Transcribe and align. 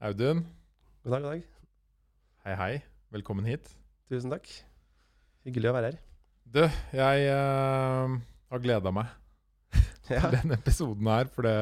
Audun, 0.00 0.38
God 1.04 1.12
dag, 1.12 1.22
god 1.22 1.34
dag. 1.34 1.40
hei 2.46 2.52
hei. 2.56 2.76
Velkommen 3.12 3.44
hit. 3.44 3.66
Tusen 4.08 4.32
takk. 4.32 4.46
Hyggelig 5.44 5.68
å 5.68 5.74
være 5.76 5.90
her. 5.90 5.98
Du, 6.48 6.60
jeg 6.96 7.26
uh, 7.28 8.14
har 8.48 8.62
gleda 8.64 8.94
meg 8.96 9.10
Ja, 10.08 10.22
til 10.22 10.38
denne 10.38 10.56
episoden 10.56 11.10
her, 11.12 11.28
for 11.28 11.44
det, 11.44 11.52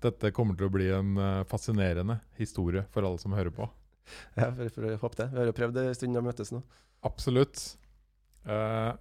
dette 0.00 0.32
kommer 0.32 0.56
til 0.56 0.70
å 0.70 0.72
bli 0.72 0.88
en 0.88 1.12
eh, 1.20 1.42
fascinerende 1.52 2.16
historie 2.40 2.86
for 2.96 3.04
alle 3.04 3.20
som 3.20 3.36
hører 3.36 3.52
på. 3.52 3.68
ja 4.40 4.48
for, 4.56 4.72
for 4.78 4.88
å 4.88 4.96
håpe 5.04 5.20
det. 5.20 5.28
Vi 5.34 5.42
har 5.42 5.52
jo 5.52 5.58
prøvd 5.60 5.84
en 5.84 6.00
stund 6.00 6.16
å 6.16 6.26
møtes 6.30 6.56
nå. 6.56 6.64
Absolutt. 7.04 7.66
Uh, 8.48 8.96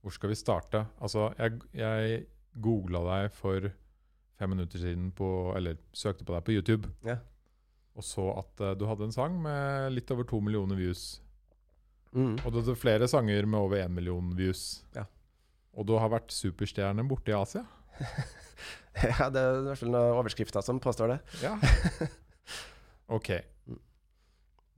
hvor 0.00 0.16
skal 0.16 0.32
vi 0.32 0.40
starte? 0.40 0.86
Altså, 1.04 1.28
jeg, 1.36 1.60
jeg 1.76 2.22
googla 2.64 3.04
deg 3.12 3.36
for 3.44 3.68
fem 4.38 4.50
minutter 4.52 4.78
siden 4.82 5.10
på 5.16 5.28
Eller 5.56 5.78
søkte 5.96 6.24
på 6.24 6.34
deg 6.36 6.44
på 6.44 6.54
YouTube. 6.56 6.90
Ja. 7.06 7.18
Og 7.96 8.04
så 8.04 8.26
at 8.38 8.60
uh, 8.60 8.74
du 8.76 8.84
hadde 8.88 9.06
en 9.08 9.14
sang 9.14 9.38
med 9.42 9.92
litt 9.96 10.10
over 10.12 10.26
to 10.28 10.40
millioner 10.44 10.76
views. 10.76 11.20
Mm. 12.12 12.36
Og 12.44 12.50
du 12.52 12.58
hadde 12.60 12.76
flere 12.78 13.08
sanger 13.08 13.46
med 13.48 13.58
over 13.60 13.80
én 13.80 13.92
million 13.96 14.34
views. 14.36 14.82
Ja. 14.96 15.06
Og 15.76 15.86
du 15.88 15.94
har 16.00 16.08
vært 16.12 16.32
superstjerne 16.32 17.04
borte 17.08 17.32
i 17.32 17.38
Asia. 17.38 17.64
Ja, 18.96 19.26
det 19.28 19.40
er 19.44 19.58
i 19.58 19.64
hvert 19.66 19.76
fall 19.82 19.90
noen 19.92 20.14
overskrifter 20.22 20.62
som 20.64 20.78
påstår 20.80 21.10
det. 21.12 21.16
Ja. 21.42 21.50
ok. 23.16 23.28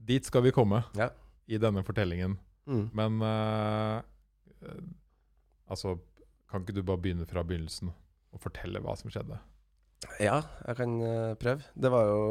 Dit 0.09 0.27
skal 0.27 0.43
vi 0.43 0.51
komme 0.51 0.81
Ja. 0.99 1.07
i 1.47 1.55
denne 1.55 1.85
fortellingen. 1.87 2.33
Mm. 2.67 2.89
Men 2.99 3.21
eh, 3.23 4.01
altså 5.71 5.95
Kan 6.51 6.65
ikke 6.65 6.75
du 6.75 6.83
bare 6.83 6.99
begynne 6.99 7.25
fra 7.29 7.45
begynnelsen 7.47 7.93
og 8.33 8.43
fortelle 8.43 8.81
hva 8.83 8.95
som 8.99 9.11
skjedde? 9.11 9.39
Ja, 10.21 10.39
jeg 10.65 10.79
kan 10.79 10.95
eh, 11.03 11.33
prøve. 11.39 11.65
Det 11.75 11.91
var 11.91 12.07
jo 12.07 12.21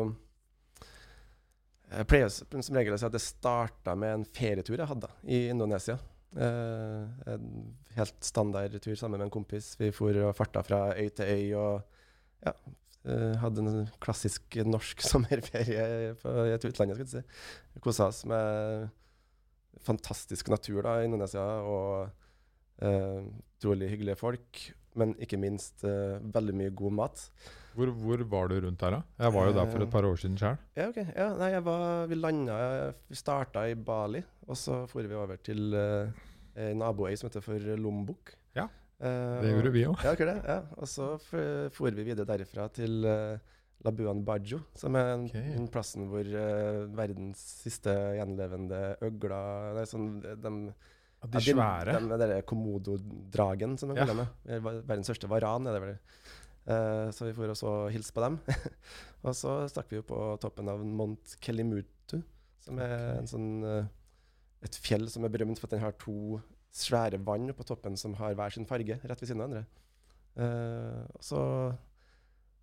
Jeg 1.89 2.09
pleier 2.09 2.29
som 2.33 2.77
regel 2.77 2.95
å 2.97 3.01
si 3.01 3.09
at 3.09 3.17
det 3.17 3.25
starta 3.25 3.95
med 3.97 4.15
en 4.15 4.25
ferietur 4.37 4.77
jeg 4.77 4.89
hadde 4.89 5.11
i 5.25 5.47
Indonesia. 5.53 5.99
Eh, 6.37 7.33
en 7.33 7.77
helt 7.97 8.19
standard 8.25 8.75
tur 8.85 8.95
sammen 8.95 9.19
med 9.19 9.29
en 9.29 9.37
kompis. 9.39 9.73
Vi 9.81 9.91
for 9.97 10.17
og 10.27 10.37
farta 10.37 10.63
fra 10.65 10.83
øy 10.97 11.09
til 11.17 11.33
øy 11.33 11.55
og 11.57 11.81
ja, 12.45 12.53
eh, 13.09 13.35
hadde 13.41 13.65
en 13.65 13.89
klassisk 14.05 14.61
norsk 14.69 15.03
sommerferie 15.13 16.15
på, 16.21 16.35
et 16.45 16.69
utlandet, 16.69 16.99
skal 16.99 17.07
jeg 17.07 17.15
si. 17.17 17.81
Kosa 17.85 18.11
oss 18.13 18.25
med 18.29 18.89
fantastisk 19.85 20.51
natur 20.53 20.83
da, 20.85 20.99
i 21.01 21.09
Indonesia 21.09 21.45
og 21.65 22.11
eh, 22.85 23.25
utrolig 23.59 23.93
hyggelige 23.95 24.21
folk. 24.21 24.63
Men 24.99 25.15
ikke 25.23 25.39
minst 25.41 25.85
uh, 25.87 26.19
veldig 26.35 26.57
mye 26.59 26.75
god 26.77 26.97
mat. 26.99 27.25
Hvor, 27.79 27.93
hvor 27.95 28.25
var 28.33 28.51
du 28.51 28.57
rundt 28.65 28.83
her, 28.83 28.97
da? 28.97 29.03
Jeg 29.23 29.35
var 29.37 29.47
jo 29.47 29.55
der 29.55 29.71
for 29.71 29.85
et 29.85 29.93
par 29.93 30.09
år 30.09 30.19
siden 30.19 30.39
sjøl. 30.41 30.57
Ja, 30.77 30.89
okay. 30.89 31.07
Ja, 31.15 31.29
nei, 31.39 31.53
var, 31.63 32.09
vi 32.11 32.19
landa 32.19 32.57
Vi 33.07 33.19
starta 33.19 33.69
i 33.71 33.77
Bali, 33.79 34.25
og 34.49 34.59
så 34.59 34.83
for 34.91 35.07
vi 35.07 35.15
over 35.15 35.39
til 35.39 35.77
uh, 35.79 36.11
en 36.59 36.83
naboøy 36.83 37.15
som 37.17 37.31
heter 37.31 37.45
for 37.45 37.71
Lombok. 37.79 38.35
Ja, 38.59 38.67
Eh, 38.99 39.41
Det 39.43 39.53
gjorde 39.53 39.71
vi 39.71 39.85
òg. 39.87 40.01
Ja, 40.03 40.15
det. 40.19 40.37
Ja. 40.43 40.59
Og 40.77 40.91
så 40.91 41.13
for 41.23 41.95
vi 41.95 42.07
videre 42.07 42.27
derifra 42.27 42.67
til 42.75 43.07
Labuan 43.87 44.25
Bajo, 44.27 44.59
som 44.75 44.97
er 44.99 45.13
den 45.13 45.29
okay. 45.29 45.67
plassen 45.71 46.09
hvor 46.11 46.27
uh, 46.27 46.89
verdens 46.99 47.39
siste 47.63 47.93
gjenlevende 48.19 48.97
øgler 49.07 49.77
Nei, 49.77 49.85
sånn 49.87 50.09
de, 50.19 50.53
De 51.19 51.41
svære. 51.43 51.97
Den, 51.99 52.13
den 52.21 52.43
komododragen, 52.47 53.77
som 53.79 53.91
de 53.91 53.99
Ja. 53.99 54.07
kaller. 54.07 54.29
Eh, 54.47 54.61
Verdens 54.63 55.09
største 55.11 55.29
varan, 55.29 55.67
er 55.67 55.73
det 55.75 55.83
vel. 55.83 55.97
Uh, 56.69 57.09
så 57.11 57.25
vi 57.25 57.33
for 57.33 57.49
oss 57.49 57.63
og 57.65 57.91
hilse 57.91 58.13
på 58.13 58.21
dem. 58.21 58.39
og 59.25 59.35
så 59.35 59.65
stakk 59.73 59.89
vi 59.91 59.97
jo 59.97 60.05
på 60.07 60.19
toppen 60.39 60.69
av 60.69 60.85
Mont 60.85 61.35
Kelimutu, 61.41 62.21
som 62.61 62.79
er 62.79 62.93
okay. 62.93 63.17
en 63.23 63.31
sånn 63.31 63.49
uh, 63.65 63.89
et 64.63 64.79
fjell 64.85 65.09
som 65.09 65.25
er 65.25 65.33
berømt 65.33 65.59
for 65.59 65.67
at 65.67 65.77
den 65.77 65.85
har 65.85 65.97
to 65.99 66.39
svære 66.75 67.19
vann 67.25 67.51
på 67.57 67.67
toppen 67.67 67.97
som 67.97 68.15
har 68.21 68.37
hver 68.37 68.53
sin 68.53 68.69
farge, 68.69 68.99
rett 69.01 69.23
ved 69.23 69.31
siden 69.31 69.43
av 69.43 69.49
hverandre. 69.49 69.67
Uh, 70.39 71.03
så 71.25 71.41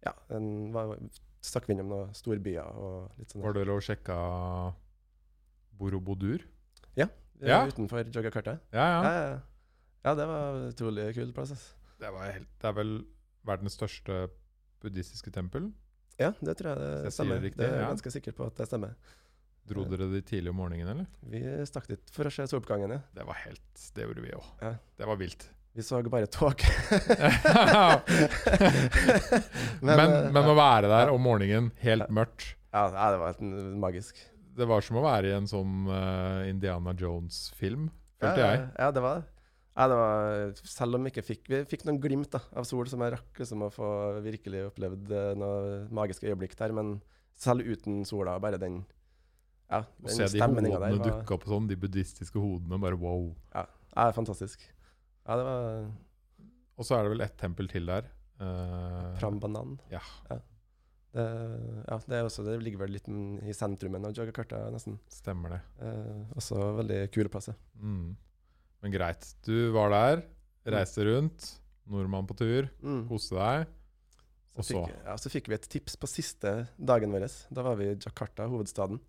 ja, 0.05 0.13
den 0.29 0.71
var, 0.71 0.95
stakk 1.43 1.67
vi 1.67 1.75
innom 1.75 1.89
noen 1.91 2.13
storbyer 2.15 2.77
og 2.77 3.17
litt 3.19 3.33
sånn. 3.33 3.43
Var 3.43 3.57
det 3.57 3.65
lov 3.67 3.81
å 3.81 3.85
sjekke 3.89 4.19
Borobudur? 5.75 6.45
Eh, 6.45 7.09
Ja. 7.43 7.65
Utenfor 7.67 8.05
Joggakarta. 8.13 8.57
Ja, 8.71 8.85
ja. 8.85 9.03
Ja, 9.03 9.13
ja, 9.13 9.27
ja. 9.29 9.39
ja, 10.03 10.15
det 10.15 10.27
var 10.29 10.55
en 10.55 10.69
utrolig 10.69 11.09
kul 11.15 11.33
plass. 11.33 11.51
ass. 11.51 11.65
Det, 11.99 12.11
var 12.11 12.31
helt, 12.31 12.51
det 12.61 12.69
er 12.69 12.77
vel 12.77 12.93
verdens 13.45 13.75
største 13.77 14.27
buddhistiske 14.83 15.31
tempel. 15.35 15.71
Ja, 16.19 16.31
det 16.39 16.55
tror 16.59 16.71
jeg 16.71 16.79
det 16.79 17.03
jeg 17.09 17.13
stemmer. 17.17 17.35
det 17.35 17.49
riktig, 17.49 17.59
det 17.59 17.67
er 17.67 17.75
jeg 17.75 17.83
ja. 17.83 17.91
ganske 17.91 18.11
sikker 18.15 18.35
på 18.37 18.47
at 18.47 18.59
det 18.61 18.69
stemmer. 18.69 18.95
Dro 19.65 19.83
dere 19.89 20.07
dit 20.11 20.27
tidlig 20.29 20.51
om 20.53 20.59
morgenen, 20.61 20.87
eller? 20.93 21.05
Vi 21.25 21.41
stakk 21.65 21.87
dit 21.89 22.11
for 22.13 22.29
å 22.29 22.31
se 22.31 22.45
soloppgangen, 22.47 22.91
ja. 22.93 23.01
Det 23.17 23.23
var 23.25 23.39
helt 23.41 23.85
Det 23.95 24.05
gjorde 24.05 24.21
vi 24.23 24.35
òg. 24.37 24.45
Ja. 24.61 24.75
Det 24.99 25.05
var 25.09 25.17
vilt. 25.19 25.47
Vi 25.75 25.83
så 25.83 25.99
bare 26.07 26.29
tog. 26.31 26.55
men, 29.81 29.95
men, 29.97 30.13
men, 30.31 30.45
å 30.47 30.55
være 30.55 30.87
der 30.87 31.11
om 31.11 31.25
morgenen, 31.25 31.73
helt 31.81 32.07
mørkt 32.13 32.53
ja, 32.75 32.89
ja, 32.91 33.11
det 33.11 33.19
var 33.21 33.31
helt 33.31 33.41
magisk. 33.79 34.17
Det 34.55 34.67
var 34.69 34.83
som 34.85 34.99
å 34.99 35.03
være 35.03 35.31
i 35.31 35.35
en 35.35 35.47
sånn 35.49 35.87
uh, 35.89 36.45
Indiana 36.47 36.93
Jones-film, 36.97 37.89
Ja, 37.89 38.21
følte 38.21 38.43
jeg. 38.45 38.67
Ja, 38.79 38.91
det 38.95 39.03
var 39.03 39.17
det. 39.19 39.31
Ja, 39.75 39.87
det 39.91 39.95
var, 39.99 40.53
selv 40.63 40.95
om 40.95 41.03
vi 41.03 41.11
ikke 41.11 41.23
fikk 41.27 41.49
Vi 41.51 41.57
fikk 41.67 41.81
noen 41.83 41.97
glimt 41.99 42.29
da, 42.31 42.39
av 42.55 42.63
sol, 42.67 42.87
som 42.87 43.01
jeg 43.03 43.11
rakk 43.17 43.41
liksom 43.41 43.65
å 43.65 43.71
få 43.73 43.89
virkelig 44.23 44.69
opplevd 44.69 45.11
noen 45.11 45.41
noe 45.41 45.81
magiske 45.99 46.29
øyeblikk 46.29 46.55
der. 46.59 46.71
Men 46.75 46.95
selv 47.35 47.67
uten 47.67 48.05
sola, 48.07 48.37
bare 48.39 48.61
den 48.61 48.85
Ja, 49.67 49.81
Å 49.83 50.07
den 50.07 50.15
se 50.15 50.29
de 50.31 50.39
hodene 50.39 50.79
var 50.79 50.95
dukke 51.03 51.35
opp 51.35 51.47
sånn, 51.49 51.67
de 51.67 51.75
buddhistiske 51.79 52.39
hodene, 52.39 52.79
bare 52.79 52.99
wow. 53.01 53.27
ja, 53.51 53.65
fantastisk. 54.15 54.63
Ja, 55.25 55.35
det 55.41 55.45
var 55.49 55.87
Og 56.77 56.87
så 56.87 56.95
er 56.95 57.03
det 57.03 57.15
vel 57.17 57.25
ett 57.27 57.37
tempel 57.41 57.67
til 57.71 57.91
der. 57.91 58.07
Uh, 58.39 59.11
Prambanan. 59.19 59.75
Ja. 59.91 60.03
Det, 61.15 61.23
ja, 61.87 61.97
det, 62.09 62.17
er 62.17 62.27
også, 62.27 62.43
det 62.43 62.57
ligger 62.59 62.81
vel 62.83 62.91
litt 62.97 63.05
i 63.47 63.53
sentrumen 63.55 64.03
av 64.03 64.11
Jakarta, 64.17 64.65
nesten. 64.73 64.97
Stemmer 65.11 65.53
det. 65.55 65.59
Eh, 65.87 66.23
også 66.35 66.59
veldig 66.81 66.97
kule 67.15 67.31
plasser. 67.31 67.55
Mm. 67.79 68.09
Men 68.83 68.91
greit. 68.93 69.29
Du 69.47 69.71
var 69.75 69.93
der, 69.93 70.25
reiste 70.75 71.05
rundt, 71.07 71.53
nordmann 71.87 72.27
på 72.27 72.35
tur, 72.39 72.67
Mm. 72.83 73.05
koste 73.07 73.37
deg. 73.39 73.67
Så, 74.55 74.59
Og 74.59 74.63
så? 74.63 74.73
fikk, 74.85 74.93
ja, 75.05 75.15
så 75.19 75.29
fikk 75.31 75.47
vi 75.51 75.55
et 75.55 75.69
tips 75.71 75.95
på 75.99 76.07
siste 76.07 76.51
dagen 76.79 77.11
vår. 77.11 77.25
Da 77.51 77.63
var 77.63 77.75
vi 77.79 77.89
i 77.91 77.95
Jakarta, 77.95 78.47
hovedstaden. 78.51 78.99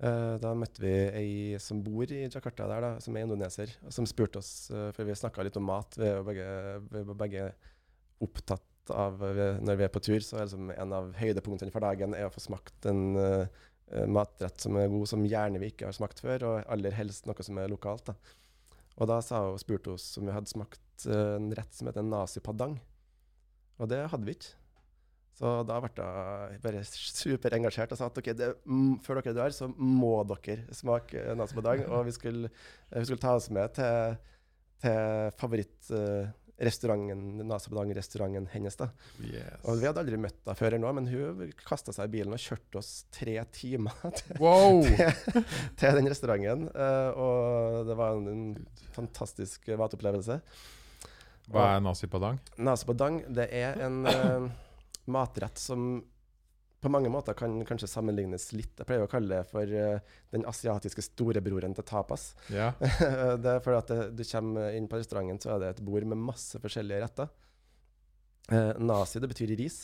Eh, 0.00 0.36
da 0.40 0.54
møtte 0.56 0.80
vi 0.80 0.92
ei 1.20 1.58
som 1.60 1.82
bor 1.84 2.04
i 2.10 2.22
Jakarta, 2.26 2.66
der 2.70 2.80
da, 2.80 2.90
som 3.04 3.16
er 3.18 3.26
indoneser, 3.26 3.70
som 3.92 4.06
spurte 4.08 4.38
oss, 4.40 4.70
eh, 4.70 4.90
for 4.96 5.04
vi 5.04 5.12
snakka 5.18 5.44
litt 5.44 5.58
om 5.60 5.66
mat. 5.68 5.94
Vi 5.98 6.06
er 6.06 6.22
begge, 6.24 6.46
vi 6.90 7.02
er 7.02 7.14
begge 7.14 7.52
opptatt 8.22 8.62
av 8.92 9.20
Når 9.20 9.78
vi 9.78 9.84
er 9.86 9.92
på 9.92 10.02
tur, 10.02 10.20
så 10.24 10.38
er 10.38 10.46
liksom 10.48 10.70
en 10.74 10.94
av 10.96 11.10
høydepunktene 11.18 11.72
for 11.74 11.84
dagen 11.84 12.14
er 12.16 12.28
å 12.28 12.34
få 12.34 12.42
smakt 12.44 12.86
en 12.90 13.16
eh, 13.20 13.46
eh, 13.92 14.06
matrett 14.06 14.60
som 14.60 14.76
er 14.80 14.90
god, 14.92 15.08
som 15.10 15.26
gjerne 15.26 15.62
vi 15.62 15.72
ikke 15.72 15.88
har 15.88 15.96
smakt 15.96 16.22
før, 16.24 16.46
og 16.48 16.70
aller 16.70 16.94
helst 16.96 17.28
noe 17.28 17.46
som 17.46 17.58
er 17.58 17.72
lokalt. 17.72 18.12
da. 18.12 18.16
Og 19.00 19.08
da 19.08 19.20
sa 19.24 19.44
hun, 19.46 19.60
spurte 19.60 19.94
hun 19.94 20.00
om 20.20 20.28
vi 20.28 20.36
hadde 20.36 20.52
smakt 20.52 21.06
uh, 21.08 21.36
en 21.38 21.52
rett 21.56 21.76
som 21.76 21.88
heter 21.88 22.04
nazi-padang. 22.04 22.76
Og 23.80 23.88
det 23.88 24.02
hadde 24.12 24.26
vi 24.26 24.36
ikke. 24.36 24.56
Så 25.40 25.52
da 25.64 25.78
ble 25.80 25.88
jeg 25.96 26.60
bare 26.60 26.82
superengasjert 26.84 27.94
og 27.94 28.00
sa 28.00 28.10
at 28.10 28.18
ok, 28.20 28.26
det, 28.36 28.50
mm, 28.68 28.98
før 29.06 29.22
dere 29.22 29.32
drar, 29.38 29.54
så 29.56 29.70
må 29.72 30.18
dere 30.28 30.74
smake 30.76 31.22
nazi-padang. 31.38 31.86
Og 31.88 32.04
vi 32.10 32.16
skulle, 32.16 32.50
eh, 32.90 32.98
vi 32.98 33.06
skulle 33.08 33.24
ta 33.24 33.38
oss 33.38 33.48
med 33.48 33.72
til, 33.78 34.18
til 34.84 35.32
favorittrestauranten, 35.40 36.36
nasi 36.60 37.70
padang-restauranten 37.72 38.48
hennes. 38.52 38.76
da. 38.76 38.90
Yes. 39.24 39.62
Og 39.64 39.80
vi 39.80 39.88
hadde 39.88 40.02
aldri 40.02 40.18
møtt 40.20 40.36
henne 40.44 40.56
før 40.58 40.76
nå, 40.78 40.92
men 40.98 41.08
hun 41.08 41.52
kasta 41.64 41.94
seg 41.96 42.10
i 42.10 42.12
bilen 42.18 42.36
og 42.36 42.42
kjørte 42.42 42.80
oss 42.82 42.90
tre 43.14 43.38
timer 43.56 43.96
til, 44.18 44.36
Wow! 44.42 44.82
til 45.80 45.96
den 46.00 46.10
restauranten. 46.12 46.68
eh, 46.74 47.10
og 47.16 47.88
det 47.88 47.96
var 47.98 48.18
en, 48.18 48.28
en 48.28 48.84
fantastisk 48.96 49.70
matopplevelse. 49.80 50.40
Hva 51.50 51.64
er 51.74 51.80
nasi 51.82 52.06
padang? 52.06 52.38
Nasi 52.62 52.86
padang 52.86 53.22
det 53.34 53.48
er 53.56 53.80
en 53.82 54.04
uh, 54.06 54.44
matrett 55.10 55.58
som 55.58 55.96
på 56.80 56.88
mange 56.92 57.10
måter 57.12 57.36
kan 57.36 57.58
kanskje 57.68 57.88
sammenlignes 57.90 58.50
litt 58.56 58.80
Jeg 58.80 58.88
pleier 58.88 59.04
å 59.04 59.10
kalle 59.10 59.40
det 59.40 59.48
for 59.50 59.68
uh, 59.68 60.16
den 60.32 60.46
asiatiske 60.48 61.04
storebroren 61.04 61.76
til 61.76 61.86
tapas. 61.86 62.30
Ja. 62.52 62.70
det 63.42 63.52
er 63.56 63.62
fordi 63.64 63.78
at 63.78 63.92
det, 63.92 64.00
du 64.16 64.24
kommer 64.24 64.76
inn 64.76 64.88
på 64.88 65.00
restauranten, 65.00 65.40
så 65.42 65.54
er 65.54 65.62
det 65.62 65.72
et 65.74 65.82
bord 65.84 66.06
med 66.08 66.22
masse 66.30 66.60
forskjellige 66.62 67.02
retter. 67.04 67.32
Uh, 68.50 68.72
nasi 68.80 69.20
det 69.20 69.28
betyr 69.30 69.52
ris, 69.60 69.82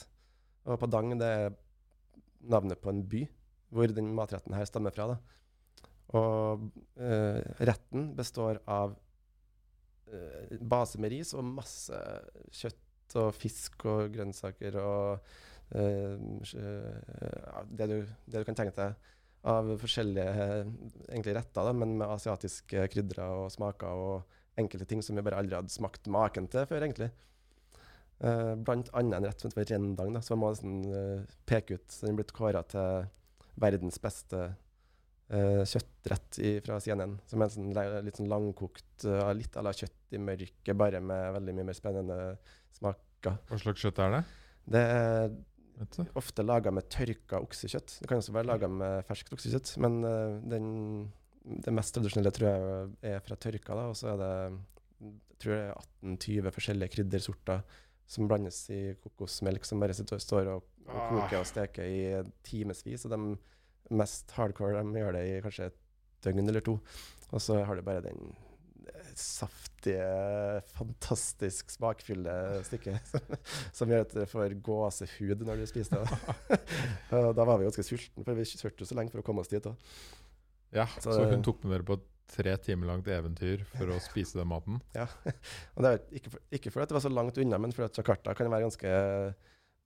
og 0.65 0.81
padang 0.81 1.13
det 1.21 1.33
er 1.43 1.59
navnet 2.47 2.81
på 2.81 2.93
en 2.93 3.05
by 3.07 3.27
hvor 3.75 3.91
den 3.93 4.13
matretten 4.17 4.55
her 4.57 4.69
stammer 4.69 4.95
fra. 4.95 5.11
Da. 5.13 5.19
Og 6.17 6.69
uh, 7.03 7.41
retten 7.61 8.15
består 8.17 8.63
av 8.65 8.97
base 10.71 11.01
med 11.03 11.11
ris 11.11 11.33
og 11.35 11.43
masse 11.43 11.97
kjøtt 12.55 13.17
og 13.19 13.33
fisk 13.35 13.83
og 13.91 14.13
grønnsaker 14.15 14.77
og 14.79 15.33
det, 15.71 17.87
du, 17.91 18.07
det, 18.07 18.39
du, 18.39 18.45
kan 18.47 18.55
tenke 18.55 18.75
deg 18.77 18.95
av 19.47 19.69
forskjellige 19.81 20.35
egentlig 21.11 21.37
retter, 21.37 21.67
da, 21.67 21.73
men 21.75 21.97
med 21.99 22.11
asiatiske 22.11 22.87
krydder 22.95 23.23
og 23.27 23.53
smaker 23.55 24.03
og 24.03 24.59
enkelte 24.59 24.87
ting 24.89 25.03
som 25.05 25.19
vi 25.19 25.25
bare 25.27 25.43
aldri 25.43 25.59
hadde 25.59 25.75
smakt 25.75 26.09
maken 26.11 26.49
til 26.51 26.69
før, 26.71 26.87
egentlig. 26.87 27.11
Uh, 28.17 28.55
blant 28.57 28.89
annet 28.97 29.19
en 29.19 29.27
rett 29.29 29.43
som 29.43 29.53
heter 29.53 29.77
rendang, 29.77 30.15
da, 30.17 30.23
som 30.25 30.41
må 30.41 30.53
nesten 30.55 31.27
peke 31.49 31.77
ut. 31.77 31.99
Den 32.01 32.15
er 32.15 32.23
blitt 32.23 32.37
kåra 32.37 32.63
til 32.71 33.11
verdens 33.61 34.01
beste 34.03 34.49
kjøttrett 35.27 36.37
i, 36.39 36.51
fra 36.63 36.77
CNN. 36.79 37.17
Som 37.27 37.43
er 37.43 37.51
sånn, 37.51 37.73
litt 38.07 38.19
sånn 38.19 38.31
langkokt, 38.31 39.07
litt 39.35 39.57
à 39.59 39.65
la 39.67 39.73
kjøtt 39.75 40.15
i 40.15 40.21
mørket, 40.23 40.71
bare 40.79 41.01
med 41.03 41.35
veldig 41.41 41.55
mye 41.57 41.67
mer 41.67 41.79
spennende 41.79 42.19
smaker. 42.79 43.41
Hva 43.49 43.59
slags 43.59 43.83
kjøtt 43.83 43.99
er 44.05 44.15
det? 44.15 44.23
Det 44.77 44.83
er 44.83 45.35
ofte 46.17 46.45
laga 46.45 46.73
med 46.73 46.89
tørka 46.93 47.41
oksekjøtt. 47.45 47.99
Det 48.01 48.09
kan 48.09 48.23
også 48.23 48.35
være 48.37 48.49
laga 48.49 48.71
med 48.73 49.05
ferskt 49.09 49.33
oksekjøtt, 49.37 49.75
men 49.85 49.99
den, 50.49 50.69
det 51.45 51.75
mest 51.75 51.95
tradisjonelle 51.97 52.33
tror 52.35 52.49
jeg 52.49 53.17
er 53.17 53.25
fra 53.25 53.37
tørka. 53.37 53.77
da, 53.77 53.89
Og 53.93 53.99
så 53.99 54.15
er 54.15 54.23
det 54.23 54.33
jeg 55.37 55.43
tror 55.43 55.53
det 55.53 55.65
er 55.67 55.75
18-20 56.17 56.55
forskjellige 56.57 56.93
kryddersorter 56.95 57.77
som 58.09 58.29
blandes 58.31 58.63
i 58.73 58.81
kokosmelk, 59.03 59.67
som 59.67 59.83
bare 59.83 59.97
står 59.97 60.49
og, 60.55 60.65
og 60.87 61.01
koker 61.11 61.41
og 61.41 61.49
steker 61.49 61.85
i 61.91 62.01
timevis. 62.47 63.05
Og 63.05 63.13
de 63.13 63.99
mest 64.01 64.33
hardcore 64.39 64.81
de 64.81 65.03
gjør 65.03 65.19
det 65.19 65.25
i 65.29 65.41
kanskje 65.45 65.69
et 65.71 65.79
døgn 66.25 66.49
eller 66.49 66.65
to. 66.65 66.79
Og 67.35 67.43
så 67.43 67.61
har 67.67 67.77
du 67.77 67.85
bare 67.87 68.05
den 68.07 68.33
saftige, 69.21 70.09
fantastisk 70.77 71.71
smakfulle 71.75 72.35
stykket 72.67 73.07
som, 73.13 73.39
som, 73.81 73.93
gjør 73.93 74.05
at 74.07 74.15
du 74.17 74.23
får 74.31 74.57
gåsehud 74.67 75.47
når 75.47 75.63
du 75.63 75.71
spiser 75.71 76.03
det. 76.03 76.61
da 77.39 77.47
var 77.47 77.59
vi 77.61 77.69
ganske 77.69 77.87
sultne, 77.87 78.27
for 78.27 78.39
vi 78.39 78.49
kjørte 78.51 78.85
jo 78.85 78.91
så 78.91 78.99
lenge 78.99 79.15
for 79.15 79.23
å 79.23 79.27
komme 79.27 79.45
oss 79.45 79.53
dit. 79.53 79.65
Også. 79.65 80.13
Ja, 80.75 80.87
så, 80.99 81.13
så 81.13 81.25
hun 81.31 81.45
tok 81.47 81.65
med 81.65 81.77
dere 81.77 81.87
på 81.87 81.99
et 82.01 82.13
tre 82.27 82.57
timer 82.59 82.91
langt 82.91 83.09
eventyr 83.11 83.63
for 83.71 83.93
å 83.95 84.01
spise 84.03 84.41
den 84.41 84.51
maten. 84.51 84.81
Ja, 84.99 85.07
og 85.77 85.85
det 85.85 85.93
er 85.93 86.05
ikke, 86.19 86.33
for, 86.35 86.47
ikke 86.59 86.73
fordi 86.75 86.91
det 86.91 86.99
var 86.99 87.05
så 87.07 87.13
langt 87.13 87.39
unna, 87.43 87.61
men 87.63 87.75
fordi 87.75 88.01
Jakarta 88.01 88.35
kan 88.37 88.51
være 88.53 88.67
ganske 88.67 88.95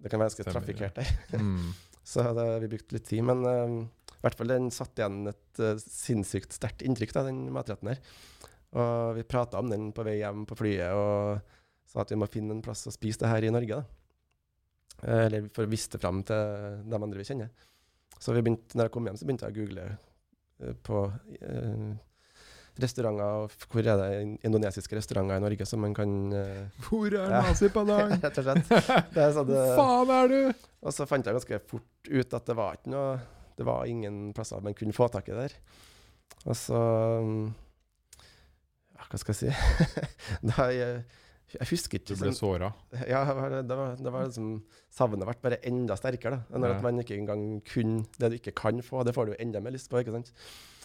det 0.01 0.09
kan 0.09 0.21
være 0.21 0.31
ganske 0.31 0.47
trafikkert 0.49 0.97
der. 0.97 1.11
Mm. 1.37 1.73
så 2.09 2.25
har 2.25 2.39
vi 2.63 2.71
brukt 2.73 2.95
litt 2.97 3.07
tid. 3.11 3.25
Men 3.29 3.45
uh, 3.45 3.75
i 4.17 4.23
hvert 4.25 4.37
fall 4.39 4.53
den 4.53 4.71
satte 4.73 5.03
igjen 5.03 5.29
et 5.29 5.61
uh, 5.61 5.75
sinnssykt 5.81 6.57
sterkt 6.57 6.85
inntrykk, 6.87 7.13
da, 7.17 7.27
den 7.29 7.43
matretten 7.53 7.93
der. 7.93 8.01
Og 8.79 9.17
vi 9.17 9.27
prata 9.27 9.59
om 9.59 9.71
den 9.71 9.89
på 9.95 10.05
vei 10.07 10.21
hjem 10.21 10.45
på 10.47 10.59
flyet 10.59 10.95
og 10.95 11.41
sa 11.91 12.05
at 12.05 12.13
vi 12.13 12.21
må 12.21 12.29
finne 12.31 12.55
en 12.55 12.63
plass 12.63 12.87
å 12.87 12.95
spise 12.95 13.25
det 13.25 13.33
her 13.33 13.49
i 13.49 13.55
Norge. 13.55 13.81
da. 13.81 13.97
Uh, 15.01 15.25
eller 15.25 15.49
for 15.55 15.67
å 15.67 15.71
vise 15.71 15.91
det 15.91 16.03
fram 16.03 16.21
til 16.29 16.79
de 16.87 17.01
andre 17.01 17.19
vi 17.19 17.27
kjenner. 17.27 17.51
Så 18.21 18.37
vi 18.37 18.45
begynte, 18.45 18.77
når 18.77 18.87
jeg 18.87 18.95
kom 18.95 19.09
hjem, 19.09 19.19
så 19.19 19.27
begynte 19.27 19.49
jeg 19.49 19.57
å 19.57 19.61
google 19.63 19.89
på 20.85 20.99
restauranter. 22.81 23.55
Hvor 23.71 23.87
er 23.87 24.01
det 24.01 24.11
indonesiske 24.47 24.97
restauranter 24.97 25.41
i 25.41 25.45
Norge 25.45 25.67
som 25.69 25.83
man 25.85 25.95
kan 25.97 26.33
eh, 26.37 26.83
Hvor 26.87 27.09
er 27.09 27.35
ja. 27.35 27.43
Nasi 27.47 27.71
Padang? 27.73 28.17
Rett 28.25 28.41
og 28.41 28.47
slett. 28.47 28.71
Det 29.15 29.25
er 29.25 29.35
sånn, 29.37 29.51
Hvor 29.51 29.81
faen 29.81 30.15
er 30.17 30.33
du? 30.33 30.67
Og 30.81 30.97
så 30.97 31.07
fant 31.09 31.27
jeg 31.27 31.37
ganske 31.37 31.61
fort 31.71 32.11
ut 32.11 32.39
at 32.39 32.47
det 32.49 32.57
var 32.57 32.79
ikke 32.79 32.93
noe 32.95 33.19
Det 33.59 33.67
var 33.69 33.89
ingen 33.91 34.31
plasser 34.37 34.63
man 34.65 34.77
kunne 34.77 34.97
få 34.97 35.11
tak 35.13 35.29
i 35.29 35.37
der. 35.37 35.57
Og 36.47 36.57
så 36.57 36.79
ja, 36.81 37.51
Hva 39.11 39.19
skal 39.19 39.35
jeg 39.35 39.51
si? 39.51 39.97
da 40.53 40.69
jeg, 40.71 41.03
jeg 41.51 41.67
husker 41.73 41.99
ikke 41.99 42.15
Du 42.15 42.21
ble 42.21 42.33
såra? 42.37 42.71
Ja, 43.11 43.25
det 43.27 43.35
var, 43.75 43.97
det 43.99 44.13
var 44.15 44.29
liksom 44.29 44.53
Savnet 44.95 45.27
ble 45.27 45.35
bare 45.43 45.59
enda 45.67 45.97
sterkere. 45.99 46.45
da. 46.47 46.59
Når 46.59 46.73
ja. 46.73 46.77
at 46.77 46.85
man 46.87 47.03
ikke 47.03 47.17
engang 47.19 47.45
kunne 47.67 48.05
det 48.19 48.31
du 48.31 48.37
ikke 48.39 48.55
kan 48.59 48.79
få, 48.87 49.03
det 49.07 49.15
får 49.17 49.33
du 49.33 49.37
enda 49.43 49.63
mer 49.63 49.75
lyst 49.75 49.91
på. 49.91 49.99
ikke 50.03 50.15
sant? 50.15 50.31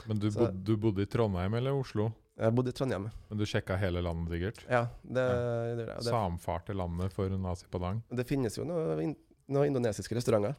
Men 0.09 0.21
du, 0.21 0.31
bod, 0.33 0.57
du 0.65 0.73
bodde 0.81 1.05
i 1.05 1.09
Trondheim 1.09 1.57
eller 1.57 1.77
Oslo? 1.77 2.09
Jeg 2.35 2.57
bodde 2.57 2.73
i 2.73 2.77
Trondheim. 2.77 3.07
Men 3.29 3.39
du 3.41 3.45
sjekka 3.49 3.77
hele 3.81 4.01
landet, 4.05 4.33
sikkert? 4.33 4.65
Ja. 4.69 4.83
det, 5.01 5.25
ja. 5.29 5.77
det, 5.77 5.87
det 5.87 6.09
Samfarte 6.09 6.75
landet 6.77 7.13
for 7.13 7.37
nazi 7.41 7.69
Padang? 7.71 8.01
Det 8.09 8.25
finnes 8.29 8.57
jo 8.57 8.65
noen, 8.67 9.15
noe 9.53 9.69
indonesiske 9.69 10.17
restauranter. 10.17 10.57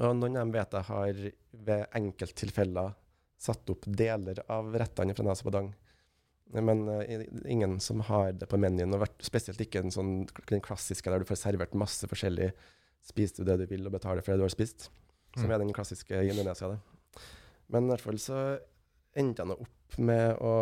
Og 0.00 0.14
noen 0.16 0.38
av 0.38 0.46
dem 0.46 0.54
vet 0.54 0.78
jeg 0.78 0.88
har 0.90 1.22
ved 1.66 1.86
enkelttilfeller 1.98 2.94
satt 3.40 3.70
opp 3.72 3.86
deler 3.86 4.42
av 4.52 4.70
rettene 4.78 5.16
fra 5.16 5.26
nazi 5.26 5.46
Padang 5.46 5.70
men 6.56 6.84
uh, 6.88 7.24
ingen 7.44 7.78
som 7.82 8.02
har 8.08 8.32
det 8.38 8.48
på 8.50 8.58
menyen. 8.60 8.94
Og 8.96 9.06
spesielt 9.24 9.60
ikke 9.62 9.84
en 9.84 9.94
sånn, 9.94 10.14
den 10.50 10.64
klassiske 10.64 11.12
der 11.12 11.22
du 11.22 11.28
får 11.28 11.42
servert 11.44 11.76
masse 11.78 12.08
forskjellig. 12.10 12.50
Spiser 13.06 13.42
du 13.42 13.50
det 13.50 13.62
du 13.62 13.70
vil 13.70 13.86
og 13.88 13.94
betaler 13.94 14.24
for 14.24 14.34
det 14.34 14.42
du 14.42 14.46
har 14.48 14.54
spist. 14.54 14.88
Som 15.36 15.46
mm. 15.46 15.54
er 15.54 15.62
den 15.62 15.74
klassiske 15.76 16.24
i 16.24 16.32
Indonesia. 16.32 16.72
Det. 16.72 17.26
Men 17.70 17.86
i 17.86 17.94
hvert 17.94 18.06
fall 18.08 18.18
så 18.22 18.40
endte 19.18 19.42
jeg 19.42 19.50
nå 19.50 19.58
opp 19.62 20.00
med 20.02 20.42
å 20.42 20.54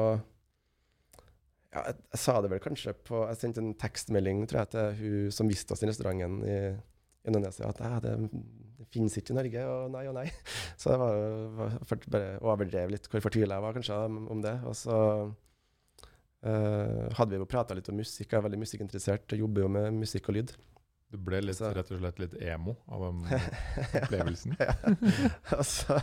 ja, 1.68 1.82
jeg, 1.82 1.96
jeg, 2.00 2.20
sa 2.22 2.38
det 2.40 2.48
vel 2.48 2.62
kanskje 2.64 2.94
på 3.04 3.18
Jeg 3.28 3.38
sendte 3.42 3.60
en 3.60 3.74
tekstmelding 3.76 4.46
tror 4.48 4.62
jeg, 4.62 4.70
til 4.72 4.94
hun 5.02 5.34
som 5.36 5.50
viste 5.50 5.74
oss 5.74 5.82
den 5.82 5.92
restauranten 5.92 6.38
i 6.48 6.60
Indonesia, 7.28 7.68
at 7.68 8.04
det, 8.04 8.14
det 8.78 8.86
finnes 8.94 9.16
ikke 9.20 9.34
i 9.34 9.36
Norge, 9.36 9.64
og 9.68 9.90
nei 9.92 10.04
og 10.08 10.16
nei. 10.16 10.24
Så 10.80 10.94
jeg 10.94 11.00
var, 11.02 11.18
var 11.58 12.06
bare 12.14 12.30
overdrev 12.40 12.94
litt 12.94 13.08
hvor 13.10 13.24
fortvila 13.24 13.58
jeg 13.58 13.66
var 13.66 13.76
kanskje 13.76 13.98
om 14.08 14.40
det. 14.44 14.54
Og 14.68 14.76
så 14.78 14.96
Uh, 16.38 17.08
hadde 17.18 17.34
vi 17.34 17.40
jo 17.40 17.48
prata 17.50 17.74
litt 17.74 17.88
om 17.90 17.96
musikk, 17.98 18.28
jeg 18.30 18.38
er 18.38 18.44
veldig 18.44 18.60
musikkinteressert, 18.62 19.32
jeg 19.32 19.42
jobber 19.42 19.64
jo 19.64 19.70
med 19.74 19.96
musikk 19.96 20.28
og 20.30 20.38
lyd. 20.38 20.52
Du 21.08 21.16
ble 21.24 21.40
litt, 21.40 21.56
så. 21.56 21.70
rett 21.72 21.88
og 21.94 22.02
slett 22.02 22.20
litt 22.20 22.36
emo 22.44 22.76
av 22.92 23.06
den 23.06 23.22
opplevelsen? 24.02 24.58
ja. 24.60 24.76
altså, 25.56 25.98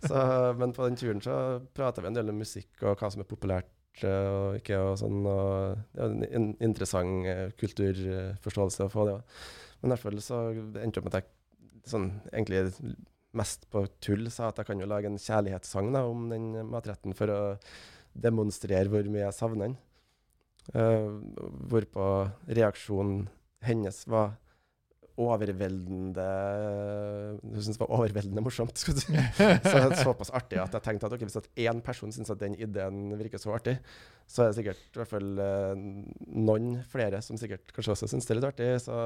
så, 0.00 0.22
men 0.58 0.72
på 0.74 0.88
den 0.88 0.98
turen 0.98 1.22
så 1.22 1.36
prata 1.76 2.02
vi 2.02 2.10
en 2.10 2.16
del 2.16 2.32
om 2.32 2.40
musikk 2.40 2.82
og 2.82 2.96
hva 2.96 3.12
som 3.12 3.22
er 3.22 3.28
populært 3.28 4.02
eh, 4.08 4.30
og 4.32 4.58
ikke, 4.58 4.80
og 4.80 4.96
sånn. 5.02 5.20
Og 5.28 5.84
det 5.92 6.00
var 6.00 6.16
en 6.40 6.50
interessant 6.64 7.28
uh, 7.28 7.44
kulturforståelse 7.60 8.88
å 8.88 8.92
få 8.92 9.06
det 9.06 9.18
òg. 9.18 9.38
Men 9.82 9.90
i 9.90 9.94
hvert 9.94 10.06
fall 10.06 10.24
så 10.24 10.42
endte 10.56 10.96
det 10.96 11.02
opp 11.02 11.10
med 11.10 11.14
at 11.14 11.20
jeg 11.20 11.92
sånn, 11.92 12.10
egentlig 12.32 12.64
mest 13.36 13.66
på 13.72 13.84
tull 14.04 14.28
sa 14.32 14.50
at 14.50 14.60
jeg 14.60 14.68
kan 14.68 14.80
jo 14.80 14.88
lage 14.88 15.08
en 15.08 15.20
kjærlighetssang 15.20 15.92
da, 15.94 16.04
om 16.08 16.28
den 16.32 16.52
matretten 16.70 17.16
for 17.16 17.32
å 17.32 17.40
demonstrere 18.14 18.90
hvor 18.92 19.08
mye 19.08 19.26
jeg 19.26 19.38
savner 19.38 19.70
den. 19.70 19.78
Uh, 20.72 21.18
hvorpå 21.70 22.08
reaksjonen 22.46 23.26
hennes 23.66 24.04
var 24.10 24.36
overveldende 25.20 26.24
Hun 27.42 27.60
syntes 27.60 27.76
det 27.76 27.82
var 27.82 27.92
overveldende 27.98 28.44
morsomt. 28.44 28.78
Så 29.72 29.82
såpass 30.00 30.32
artig 30.34 30.60
at 30.62 30.72
jeg 30.76 30.84
tenkte 30.86 31.08
at 31.08 31.16
okay, 31.16 31.28
hvis 31.28 31.40
at 31.40 31.50
én 31.60 31.82
person 31.84 32.12
syns 32.14 32.32
at 32.32 32.40
den 32.40 32.56
ideen 32.56 33.12
virker 33.20 33.40
så 33.42 33.52
artig, 33.56 33.76
så 34.26 34.44
er 34.46 34.50
det 34.50 34.58
sikkert 34.60 34.82
i 34.88 35.00
hvert 35.00 35.12
fall 35.12 35.30
uh, 35.42 35.84
noen 36.32 36.74
flere 36.92 37.20
som 37.24 37.40
sikkert 37.40 37.74
kanskje 37.74 37.96
også 37.96 38.10
syns 38.12 38.28
det 38.28 38.34
er 38.34 38.40
litt 38.40 38.50
artig. 38.52 38.70
Så 38.86 38.98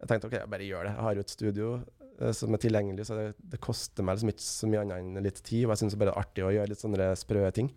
jeg 0.00 0.10
tenkte 0.10 0.30
ok, 0.30 0.38
jeg 0.40 0.52
bare 0.56 0.68
gjør 0.68 0.88
det. 0.88 0.94
Jeg 0.96 1.06
har 1.06 1.18
jo 1.18 1.26
et 1.26 1.36
studio 1.36 1.72
uh, 1.78 2.32
som 2.36 2.56
er 2.56 2.64
tilgjengelig, 2.64 3.06
så 3.08 3.20
det, 3.20 3.28
det 3.54 3.62
koster 3.62 4.06
meg 4.06 4.18
liksom 4.18 4.34
ikke 4.34 4.48
så 4.48 4.72
mye 4.72 4.86
annet 4.86 4.98
enn 5.04 5.28
litt 5.28 5.42
tid. 5.44 5.66
Og 5.66 5.76
jeg 5.76 5.84
syns 5.84 5.98
bare 6.00 6.10
det 6.10 6.16
er 6.16 6.24
artig 6.24 6.46
å 6.46 6.54
gjøre 6.56 6.72
litt 6.74 6.82
sånne 6.82 7.12
sprø 7.20 7.46
ting. 7.54 7.70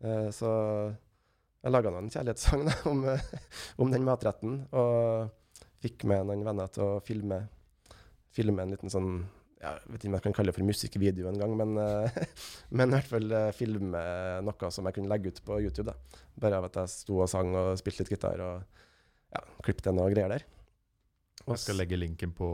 Uh, 0.00 0.28
så 0.32 0.50
jeg 1.60 1.74
laga 1.74 1.92
en 1.92 2.08
kjærlighetssang 2.08 2.64
da, 2.68 2.76
om, 2.88 3.04
om, 3.84 3.90
den 3.92 4.06
matretten, 4.06 4.62
og 4.72 5.28
fikk 5.84 6.06
med 6.08 6.24
noen 6.28 6.46
venner 6.46 6.70
til 6.72 6.86
å 6.86 7.02
filme, 7.04 7.42
filme 8.32 8.64
en 8.64 8.72
liten 8.72 8.92
sånn 8.92 9.20
jeg 9.60 9.92
vet 9.92 10.00
ikke 10.00 10.08
om 10.08 10.14
jeg 10.16 10.24
kan 10.24 10.34
kalle 10.38 10.48
det 10.48 10.56
for 10.56 10.64
musikkvideo 10.64 11.26
en 11.28 11.40
gang, 11.40 11.54
men, 11.60 11.74
uh, 11.76 12.20
men 12.76 12.88
i 12.88 12.96
hvert 12.96 13.10
fall 13.10 13.34
uh, 13.34 13.50
filme 13.52 14.04
noe 14.46 14.70
som 14.72 14.88
jeg 14.88 14.96
kunne 14.96 15.12
legge 15.12 15.34
ut 15.34 15.42
på 15.44 15.58
YouTube. 15.60 15.92
da. 15.92 16.22
Bare 16.40 16.62
av 16.62 16.70
at 16.70 16.78
jeg 16.80 16.92
sto 16.94 17.18
og 17.20 17.28
sang 17.28 17.52
og 17.52 17.74
spilte 17.80 18.06
litt 18.06 18.14
gitar 18.14 18.40
og 18.40 18.80
ja, 19.34 19.44
klippet 19.60 19.90
noe 19.92 20.08
greier 20.14 20.32
der. 20.32 20.46
jeg 21.44 21.60
skal 21.60 21.76
legge 21.76 22.00
linken 22.00 22.32
på, 22.32 22.48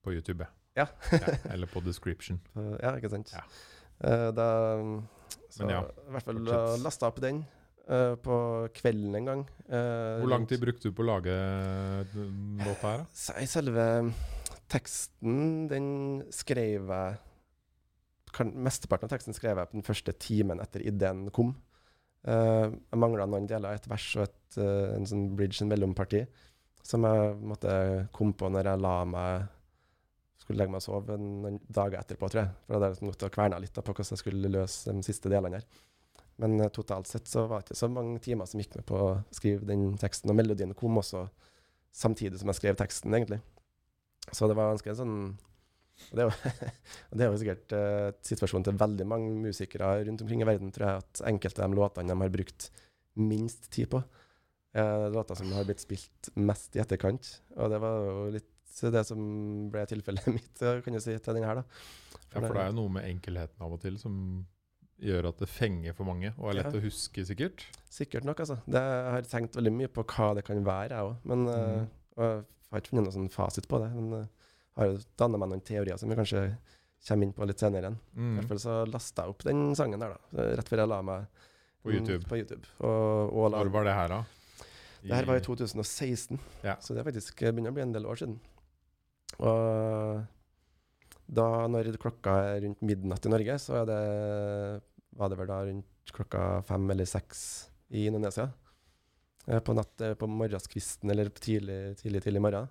på 0.00 0.16
YouTube, 0.16 0.48
ja. 0.78 0.88
ja. 1.12 1.36
Eller 1.52 1.68
på 1.68 1.84
description. 1.84 2.40
ja, 2.84 2.96
ikke 2.96 3.12
sant. 3.12 3.36
Ja. 3.36 3.44
Da 4.32 4.48
så 5.50 5.66
ja, 5.68 5.80
i 5.82 6.12
hvert 6.14 6.28
fall 6.28 6.40
uh, 6.46 6.74
lasta 6.82 7.08
opp 7.10 7.20
den 7.22 7.42
uh, 7.90 8.14
på 8.22 8.36
kvelden 8.76 9.16
en 9.18 9.30
gang. 9.30 9.42
Uh, 9.66 10.20
Hvor 10.22 10.32
lang 10.32 10.46
tid 10.50 10.62
brukte 10.62 10.90
du 10.90 10.96
på 10.96 11.04
å 11.04 11.10
lage 11.12 11.34
låta 12.62 12.92
her? 12.92 13.02
Da? 13.04 13.46
Selve 13.50 13.86
teksten, 14.70 15.66
den 15.70 15.88
skrev 16.34 16.92
jeg 16.94 17.18
kan, 18.30 18.52
Mesteparten 18.62 19.08
av 19.08 19.14
teksten 19.16 19.34
skrev 19.34 19.58
jeg 19.58 19.70
på 19.72 19.80
den 19.80 19.86
første 19.86 20.14
timen 20.22 20.62
etter 20.62 20.84
ideen 20.86 21.26
kom. 21.34 21.56
Uh, 22.26 22.70
jeg 22.70 23.00
mangla 23.00 23.26
noen 23.26 23.48
deler, 23.50 23.74
et 23.74 23.90
vers 23.90 24.10
og 24.18 24.28
et, 24.28 24.36
en 24.60 25.08
sånn 25.08 25.30
bridge, 25.38 25.62
en 25.64 25.70
mellomparti, 25.70 26.24
som 26.86 27.04
jeg 27.06 27.34
måtte 27.46 27.72
komme 28.14 28.36
på 28.38 28.48
når 28.50 28.70
jeg 28.70 28.82
la 28.82 28.94
meg 29.08 29.48
skulle 30.40 30.60
legge 30.60 30.72
meg 30.72 30.80
og 30.80 30.86
sove 30.86 31.18
noen 31.20 31.60
dager 31.68 32.00
etterpå, 32.00 32.30
tror 32.32 32.42
jeg. 32.42 32.56
For 32.64 32.74
da 32.74 32.88
hadde 32.88 32.98
jeg 32.98 33.12
gått 33.12 33.26
og 33.28 33.36
kverna 33.36 33.60
litt 33.62 33.76
på 33.76 33.84
hvordan 33.86 34.14
jeg 34.14 34.22
skulle 34.22 34.52
løse 34.52 34.96
de 34.96 35.06
siste 35.06 35.32
delene 35.32 35.60
her. 35.60 35.68
Men 36.40 36.56
uh, 36.62 36.70
totalt 36.72 37.10
sett 37.10 37.28
så 37.28 37.44
var 37.50 37.60
det 37.60 37.70
ikke 37.70 37.82
så 37.82 37.90
mange 37.92 38.20
timer 38.24 38.48
som 38.48 38.62
gikk 38.62 38.78
med 38.78 38.88
på 38.88 38.98
å 38.98 39.12
skrive 39.36 39.68
den 39.68 39.92
teksten. 40.00 40.32
Og 40.32 40.38
melodien 40.38 40.74
kom 40.78 40.98
også 41.00 41.26
samtidig 41.92 42.40
som 42.40 42.50
jeg 42.52 42.60
skrev 42.60 42.80
teksten, 42.80 43.14
egentlig. 43.16 43.40
Så 44.30 44.48
det 44.48 44.56
var 44.58 44.72
ganske 44.72 44.96
sånn 44.98 45.16
og 46.00 46.16
det, 46.16 46.22
er 46.22 46.30
jo, 46.30 46.52
det 47.18 47.24
er 47.24 47.28
jo 47.28 47.40
sikkert 47.42 47.74
uh, 47.76 48.06
situasjonen 48.24 48.64
til 48.64 48.78
veldig 48.80 49.06
mange 49.08 49.34
musikere 49.42 49.98
rundt 50.06 50.22
omkring 50.24 50.40
i 50.40 50.48
verden, 50.48 50.72
tror 50.72 50.86
jeg, 50.86 51.04
at 51.04 51.22
enkelte 51.28 51.60
av 51.60 51.68
de 51.68 51.76
låtene 51.76 52.14
de 52.14 52.24
har 52.24 52.32
brukt 52.32 52.70
minst 53.20 53.68
tid 53.74 53.90
på, 53.92 54.00
er 54.80 55.10
låter 55.10 55.36
som 55.36 55.50
har 55.52 55.66
blitt 55.66 55.82
spilt 55.82 56.30
mest 56.38 56.78
i 56.78 56.82
etterkant. 56.82 57.28
Og 57.58 57.72
det 57.72 57.80
var 57.82 58.06
jo 58.06 58.26
litt 58.38 58.48
det 58.94 59.02
som 59.08 59.20
ble 59.72 59.84
tilfellet 59.90 60.30
mitt, 60.36 60.54
kan 60.60 60.96
du 60.96 61.02
si, 61.02 61.16
til 61.16 61.36
denne 61.36 61.48
her, 61.48 61.60
da. 61.62 61.84
For, 62.30 62.38
ja, 62.38 62.46
for 62.46 62.56
det 62.56 62.64
er 62.64 62.72
jo 62.72 62.78
noe 62.78 62.94
med 62.96 63.06
enkelheten 63.10 63.66
av 63.66 63.76
og 63.76 63.82
til 63.82 63.98
som 64.00 64.16
gjør 65.00 65.30
at 65.30 65.40
det 65.40 65.48
fenger 65.48 65.94
for 65.96 66.08
mange, 66.08 66.32
og 66.36 66.50
er 66.50 66.60
lett 66.60 66.74
ja. 66.74 66.80
å 66.80 66.84
huske, 66.84 67.24
sikkert? 67.26 67.64
Sikkert 67.90 68.26
nok, 68.28 68.42
altså. 68.44 68.58
Det, 68.66 68.80
jeg 68.80 69.14
har 69.16 69.30
tenkt 69.30 69.56
veldig 69.58 69.72
mye 69.74 69.92
på 69.92 70.04
hva 70.12 70.32
det 70.38 70.44
kan 70.46 70.60
være, 70.66 70.96
jeg 70.98 71.08
òg. 71.08 71.30
Men 71.30 71.46
mm. 71.48 71.86
uh, 72.20 72.26
jeg 72.36 72.74
har 72.74 72.82
ikke 72.82 72.92
funnet 72.92 73.08
noen 73.08 73.16
sånn 73.16 73.32
fasit 73.32 73.68
på 73.70 73.80
det. 73.82 73.88
Men 73.96 74.26
uh, 74.26 74.50
har 74.78 74.90
jo 74.90 74.98
danna 75.20 75.40
meg 75.40 75.52
noen 75.52 75.64
teorier 75.66 76.00
som 76.00 76.12
vi 76.12 76.18
kanskje 76.18 76.44
kommer 77.06 77.26
inn 77.26 77.32
på 77.36 77.48
litt 77.48 77.62
senere 77.62 77.88
igjen. 77.88 78.00
Mm. 78.12 78.32
I 78.32 78.40
hvert 78.40 78.52
fall 78.52 78.62
så 78.62 78.76
lasta 78.88 79.24
jeg 79.24 79.34
opp 79.34 79.46
den 79.48 79.62
sangen 79.78 80.02
der, 80.02 80.16
da. 80.16 80.50
Rett 80.60 80.68
før 80.70 80.84
jeg 80.84 80.92
la 80.92 81.00
meg 81.06 81.46
på 81.80 81.94
YouTube. 81.94 82.26
På 82.28 82.36
YouTube 82.36 82.68
og, 82.84 83.32
og 83.32 83.54
Når 83.56 83.72
var 83.72 83.88
det 83.88 83.96
her, 83.96 84.12
da? 84.12 84.20
I 85.00 85.08
det 85.08 85.16
her 85.16 85.28
var 85.30 85.38
i 85.40 85.44
2016, 85.44 86.36
ja. 86.60 86.74
så 86.76 86.92
det 86.92 87.00
er 87.00 87.06
faktisk 87.06 87.40
begynner 87.40 87.72
å 87.72 87.76
bli 87.78 87.86
en 87.86 87.94
del 87.94 88.04
år 88.04 88.20
siden. 88.20 88.34
Og 89.38 90.24
da, 91.30 91.46
når 91.70 91.92
klokka 92.02 92.34
er 92.50 92.64
rundt 92.64 92.82
midnatt 92.82 93.26
i 93.26 93.32
Norge, 93.32 93.58
så 93.62 93.84
det, 93.88 94.00
var 95.16 95.30
det 95.30 95.38
vel 95.38 95.50
da 95.50 95.60
rundt 95.68 96.14
klokka 96.16 96.44
fem 96.66 96.88
eller 96.90 97.08
seks 97.08 97.42
i 97.94 98.08
Indonesia. 98.10 98.48
Eh, 99.46 99.60
på, 99.62 99.74
natt, 99.76 99.94
på 100.18 100.28
morgenskvisten 100.30 101.10
eller 101.12 101.30
tidlig, 101.38 101.96
tidlig, 102.02 102.24
tidlig 102.26 102.42
morgen. 102.42 102.68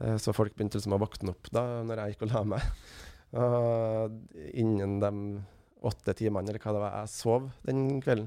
Eh, 0.00 0.16
så 0.16 0.34
folk 0.36 0.56
begynte 0.56 0.80
liksom 0.80 0.96
å 0.96 1.02
våkne 1.02 1.34
opp 1.34 1.50
da 1.52 1.64
når 1.86 2.02
jeg 2.02 2.14
gikk 2.14 2.26
og 2.26 2.34
la 2.34 2.44
meg. 2.56 2.70
Og 3.42 4.16
innen 4.60 4.98
de 5.00 5.12
åtte 5.88 6.12
timene 6.18 6.52
eller 6.52 6.60
hva 6.60 6.74
det 6.74 6.82
var 6.82 6.98
jeg 6.98 7.12
sov 7.14 7.46
den 7.64 7.86
kvelden, 8.04 8.26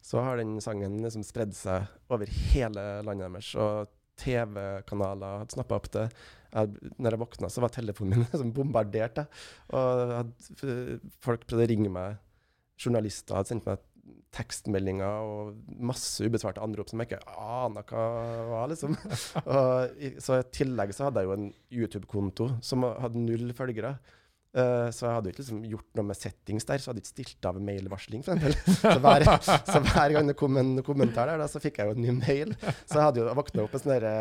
så 0.00 0.22
har 0.24 0.40
den 0.40 0.54
sangen 0.64 0.96
liksom 1.02 1.26
spredd 1.26 1.52
seg 1.52 1.84
over 2.08 2.30
hele 2.30 2.84
landet 3.04 3.28
deres. 3.28 3.50
Og 3.60 3.92
TV-kanaler 4.16 5.42
hadde 5.42 5.56
snappa 5.58 5.76
opp 5.76 5.90
det. 5.92 6.06
Jeg, 6.56 6.92
når 6.96 7.16
jeg 7.16 7.22
våkna, 7.22 7.50
så 7.52 7.64
var 7.64 7.74
telefonen 7.74 8.22
min 8.22 8.38
som 8.40 8.54
bombardert. 8.56 9.26
Og 9.76 10.14
hadde, 10.20 11.00
folk 11.24 11.44
prøvde 11.44 11.66
å 11.66 11.70
ringe 11.74 11.92
meg. 11.92 12.16
Journalister 12.80 13.38
hadde 13.38 13.52
sendt 13.54 13.68
meg 13.68 13.84
tekstmeldinger 14.36 15.24
og 15.26 15.78
masse 15.88 16.24
ubesvarte 16.26 16.62
anrop 16.62 16.90
som 16.90 17.00
jeg 17.00 17.08
ikke 17.08 17.38
ana 17.40 17.82
hva 17.88 18.04
var, 18.50 18.68
liksom. 18.72 18.96
og, 19.56 20.04
så 20.22 20.40
i 20.40 20.46
tillegg 20.54 20.92
så 20.94 21.08
hadde 21.08 21.22
jeg 21.22 21.30
jo 21.30 21.36
en 21.36 21.48
YouTube-konto 21.72 22.50
som 22.64 22.84
hadde 22.86 23.22
null 23.22 23.50
følgere. 23.56 23.96
Uh, 24.56 24.88
så 24.94 25.04
jeg 25.04 25.16
hadde 25.18 25.32
ikke 25.32 25.42
liksom 25.42 25.64
gjort 25.68 25.98
noe 25.98 26.08
med 26.08 26.16
settings 26.16 26.64
der, 26.64 26.80
så 26.80 26.88
jeg 26.88 26.94
hadde 26.94 27.02
ikke 27.02 27.12
stilt 27.12 27.48
av 27.48 27.58
mailvarsling. 27.60 28.22
Så, 28.26 28.36
hver, 29.04 29.26
så 29.44 29.82
hver 29.84 30.14
gang 30.14 30.30
det 30.30 30.36
kom 30.38 30.56
en 30.56 30.78
kommentar 30.86 31.28
der, 31.28 31.42
da, 31.42 31.48
så 31.50 31.60
fikk 31.60 31.82
jeg 31.82 31.90
jo 31.90 31.96
en 31.96 32.04
ny 32.06 32.14
mail. 32.16 32.54
Så 32.86 32.96
jeg 32.96 33.04
hadde 33.04 33.20
jo 33.20 33.34
våkna 33.36 33.66
opp 33.66 33.76
en 33.76 33.82
sånn 33.82 33.92
derre 33.98 34.14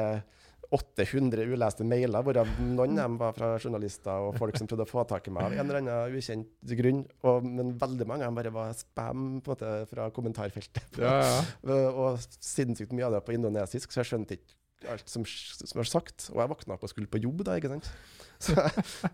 800 0.74 1.46
uleste 1.52 1.86
mailer, 1.88 2.26
hvorav 2.26 2.50
noen 2.62 2.98
av 2.98 3.06
dem 3.06 3.18
var 3.22 3.36
fra 3.38 3.52
journalister 3.60 4.26
og 4.26 4.38
folk 4.40 4.58
som 4.58 4.70
prøvde 4.70 4.88
å 4.88 4.90
få 4.90 5.06
tak 5.10 5.30
i 5.30 5.34
meg 5.36 5.48
av 5.48 5.56
en 5.56 5.64
eller 5.66 5.82
annen 5.82 6.18
ukjent 6.18 6.76
grunn. 6.80 7.04
Og, 7.28 7.46
men 7.46 7.74
veldig 7.82 8.10
mange 8.10 8.26
av 8.26 8.32
dem 8.32 8.40
bare 8.42 8.54
var 8.56 8.76
spam 8.78 9.26
på 9.46 9.54
måte, 9.54 9.72
fra 9.92 10.10
kommentarfeltet. 10.16 11.00
Ja, 11.02 11.18
ja. 11.22 11.40
og 12.02 12.22
sinnssykt 12.40 12.96
mye 12.96 13.10
av 13.10 13.18
det 13.18 13.26
på 13.28 13.36
indonesisk, 13.38 13.92
så 13.92 14.04
jeg 14.04 14.14
skjønte 14.14 14.40
ikke 14.40 14.58
alt 14.92 15.10
som, 15.10 15.26
som 15.26 15.80
var 15.80 15.90
sagt. 15.90 16.28
Og 16.34 16.40
jeg 16.42 16.52
våkna 16.52 16.76
opp 16.76 16.86
og 16.86 16.92
skulle 16.92 17.12
på 17.12 17.22
jobb 17.24 17.46
da, 17.48 17.58
ikke 17.60 17.74
sant. 17.76 17.92
Så, 18.46 18.52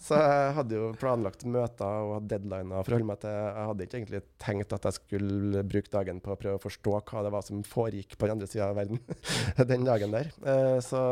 så, 0.02 0.18
jeg 0.18 0.54
hadde 0.58 0.74
jo 0.74 0.88
planlagt 0.98 1.44
møter 1.46 2.08
og 2.10 2.26
deadliner 2.26 2.80
å 2.80 2.84
forholde 2.84 3.06
meg 3.06 3.20
til. 3.22 3.30
Jeg 3.30 3.68
hadde 3.70 3.86
ikke 3.86 3.98
egentlig 4.00 4.22
tenkt 4.42 4.74
at 4.74 4.88
jeg 4.90 4.98
skulle 4.98 5.62
bruke 5.70 5.94
dagen 5.94 6.18
på 6.26 6.34
å 6.34 6.38
prøve 6.42 6.58
å 6.58 6.64
forstå 6.64 6.96
hva 6.98 7.22
det 7.28 7.32
var 7.36 7.46
som 7.46 7.62
foregikk 7.62 8.18
på 8.18 8.26
den 8.26 8.34
andre 8.34 8.50
sida 8.50 8.72
av 8.72 8.80
verden 8.82 8.98
den 9.72 9.86
dagen 9.86 10.18
der. 10.18 10.32
Uh, 10.42 10.82
så 10.82 11.04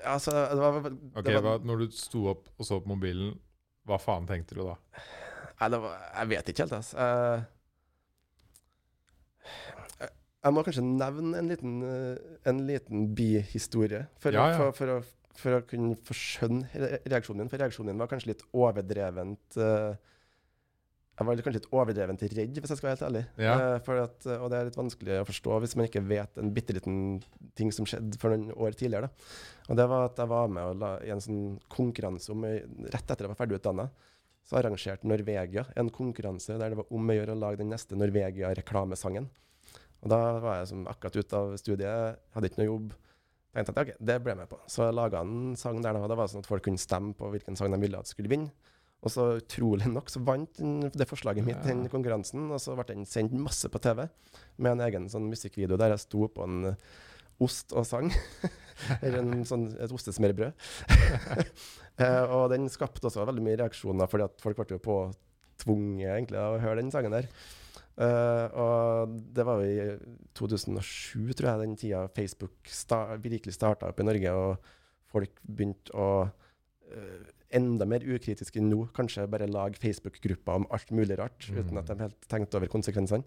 ja, 0.00 0.16
så 0.24 0.32
det 0.32 0.56
var, 0.56 0.80
det 0.88 1.36
var, 1.36 1.44
hva, 1.44 1.54
Når 1.68 1.84
du 1.84 1.96
sto 2.00 2.24
opp 2.32 2.48
og 2.56 2.64
så 2.66 2.80
på 2.80 2.94
mobilen, 2.94 3.36
hva 3.84 4.00
faen 4.00 4.28
tenkte 4.28 4.56
du 4.56 4.64
da? 4.64 4.80
Nei, 5.60 5.68
var, 5.76 5.96
jeg 6.16 6.32
vet 6.32 6.52
ikke 6.54 6.64
helt, 6.64 6.78
altså. 6.80 6.96
Jeg 10.40 10.56
må 10.56 10.62
kanskje 10.64 10.82
nevne 10.86 11.36
en 11.36 11.48
liten, 11.50 11.80
en 12.48 12.60
liten 12.64 13.08
bihistorie 13.16 14.06
for, 14.22 14.32
ja, 14.32 14.46
ja. 14.54 14.56
For, 14.56 14.76
for, 14.78 14.92
å 14.94 15.00
for 15.40 15.56
å 15.56 15.64
kunne 15.68 15.96
forskjønne 16.06 16.68
skjønne 16.68 17.00
reaksjonen 17.10 17.44
din. 17.44 17.50
For 17.50 17.62
reaksjonen 17.62 17.92
din 17.92 18.02
var 18.02 18.10
kanskje 18.10 18.32
litt 18.32 18.44
overdrevent 18.56 19.58
uh, 19.60 19.92
Jeg 21.20 21.28
var 21.28 21.42
kanskje 21.44 21.56
litt 21.58 21.70
overdrevent 21.76 22.24
redd, 22.24 22.60
hvis 22.60 22.72
jeg 22.72 22.80
skal 22.80 22.88
være 22.88 22.96
helt 22.96 23.06
ærlig. 23.08 23.24
Ja. 23.40 23.56
Uh, 23.78 24.02
at, 24.04 24.28
og 24.36 24.46
det 24.52 24.58
er 24.58 24.70
litt 24.70 24.80
vanskelig 24.80 25.18
å 25.20 25.26
forstå 25.28 25.58
hvis 25.64 25.76
man 25.78 25.90
ikke 25.90 26.04
vet 26.10 26.40
en 26.42 26.54
bitte 26.56 26.76
liten 26.76 27.00
ting 27.58 27.72
som 27.76 27.88
skjedde 27.88 28.20
for 28.22 28.34
noen 28.34 28.54
år 28.56 28.78
tidligere. 28.78 29.10
Da. 29.10 29.34
Og 29.70 29.80
det 29.80 29.90
var 29.92 30.08
at 30.08 30.22
jeg 30.22 30.32
var 30.32 30.54
med 30.56 30.80
la, 30.80 30.94
i 31.06 31.12
en 31.14 31.24
sånn 31.24 31.44
konkurranse 31.72 32.32
om 32.34 32.46
Rett 32.46 33.04
etter 33.04 33.26
jeg 33.26 33.34
var 33.34 33.38
ferdig 33.38 33.60
utdanna, 33.60 33.90
så 34.46 34.58
arrangerte 34.58 35.06
Norvegia 35.06 35.66
en 35.78 35.92
konkurranse 35.94 36.56
der 36.58 36.72
det 36.72 36.80
var 36.80 36.96
om 36.96 37.12
å 37.12 37.14
gjøre 37.14 37.36
å 37.36 37.42
lage 37.44 37.60
den 37.60 37.70
neste 37.70 37.98
Norvegia-reklamesangen. 37.98 39.28
Og 40.00 40.12
da 40.12 40.20
var 40.40 40.60
jeg 40.60 40.70
som 40.72 40.88
akkurat 40.88 41.16
ute 41.20 41.40
av 41.40 41.54
studiet, 41.60 42.20
hadde 42.34 42.50
ikke 42.50 42.62
noe 42.62 42.70
jobb 42.70 42.92
tenkte 43.50 43.74
at 43.74 43.80
ok, 43.82 43.94
det 43.98 44.18
ble 44.22 44.34
jeg 44.34 44.40
med 44.40 44.50
på. 44.50 44.58
Så 44.70 44.86
jeg 44.86 44.96
laga 44.96 45.22
en 45.24 45.54
sang 45.58 45.80
der 45.82 45.98
det 45.98 46.18
var 46.18 46.30
sånn 46.30 46.44
at 46.44 46.50
folk 46.50 46.64
kunne 46.66 46.80
stemme 46.80 47.16
på 47.18 47.30
hvilken 47.32 47.58
sang 47.58 47.72
de 47.74 47.80
ville 47.82 47.98
at 47.98 48.10
skulle 48.10 48.30
vinne. 48.30 48.52
Og 49.00 49.12
så 49.14 49.26
utrolig 49.38 49.88
nok 49.88 50.10
så 50.12 50.20
vant 50.20 50.58
den, 50.58 50.90
det 50.92 51.08
forslaget 51.08 51.46
mitt 51.46 51.62
den 51.64 51.86
konkurransen, 51.88 52.50
og 52.52 52.60
så 52.60 52.74
ble 52.76 52.84
den 52.90 53.06
sendt 53.08 53.32
masse 53.32 53.70
på 53.72 53.80
TV 53.80 54.04
med 54.60 54.74
en 54.74 54.82
egen 54.84 55.06
sånn 55.08 55.30
musikkvideo 55.30 55.78
der 55.80 55.94
jeg 55.94 56.04
sto 56.04 56.28
på 56.28 56.44
en 56.44 56.74
ost 57.40 57.72
og 57.72 57.86
sang. 57.88 58.12
Eller 59.00 59.22
en, 59.22 59.46
sånn, 59.48 59.70
et 59.80 59.92
ostesmørbrød. 59.96 60.52
eh, 62.04 62.24
og 62.28 62.50
den 62.52 62.68
skapte 62.72 63.08
også 63.08 63.24
veldig 63.28 63.44
mye 63.44 63.58
reaksjoner, 63.62 64.08
fordi 64.12 64.28
at 64.28 64.44
folk 64.44 64.60
ble 64.60 64.76
jo 64.76 64.84
påtvunget 64.84 66.12
egentlig 66.12 66.40
av 66.40 66.58
å 66.58 66.62
høre 66.62 66.82
den 66.82 66.92
sangen 66.92 67.16
der. 67.16 67.28
Uh, 68.00 68.46
og 68.56 69.16
det 69.36 69.44
var 69.44 69.60
jo 69.60 69.68
i 69.68 70.20
2007, 70.38 71.34
tror 71.36 71.50
jeg, 71.50 71.60
den 71.60 71.76
tida 71.76 72.06
Facebook 72.16 72.70
sta 72.72 73.02
virkelig 73.20 73.52
starta 73.58 73.90
opp 73.90 74.00
i 74.00 74.06
Norge, 74.08 74.32
og 74.32 74.70
folk 75.10 75.42
begynte 75.44 75.92
å 75.92 76.10
uh, 76.24 77.28
enda 77.52 77.84
mer 77.88 78.06
ukritisk 78.06 78.56
enn 78.56 78.70
nå 78.72 78.86
kanskje 78.96 79.26
bare 79.30 79.50
lage 79.50 79.80
Facebook-grupper 79.82 80.62
om 80.62 80.68
alt 80.72 80.92
mulig 80.96 81.18
rart, 81.20 81.50
mm. 81.50 81.60
uten 81.60 81.82
at 81.82 81.90
de 81.90 81.98
helt 82.06 82.30
tenkte 82.30 82.60
over 82.60 82.72
konsekvensene. 82.72 83.26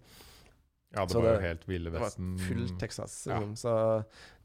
Ja, 0.94 1.04
det 1.04 1.10
så 1.14 1.20
var 1.20 1.28
det, 1.28 1.38
jo 1.38 1.48
helt 1.48 1.64
Ville 1.68 1.90
Vesten. 1.90 2.34
Det 2.34 2.42
var 2.42 2.48
full 2.48 2.76
Texas. 2.78 3.16
Ja. 3.26 3.38
Liksom. 3.38 3.56
Så 3.58 3.72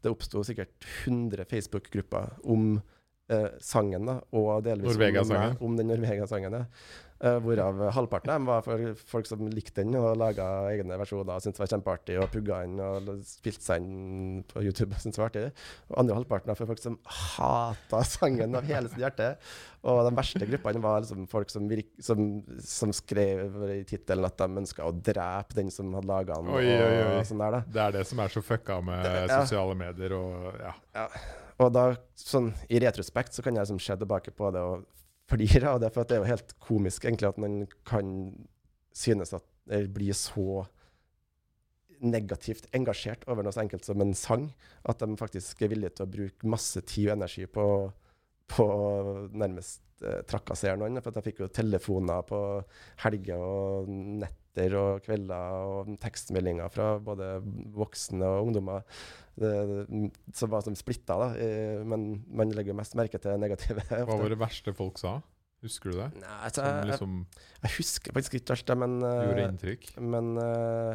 det 0.02 0.10
oppsto 0.10 0.42
sikkert 0.46 0.88
100 1.06 1.46
Facebook-grupper 1.50 2.40
om 2.50 2.72
uh, 2.78 3.50
sangen, 3.62 4.06
da, 4.06 4.18
og 4.34 4.64
delvis 4.66 4.98
om, 5.22 5.62
om, 5.66 5.78
den 5.78 5.90
Norvega-sangen. 5.90 6.58
Ja. 6.62 6.64
Uh, 7.20 7.36
hvorav 7.44 7.76
halvparten 7.92 8.30
av 8.32 8.38
dem 8.38 8.46
var 8.48 8.62
for 8.64 8.94
folk 9.10 9.26
som 9.28 9.42
likte 9.52 9.82
den 9.82 9.92
og 9.98 10.14
laga 10.16 10.44
egne 10.70 10.96
versjoner 10.96 11.34
og 11.34 11.42
syntes 11.44 11.58
det 11.58 11.62
var 11.66 11.70
kjempeartig 11.74 12.14
og 12.16 12.30
pugga 12.32 12.60
den 12.64 12.78
og 12.80 13.10
spilte 13.28 13.66
seg 13.66 13.82
inn 13.84 14.38
på 14.48 14.62
YouTube 14.64 14.94
og 14.94 15.02
syntes 15.02 15.18
det 15.18 15.20
var 15.20 15.28
artig. 15.28 15.42
Og 15.90 15.98
andre 16.00 16.16
halvparten 16.16 16.48
var 16.48 16.56
for 16.56 16.70
folk 16.70 16.80
som 16.80 16.96
hata 17.04 18.00
sangen 18.08 18.56
av 18.56 18.64
hele 18.64 18.88
sitt 18.88 19.02
hjerte. 19.02 19.34
Og 19.84 20.00
de 20.06 20.12
verste 20.16 20.48
gruppene 20.48 20.80
var 20.84 21.02
liksom 21.04 21.26
folk 21.28 21.52
som, 21.52 21.66
virk, 21.68 21.90
som, 22.04 22.22
som 22.64 22.94
skrev 22.96 23.58
i 23.74 23.82
tittelen 23.88 24.24
at 24.24 24.40
de 24.40 24.62
ønska 24.62 24.88
å 24.88 24.94
drepe 24.96 25.58
den 25.58 25.68
som 25.74 25.92
hadde 25.96 26.08
laga 26.08 26.38
den. 26.40 26.48
Oi, 26.56 26.64
oi, 26.72 27.02
oi. 27.18 27.18
Sånn 27.28 27.44
der, 27.44 27.58
det 27.68 27.82
er 27.84 27.98
det 27.98 28.06
som 28.08 28.24
er 28.24 28.32
så 28.32 28.44
fucka 28.44 28.78
med 28.84 29.04
det, 29.04 29.12
ja. 29.26 29.42
sosiale 29.42 29.76
medier 29.76 30.16
og 30.16 30.56
ja. 30.56 30.72
ja. 30.96 31.04
Og 31.60 31.68
da, 31.76 31.84
sånn 32.16 32.48
i 32.72 32.80
retrospekt, 32.80 33.36
så 33.36 33.44
kan 33.44 33.52
jeg 33.52 33.66
liksom 33.66 33.82
se 33.84 33.98
tilbake 34.00 34.32
på 34.32 34.48
det 34.56 34.64
og 34.64 34.88
flirer 35.30 35.68
av 35.74 35.80
det, 35.82 35.92
for 35.94 36.08
det 36.08 36.18
er 36.18 36.24
jo 36.24 36.32
helt 36.32 36.56
komisk 36.62 37.06
egentlig 37.06 37.30
at 37.30 37.40
man 37.40 37.62
kan 37.88 38.12
synes 38.96 39.32
at 39.36 39.46
det 39.70 39.86
blir 39.94 40.16
så 40.16 40.64
negativt 42.00 42.68
engasjert 42.76 43.26
over 43.28 43.44
noe 43.44 43.54
så 43.54 43.62
enkelt 43.62 43.84
som 43.86 44.00
en 44.02 44.14
sang, 44.16 44.48
at 44.88 45.02
de 45.02 45.18
faktisk 45.20 45.62
er 45.62 45.72
villige 45.74 45.98
til 45.98 46.06
å 46.06 46.12
bruke 46.14 46.50
masse 46.50 46.80
tid 46.88 47.10
og 47.10 47.16
energi 47.18 47.46
på, 47.50 47.66
på 48.50 48.66
nærmest 49.36 49.82
eh, 50.02 50.22
trakassere 50.28 50.80
noen. 50.80 51.00
For 51.04 51.20
jeg 51.20 51.28
fikk 51.28 51.42
jo 51.44 51.50
telefoner 51.52 52.24
på 52.28 52.40
helger 53.04 53.44
og 53.44 53.90
netter 53.90 54.76
og 54.80 55.04
kvelder 55.04 55.66
og 55.68 55.92
tekstmeldinger 56.02 56.72
fra 56.72 56.94
både 57.04 57.34
voksne 57.76 58.26
og 58.26 58.48
ungdommer 58.48 58.88
som 59.40 60.52
var 60.52 60.64
som 60.66 60.76
splitta, 60.78 61.16
da. 61.20 61.28
Men 61.88 62.24
man 62.28 62.54
legger 62.56 62.76
mest 62.76 62.96
merke 62.98 63.20
til 63.22 63.40
negative. 63.40 63.84
Hva 64.08 64.18
var 64.20 64.32
det 64.32 64.40
verste 64.40 64.74
folk 64.76 65.00
sa? 65.00 65.18
Husker 65.64 65.92
du 65.92 65.98
det? 65.98 66.08
Nei, 66.22 66.36
altså, 66.46 66.64
liksom 66.88 67.16
jeg, 67.20 67.64
jeg, 67.66 67.72
husker 67.76 68.14
faktisk 68.16 68.36
ikke 68.38 68.54
alt 68.54 68.70
det, 68.70 68.76
men 68.80 68.94
Gjorde 69.04 69.48
inntrykk? 69.48 69.90
Men 70.00 70.30
uh, 70.40 70.94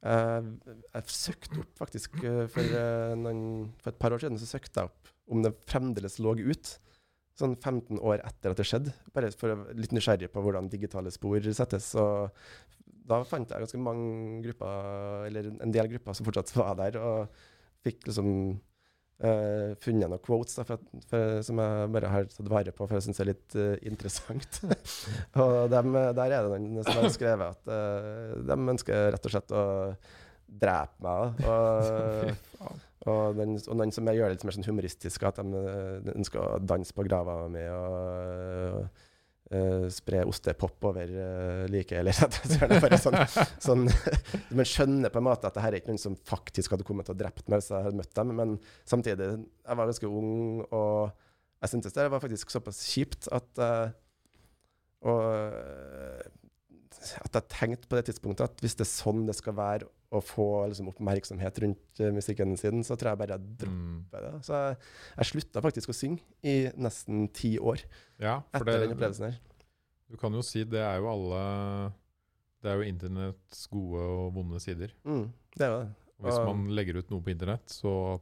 jeg, 0.00 0.52
jeg 0.86 1.16
søkte 1.18 1.60
opp 1.60 1.82
faktisk 1.82 2.16
for, 2.54 2.78
noen, 3.20 3.42
for, 3.82 3.92
et 3.92 4.00
par 4.00 4.16
år 4.16 4.24
siden 4.24 4.40
så 4.40 4.48
søkte 4.48 4.80
jeg 4.80 4.90
opp 4.92 5.12
om 5.32 5.44
det 5.44 5.52
fremdeles 5.70 6.18
lå 6.22 6.34
ut. 6.40 6.72
Sånn 7.38 7.54
15 7.56 8.00
år 8.04 8.20
etter 8.20 8.52
at 8.52 8.60
det 8.60 8.66
skjedde. 8.68 8.92
Bare 9.14 9.30
for 9.36 9.52
å 9.52 9.58
være 9.62 9.78
litt 9.80 9.94
nysgjerrig 9.96 10.28
på 10.32 10.42
hvordan 10.44 10.68
digitale 10.72 11.12
spor 11.14 11.44
settes. 11.56 11.92
Og 12.00 12.28
da 13.08 13.22
fant 13.28 13.50
jeg 13.50 13.64
ganske 13.64 13.80
mange 13.80 14.42
grupper, 14.44 15.28
eller 15.28 15.48
en 15.54 15.74
del 15.74 15.88
grupper 15.94 16.16
som 16.16 16.28
fortsatt 16.28 16.52
var 16.58 16.76
der, 16.78 16.98
og 17.00 17.42
fikk 17.86 18.06
liksom 18.10 18.60
Uh, 19.22 19.76
funnet 19.78 20.10
noen 20.10 20.18
quotes 20.18 20.56
da, 20.58 20.64
for, 20.66 20.80
for, 21.06 21.36
som 21.46 21.60
jeg 21.62 21.90
bare 21.94 22.08
har 22.10 22.24
tatt 22.26 22.48
vare 22.50 22.72
på, 22.74 22.88
for 22.88 22.96
jeg 22.96 23.04
syns 23.04 23.20
er 23.22 23.28
litt 23.28 23.54
uh, 23.54 23.76
interessant. 23.86 24.58
og 25.44 25.70
dem, 25.70 25.94
der 25.94 26.34
er 26.40 26.42
det 26.42 26.50
noen 26.50 26.82
som 26.82 26.98
har 26.98 27.12
skrevet 27.14 27.54
at 27.54 27.70
uh, 27.70 28.32
de 28.48 28.56
ønsker 28.72 29.12
rett 29.14 29.28
og 29.28 29.34
slett 29.36 29.54
å 29.54 29.62
drepe 30.58 31.06
meg. 31.06 31.38
Og, 33.02 33.10
og, 33.10 33.34
den, 33.34 33.56
og 33.58 33.78
noen 33.80 33.90
som 33.90 34.06
jeg 34.06 34.20
gjør 34.20 34.30
det 34.30 34.36
litt 34.36 34.44
mer 34.46 34.54
sånn 34.54 34.66
humoristisk, 34.68 35.24
at 35.26 35.40
de 35.40 35.58
eh, 35.58 36.10
ønsker 36.12 36.38
å 36.38 36.60
danse 36.62 36.94
på 36.94 37.02
grava 37.08 37.48
mi 37.50 37.64
og 37.66 39.00
eh, 39.54 39.86
spre 39.92 40.22
ostepop 40.28 40.88
over 40.90 41.14
uh, 41.14 41.64
like, 41.70 41.96
eller 41.98 42.16
at 42.26 42.38
sånn, 43.02 43.18
sånn 43.62 43.86
Man 44.56 44.68
skjønner 44.68 45.12
på 45.12 45.20
en 45.22 45.28
måte 45.28 45.48
at 45.48 45.56
det 45.56 45.64
her 45.64 45.74
er 45.74 45.82
ikke 45.82 45.92
noen 45.92 46.02
som 46.02 46.18
faktisk 46.28 46.74
hadde 46.74 46.86
kommet 46.88 47.10
og 47.12 47.18
drept 47.20 47.48
meg 47.48 47.62
hvis 47.62 47.72
jeg 47.72 47.86
hadde 47.86 48.00
møtt 48.00 48.14
dem, 48.18 48.34
men 48.38 48.54
samtidig, 48.88 49.32
jeg 49.42 49.80
var 49.80 49.90
ganske 49.90 50.12
ung, 50.12 50.62
og 50.68 51.12
jeg 51.62 51.74
syntes 51.74 51.94
det 51.96 52.08
var 52.10 52.22
faktisk 52.22 52.54
såpass 52.54 52.82
kjipt 52.90 53.30
at 53.34 53.62
uh, 53.62 53.92
og, 55.02 56.32
at 57.24 57.36
jeg 57.38 57.48
tenkte 57.52 57.88
på 57.90 57.96
det 57.98 58.04
tidspunktet 58.08 58.44
at 58.46 58.62
hvis 58.64 58.74
det 58.78 58.84
er 58.86 58.90
sånn 58.92 59.24
det 59.28 59.34
skal 59.38 59.54
være 59.58 59.88
å 60.12 60.20
få 60.20 60.46
liksom, 60.68 60.90
oppmerksomhet 60.92 61.58
rundt 61.64 62.00
eh, 62.04 62.10
musikken 62.12 62.56
sin, 62.60 62.82
så 62.84 62.96
tror 63.00 63.12
jeg 63.14 63.20
bare 63.22 63.36
jeg 63.38 63.54
dropper 63.62 63.72
Mm. 63.72 64.04
det. 64.12 64.44
Så 64.44 64.52
jeg, 64.58 64.76
jeg 65.16 65.30
slutta 65.30 65.62
faktisk 65.64 65.88
å 65.92 65.96
synge 65.96 66.20
i 66.44 66.56
nesten 66.76 67.28
ti 67.32 67.54
år 67.58 67.80
Ja, 68.20 68.40
for 68.52 68.60
etter 68.68 68.84
den 68.84 68.92
opplevelsen 68.96 69.30
her. 69.30 69.38
du 70.12 70.16
kan 70.20 70.32
jo 70.36 70.42
si 70.44 70.64
det 70.68 70.82
er 70.84 70.98
jo 71.00 71.08
alle 71.08 71.42
Det 72.62 72.70
er 72.70 72.76
jo 72.78 72.90
internetts 72.92 73.64
gode 73.72 74.02
og 74.06 74.34
vonde 74.36 74.60
sider. 74.62 74.92
Mm, 75.02 75.24
det 75.56 75.64
er 75.66 75.72
jo 75.72 75.78
det. 75.80 75.88
Og 76.20 76.28
hvis 76.28 76.44
man 76.46 76.60
legger 76.76 77.00
ut 77.00 77.08
noe 77.10 77.24
på 77.26 77.32
internett, 77.32 77.64
så 77.74 78.20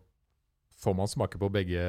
får 0.81 0.95
man 0.97 1.11
smake 1.13 1.37
på 1.37 1.51
begge 1.53 1.83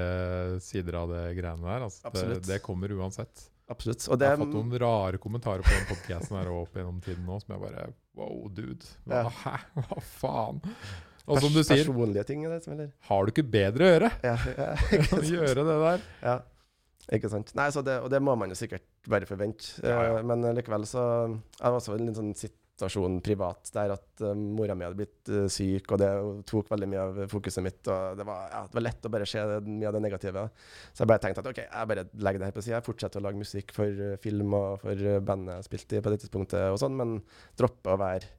sider 0.59 0.97
av 0.99 1.07
det 1.13 1.21
greiene 1.37 1.63
der. 1.63 1.85
Altså, 1.87 2.11
det, 2.27 2.41
det 2.49 2.57
kommer 2.65 2.91
uansett. 2.97 3.45
Absolutt. 3.71 4.03
Og 4.11 4.19
Jeg 4.19 4.29
har 4.33 4.41
fått 4.41 4.53
noen 4.57 4.73
rare 4.83 5.17
kommentarer 5.21 5.63
på 5.65 5.71
den 5.73 5.87
podcasten 5.89 6.37
her 6.37 6.49
opp 6.53 6.75
gjennom 6.77 6.99
tiden 7.03 7.23
nå, 7.27 7.39
som 7.43 7.55
jeg 7.55 7.63
bare 7.63 7.87
Wow, 8.19 8.49
dude. 8.51 8.85
Hva, 9.07 9.23
Ja. 9.23 9.29
hæ? 9.45 9.55
Hva 9.87 10.01
faen? 10.19 10.61
Og 11.31 11.39
som 11.39 11.53
du 11.53 11.61
sier, 11.63 11.85
Personlige 11.85 12.25
ting, 12.27 12.41
liksom, 12.49 12.73
eller? 12.75 12.89
har 13.07 13.25
du 13.25 13.31
ikke 13.31 13.45
bedre 13.53 13.85
å 13.87 13.91
gjøre? 13.93 14.09
Ja, 14.25 14.35
ja, 14.57 14.69
ikke 14.97 15.21
gjøre 15.29 15.63
det 15.67 15.75
der. 15.85 16.01
Ja, 16.25 16.33
ikke 17.17 17.29
sant. 17.31 17.53
Nei, 17.55 17.69
så 17.71 17.83
det, 17.85 17.99
og 18.03 18.09
det 18.11 18.19
må 18.25 18.33
man 18.37 18.51
jo 18.51 18.57
sikkert 18.57 18.83
bare 19.07 19.29
forvente. 19.29 19.77
Ja, 19.85 20.01
ja. 20.09 20.17
Eh, 20.19 20.25
Men 20.27 20.43
likevel 20.57 20.83
så 20.89 21.03
Jeg 21.29 21.63
var 21.69 21.77
også 21.79 21.95
en 21.95 22.05
litt 22.09 22.17
sånn 22.19 22.33
situasjon 22.81 23.19
privat 23.23 23.69
der 23.75 23.93
at 23.93 24.23
uh, 24.25 24.33
mora 24.33 24.75
mi 24.75 24.85
hadde 24.87 24.97
blitt 24.97 25.31
uh, 25.31 25.45
syk, 25.51 25.93
og 25.93 26.01
det 26.01 26.09
tok 26.49 26.71
veldig 26.71 26.89
mye 26.89 27.05
av 27.05 27.21
fokuset 27.31 27.63
mitt. 27.65 27.81
Og 27.85 28.17
det 28.17 28.25
var, 28.27 28.43
ja, 28.49 28.61
det 28.65 28.79
var 28.79 28.85
lett 28.87 29.07
å 29.07 29.13
bare 29.13 29.29
se 29.29 29.45
mye 29.67 29.89
av 29.89 29.95
det 29.95 30.03
negative. 30.03 30.45
Så 30.91 31.03
jeg 31.03 31.11
bare 31.11 31.23
tenkte 31.23 31.43
at 31.43 31.49
OK, 31.51 31.63
jeg 31.63 31.91
bare 31.93 32.05
legger 32.27 32.41
det 32.41 32.49
her 32.49 32.57
på 32.57 32.65
sida. 32.65 32.83
Fortsetter 32.85 33.21
å 33.21 33.25
lage 33.27 33.41
musikk 33.41 33.73
for 33.75 34.05
eh, 34.07 34.17
film 34.21 34.55
og 34.57 34.81
for 34.83 35.07
eh, 35.07 35.21
bandet 35.25 35.59
jeg 35.59 35.69
spilte 35.69 35.99
i 35.99 36.05
på 36.05 36.13
det 36.13 36.21
tidspunktet, 36.23 36.69
og 36.73 36.79
sånn, 36.81 36.97
men 36.97 37.17
dropper 37.59 37.95
å 37.95 38.01
være 38.01 38.31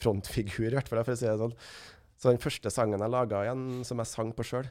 frontfigur, 0.00 0.70
i 0.70 0.76
hvert 0.78 0.88
fall, 0.88 1.02
for 1.04 1.16
å 1.16 1.20
si 1.20 1.28
det 1.28 1.38
sånn. 1.40 1.56
Så 2.20 2.30
den 2.30 2.42
første 2.42 2.72
sangen 2.72 3.00
jeg 3.00 3.12
laga 3.12 3.44
igjen, 3.46 3.82
som 3.88 4.00
jeg 4.00 4.10
sang 4.10 4.32
på 4.36 4.46
sjøl, 4.46 4.68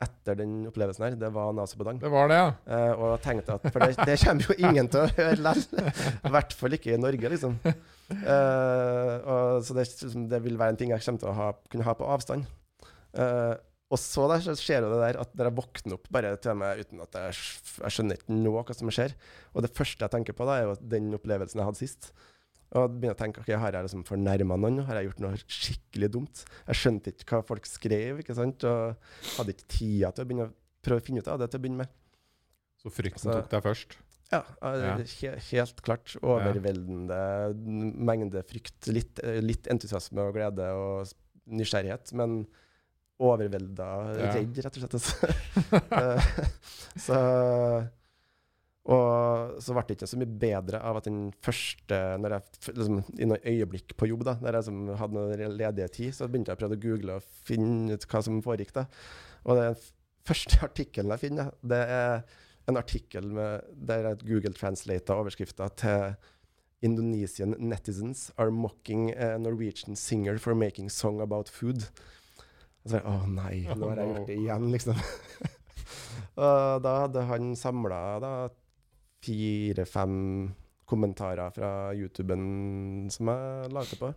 etter 0.00 0.38
den 0.38 0.52
opplevelsen 0.70 1.04
her, 1.04 1.16
det 1.20 1.28
var 1.34 1.52
'Naso 1.52 1.76
på 1.76 1.84
dang'. 1.84 2.00
Det 2.00 2.10
var 2.10 2.28
det, 2.28 2.38
ja. 2.40 2.52
Eh, 2.66 2.92
og 2.96 3.20
tenkte 3.20 3.52
at 3.58 3.72
For 3.72 3.84
det, 3.84 3.96
det 4.08 4.16
kommer 4.24 4.46
jo 4.48 4.54
ingen 4.56 4.88
til 4.88 5.04
å 5.04 5.10
høre 5.18 5.36
likevel. 5.36 5.90
I 6.24 6.32
hvert 6.36 6.54
fall 6.56 6.76
ikke 6.76 6.94
i 6.94 7.00
Norge, 7.00 7.32
liksom. 7.34 7.58
Eh, 8.10 9.14
og, 9.22 9.60
så 9.64 9.76
det, 9.76 9.84
liksom, 10.00 10.28
det 10.30 10.40
vil 10.42 10.56
være 10.58 10.74
en 10.74 10.80
ting 10.80 10.94
jeg 10.94 11.04
kommer 11.04 11.20
til 11.20 11.28
å 11.32 11.36
ha, 11.36 11.50
kunne 11.70 11.84
ha 11.84 11.96
på 11.98 12.08
avstand. 12.08 12.48
Eh, 13.12 13.54
og 13.90 13.98
så 13.98 14.26
der 14.30 14.42
så 14.44 14.54
skjer 14.54 14.86
jo 14.86 14.92
det 14.92 15.00
der 15.02 15.20
at 15.20 15.32
når 15.34 15.48
jeg 15.48 15.58
våkner 15.58 15.96
opp 15.96 16.10
bare 16.14 16.36
til 16.38 16.58
meg 16.58 16.82
uten 16.84 17.00
at 17.02 17.16
jeg, 17.18 17.38
jeg 17.82 17.94
skjønner 17.96 18.20
ikke 18.20 18.36
nå 18.38 18.52
hva 18.54 18.76
som 18.76 18.92
skjer. 18.94 19.16
Og 19.52 19.66
det 19.66 19.72
første 19.74 20.06
jeg 20.06 20.14
tenker 20.14 20.36
på, 20.38 20.46
da 20.46 20.60
er 20.60 20.68
jo 20.68 20.76
den 20.80 21.10
opplevelsen 21.18 21.60
jeg 21.60 21.68
hadde 21.68 21.82
sist. 21.82 22.12
Og 22.78 22.92
begynner 23.00 23.16
å 23.16 23.18
tenke 23.18 23.40
ok, 23.42 23.48
har 23.58 23.72
jeg 23.74 23.82
liksom 23.88 24.04
fornærma 24.06 24.56
noen? 24.60 24.84
Har 24.86 25.00
jeg 25.00 25.08
gjort 25.10 25.22
noe 25.24 25.38
skikkelig 25.42 26.10
dumt? 26.14 26.44
Jeg 26.68 26.78
skjønte 26.78 27.10
ikke 27.14 27.26
hva 27.40 27.46
folk 27.48 27.66
skrev, 27.66 28.20
ikke 28.22 28.36
sant? 28.38 28.62
og 28.64 28.94
hadde 29.38 29.54
ikke 29.56 29.66
tida 29.74 30.12
til 30.14 30.22
å 30.22 30.28
begynne 30.28 30.46
å 30.46 30.54
prøve 30.86 31.02
å 31.02 31.06
finne 31.08 31.18
ut 31.24 31.28
av 31.32 31.40
det 31.42 31.50
til 31.50 31.58
å 31.58 31.62
begynne 31.64 31.82
med. 31.82 31.88
Så 32.80 32.92
frykten 32.94 33.18
Så- 33.26 33.34
tok 33.40 33.50
deg 33.50 33.62
først. 33.66 33.96
Ja, 34.30 34.44
Ja. 34.62 34.94
He 35.02 35.32
helt 35.50 35.82
klart. 35.82 36.14
Overveldende 36.22 37.18
mengde 37.98 38.44
frykt. 38.46 38.86
Litt, 38.86 39.18
litt 39.42 39.66
entusiasme 39.66 40.22
og 40.28 40.34
glede 40.38 40.70
og 40.70 41.10
nysgjerrighet, 41.50 42.12
men 42.14 42.46
overvelda 43.20 43.88
Ja. 44.16 44.30
redd, 44.32 44.54
rett 44.62 44.76
og 44.76 44.82
slett. 44.84 44.94
altså. 44.94 45.16
Eh, 45.90 46.20
så 46.96 47.90
Og 48.90 49.60
så 49.62 49.74
ble 49.74 49.84
det 49.86 49.96
ikke 49.96 50.08
så 50.10 50.18
mye 50.18 50.38
bedre 50.42 50.80
av 50.82 50.98
at 50.98 51.06
den 51.06 51.28
første 51.44 51.98
når 52.18 52.34
jeg, 52.34 52.74
liksom, 52.74 53.00
I 53.22 53.28
noen 53.30 53.46
øyeblikk 53.52 53.94
på 53.98 54.08
jobb, 54.10 54.24
da 54.26 54.34
når 54.40 54.48
jeg 54.58 54.64
liksom, 54.64 54.80
hadde 54.98 55.16
noe 55.18 55.50
ledige 55.54 55.88
tid, 55.94 56.16
så 56.16 56.26
begynte 56.26 56.50
jeg 56.50 56.58
å 56.58 56.62
prøve 56.64 56.78
å 56.78 56.82
google 56.82 57.18
og 57.20 57.28
finne 57.46 57.94
ut 57.94 58.06
hva 58.10 58.22
som 58.26 58.40
foregikk. 58.42 58.74
da. 58.80 58.86
Og 59.46 59.60
den 59.60 59.78
første 60.26 60.58
artikkelen 60.68 61.14
jeg 61.14 61.24
finner, 61.28 61.52
det 61.62 61.80
er 61.86 62.24
en 62.70 62.78
artikkel 62.80 63.30
med, 63.34 63.70
der 63.74 64.12
Google 64.24 64.54
translata 64.58 65.16
overskrifta 65.18 65.70
til 65.78 66.14
Indonesian 66.82 67.54
netizens 67.58 68.30
are 68.38 68.50
mocking 68.50 69.10
a 69.12 69.36
Norwegian 69.38 69.96
singer 69.96 70.38
for 70.38 70.54
making 70.54 70.88
song 70.90 71.20
about 71.20 71.48
food. 71.48 71.84
Og 72.82 72.90
så 72.90 72.98
er 72.98 73.04
jeg, 73.04 73.10
Å 73.12 73.28
nei, 73.28 73.56
nå 73.76 73.90
har 73.90 74.00
jeg 74.00 74.12
gjort 74.14 74.30
det 74.30 74.38
igjen, 74.40 74.70
liksom. 74.72 75.02
og 76.46 76.82
da 76.86 76.94
hadde 77.04 77.26
han 77.28 77.52
samla 77.58 78.00
fire-fem 79.24 80.14
kommentarer 80.90 81.52
fra 81.54 81.70
YouTuben 81.94 83.08
som 83.14 83.30
jeg 83.30 83.70
lagde 83.74 83.98
på, 84.00 84.10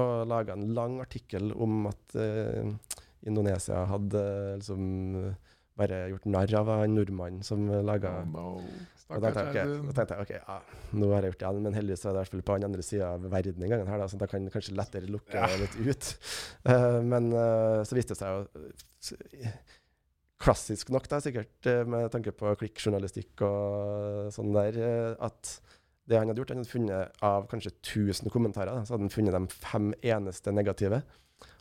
og 0.00 0.26
laga 0.30 0.56
en 0.56 0.72
lang 0.74 0.98
artikkel 1.02 1.52
om 1.54 1.86
at 1.90 2.16
uh, 2.18 2.66
Indonesia 3.26 3.84
hadde 3.90 4.22
liksom 4.58 5.34
bare 5.80 6.02
gjort 6.10 6.26
narr 6.28 6.54
av 6.60 6.70
en 6.82 6.94
nordmann 6.98 7.42
som 7.46 7.62
laga 7.86 8.10
Oh, 8.20 8.26
no. 8.34 8.48
og 9.10 9.22
da 9.24 9.30
tenkte, 9.34 9.54
jeg, 9.62 9.78
da 9.86 9.94
tenkte 9.96 10.16
jeg 10.18 10.24
ok, 10.26 10.32
ja, 10.36 10.56
nå 11.00 11.08
har 11.14 11.24
jeg 11.24 11.32
gjort 11.32 11.40
det 11.40 11.46
igjen, 11.48 11.62
men 11.64 11.76
heldigvis 11.78 12.04
er 12.04 12.10
det 12.10 12.16
i 12.16 12.20
hvert 12.20 12.34
fall 12.34 12.44
på 12.50 12.56
den 12.58 12.66
andre 12.68 12.84
sida 12.86 13.08
av 13.16 13.24
verden 13.32 13.64
en 13.66 13.72
gang 13.72 13.86
her, 13.88 14.02
da, 14.02 14.08
så 14.12 14.20
da 14.20 14.28
kan 14.30 14.44
jeg 14.46 14.54
kanskje 14.54 14.76
lettere 14.78 15.10
lukke 15.10 15.34
Ja. 15.40 15.48
litt 15.62 15.78
ut. 15.80 16.10
Uh, 16.68 16.98
men 17.06 17.30
uh, 17.34 17.80
så 17.86 17.96
viste 17.98 18.14
det 18.14 18.20
seg 18.20 18.34
jo 18.34 18.68
eh, 19.46 19.56
Klassisk 20.40 20.88
nok, 20.88 21.04
da, 21.10 21.18
sikkert 21.20 21.68
eh, 21.68 21.82
med 21.84 22.08
tanke 22.14 22.32
på 22.32 22.54
klikkjournalistikk 22.62 23.42
og 23.44 24.30
sånn 24.32 24.54
der, 24.54 24.78
eh, 24.80 25.10
at 25.20 25.58
det 26.08 26.16
han 26.16 26.30
hadde 26.30 26.40
gjort, 26.40 26.52
han 26.54 26.62
hadde 26.62 26.72
funnet 26.72 27.20
av 27.26 27.44
kanskje 27.50 27.74
1000 27.76 28.32
kommentarer, 28.32 28.72
da, 28.72 28.86
så 28.86 28.94
hadde 28.94 29.04
han 29.04 29.12
funnet 29.12 29.36
de 29.36 29.60
fem 29.60 29.90
eneste 30.00 30.54
negative. 30.56 31.02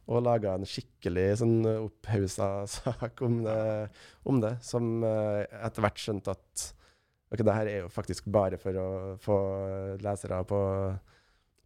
Og 0.10 0.24
laga 0.26 0.56
en 0.56 0.66
skikkelig 0.66 1.28
sånn 1.42 1.58
opphausa 1.70 2.50
sak 2.78 3.20
om 3.28 3.42
det, 3.46 3.60
om 4.24 4.40
det 4.42 4.56
som 4.66 5.04
eh, 5.06 5.44
etter 5.60 5.86
hvert 5.86 6.02
skjønte 6.02 6.34
at 6.34 6.66
ok, 7.30 7.44
det 7.44 7.58
her 7.60 7.70
er 7.70 7.84
jo 7.84 7.94
faktisk 7.94 8.32
bare 8.32 8.58
for 8.62 8.80
å 8.80 8.90
få 9.22 9.40
lesere 10.02 10.40
på, 10.50 10.62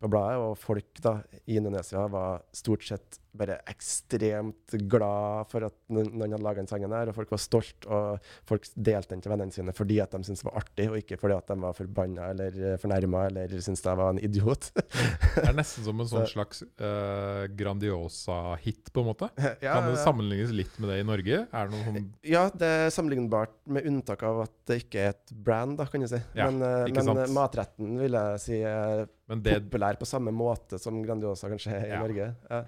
på 0.01 0.11
bladet. 0.11 0.41
Og 0.41 0.57
folk 0.59 1.03
da 1.05 1.19
i 1.45 1.61
Indonesia 1.61 2.07
var 2.11 2.41
stort 2.57 2.89
sett 2.89 3.21
bare 3.37 3.57
ekstremt 3.71 4.75
glad 4.89 5.49
for 5.51 5.65
at 5.67 5.75
noen 5.93 6.21
hadde 6.21 6.41
laga 6.43 6.61
den 6.61 6.69
sangen 6.69 6.93
her, 6.93 7.09
og 7.11 7.17
folk 7.17 7.33
var 7.33 7.41
stolt, 7.41 7.87
og 7.89 8.21
folk 8.49 8.67
delte 8.75 9.13
den 9.15 9.23
til 9.25 9.33
vennene 9.33 9.55
sine 9.55 9.73
fordi 9.75 9.97
at 10.03 10.13
de 10.13 10.21
syntes 10.27 10.43
det 10.43 10.49
var 10.49 10.59
artig, 10.61 10.87
og 10.91 10.99
ikke 10.99 11.17
fordi 11.21 11.37
at 11.37 11.49
de 11.49 11.57
var 11.63 11.77
forbanna 11.77 12.29
eller 12.33 12.77
fornærma 12.81 13.25
eller 13.31 13.55
syntes 13.57 13.83
jeg 13.85 13.99
var 13.99 14.13
en 14.13 14.21
idiot. 14.23 14.69
Det 15.33 15.47
er 15.49 15.55
nesten 15.57 15.85
som 15.87 15.99
en 15.99 16.07
sånn 16.09 16.27
slags 16.29 16.61
uh, 16.77 17.47
Grandiosa-hit, 17.57 18.91
på 18.93 19.01
en 19.01 19.07
måte. 19.09 19.29
ja, 19.65 19.73
Kan 19.73 19.89
det 19.89 19.97
sammenlignes 20.03 20.53
litt 20.55 20.77
med 20.79 20.91
det 20.93 20.99
i 21.01 21.07
Norge? 21.07 21.39
Er 21.49 21.71
det 21.71 21.81
sånn 21.87 22.05
Ja, 22.27 22.43
det 22.53 22.69
er 22.69 22.93
sammenlignbart, 22.93 23.55
med 23.73 23.87
unntak 23.89 24.23
av 24.27 24.43
at 24.45 24.53
det 24.69 24.83
ikke 24.85 25.07
er 25.07 25.15
et 25.15 25.33
brand, 25.33 25.77
da, 25.81 25.87
kan 25.89 26.05
du 26.05 26.09
si. 26.11 26.21
Ja, 26.37 26.51
men 26.51 26.61
uh, 26.61 26.85
men 26.93 27.23
eh, 27.23 27.33
matretten 27.33 27.97
vil 27.99 28.15
jeg 28.17 28.43
si 28.43 28.59
er 28.65 29.05
det, 29.41 29.57
populær 29.65 29.97
på 29.99 30.07
samme 30.07 30.33
måte 30.35 30.79
som 30.81 31.01
Grandiosa 31.03 31.49
kanskje 31.51 31.75
er 31.77 31.85
i 31.87 31.93
Ja. 31.93 32.01
Norge. 32.03 32.29
Ja. 32.49 32.63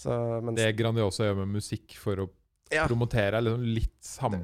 Så, 0.00 0.14
mens, 0.44 0.56
det 0.58 0.70
Grandiosa 0.78 1.28
gjør 1.28 1.42
med 1.42 1.58
musikk 1.58 1.96
for 2.00 2.24
å 2.24 2.28
ja, 2.70 2.86
promotere, 2.86 3.36
er 3.36 3.44
liksom 3.46 3.66
litt 3.66 3.98
samme 4.04 4.40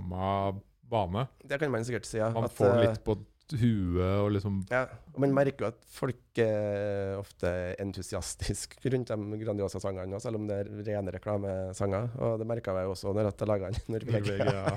bane. 0.86 1.26
det 1.42 1.58
kan 1.62 1.72
man 1.72 1.86
sikkert 1.86 2.08
si, 2.08 2.20
ja. 2.20 2.30
Man 2.34 2.48
At, 2.48 2.54
får 2.56 2.72
eh, 2.74 2.82
litt 2.84 3.02
på 3.06 3.16
huet 3.54 4.02
og 4.24 4.32
liksom 4.34 4.56
Ja, 4.72 4.86
og 5.14 5.20
man 5.22 5.34
merker 5.36 5.66
jo 5.66 5.68
at 5.70 5.78
folk 5.94 6.40
er 6.42 7.14
ofte 7.20 7.50
entusiastisk 7.82 8.74
rundt 8.92 9.12
de 9.12 9.38
Grandiosa-sangene, 9.42 10.18
selv 10.22 10.40
om 10.40 10.48
det 10.50 10.58
er 10.64 10.70
rene 10.88 11.14
reklamesanger. 11.14 12.10
Og 12.18 12.42
det 12.42 12.48
merka 12.50 12.74
jeg 12.76 12.90
også 12.90 13.14
når 13.14 13.30
jeg 13.30 13.50
laga 13.52 13.70
den 13.76 13.94
Norvegia. 13.94 14.36
Ja. 14.50 14.74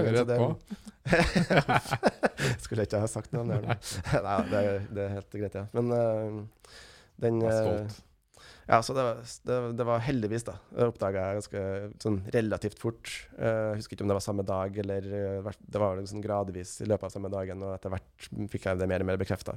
Etterpå. 0.00 0.48
Skulle 2.64 2.88
ikke 2.88 3.04
ha 3.04 3.10
sagt 3.10 3.36
noe 3.36 3.44
om 3.44 3.52
det. 3.52 3.60
Nei, 4.26 4.40
det 4.50 4.64
er, 4.64 4.82
det 4.90 5.06
er 5.06 5.14
helt 5.20 5.38
greit, 5.38 5.60
ja. 5.60 5.66
Men 5.76 5.92
uh, 5.92 6.74
den 7.22 7.40
stolt. 7.44 8.02
Ja, 8.66 8.80
så 8.82 8.94
det 8.96 9.02
var, 9.06 9.20
det, 9.46 9.56
det 9.78 9.84
var 9.86 10.00
heldigvis, 10.02 10.42
da. 10.48 10.56
Det 10.74 10.88
oppdaga 10.90 11.22
jeg 11.28 11.36
ganske 11.38 11.60
sånn 12.02 12.16
relativt 12.34 12.80
fort. 12.82 13.12
Eh, 13.38 13.68
Jeg 13.70 13.78
husker 13.78 13.94
ikke 13.94 14.04
om 14.06 14.10
det 14.10 14.16
var 14.18 14.24
samme 14.24 14.42
dag, 14.46 14.74
eller 14.82 15.02
eh, 15.20 15.50
det 15.70 15.78
var 15.82 16.00
liksom 16.00 16.24
gradvis 16.24 16.72
i 16.82 16.88
løpet 16.90 17.06
av 17.06 17.12
samme 17.14 17.30
dagen, 17.30 17.62
og 17.62 17.76
etter 17.76 17.92
hvert 17.94 18.26
fikk 18.50 18.66
jeg 18.66 18.80
det 18.82 18.88
mer 18.90 19.04
og 19.04 19.08
mer 19.12 19.20
bekrefta. 19.22 19.54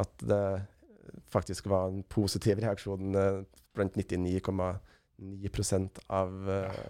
At 0.00 0.12
det 0.24 0.40
faktisk 1.32 1.68
var 1.68 1.92
en 1.92 2.00
positiv 2.08 2.60
reaksjon 2.64 3.14
eh, 3.20 3.42
blant 3.76 3.94
99,9% 4.00 6.00
av 6.08 6.50
eh, 6.50 6.80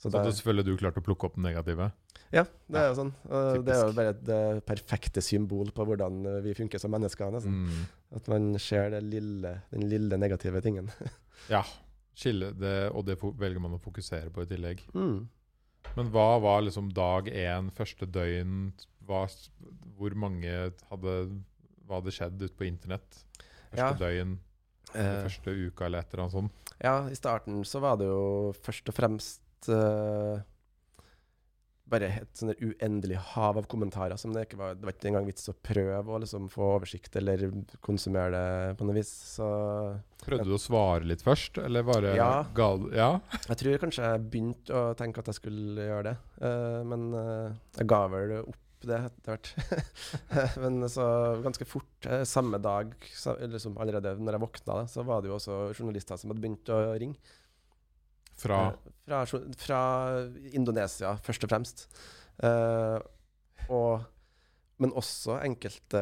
Så 0.00 0.12
det, 0.12 0.20
selvfølgelig 0.36 0.68
du 0.68 0.76
klarte 0.84 1.00
å 1.00 1.06
plukke 1.06 1.26
opp 1.30 1.36
den 1.40 1.48
negative. 1.48 1.88
Ja, 2.34 2.42
det 2.66 2.80
er 2.80 2.88
jo 2.90 2.96
sånn. 2.98 3.12
Det 3.24 3.74
er 3.74 3.82
jo 3.84 3.94
bare 3.94 4.14
det 4.26 4.38
perfekte 4.66 5.22
symbol 5.22 5.70
på 5.74 5.86
hvordan 5.86 6.24
eh, 6.26 6.40
vi 6.48 6.54
funker 6.58 6.82
som 6.82 6.90
mennesker. 6.94 7.30
Nesten. 7.34 7.60
Mm. 7.68 7.84
At 8.18 8.30
man 8.32 8.48
ser 8.62 8.90
det 8.94 9.02
lille, 9.06 9.52
den 9.70 9.86
lille 9.90 10.20
negative 10.20 10.62
tingen. 10.64 10.90
Ja. 11.50 11.60
Skille 12.16 12.52
det, 12.56 12.88
og 12.94 13.02
det 13.08 13.16
velger 13.20 13.60
man 13.60 13.74
å 13.74 13.80
fokusere 13.82 14.30
på 14.32 14.44
i 14.44 14.48
tillegg. 14.48 14.78
Mm. 14.94 15.26
Men 15.98 16.10
hva 16.14 16.38
var 16.40 16.62
liksom 16.62 16.86
dag 16.94 17.26
én, 17.28 17.68
første 17.74 18.06
døgn? 18.08 18.70
Hva, 19.04 19.24
hvor 19.98 20.14
mange 20.16 20.52
hadde 20.88 21.14
Hva 21.84 21.98
hadde 21.98 22.14
skjedd 22.14 22.38
ute 22.46 22.54
på 22.56 22.68
internett? 22.70 23.18
Første 23.74 23.82
Ja. 23.82 23.92
døgn, 23.98 24.38
Uh, 24.94 25.24
første 25.24 25.50
uka 25.50 25.88
eller 25.88 26.04
et 26.04 26.12
eller 26.12 26.22
annet 26.22 26.34
sånt? 26.36 26.72
Ja, 26.78 26.92
i 27.10 27.16
starten 27.18 27.64
så 27.66 27.80
var 27.82 27.96
det 27.98 28.06
jo 28.06 28.52
først 28.62 28.92
og 28.92 28.94
fremst 28.94 29.66
eh, 29.72 30.42
bare 31.90 32.08
et 32.22 32.38
sånn 32.38 32.54
uendelig 32.54 33.18
hav 33.34 33.58
av 33.60 33.66
kommentarer 33.68 34.16
som 34.20 34.32
det 34.32 34.46
ikke 34.46 34.56
var 34.56 34.78
Det 34.78 34.86
var 34.86 34.94
ikke 34.94 35.10
engang 35.10 35.26
vits 35.28 35.50
å 35.52 35.54
prøve 35.54 36.16
å 36.16 36.20
liksom 36.22 36.48
få 36.52 36.70
oversikt 36.78 37.18
eller 37.20 37.44
konsumere 37.84 38.32
det 38.34 38.78
på 38.78 38.88
noe 38.88 38.96
vis. 38.96 39.12
Så 39.34 39.46
Prøvde 40.24 40.48
du 40.48 40.56
å 40.56 40.60
svare 40.62 41.04
litt 41.04 41.24
først, 41.24 41.60
eller 41.60 41.84
bare 41.84 42.14
Ja. 42.16 42.30
gal... 42.56 42.88
Ja? 42.96 43.10
jeg 43.50 43.60
tror 43.60 43.80
kanskje 43.84 44.08
jeg 44.08 44.26
begynte 44.32 44.80
å 44.80 44.96
tenke 44.96 45.20
at 45.20 45.28
jeg 45.28 45.42
skulle 45.42 45.88
gjøre 45.90 46.12
det, 46.12 46.16
uh, 46.40 46.80
men 46.88 47.10
uh, 47.12 47.56
jeg 47.76 47.90
ga 47.92 48.04
vel 48.12 48.38
opp 48.40 48.60
det 48.88 48.98
etter 49.00 49.36
hvert. 49.36 49.50
men 50.62 50.88
så 50.92 51.06
ganske 51.44 51.66
fort, 51.68 52.08
eh, 52.08 52.24
samme 52.28 52.60
dag, 52.60 52.92
så, 53.16 53.32
liksom 53.48 53.78
allerede 53.80 54.12
når 54.20 54.36
jeg 54.36 54.44
våkna, 54.44 54.76
så 54.90 55.04
var 55.08 55.22
det 55.22 55.30
jo 55.30 55.38
også 55.38 55.56
journalister 55.72 56.20
som 56.20 56.32
hadde 56.32 56.44
begynt 56.44 56.72
å 56.72 56.80
ringe. 57.00 57.16
Fra 58.38 58.66
Eh, 59.04 59.24
fra, 59.28 59.40
fra 59.60 59.80
Indonesia, 60.56 61.14
først 61.24 61.44
og 61.44 61.52
fremst. 61.52 61.86
Uh, 62.42 62.98
og, 63.70 64.04
men 64.82 64.94
også 64.96 65.38
enkelte 65.44 66.00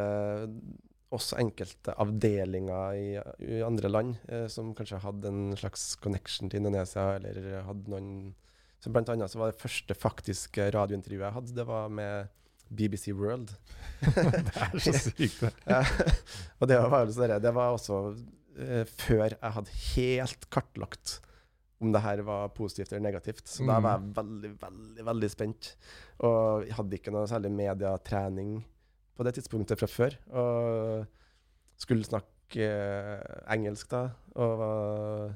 også 1.13 1.37
enkelte 1.43 1.93
avdelinger 2.01 2.95
i, 2.97 3.09
i 3.45 3.59
andre 3.61 3.91
land 3.91 4.15
uh, 4.31 4.47
som 4.49 4.71
kanskje 4.73 5.03
hadde 5.03 5.29
en 5.29 5.59
slags 5.61 5.91
connection 6.01 6.49
til 6.49 6.63
Indonesia, 6.63 7.19
eller 7.19 7.67
hadde 7.67 7.93
noen 7.93 8.15
så 8.83 8.91
Blant 8.91 9.13
annet 9.13 9.31
så 9.31 9.39
var 9.39 9.53
det 9.53 9.61
første 9.61 9.95
faktiske 9.95 10.65
radiointervjuet 10.75 11.23
jeg 11.23 11.35
hadde, 11.37 11.53
det 11.55 11.67
var 11.69 11.93
med 11.95 12.33
BBC 12.73 13.13
World. 13.15 13.53
Det 14.03 14.57
er 14.57 14.73
så 14.83 14.95
sykt, 14.97 15.37
det. 15.45 15.53
Ja, 15.71 15.85
og 16.59 16.67
det 16.67 16.81
var, 16.81 17.13
sånn 17.15 17.37
det 17.45 17.53
var 17.55 17.77
også 17.77 18.01
uh, 18.17 18.83
før 18.89 19.29
jeg 19.29 19.55
hadde 19.59 19.77
helt 19.93 20.49
kartlagt 20.51 21.21
om 21.83 21.93
det 21.95 22.03
her 22.05 22.23
var 22.27 22.49
positivt 22.55 22.93
eller 22.93 23.05
negativt. 23.11 23.45
Så 23.51 23.67
da 23.67 23.79
Mm. 23.79 23.83
var 23.85 23.99
jeg 23.99 24.15
veldig, 24.21 24.53
veldig 24.63 25.05
veldig 25.11 25.31
spent. 25.31 25.73
Og 26.23 26.65
jeg 26.67 26.75
hadde 26.79 26.99
ikke 26.99 27.13
noe 27.15 27.27
særlig 27.27 27.51
mediatrening 27.53 28.65
på 29.17 29.25
det 29.27 29.35
tidspunktet 29.37 29.79
fra 29.83 29.87
før. 29.91 30.17
Og 30.33 31.07
skulle 31.83 32.05
snakke 32.07 32.63
eh, 32.63 33.43
engelsk 33.55 33.89
da, 33.91 34.05
og 34.37 34.59
var 34.63 35.35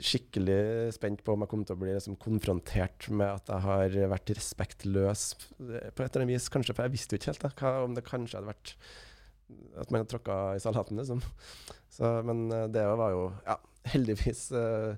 skikkelig 0.00 0.92
spent 0.96 1.20
på 1.22 1.34
om 1.34 1.42
jeg 1.44 1.50
kom 1.52 1.64
til 1.68 1.76
å 1.76 1.80
bli 1.82 1.92
liksom 1.92 2.14
konfrontert 2.22 3.10
med 3.12 3.28
at 3.28 3.50
jeg 3.52 3.60
har 3.66 3.96
vært 4.14 4.32
respektløs 4.38 5.24
på 5.58 5.66
et 5.76 5.98
eller 6.00 6.22
annet 6.22 6.32
vis. 6.32 6.48
Kanskje, 6.52 6.72
for 6.74 6.86
jeg 6.86 6.94
visste 6.94 7.12
jo 7.16 7.20
ikke 7.20 7.32
helt 7.34 7.42
da, 7.44 7.50
hva, 7.60 7.72
om 7.84 7.96
det 7.98 8.04
kanskje 8.08 8.38
hadde 8.38 8.48
vært 8.54 8.72
at 9.80 9.90
man 9.92 10.06
tråkka 10.08 10.56
i 10.56 10.60
salaten, 10.60 10.98
liksom. 11.00 11.22
Så, 11.92 12.08
men 12.26 12.46
eh, 12.52 12.68
det 12.72 12.84
var 12.96 13.14
jo 13.14 13.24
Ja, 13.46 13.58
heldigvis 13.92 14.46
uh, 14.54 14.94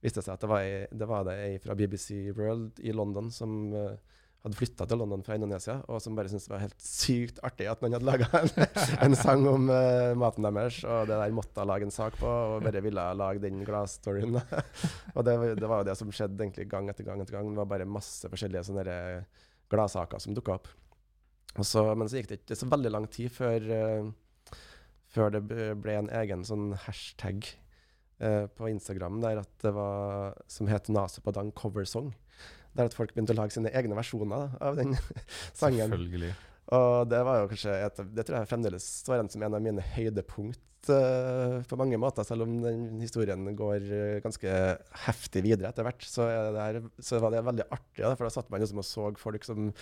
viste 0.00 0.20
det 0.20 0.28
seg 0.28 0.36
at 0.36 0.44
det 0.44 0.50
var, 0.50 0.62
ei, 0.64 0.84
det 0.94 1.08
var 1.10 1.32
ei 1.32 1.56
fra 1.62 1.74
BBC 1.76 2.30
World 2.36 2.78
i 2.80 2.94
London 2.94 3.32
som 3.34 3.56
uh, 3.74 3.96
hadde 4.44 4.54
flytta 4.54 4.86
til 4.86 5.00
London 5.02 5.24
fra 5.26 5.34
Indonesia, 5.34 5.80
og 5.90 5.98
som 6.00 6.14
bare 6.14 6.30
syntes 6.30 6.46
det 6.46 6.52
var 6.52 6.62
helt 6.62 6.84
sykt 6.84 7.40
artig 7.44 7.66
at 7.66 7.82
man 7.82 7.96
hadde 7.96 8.06
laga 8.06 8.28
en, 8.38 8.52
en 9.08 9.16
sang 9.18 9.42
om 9.50 9.66
uh, 9.66 10.14
maten 10.18 10.46
deres, 10.46 10.78
og 10.86 11.10
det 11.10 11.18
der 11.18 11.34
måtte 11.34 11.58
jeg 11.58 11.70
lage 11.72 11.88
en 11.88 11.94
sak 11.94 12.16
på, 12.20 12.30
og 12.54 12.62
bare 12.64 12.84
ville 12.84 13.06
lage 13.18 13.42
den 13.42 13.64
gladstoryen. 13.66 14.38
og 15.16 15.26
det, 15.26 15.36
det 15.58 15.68
var 15.68 15.82
jo 15.82 15.90
det 15.90 15.98
som 15.98 16.14
skjedde 16.14 16.46
egentlig 16.46 16.68
gang 16.70 16.88
etter 16.92 17.06
gang 17.08 17.24
etter 17.24 17.36
gang. 17.36 17.50
Det 17.50 17.64
var 17.64 17.72
bare 17.74 17.88
masse 17.98 18.30
forskjellige 18.30 18.68
sånne 18.70 19.00
gladsaker 19.68 20.22
som 20.22 20.38
dukka 20.38 20.60
opp. 20.60 20.70
Og 21.56 21.64
så, 21.66 21.84
men 21.96 22.10
så 22.10 22.20
gikk 22.20 22.28
det 22.30 22.40
ikke 22.42 22.58
så 22.60 22.68
veldig 22.70 22.92
lang 22.92 23.08
tid 23.12 23.32
før, 23.34 23.64
uh, 23.72 24.58
før 25.10 25.32
det 25.34 25.42
ble 25.48 25.96
en 25.96 26.12
egen 26.20 26.44
sånn 26.46 26.70
hashtag 26.84 27.48
uh, 28.22 28.46
på 28.52 28.70
Instagram 28.70 29.22
der 29.24 29.42
at 29.42 29.50
det 29.64 29.72
var, 29.76 30.36
som 30.50 30.70
het 30.70 30.90
Nase 30.92 31.24
Padang 31.24 31.50
cover 31.56 31.88
song. 31.88 32.12
Der 32.76 32.90
at 32.90 32.94
folk 32.94 33.14
begynte 33.14 33.34
å 33.34 33.40
lage 33.40 33.56
sine 33.56 33.72
egne 33.74 33.96
versjoner 33.98 34.44
da, 34.44 34.62
av 34.68 34.78
den 34.78 34.94
sangen. 35.60 35.88
Selvfølgelig. 35.88 36.34
Og 36.76 37.08
det 37.08 37.20
var 37.24 37.40
jo 37.40 37.50
kanskje 37.50 37.74
et, 37.80 38.00
Det 38.12 38.24
tror 38.28 38.42
jeg 38.42 38.48
fremdeles 38.50 38.88
står 39.02 39.16
igjen 39.16 39.30
som 39.32 39.44
en 39.46 39.56
av 39.56 39.62
mine 39.64 39.84
høydepunkt 39.94 40.90
uh, 40.92 41.58
på 41.64 41.78
mange 41.80 42.00
måter, 42.00 42.26
selv 42.28 42.44
om 42.44 42.58
den 42.60 43.00
historien 43.00 43.46
går 43.56 43.86
uh, 43.88 44.18
ganske 44.24 44.58
heftig 45.06 45.44
videre 45.46 45.72
etter 45.72 45.86
hvert. 45.86 46.04
Så, 46.04 46.28
så 47.00 47.22
var 47.24 47.34
det 47.34 47.46
veldig 47.46 47.66
artig, 47.70 48.02
da, 48.04 48.12
for 48.12 48.28
da 48.28 48.34
satt 48.34 48.52
man 48.52 48.62
liksom 48.62 48.82
og 48.84 48.88
så 48.88 49.08
folk 49.20 49.48
som 49.48 49.72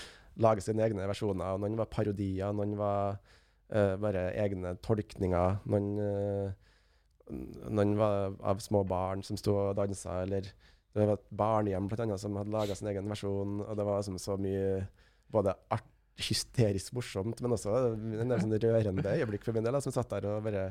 lager 0.42 0.64
sine 0.64 0.84
egne 0.84 1.08
versjoner. 1.08 1.54
og 1.54 1.62
Noen 1.62 1.78
var 1.78 1.90
parodier, 1.92 2.54
noen 2.56 2.76
var 2.78 3.16
uh, 3.16 3.96
bare 4.02 4.28
egne 4.42 4.76
tolkninger. 4.84 5.58
Noen, 5.72 5.90
uh, 6.00 7.36
noen 7.70 7.96
var 7.98 8.36
av 8.52 8.62
små 8.64 8.84
barn 8.88 9.24
som 9.26 9.38
sto 9.40 9.56
og 9.68 9.76
dansa, 9.78 10.22
eller 10.26 10.48
det 10.96 11.04
var 11.04 11.18
et 11.18 11.26
barnehjem 11.36 11.88
blant 11.90 12.06
annet, 12.06 12.22
som 12.22 12.36
hadde 12.38 12.54
laga 12.54 12.76
sin 12.76 12.88
egen 12.92 13.10
versjon. 13.12 13.60
Og 13.66 13.72
det 13.76 13.84
var 13.88 14.00
liksom 14.00 14.20
så 14.22 14.38
mye 14.40 14.86
både 15.32 15.56
art, 15.74 15.92
hysterisk 16.16 16.94
morsomt, 16.96 17.42
men 17.44 17.52
også 17.52 17.72
en 17.92 18.30
del 18.30 18.38
sånn 18.40 18.54
rørende 18.56 19.10
øyeblikk 19.18 19.42
for 19.44 19.52
min 19.52 19.66
del, 19.66 19.76
som 19.84 19.92
satt 19.92 20.14
der 20.14 20.24
og 20.30 20.46
bare 20.46 20.70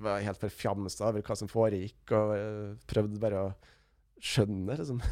var 0.00 0.22
helt 0.24 0.40
forfjamsa 0.40 1.10
over 1.10 1.24
hva 1.26 1.36
som 1.36 1.50
foregikk, 1.50 2.14
og 2.16 2.32
eh, 2.36 2.70
prøvde 2.88 3.20
bare 3.20 3.42
å 3.42 3.50
skjønne, 4.22 4.78
liksom. 4.78 5.02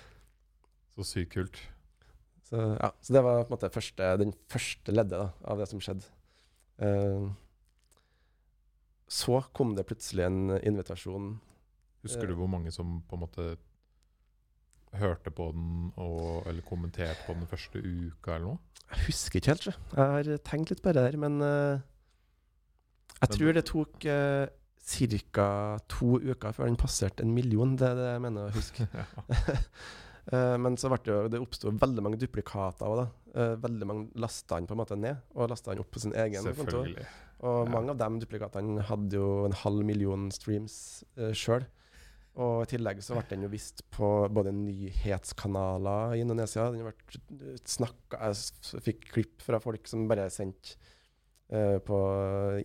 Så 0.94 1.06
sykt 1.06 1.34
kult. 1.34 1.60
Så, 2.50 2.62
ja, 2.80 2.90
så 3.00 3.14
det 3.14 3.22
var 3.22 3.44
på 3.44 3.52
en 3.52 3.54
måte 3.56 3.70
første, 3.70 4.06
den 4.18 4.32
første 4.50 4.92
leddet 4.94 5.14
da, 5.20 5.28
av 5.52 5.60
det 5.62 5.68
som 5.70 5.80
skjedde. 5.82 6.06
Uh, 6.82 7.30
så 9.10 9.40
kom 9.56 9.74
det 9.78 9.86
plutselig 9.88 10.24
en 10.26 10.56
invitasjon. 10.58 11.32
Husker 12.04 12.24
Eh. 12.24 12.28
du 12.30 12.34
hvor 12.38 12.48
mange 12.50 12.72
som 12.72 13.00
på 13.08 13.16
en 13.18 13.22
måte 13.24 13.46
hørte 14.98 15.30
på 15.30 15.50
den 15.54 15.92
og, 15.96 16.46
eller 16.50 16.62
kommenterte 16.66 17.22
på 17.26 17.34
den 17.38 17.46
første 17.46 17.78
uka 17.82 18.34
eller 18.36 18.46
noe? 18.46 18.58
Jeg 18.90 19.06
husker 19.06 19.38
ikke 19.38 19.52
helt. 19.52 19.66
Jeg 19.94 20.06
har 20.14 20.30
tenkt 20.46 20.70
litt 20.72 20.82
på 20.82 20.92
det 20.94 21.04
der, 21.06 21.16
men 21.22 21.40
uh, 21.42 21.78
jeg 23.20 23.28
Men- 23.28 23.36
tror 23.38 23.52
det 23.52 23.64
tok 23.70 24.06
uh, 24.10 24.46
ca. 25.30 25.78
to 25.88 26.18
uker 26.18 26.52
før 26.56 26.66
den 26.66 26.76
passerte 26.80 27.22
en 27.22 27.34
million. 27.34 27.76
Det 27.76 27.86
er 27.86 27.94
det 27.94 28.08
jeg 28.14 28.22
mener 28.26 28.48
å 28.48 28.54
huske. 28.56 28.88
Eh, 30.30 30.56
men 30.62 30.76
så 30.78 30.90
ble 30.92 31.00
det 31.02 31.10
jo, 31.14 31.30
det 31.32 31.40
oppsto 31.42 31.72
veldig 31.74 32.04
mange 32.06 32.20
duplikater 32.20 32.86
òg, 32.86 33.00
da. 33.00 33.06
Eh, 33.34 33.56
veldig 33.62 33.88
mange 33.88 34.22
lasta 34.22 34.58
han 34.58 34.68
på 34.68 34.76
en 34.76 34.82
måte 34.82 34.98
ned, 34.98 35.18
og 35.34 35.50
lasta 35.50 35.72
han 35.72 35.82
opp 35.82 35.90
på 35.94 36.02
sin 36.02 36.14
egen 36.14 36.46
kontor. 36.54 36.86
Og 37.40 37.66
Ja. 37.66 37.72
mange 37.72 37.90
av 37.90 37.98
de 37.98 38.20
duplikatene 38.20 38.82
hadde 38.84 39.16
jo 39.16 39.46
en 39.46 39.56
halv 39.56 39.84
million 39.84 40.30
streams 40.30 41.02
uh, 41.16 41.32
sjøl. 41.32 41.64
Og 42.36 42.62
i 42.62 42.76
tillegg 42.76 43.00
så 43.02 43.16
ble 43.16 43.24
den 43.30 43.42
jo 43.42 43.48
vist 43.48 43.82
på 43.90 44.28
både 44.30 44.52
nyhetskanaler 44.54 46.14
i 46.14 46.20
Indonesia. 46.20 46.70
Den 46.70 46.84
ble 46.84 46.92
eh, 46.92 47.56
snakka 47.64 48.20
Jeg 48.28 48.82
fikk 48.84 49.08
klipp 49.10 49.42
fra 49.42 49.58
folk 49.58 49.88
som 49.88 50.06
bare 50.06 50.28
sendte 50.30 50.76
uh, 51.50 51.78
på 51.82 51.98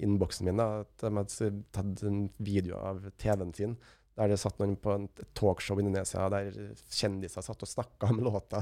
innboksen 0.06 0.46
min 0.46 0.62
da, 0.62 0.84
at 0.84 1.02
de 1.02 1.16
hadde 1.18 1.64
tatt 1.72 2.04
en 2.04 2.30
video 2.38 2.78
av 2.78 3.10
TV-en 3.18 3.56
sin 3.56 3.78
der 4.16 4.28
det 4.32 4.38
satt 4.40 4.60
noen 4.62 4.78
på 4.80 4.94
et 4.96 5.24
talkshow 5.36 5.80
i 5.80 5.84
Indonesia 5.84 6.30
der 6.32 6.46
kjendiser 6.88 7.44
satt 7.44 7.64
og 7.66 7.70
snakka 7.72 8.08
om 8.14 8.20
låta 8.30 8.62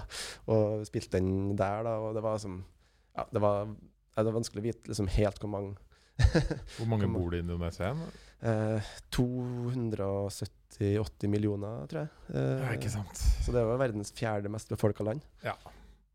og 0.50 0.82
spilte 0.90 1.20
den 1.20 1.54
der. 1.56 1.84
da, 1.86 1.94
og 2.02 2.16
det 2.18 2.24
var 2.26 2.38
som 2.42 2.56
ja, 3.16 3.24
det 3.32 3.42
var, 3.44 3.68
ja, 3.70 4.18
det 4.24 4.30
var 4.32 4.40
vanskelig 4.40 4.62
å 4.64 4.68
vite 4.72 4.90
liksom 4.90 5.08
helt 5.20 5.40
hvor 5.44 5.52
mange 5.54 5.76
Hvor 6.78 6.86
mange 6.90 7.08
bor 7.10 7.30
det 7.34 7.40
i 7.42 7.46
Indonesia 7.46 7.88
eh, 8.46 8.82
270-80 9.14 11.30
millioner, 11.32 11.86
tror 11.90 12.00
jeg. 12.04 12.10
Eh, 12.34 12.60
Ja, 12.64 12.70
ikke 12.78 12.92
sant. 12.94 13.18
Så 13.46 13.50
det 13.56 13.64
var 13.66 13.80
verdens 13.82 14.12
fjerde 14.16 14.50
mest 14.54 14.70
befolka 14.72 15.02
land. 15.08 15.22
Ja. 15.46 15.56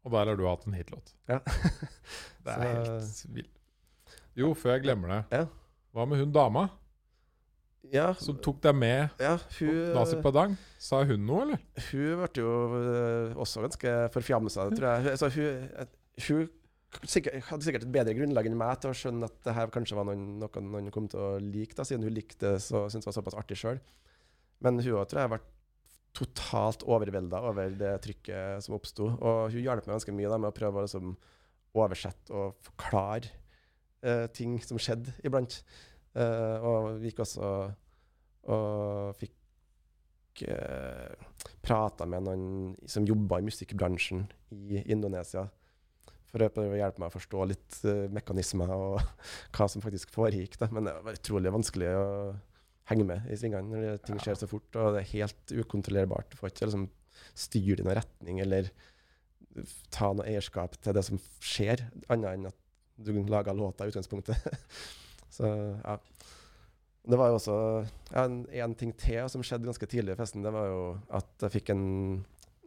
Og 0.07 0.11
der 0.15 0.25
har 0.31 0.37
du 0.39 0.45
hatt 0.47 0.67
en 0.69 0.77
hitlåt. 0.79 1.09
Ja. 1.29 1.39
Det 2.45 2.51
er 2.55 2.59
Så- 2.59 2.69
helt 2.69 3.35
vilt. 3.37 3.55
Jo, 4.39 4.47
før 4.55 4.71
jeg 4.77 4.83
glemmer 4.87 5.09
det. 5.11 5.23
Ja. 5.35 5.45
Hva 5.95 6.03
med 6.07 6.19
hun 6.23 6.33
dama 6.33 6.69
Ja, 7.95 8.11
som 8.21 8.37
tok 8.43 8.59
deg 8.65 8.75
med 8.77 9.21
ja 9.23 9.37
hun, 9.59 9.77
Nazi 9.97 10.19
Padang? 10.23 10.57
Sa 10.83 11.01
hun 11.09 11.25
noe, 11.27 11.47
eller? 11.47 11.63
hun 11.89 12.23
ble 12.23 12.43
jo 12.43 12.53
eh, 12.79 13.37
også 13.41 13.65
ganske 13.65 13.95
forfjamsa, 14.15 14.69
tror 14.75 14.89
jeg. 14.91 15.15
Altså, 15.15 15.31
hun 15.37 15.89
hun 16.27 16.49
sikkert, 17.05 17.45
hadde 17.51 17.67
sikkert 17.67 17.85
et 17.85 17.93
bedre 17.93 18.15
grunnlag 18.17 18.49
enn 18.49 18.57
meg 18.59 18.81
til 18.83 18.91
å 18.91 18.97
skjønne 18.97 19.29
at 19.29 19.37
det 19.45 19.55
her 19.55 19.71
kanskje 19.73 19.99
var 19.99 20.07
noen, 20.09 20.39
noe 20.41 20.63
noen 20.65 20.91
kom 20.95 21.09
til 21.11 21.21
å 21.21 21.31
like, 21.43 21.77
da, 21.77 21.85
siden 21.87 22.07
hun 22.07 22.17
likte 22.17 22.55
det 22.55 22.63
så 22.65 22.87
syntes 22.89 23.05
det 23.05 23.11
var 23.11 23.19
såpass 23.19 23.39
artig 23.39 23.59
sjøl. 23.61 23.81
Men 24.65 24.81
hun 24.81 24.97
òg 24.97 25.11
tror 25.11 25.23
jeg 25.23 25.33
ble 25.35 25.41
totalt 26.17 26.85
overvelda 26.89 27.43
over 27.51 27.75
det 27.79 27.93
trykket 28.07 28.65
som 28.65 28.79
oppsto. 28.79 29.11
Og 29.21 29.53
hun 29.53 29.63
hjalp 29.63 29.87
meg 29.87 29.99
ganske 29.99 30.15
mye 30.17 30.33
da, 30.33 30.41
med 30.41 30.51
å 30.51 30.57
prøve 30.57 30.81
å 30.81 30.87
liksom, 30.87 31.13
oversette 31.79 32.35
og 32.35 32.57
forklare 32.65 33.31
uh, 34.03 34.27
ting 34.35 34.57
som 34.65 34.81
skjedde 34.81 35.15
iblant. 35.29 35.61
Eh, 36.19 36.67
og 36.67 36.97
vi 36.99 37.13
gikk 37.13 37.23
også 37.25 37.51
og 38.49 39.17
fikk 39.19 40.43
uh, 40.49 41.13
prata 41.61 42.07
med 42.09 42.25
noen 42.25 42.45
som 42.89 43.07
jobba 43.07 43.41
i 43.41 43.45
musikkbransjen 43.45 44.23
i 44.57 44.81
Indonesia. 44.89 45.45
For 46.29 46.45
å 46.45 46.51
prøve 46.53 46.77
å 46.77 46.79
hjelpe 46.81 47.03
meg 47.03 47.11
å 47.11 47.17
forstå 47.17 47.45
litt 47.51 47.81
uh, 47.85 48.07
mekanismer 48.15 48.73
og 48.73 49.03
hva 49.57 49.69
som 49.69 49.85
faktisk 49.85 50.15
foregikk. 50.15 50.57
Da. 50.63 50.71
Men 50.73 50.89
det 50.89 50.95
var 51.05 51.19
utrolig 51.19 51.53
vanskelig 51.53 51.91
å 51.99 52.07
henge 52.89 53.05
med 53.11 53.27
i 53.29 53.37
svingene 53.37 53.83
når 53.83 54.01
ting 54.07 54.21
skjer 54.23 54.39
så 54.41 54.49
fort. 54.49 54.71
Og 54.81 54.97
det 54.97 55.03
er 55.03 55.13
helt 55.13 55.57
ukontrollerbart. 55.65 56.31
Du 56.33 56.41
får 56.41 56.55
ikke 56.55 56.71
liksom, 56.71 56.87
styre 57.37 57.83
i 57.83 57.85
noen 57.85 57.99
retning 58.01 58.41
eller 58.45 58.71
ta 59.93 60.15
noe 60.15 60.29
eierskap 60.31 60.79
til 60.81 60.97
det 60.97 61.03
som 61.05 61.21
skjer, 61.43 61.83
annet 62.09 62.31
enn 62.33 62.49
at 62.49 62.59
du 62.99 63.13
lager 63.29 63.55
låta 63.55 63.85
i 63.85 63.93
utgangspunktet. 63.93 64.49
så 65.39 65.51
ja. 65.85 65.99
Det 67.09 67.17
var 67.17 67.31
jo 67.31 67.39
også 67.39 67.55
en, 68.21 68.41
en 68.53 68.75
ting 68.77 68.91
til 69.01 69.29
som 69.33 69.41
skjedde 69.47 69.65
ganske 69.65 69.87
tidlig 69.89 70.13
i 70.13 70.19
festen. 70.19 70.43
Det 70.45 70.51
var 70.53 70.67
jo 70.69 70.81
at 71.17 71.47
jeg 71.47 71.55
fikk 71.55 71.71
en, 71.73 71.85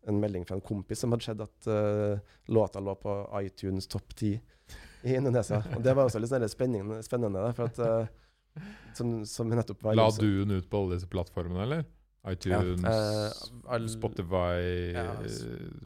en 0.10 0.17
melding 0.23 0.47
fra 0.49 0.55
en 0.57 0.63
kompis 0.65 1.03
som 1.03 1.13
hadde 1.13 1.27
skjedd 1.27 1.43
at 1.45 1.67
uh, 1.69 2.17
låta 2.49 2.81
lå 2.81 2.95
på 2.97 3.13
iTunes 3.43 3.86
topp 3.91 4.15
10 4.17 4.31
i 5.03 5.13
Indonesia. 5.19 5.60
Og 5.75 5.84
det 5.86 5.93
var 5.93 6.10
også 6.10 6.23
litt 6.23 6.31
sånn 6.34 6.47
spennende, 6.49 7.03
spennende 7.05 7.43
for 7.53 7.69
at 7.69 7.84
uh, 7.86 8.63
som, 8.97 9.19
som 9.29 9.51
nettopp 9.53 9.84
var 9.86 9.99
La 9.99 10.07
du 10.15 10.25
den 10.45 10.57
ut 10.57 10.65
på 10.71 10.81
alle 10.81 10.97
disse 10.97 11.12
plattformene, 11.12 11.62
eller? 11.67 11.86
iTunes, 12.29 12.84
eh, 12.86 13.31
all- 13.73 13.88
Spotify, 13.89 14.57
Ja, 14.93 15.05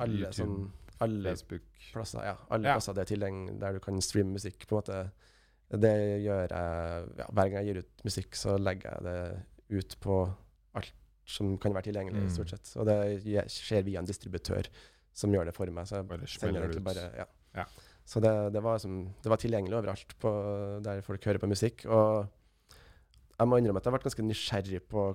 alle 0.04 0.18
YouTube, 0.18 0.34
sånn 0.36 0.56
alle 1.04 1.32
Facebook. 1.32 1.68
plasser, 1.94 2.26
ja, 2.28 2.34
alle 2.52 2.68
Ja. 2.68 2.74
plasser 2.76 2.96
det 2.98 3.06
er 3.06 3.12
tilgjengelig 3.14 3.60
der 3.62 3.78
du 3.78 3.80
kan 3.84 4.02
streame 4.04 4.34
musikk. 4.36 4.66
på 4.68 4.76
en 4.76 4.82
måte. 4.82 4.98
Det 5.72 5.92
gjør 6.24 6.44
jeg 6.52 7.08
ja, 7.18 7.26
Hver 7.34 7.50
gang 7.50 7.56
jeg 7.66 7.66
gir 7.72 7.80
ut 7.82 8.04
musikk, 8.06 8.36
så 8.38 8.58
legger 8.62 8.92
jeg 8.92 9.04
det 9.08 9.80
ut 9.82 9.96
på 10.00 10.18
alt 10.78 10.92
som 11.26 11.56
kan 11.58 11.74
være 11.74 11.88
tilgjengelig, 11.90 12.22
Mm. 12.22 12.30
stort 12.30 12.50
sett. 12.54 12.70
Og 12.78 12.86
det 12.86 13.48
skjer 13.50 13.84
via 13.84 14.00
en 14.00 14.06
distributør 14.06 14.68
som 15.12 15.32
gjør 15.34 15.46
det 15.50 15.56
for 15.56 15.66
meg. 15.74 15.88
Så 15.90 15.96
jeg 15.98 16.08
Bare 16.08 16.28
sender 16.28 16.62
egentlig 16.62 16.78
ut. 16.78 16.84
bare 16.84 17.06
ja. 17.18 17.26
Ja. 17.56 17.66
Så 18.06 18.22
det, 18.22 18.54
det, 18.54 18.62
var 18.62 18.78
som, 18.78 19.00
det 19.24 19.30
var 19.32 19.38
tilgjengelig 19.42 19.74
overalt 19.80 20.14
på, 20.22 20.30
der 20.86 21.02
folk 21.02 21.24
hører 21.26 21.40
på 21.42 21.48
musikk. 21.50 21.86
Og 21.90 22.28
jeg 23.40 23.48
må 23.50 23.58
innrømme 23.58 23.78
at 23.82 23.86
jeg 23.90 23.94
ble 23.96 24.04
ganske 24.06 24.28
nysgjerrig 24.28 24.82
på 24.88 25.08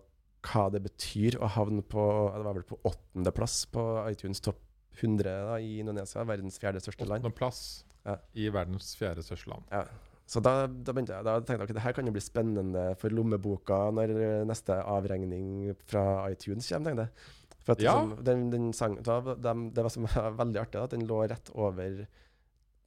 hva 0.50 0.64
det 0.72 0.82
betyr 0.82 1.36
å 1.38 1.46
havne 1.52 1.82
på 1.84 2.02
Det 2.34 2.44
var 2.44 2.54
vel 2.56 2.64
på 2.64 2.78
åttendeplass 2.88 3.66
på 3.70 3.84
iTunes 4.10 4.40
topp 4.40 4.58
100 4.98 5.22
da, 5.22 5.56
i 5.62 5.78
Indonesia, 5.78 6.24
verdens 6.26 6.58
fjerde 6.58 6.80
største 6.82 7.06
land. 7.06 7.22
Åttendeplass 7.22 7.84
Ja. 8.04 8.16
i 8.34 8.48
verdens 8.50 8.96
fjerde 8.96 9.22
største 9.22 9.46
land. 9.52 9.62
Ja. 9.70 9.84
Så 10.30 10.38
da, 10.44 10.52
da 10.70 10.92
begynte 10.94 11.16
jeg, 11.16 11.26
da 11.26 11.32
tenkte 11.40 11.56
jeg 11.64 11.70
at 11.72 11.76
det 11.80 11.82
her 11.82 11.94
kan 11.96 12.06
jo 12.06 12.14
bli 12.14 12.22
spennende 12.22 12.82
for 13.00 13.10
lommeboka 13.10 13.80
når 13.96 14.12
neste 14.46 14.76
avregning 14.78 15.72
fra 15.90 16.04
iTunes 16.30 16.68
kommer, 16.70 16.92
tenkte 16.92 17.06
jeg. 17.08 17.36
For 17.66 17.74
at 17.74 17.82
Ja. 17.82 17.94
liksom, 17.98 18.24
den, 18.24 18.44
den 18.52 18.68
sang, 18.76 18.94
da, 19.04 19.18
de, 19.34 19.54
det 19.74 19.84
var 19.84 20.36
veldig 20.44 20.60
artig, 20.62 20.82
at 20.84 20.94
den 20.94 21.06
lå 21.10 21.18
rett 21.28 21.50
over 21.58 22.04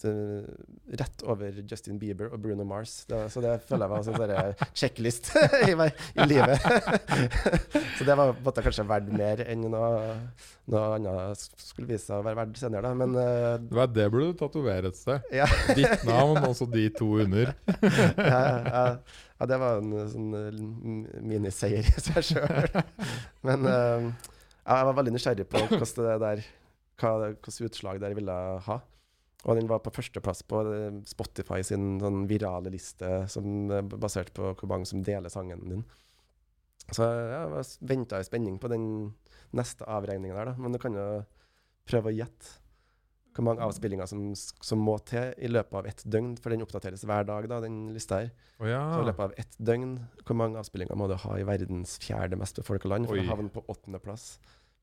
Rett 0.04 1.24
over 1.24 1.56
Justin 1.70 2.00
Bieber 2.00 2.32
og 2.34 2.42
Bruno 2.44 2.66
Mars. 2.68 3.06
Det, 3.08 3.22
så 3.32 3.42
det 3.44 3.54
føler 3.68 3.86
jeg 3.86 3.92
var 3.94 4.02
en 4.02 4.08
sånn 4.08 4.74
sjekklist 4.76 5.30
i, 5.64 5.72
i 5.72 6.28
livet. 6.28 6.66
så 7.98 8.08
det 8.08 8.18
var 8.20 8.34
måtte 8.44 8.64
kanskje 8.66 8.86
verdt 8.90 9.12
mer 9.16 9.44
enn 9.48 9.64
noe, 9.72 10.18
noe 10.74 10.84
annet 10.98 11.46
skulle 11.56 11.88
vise 11.90 12.10
seg 12.10 12.20
å 12.20 12.26
være 12.26 12.42
verdt 12.42 12.60
senere, 12.60 12.90
da. 12.90 12.94
Men 13.00 13.16
uh, 13.16 13.56
Det, 13.64 13.78
var 13.80 13.92
det 13.96 14.08
burde 14.12 14.32
du 14.34 14.40
tatovere 14.44 14.92
et 14.92 15.00
sted. 15.00 15.30
ja. 15.34 15.48
Ditt 15.78 16.08
navn 16.10 16.42
og 16.50 16.56
så 16.58 16.68
de 16.70 16.88
to 16.98 17.10
under. 17.24 17.54
ja, 17.84 18.42
ja, 18.44 18.84
ja, 19.40 19.50
det 19.50 19.60
var 19.62 19.82
en 19.82 19.94
sånn 20.12 20.40
eh, 20.40 20.64
miniseier 21.24 21.88
i 21.88 22.04
seg 22.10 22.34
sjøl. 22.34 22.82
Men 23.48 23.68
uh, 23.68 24.10
jeg 24.64 24.90
var 24.90 24.98
veldig 25.00 25.16
nysgjerrig 25.16 25.48
på 25.50 25.64
hvordan 25.68 26.10
det 26.10 26.20
der 26.28 26.44
hva, 27.02 27.14
hvilket 27.24 27.70
utslag 27.70 28.02
det 28.04 28.14
ville 28.20 28.42
ha. 28.68 28.80
Og 29.44 29.60
den 29.60 29.68
var 29.68 29.82
på 29.84 29.92
førsteplass 29.92 30.46
på 30.48 30.62
eh, 30.72 31.02
Spotify 31.10 31.60
sin 31.68 31.98
sånn 32.00 32.24
virale 32.30 32.72
liste, 32.72 33.26
som 33.32 33.72
er 33.76 33.84
basert 33.92 34.32
på 34.36 34.54
hvor 34.54 34.72
mange 34.72 34.88
som 34.88 35.04
deler 35.04 35.32
sangen 35.34 35.66
din. 35.68 35.86
Så 36.92 37.06
jeg 37.08 37.64
venta 37.88 38.20
i 38.20 38.28
spenning 38.28 38.60
på 38.60 38.72
den 38.72 38.86
neste 39.56 39.88
avregninga 39.88 40.36
der, 40.36 40.52
da. 40.52 40.60
Men 40.60 40.76
du 40.76 40.80
kan 40.82 40.96
jo 40.98 41.08
prøve 41.90 42.12
å 42.12 42.16
gjette 42.16 42.60
hvor 43.34 43.48
mange 43.48 43.66
avspillinger 43.66 44.06
som, 44.06 44.28
som 44.38 44.82
må 44.86 44.94
til 45.10 45.32
i 45.42 45.50
løpet 45.50 45.78
av 45.80 45.88
ett 45.90 46.04
døgn, 46.06 46.36
for 46.38 46.54
den 46.54 46.64
oppdateres 46.66 47.06
hver 47.10 47.26
dag, 47.26 47.48
da, 47.50 47.60
den 47.64 47.88
lista 47.96 48.22
her. 48.22 48.34
Oh, 48.60 48.68
ja. 48.70 48.82
Så 48.94 49.02
i 49.02 49.08
løpet 49.10 49.24
av 49.26 49.38
ett 49.42 49.56
døgn, 49.58 49.96
hvor 50.22 50.38
mange 50.38 50.62
avspillinger 50.62 51.00
må 51.00 51.08
du 51.10 51.16
ha 51.18 51.38
i 51.40 51.48
verdens 51.48 51.98
fjerde 52.04 52.38
mest 52.40 52.62
befolka 52.62 52.92
land 52.92 53.10
for 53.10 53.18
Oi. 53.18 53.24
å 53.26 53.32
havne 53.32 53.50
på 53.54 53.66
åttendeplass 53.74 54.36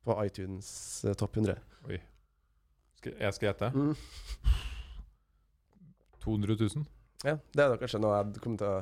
på 0.06 0.16
iTunes 0.24 0.72
eh, 1.06 1.14
topp 1.18 1.38
100? 1.38 1.60
Skal, 3.00 3.14
jeg 3.16 3.36
skal 3.36 3.48
gjette. 3.48 3.70
Mm. 3.72 3.94
200 6.20 6.56
000? 6.60 6.88
Ja, 7.24 7.34
det 7.52 7.62
er 7.62 7.72
da 7.72 7.76
kanskje 7.80 8.00
noe 8.00 8.16
jeg 8.16 8.40
kom 8.40 8.54
til 8.60 8.64
å 8.64 8.76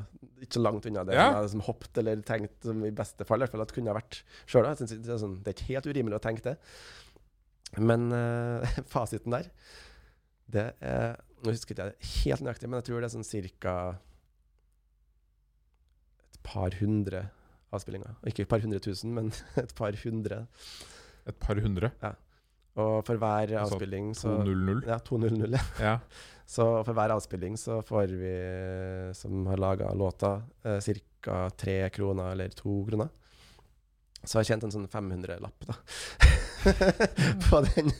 Ikke 0.44 0.58
så 0.58 0.62
langt 0.62 0.86
unna 0.86 1.02
det 1.06 1.16
Ja. 1.16 1.28
jeg 1.34 1.48
liksom 1.48 1.62
hoppet 1.66 1.98
eller 2.02 2.20
tenkt 2.26 2.66
som 2.66 2.84
i 2.86 2.94
beste 2.94 3.26
fall, 3.26 3.40
i 3.40 3.46
hvert 3.46 3.54
fall 3.54 3.64
at 3.64 3.74
kunne 3.74 3.90
ha 3.90 3.98
vært 3.98 4.20
sjøl. 4.46 4.66
Det, 4.78 4.98
er 4.98 5.22
sånn, 5.22 5.38
det 5.42 5.50
er 5.50 5.56
ikke 5.56 5.70
helt 5.72 5.88
urimelig 5.90 6.18
å 6.18 6.22
tenke 6.22 6.44
det. 6.44 6.56
Men 7.78 8.10
uh, 8.14 8.66
fasiten 8.94 9.34
der, 9.34 9.50
det 10.50 10.68
er 10.82 11.18
Nå 11.38 11.52
husker 11.54 11.70
ikke 11.70 11.84
jeg 11.86 11.94
det 11.94 12.12
helt 12.24 12.40
nøyaktig, 12.42 12.66
men 12.66 12.80
jeg 12.80 12.86
tror 12.88 12.98
det 12.98 13.06
er 13.06 13.12
sånn 13.12 13.26
cirka 13.26 13.72
et 16.32 16.40
par 16.42 16.74
hundre 16.80 17.20
avspillinger. 17.70 18.16
Ikke 18.26 18.42
et 18.42 18.50
par 18.50 18.64
hundre 18.64 18.80
tusen, 18.82 19.12
men 19.14 19.30
et 19.62 19.74
par 19.78 19.94
hundre. 20.02 20.40
Et 21.30 21.38
par 21.38 21.60
hundre? 21.62 21.92
Og 22.78 22.98
for 23.06 23.20
hver 23.20 23.54
Altså, 23.58 23.76
avspilling 23.76 24.10
så 24.16 24.38
200? 24.46 24.82
Ja, 24.88 24.98
200, 25.04 25.52
ja. 25.58 25.62
Ja. 25.82 25.94
Så 26.48 26.64
for 26.80 26.96
hver 26.96 27.12
avspilling 27.12 27.58
så 27.60 27.82
får 27.84 28.12
vi 28.16 28.30
som 29.12 29.42
har 29.50 29.60
laga 29.60 29.90
låta, 29.92 30.30
eh, 30.64 30.78
ca. 31.20 31.50
tre 31.50 31.90
kroner 31.92 32.30
eller 32.32 32.48
to 32.56 32.86
kroner. 32.88 33.10
Så 34.24 34.38
jeg 34.38 34.40
har 34.40 34.48
tjent 34.54 34.64
en 34.64 34.72
sånn 34.72 34.88
500-lapp, 34.88 35.66
da. 35.68 35.76
på 37.50 37.60
den, 37.66 37.92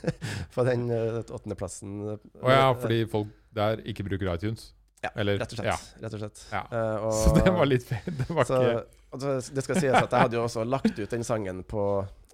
på 0.54 0.64
den 0.64 0.88
eh, 0.90 1.20
åttendeplassen. 1.20 2.00
Å 2.40 2.54
ja, 2.54 2.72
fordi 2.72 3.02
folk 3.12 3.36
der 3.54 3.84
ikke 3.84 4.08
bruker 4.08 4.32
iTunes? 4.32 4.70
Ja, 5.04 5.12
Eller, 5.14 5.38
Rett 5.38 5.52
og 5.52 5.60
slett. 5.60 5.68
Ja. 5.68 6.02
Rett 6.06 6.16
og 6.16 6.24
slett. 6.24 6.46
Ja. 6.50 6.64
Uh, 6.72 7.04
og, 7.04 7.12
Så 7.20 7.36
det 7.36 7.52
var 7.54 7.68
litt 7.68 7.84
feil. 7.86 8.08
Det 8.08 8.32
var 8.32 8.48
så, 8.48 8.62
ikke 8.64 8.80
altså, 9.14 9.36
det 9.54 9.64
skal 9.64 9.80
sies 9.80 9.94
at 9.94 10.12
jeg 10.12 10.24
hadde 10.24 10.38
jo 10.38 10.42
også 10.44 10.64
lagt 10.66 10.98
ut 10.98 11.14
den 11.14 11.24
sangen 11.26 11.62
på 11.68 11.84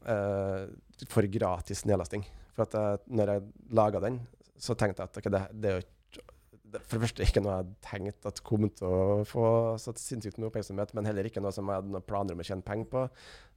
eh, 0.06 0.64
for 1.10 1.26
gratis 1.30 1.84
nedlasting. 1.88 2.24
For 2.54 2.66
at 2.66 2.76
jeg, 2.76 3.02
når 3.18 3.32
jeg 3.32 3.44
laga 3.74 4.02
den, 4.04 4.20
så 4.60 4.76
tenkte 4.78 5.02
jeg 5.02 5.10
at 5.10 5.18
okay, 5.20 5.32
det, 5.34 5.42
det 5.58 5.70
er 5.70 5.80
jo 5.80 5.84
For 6.74 6.94
det 6.96 7.04
første 7.04 7.26
ikke 7.26 7.42
noe 7.42 7.52
jeg 7.52 7.62
hadde 7.62 7.82
tenkt 7.86 8.28
at 8.30 8.42
kom 8.46 8.64
til 8.70 8.86
å 8.88 9.24
få 9.28 9.46
så 9.82 9.94
sinnssykt 9.98 10.38
mye 10.38 10.50
oppmerksomhet, 10.50 10.94
men 10.96 11.06
heller 11.06 11.26
ikke 11.28 11.42
noe 11.42 11.54
som 11.54 11.68
jeg 11.70 11.78
hadde 11.80 11.92
noen 11.94 12.06
planer 12.06 12.34
om 12.34 12.42
å 12.42 12.46
tjene 12.46 12.66
penger 12.66 12.88
på. 12.90 13.00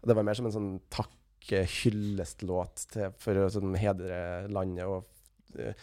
Og 0.02 0.10
det 0.10 0.18
var 0.18 0.28
mer 0.28 0.38
som 0.38 0.50
en 0.50 0.54
sånn 0.54 0.74
takk-hyllestlåt 0.94 2.86
for 3.24 3.34
å 3.42 3.48
sånn, 3.54 3.74
hedre 3.82 4.20
landet 4.54 4.86
og 4.86 5.00
eh, 5.58 5.74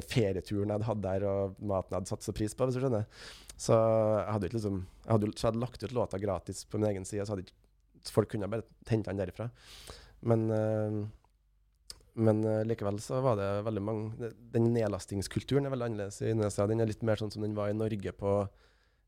ferieturen 0.00 0.68
jeg 0.70 0.76
hadde 0.78 0.88
hatt 0.88 1.04
der, 1.04 1.28
og 1.28 1.60
maten 1.60 1.92
jeg 1.92 1.98
hadde 2.00 2.12
satt 2.14 2.24
så 2.24 2.36
pris 2.36 2.56
på, 2.56 2.68
hvis 2.68 2.76
du 2.78 2.82
skjønner. 2.84 3.04
Så 3.58 3.74
jeg 3.76 4.32
hadde 4.36 4.52
liksom 4.54 4.76
jeg 4.80 5.12
hadde, 5.12 5.32
så 5.34 5.42
jeg 5.42 5.50
hadde 5.50 5.64
lagt 5.66 5.84
ut 5.84 5.96
låta 5.96 6.20
gratis 6.22 6.64
på 6.64 6.80
min 6.80 6.90
egen 6.92 7.08
side, 7.08 7.24
så 7.26 7.34
hadde 7.34 7.44
ikke 7.48 7.58
folk 8.14 8.30
kunne 8.32 8.48
bare 8.50 8.66
hente 8.88 9.10
den 9.10 9.20
derifra. 9.20 9.50
Men, 10.22 10.50
eh, 10.50 11.06
Men 12.18 12.40
eh, 12.44 12.64
likevel 12.66 12.98
så 12.98 13.20
var 13.22 13.36
det 13.38 13.48
veldig 13.64 13.82
mange 13.86 14.30
Den 14.52 14.72
nedlastingskulturen 14.74 15.66
er 15.66 15.70
veldig 15.70 15.86
annerledes 15.86 16.22
i 16.22 16.30
Indonesia. 16.32 16.66
Den 16.66 16.80
er 16.82 16.86
litt 16.90 17.02
mer 17.06 17.14
sånn 17.20 17.30
som 17.30 17.42
den 17.42 17.54
var 17.54 17.68
i 17.70 17.76
Norge 17.78 18.10
på 18.18 18.32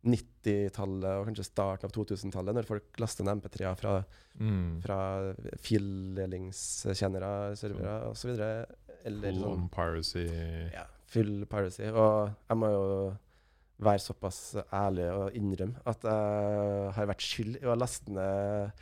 90-tallet 0.07 1.19
og 1.19 1.27
kanskje 1.27 1.45
starten 1.45 1.85
av 1.91 1.93
2000-tallet, 1.93 2.55
når 2.57 2.65
folk 2.69 3.01
laster 3.03 3.25
ned 3.27 3.43
MP3-er 3.43 3.75
fra, 3.77 3.97
Mm. 4.41 4.81
fra 4.81 5.35
fildelingstjenere, 5.61 7.57
servere 7.59 7.97
osv. 8.11 8.31
Eller 9.05 9.33
Full 9.33 9.43
sånn 9.43 9.69
piracy. 9.73 10.25
ja, 10.73 10.85
full 11.09 11.45
piracy. 11.51 11.85
Og 11.91 12.31
jeg 12.49 12.57
må 12.61 12.71
jo 12.71 12.87
være 13.81 14.03
såpass 14.05 14.41
ærlig 14.77 15.07
og 15.15 15.33
innrømme 15.39 15.81
at 15.89 16.03
jeg 16.05 16.93
har 16.97 17.07
vært 17.09 17.25
skyld 17.25 17.61
i 17.63 17.67
å 17.69 17.77
laste 17.79 18.13
ned, 18.13 18.73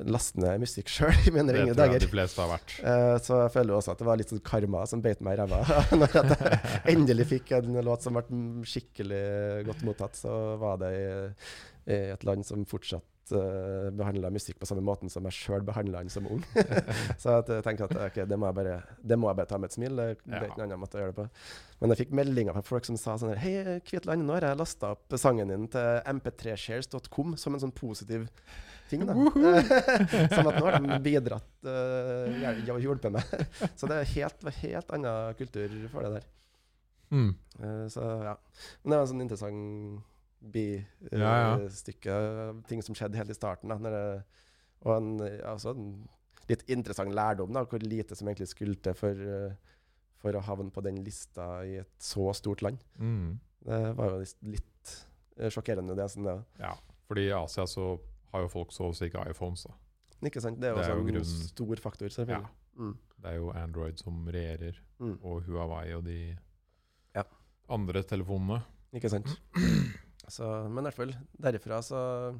laste 0.00 0.40
ned 0.40 0.62
musikk 0.62 0.90
sjøl 0.92 1.12
i 1.28 1.34
mine 1.34 1.52
Det 1.52 1.58
ringe 1.58 1.74
tror 1.74 1.84
jeg 1.84 1.92
dager. 1.92 2.04
de 2.06 2.10
fleste 2.14 2.42
har 2.42 2.50
vært. 2.54 2.74
Uh, 2.80 3.16
så 3.20 3.42
jeg 3.44 3.54
føler 3.58 3.76
også 3.76 3.94
at 3.94 4.02
det 4.02 4.08
var 4.08 4.20
litt 4.20 4.32
sånn 4.32 4.44
karma 4.46 4.84
som 4.88 5.04
beit 5.04 5.22
meg 5.24 5.36
i 5.36 5.42
ræva. 5.42 5.62
Når 6.00 6.18
jeg 6.18 6.60
endelig 6.96 7.28
fikk 7.36 7.54
en 7.58 7.80
låt 7.84 8.06
som 8.06 8.16
ble 8.16 8.42
skikkelig 8.68 9.24
godt 9.68 9.86
mottatt, 9.86 10.18
så 10.18 10.36
var 10.60 10.80
det 10.82 10.92
i, 10.96 11.08
i 11.92 12.04
et 12.14 12.24
land 12.28 12.46
som 12.48 12.64
fortsatt 12.68 13.34
uh, 13.36 13.90
behandla 13.98 14.32
musikk 14.32 14.58
på 14.62 14.70
samme 14.70 14.84
måten 14.86 15.12
som 15.12 15.28
jeg 15.28 15.36
sjøl 15.36 15.68
behandla 15.68 16.00
den 16.00 16.14
som 16.14 16.26
ung. 16.30 16.40
så 17.20 17.36
jeg 17.42 17.60
tenkte 17.66 17.90
at 17.90 17.96
okay, 18.08 18.24
det, 18.28 18.40
må 18.40 18.48
jeg 18.48 18.60
bare, 18.62 18.80
det 19.04 19.20
må 19.20 19.28
jeg 19.28 19.42
bare 19.42 19.52
ta 19.52 19.60
med 19.60 19.68
et 19.68 19.76
smil. 19.76 20.00
Det, 20.00 20.08
det 20.24 20.40
er 20.40 20.48
ikke 20.48 20.62
noen 20.62 20.70
annen 20.70 20.84
måte 20.86 20.98
å 20.98 21.04
gjøre 21.04 21.16
det 21.16 21.20
på. 21.20 21.28
Men 21.82 21.92
jeg 21.92 22.04
fikk 22.06 22.18
meldinger 22.22 22.56
fra 22.56 22.64
folk 22.64 22.88
som 22.88 22.96
sa 23.00 23.20
sånn 23.20 23.36
Hei, 23.42 23.80
Kvitland, 23.84 24.24
nå 24.24 24.38
har 24.38 24.48
jeg 24.48 24.62
lasta 24.64 24.96
opp 24.96 25.20
sangen 25.20 25.52
din 25.52 25.68
til 25.72 26.04
mp3shares.com 26.16 27.36
som 27.36 27.58
en 27.58 27.66
sånn 27.66 27.76
positiv 27.76 28.30
ting. 28.92 29.06
da. 29.08 29.16
sånn 30.36 30.50
at 30.52 30.60
nå 30.60 30.68
har 30.68 30.78
de 30.78 31.00
bidratt 31.04 31.66
uh, 31.66 32.78
hjulpet 32.84 33.16
meg. 33.16 33.34
så 33.78 33.90
det 33.90 33.98
er 33.98 34.14
helt, 34.14 34.46
helt 34.60 34.94
annen 34.98 35.36
kultur 35.40 35.76
for 35.92 36.06
det 36.06 36.20
der. 36.20 36.30
Mm. 37.12 37.34
Uh, 37.58 37.86
så 37.92 38.06
ja. 38.30 38.38
Men 38.82 38.94
det 38.94 38.96
var 38.96 39.04
en 39.04 39.12
sånn 39.12 39.26
interessant 39.26 40.08
bistykke. 40.42 42.10
Ja, 42.10 42.46
ja. 42.46 42.48
ting 42.66 42.82
som 42.82 42.96
skjedde 42.98 43.20
helt 43.20 43.30
i 43.30 43.36
starten. 43.36 43.70
Da, 43.70 43.78
når 43.78 43.94
det, 43.96 44.06
og 44.82 44.96
en, 44.96 45.12
altså, 45.46 45.74
en 45.76 45.92
litt 46.50 46.64
interessant 46.72 47.14
lærdom, 47.14 47.52
da, 47.54 47.64
hvor 47.68 47.82
lite 47.84 48.16
som 48.18 48.28
egentlig 48.28 48.50
skulle 48.50 48.78
til 48.82 48.96
for, 48.98 49.14
eh, 49.14 49.54
for 50.22 50.36
å 50.36 50.44
havne 50.44 50.74
på 50.74 50.84
den 50.84 51.00
lista 51.04 51.62
i 51.66 51.78
et 51.82 51.92
så 52.02 52.32
stort 52.36 52.64
land. 52.66 52.82
Mm. 52.98 53.38
Det 53.62 53.82
var 53.98 54.16
jo 54.16 54.24
litt, 54.50 54.96
eh, 55.36 55.50
sjokkerende, 55.50 55.96
det. 55.98 56.08
Sånn, 56.10 56.26
det. 56.26 56.38
Ja, 56.58 56.74
fordi 57.06 57.28
i 57.28 57.36
Asia 57.36 57.66
så 57.66 57.94
har 58.32 58.42
jo 58.42 58.48
folk 58.48 58.70
så 58.72 58.88
å 58.90 58.94
si 58.96 59.06
ikke 59.10 59.26
iPhones. 59.30 59.64
da. 59.68 59.74
Ikke 60.28 60.40
sant? 60.40 60.60
Det 60.60 60.70
er 60.70 60.74
Det 60.76 60.84
er 60.86 60.94
jo 60.94 61.00
en 61.00 61.06
grunnen. 61.06 61.24
stor 61.24 61.76
faktor, 61.76 62.06
Ja. 62.06 62.14
selvfølgelig. 62.14 62.48
Mm. 62.78 62.96
Det 63.22 63.30
er 63.30 63.34
jo 63.36 63.50
Android 63.52 63.98
som 63.98 64.24
regjerer, 64.26 64.76
Mm. 65.00 65.18
og 65.24 65.42
Huawei 65.44 65.92
og 65.96 66.04
de 66.04 66.36
Ja. 67.14 67.22
andre 67.68 68.02
telefonene. 68.02 68.62
Ikke 68.94 69.10
sant? 69.10 69.26
Så, 70.28 70.68
men 70.70 70.84
i 70.86 70.90
hvert 70.90 70.94
fall, 70.94 71.12
derifra 71.40 71.82
så 71.82 72.38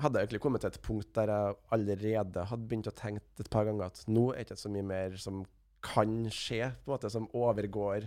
hadde 0.00 0.18
jeg 0.20 0.28
egentlig 0.28 0.40
kommet 0.40 0.60
til 0.60 0.68
et 0.70 0.82
punkt 0.82 1.12
der 1.16 1.26
jeg 1.32 1.56
allerede 1.72 2.44
hadde 2.46 2.68
begynt 2.68 2.86
å 2.90 2.94
tenke 2.94 3.22
et 3.40 3.50
par 3.50 3.64
ganger 3.64 3.86
at 3.86 4.04
nå 4.06 4.30
er 4.32 4.44
det 4.44 4.50
ikke 4.50 4.60
så 4.60 4.70
mye 4.70 4.84
mer 4.84 5.16
som 5.16 5.46
kan 5.82 6.26
skje, 6.28 6.74
på 6.84 6.92
en 6.92 6.98
måte, 6.98 7.10
som 7.10 7.26
overgår 7.32 8.06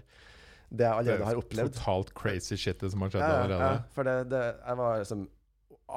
det 0.73 0.85
jeg 0.85 0.93
allerede 0.93 1.25
har 1.25 1.35
opplevd. 1.41 1.73
Totalt 1.73 2.13
crazy 2.13 2.55
shit 2.55 2.79
det 2.79 2.91
som 2.91 3.01
har 3.01 3.09
skjedd 3.09 3.21
Ja, 3.21 3.29
ja, 3.29 3.43
allerede. 3.43 3.59
ja, 3.73 3.81
for 3.93 4.03
det, 4.03 4.29
det, 4.29 4.43
jeg 4.67 4.77
var 4.77 4.99
liksom 4.99 5.27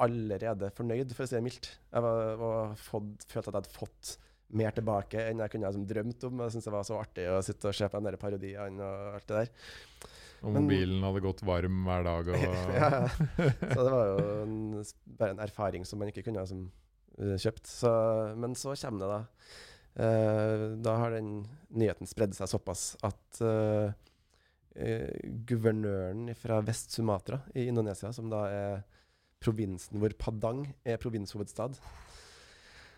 allerede 0.03 0.69
fornøyd, 0.77 1.11
for 1.15 1.25
å 1.25 1.29
si 1.29 1.37
det 1.37 1.43
mildt. 1.45 1.69
Jeg 1.93 2.05
var, 2.05 2.31
var 2.41 2.73
fått, 2.81 3.25
følte 3.29 3.49
at 3.49 3.53
jeg 3.53 3.59
hadde 3.61 3.75
fått 3.77 4.13
mer 4.57 4.71
tilbake 4.75 5.25
enn 5.27 5.41
jeg 5.43 5.51
kunne 5.53 5.67
liksom 5.67 5.87
drømt 5.89 6.23
om. 6.29 6.43
Jeg 6.45 6.53
syntes 6.55 6.69
det 6.69 6.75
var 6.77 6.87
så 6.87 6.99
artig 7.01 7.27
å 7.33 7.41
sitte 7.43 7.67
og 7.71 7.75
se 7.75 7.89
på 7.91 8.01
de 8.05 8.19
parodiene 8.21 8.85
og 8.85 9.17
alt 9.17 9.27
det 9.31 9.41
der. 9.41 9.51
Og 10.45 10.51
Men- 10.53 10.67
mobilen 10.67 11.03
hadde 11.03 11.23
gått 11.25 11.41
varm 11.47 11.79
hver 11.87 12.03
dag. 12.05 12.27
Og, 12.29 12.43
ja, 12.77 12.89
ja. 13.01 13.07
Så 13.73 13.79
det 13.81 13.93
var 13.95 14.11
jo 14.11 14.27
en, 14.43 14.57
bare 15.19 15.33
en 15.35 15.45
erfaring 15.47 15.87
som 15.89 15.99
man 15.99 16.11
ikke 16.13 16.23
kunne 16.27 16.43
ha 16.43 16.49
som, 16.49 16.67
eh, 17.17 17.35
kjøpt. 17.41 17.65
Så, 17.67 17.91
men 18.37 18.53
så 18.55 18.75
kommer 18.77 19.01
det, 19.01 19.09
da. 19.15 19.21
Eh, 19.97 20.65
da 20.85 20.93
har 21.01 21.15
den 21.17 21.31
nyheten 21.73 22.05
spredd 22.07 22.35
seg 22.37 22.51
såpass 22.51 22.91
at 23.07 23.41
eh, 23.41 23.95
eh, 24.77 25.09
guvernøren 25.49 26.29
fra 26.37 26.61
Vest-Sumatra 26.61 27.41
i 27.57 27.65
Indonesia, 27.71 28.11
som 28.13 28.29
da 28.29 28.43
er 28.53 28.85
provinsen 29.43 30.01
hvor 30.01 30.13
Padang 30.19 30.65
er 30.87 30.99
provinshovedstad, 31.01 31.77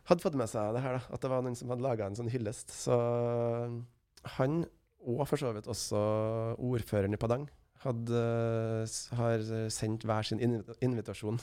hadde 0.10 0.26
fått 0.26 0.38
med 0.40 0.50
seg 0.50 0.74
det 0.76 0.84
her, 0.84 0.98
da, 0.98 1.14
at 1.14 1.24
det 1.24 1.32
var 1.32 1.46
noen 1.46 1.58
som 1.58 1.72
hadde 1.72 1.86
laga 1.86 2.10
en 2.10 2.18
sånn 2.18 2.32
hyllest. 2.34 2.74
Så 2.74 2.98
han, 4.38 4.62
og 5.06 5.24
for 5.30 5.42
så 5.42 5.54
vidt 5.56 5.70
også 5.70 6.00
ordføreren 6.58 7.16
i 7.16 7.22
Padang, 7.22 7.46
hadde, 7.84 8.22
har 9.20 9.44
sendt 9.72 10.06
hver 10.08 10.28
sin 10.28 10.42
invitasjon. 10.44 11.40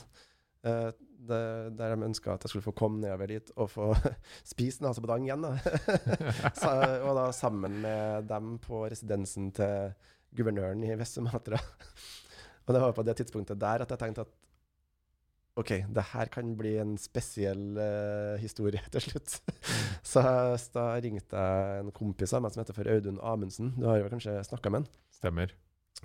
Uh, 0.65 0.89
det, 1.27 1.39
der 1.77 1.93
de 1.95 2.05
ønska 2.07 2.33
at 2.33 2.43
jeg 2.45 2.51
skulle 2.51 2.65
få 2.65 2.73
komme 2.77 3.01
nedover 3.01 3.29
dit 3.29 3.49
og 3.55 3.69
få 3.71 3.87
spise 4.51 4.83
nase 4.83 5.01
på 5.03 5.17
igjen. 5.17 5.45
Da. 5.45 5.53
Så, 6.61 6.73
og 7.07 7.13
da 7.17 7.25
sammen 7.35 7.79
med 7.83 8.27
dem 8.29 8.57
på 8.63 8.85
residensen 8.85 9.51
til 9.55 9.93
guvernøren 10.37 10.83
i 10.85 10.93
Vest-Sumatra. 10.97 11.59
Og 12.67 12.75
det 12.75 12.81
var 12.83 12.91
på 12.91 13.03
det 13.07 13.15
tidspunktet 13.15 13.59
der 13.61 13.85
at 13.85 13.91
jeg 13.93 13.99
tenkte 14.01 14.25
at 14.25 14.33
OK, 15.57 15.71
det 15.89 16.03
her 16.11 16.29
kan 16.29 16.51
bli 16.57 16.75
en 16.77 16.95
spesiell 17.01 17.79
uh, 17.79 18.35
historie 18.41 18.81
til 18.93 19.07
slutt. 19.07 19.39
Så 20.05 20.21
da 20.75 20.89
ringte 21.01 21.37
jeg 21.37 21.79
en 21.81 21.93
kompis 21.95 22.35
av 22.37 22.43
meg 22.45 22.53
som 22.53 22.61
heter 22.61 22.77
for 22.77 22.89
Audun 22.93 23.21
Amundsen. 23.25 23.73
Du 23.77 23.87
har 23.89 24.01
jo 24.01 24.11
kanskje 24.11 24.37
snakka 24.45 24.73
med 24.73 24.85
han? 24.85 24.91
Stemmer. 25.17 25.55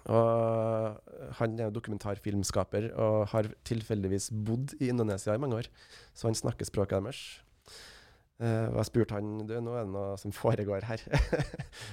Og 0.09 1.37
han 1.38 1.59
er 1.61 1.73
dokumentarfilmskaper 1.75 2.88
og 2.97 3.27
har 3.35 3.51
tilfeldigvis 3.69 4.31
bodd 4.33 4.73
i 4.81 4.88
Indonesia 4.88 5.37
i 5.37 5.43
mange 5.43 5.61
år, 5.61 5.69
så 6.17 6.31
han 6.31 6.38
snakker 6.38 6.67
språket 6.67 7.05
deres. 7.05 7.21
Eh, 8.42 8.68
og 8.72 8.81
jeg 8.81 8.88
spurte 8.88 9.14
han 9.14 9.44
du, 9.46 9.55
nå 9.62 9.74
er 9.76 9.85
det 9.87 9.92
noe 9.94 10.16
som 10.20 10.35
foregår 10.35 10.88
her. 10.90 11.07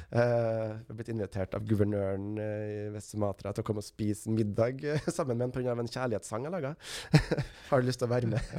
Eh, 0.10 0.18
jeg 0.20 0.88
har 0.90 0.98
blitt 0.98 1.10
invitert 1.12 1.54
av 1.54 1.66
guvernøren 1.70 2.40
eh, 2.42 2.70
i 2.70 2.78
Vest-Sumatra 2.94 3.52
til 3.54 3.62
å 3.62 3.68
komme 3.68 3.84
og 3.84 3.86
spise 3.86 4.32
middag 4.34 4.82
sammen 5.16 5.38
med 5.38 5.48
en 5.48 5.54
pga. 5.54 5.76
en 5.78 5.92
kjærlighetssang 5.92 6.48
jeg 6.48 6.54
laga. 6.54 6.72
har 7.70 7.82
du 7.82 7.88
lyst 7.88 8.02
til 8.02 8.10
å 8.10 8.12
være 8.12 8.32
med? 8.32 8.56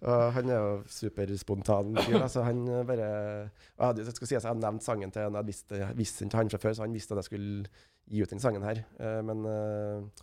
og 0.00 0.24
han 0.38 0.50
er 0.50 0.56
jo 0.56 0.72
superspontan 0.88 2.00
fyr, 2.00 2.16
Altså, 2.22 2.46
han 2.48 2.64
bare 2.88 3.10
jeg, 3.10 4.00
jeg 4.00 4.16
skal 4.16 4.30
si 4.30 4.38
at 4.38 4.40
jeg 4.40 4.48
hadde 4.48 4.64
nevnt 4.64 4.86
sangen 4.86 5.12
til 5.12 5.28
han, 5.28 5.38
jeg 5.42 5.50
visste, 5.52 5.82
visste 6.00 6.24
den 6.24 6.32
til 6.32 6.42
han 6.42 6.52
fra 6.54 6.62
før, 6.64 6.76
så 6.78 6.86
han 6.86 6.96
visste 6.96 7.14
at 7.14 7.22
jeg 7.22 7.30
skulle 7.30 7.74
gi 8.10 8.24
ut 8.24 8.32
den 8.32 8.42
sangen 8.42 8.64
her. 8.66 8.80
Men 9.22 9.44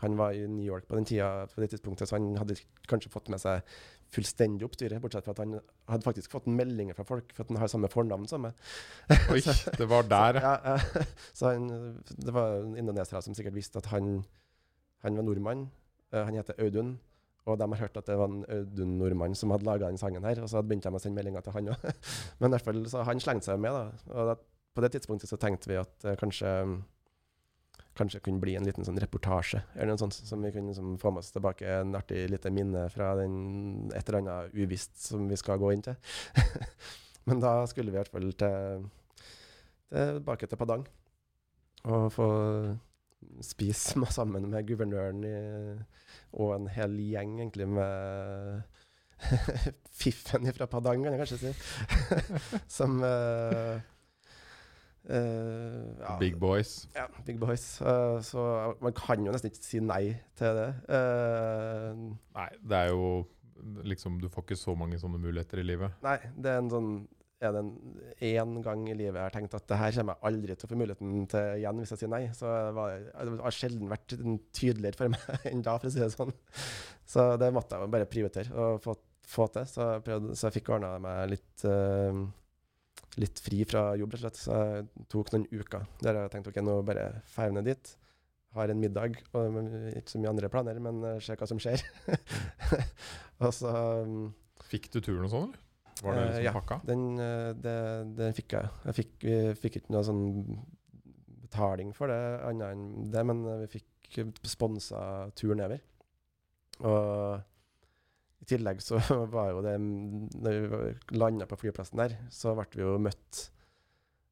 han 0.01 0.17
var 0.19 0.35
i 0.35 0.41
New 0.49 0.65
York 0.65 0.89
på 0.89 0.97
den 0.97 1.07
tida, 1.07 1.45
på 1.53 1.63
det 1.63 1.69
tidspunktet, 1.71 2.09
så 2.09 2.17
han 2.17 2.33
hadde 2.41 2.57
kanskje 2.89 3.13
fått 3.13 3.29
med 3.31 3.39
seg 3.39 3.77
fullstendig 4.13 4.65
oppstyret, 4.67 5.01
bortsett 5.03 5.25
fra 5.25 5.33
at 5.35 5.41
han 5.43 5.57
hadde 5.91 6.05
faktisk 6.05 6.31
fått 6.33 6.47
meldinger 6.51 6.95
fra 6.97 7.05
folk 7.07 7.33
for 7.35 7.43
at 7.43 7.51
han 7.51 7.59
har 7.61 7.71
samme 7.71 7.89
fornavn 7.91 8.27
som 8.29 8.45
meg. 8.47 8.55
Oi, 9.33 9.41
det 9.41 9.89
var 9.89 10.07
der. 10.07 10.39
Ja, 10.43 10.53
ja. 10.63 11.03
Så 11.37 11.51
han, 11.51 11.67
det 12.07 12.35
var 12.35 12.63
indonesere 12.79 13.21
som 13.25 13.35
sikkert 13.37 13.57
visste 13.57 13.83
at 13.83 13.91
han, 13.91 14.21
han 15.05 15.19
var 15.19 15.27
nordmann. 15.27 15.67
Eh, 16.13 16.23
han 16.23 16.39
heter 16.39 16.59
Audun. 16.63 16.95
Og 17.47 17.55
de 17.59 17.67
har 17.71 17.79
hørt 17.79 17.97
at 17.97 18.07
det 18.09 18.17
var 18.19 18.27
en 18.27 18.43
Audun 18.51 18.97
nordmann 18.99 19.35
som 19.35 19.51
hadde 19.55 19.67
laga 19.67 19.87
den 19.87 19.99
sangen 19.99 20.25
her. 20.27 20.41
Og 20.43 20.49
så 20.49 20.59
hadde 20.59 20.67
begynt 20.71 20.87
de 20.87 20.91
å 20.91 21.01
sende 21.01 21.19
meldinger 21.19 21.45
til 21.45 21.55
han 21.55 21.71
òg. 21.71 21.89
Men 22.39 22.49
i 22.49 22.55
hvert 22.55 22.67
fall, 22.67 22.83
så 22.91 23.05
han 23.07 23.23
slengte 23.23 23.51
seg 23.51 23.61
med. 23.63 23.75
da. 23.75 24.13
Og 24.13 24.31
da, 24.31 24.37
på 24.75 24.83
det 24.83 24.91
tidspunktet 24.95 25.31
så 25.31 25.39
tenkte 25.41 25.71
vi 25.71 25.79
at 25.79 26.05
uh, 26.05 26.15
kanskje 26.19 26.51
Kanskje 27.97 28.21
kunne 28.25 28.41
bli 28.43 28.53
en 28.57 28.67
liten 28.67 28.85
sånn 28.85 28.99
reportasje 29.01 29.63
eller 29.75 29.93
noe 29.93 30.01
sånt, 30.01 30.13
som 30.13 30.43
vi 30.45 30.51
kunne 30.53 30.69
liksom 30.71 30.95
få 31.01 31.11
med 31.13 31.23
oss 31.23 31.33
tilbake. 31.33 31.65
En 31.81 31.97
artig 31.97 32.27
lite 32.29 32.51
minne 32.53 32.85
fra 32.93 33.13
den, 33.17 33.89
et 33.89 34.05
eller 34.05 34.21
annet 34.21 34.57
uvisst 34.57 34.99
som 35.07 35.25
vi 35.29 35.39
skal 35.39 35.59
gå 35.61 35.73
inn 35.73 35.85
til. 35.87 35.97
Men 37.27 37.41
da 37.43 37.59
skulle 37.67 37.91
vi 37.91 37.97
i 37.97 38.01
hvert 38.01 38.13
fall 38.13 38.29
til, 38.39 38.87
tilbake 39.89 40.47
til 40.47 40.61
Padang 40.61 40.85
og 41.87 42.07
få 42.11 42.27
spise 43.41 44.05
sammen 44.11 44.49
med 44.49 44.67
guvernøren 44.67 45.23
i, 45.25 45.35
og 46.37 46.55
en 46.55 46.67
hel 46.71 46.95
gjeng 47.01 47.37
egentlig 47.39 47.67
med 47.69 48.61
fiffen 49.99 50.47
fra 50.53 50.67
Padang, 50.69 51.03
kan 51.03 51.15
jeg 51.15 51.21
kanskje 51.23 51.39
si. 51.41 51.51
Som 52.77 53.01
eh, 53.05 53.79
ja, 55.07 56.17
Big 56.19 56.35
boys. 56.39 56.87
ja, 56.95 57.05
big 57.25 57.39
boys. 57.39 57.79
Eh, 57.81 58.17
så 58.27 58.43
man 58.83 58.93
kan 58.97 59.23
jo 59.23 59.31
nesten 59.31 59.51
ikke 59.51 59.63
si 59.63 59.79
nei 59.79 60.03
til 60.35 60.57
det. 60.59 60.69
Eh, 60.91 62.01
Nei, 62.37 62.49
det 62.67 62.81
er 62.85 62.89
jo 62.91 63.25
liksom 63.87 64.19
Du 64.21 64.27
får 64.29 64.43
ikke 64.45 64.55
så 64.59 64.75
mange 64.77 64.99
sånne 65.01 65.17
muligheter 65.19 65.59
i 65.63 65.63
livet. 65.65 65.95
nei, 66.05 66.17
det 66.37 66.51
er 66.51 66.59
en 66.61 66.69
sånn 66.73 66.91
er 67.37 67.51
det 67.53 67.61
én 68.33 68.55
gang 68.65 68.87
i 68.89 68.95
livet 68.97 69.13
jeg 69.19 69.21
har 69.27 69.33
tenkt 69.35 69.53
at 69.53 69.67
det 69.69 69.77
her 69.77 69.91
kommer 69.93 70.15
jeg 70.15 70.25
aldri 70.25 70.55
til 70.57 70.65
å 70.65 70.69
få 70.71 70.77
muligheten 70.79 71.27
til 71.29 71.59
igjen 71.59 71.81
hvis 71.83 71.91
jeg 71.93 71.99
sier 72.01 72.09
nei. 72.09 72.21
Så 72.33 72.49
det, 72.49 72.71
var, 72.73 72.95
det 73.29 73.35
har 73.43 73.53
sjelden 73.53 73.91
vært 73.91 74.15
tydeligere 74.57 74.97
for 74.97 75.11
meg 75.13 75.45
enn 75.51 75.61
da, 75.65 75.75
for 75.77 75.85
å 75.89 75.91
si 75.93 76.01
det 76.01 76.07
sånn. 76.15 76.33
Så 77.05 77.27
det 77.37 77.51
måtte 77.53 77.77
jeg 77.77 77.91
bare 77.93 78.09
prioritere 78.09 78.49
og 78.57 78.81
få, 78.81 78.95
få 79.29 79.45
til. 79.53 79.67
Så 79.69 79.85
jeg, 79.85 80.03
prøvde, 80.09 80.33
så 80.39 80.47
jeg 80.49 80.55
fikk 80.57 80.71
ordna 80.79 80.95
meg 81.03 81.29
litt, 81.35 81.53
eh, 81.69 82.23
litt 83.21 83.39
fri 83.41 83.63
fra 83.67 83.91
jobb, 83.99 84.15
rett 84.15 84.23
og 84.23 84.25
slett. 84.25 84.41
Så 84.41 84.57
jeg 84.57 85.07
tok 85.13 85.31
noen 85.33 85.47
uker 85.51 85.87
der 86.03 86.21
jeg 86.21 86.33
tenkte 86.33 86.53
ok, 86.53 86.59
nå 86.65 86.81
bare 86.87 87.07
drar 87.33 87.55
ned 87.55 87.69
dit. 87.69 87.93
Har 88.57 88.71
en 88.71 88.79
middag, 88.81 89.17
og 89.37 89.57
ikke 89.99 90.09
så 90.13 90.19
mye 90.21 90.31
andre 90.31 90.49
planer, 90.49 90.77
men 90.81 91.01
uh, 91.03 91.17
se 91.21 91.35
hva 91.37 91.47
som 91.49 91.59
skjer. 91.61 91.83
og 93.43 93.51
så 93.53 93.73
um, 94.07 94.29
Fikk 94.67 94.89
du 94.93 95.01
turen 95.03 95.27
og 95.27 95.31
sånn, 95.31 95.49
eller? 95.49 95.63
Var 96.03 96.13
det 96.13 96.21
Eh, 96.21 96.27
liksom 96.27 96.45
ja. 96.45 96.53
pakka? 96.53 96.79
Den, 96.85 97.03
eh, 97.19 97.51
det, 97.57 97.75
den 98.17 98.33
fikk 98.37 98.53
jeg. 98.53 98.69
Jeg 98.85 98.97
fikk, 98.97 99.13
vi 99.23 99.37
fikk 99.57 99.77
ikke 99.79 99.93
noe 99.95 100.05
sånn 100.05 100.23
betaling 101.47 101.93
for 101.95 102.11
det, 102.11 102.19
annet 102.45 102.73
enn 102.75 103.11
det, 103.13 103.23
men 103.25 103.43
eh, 103.47 103.61
vi 103.63 103.79
fikk 103.79 104.19
sponsa 104.47 104.99
turen 105.37 105.61
nedover. 105.61 105.81
Og 106.85 107.41
i 108.41 108.47
tillegg 108.49 108.81
så 108.85 108.99
var 109.35 109.51
jo 109.51 109.61
det 109.65 109.75
Når 109.81 110.57
vi 110.57 111.17
landa 111.17 111.47
på 111.49 111.59
flyplassen 111.63 112.01
der, 112.01 112.17
så 112.33 112.53
ble 112.57 112.69
vi 112.75 112.85
jo 112.85 112.97
møtt 113.01 113.47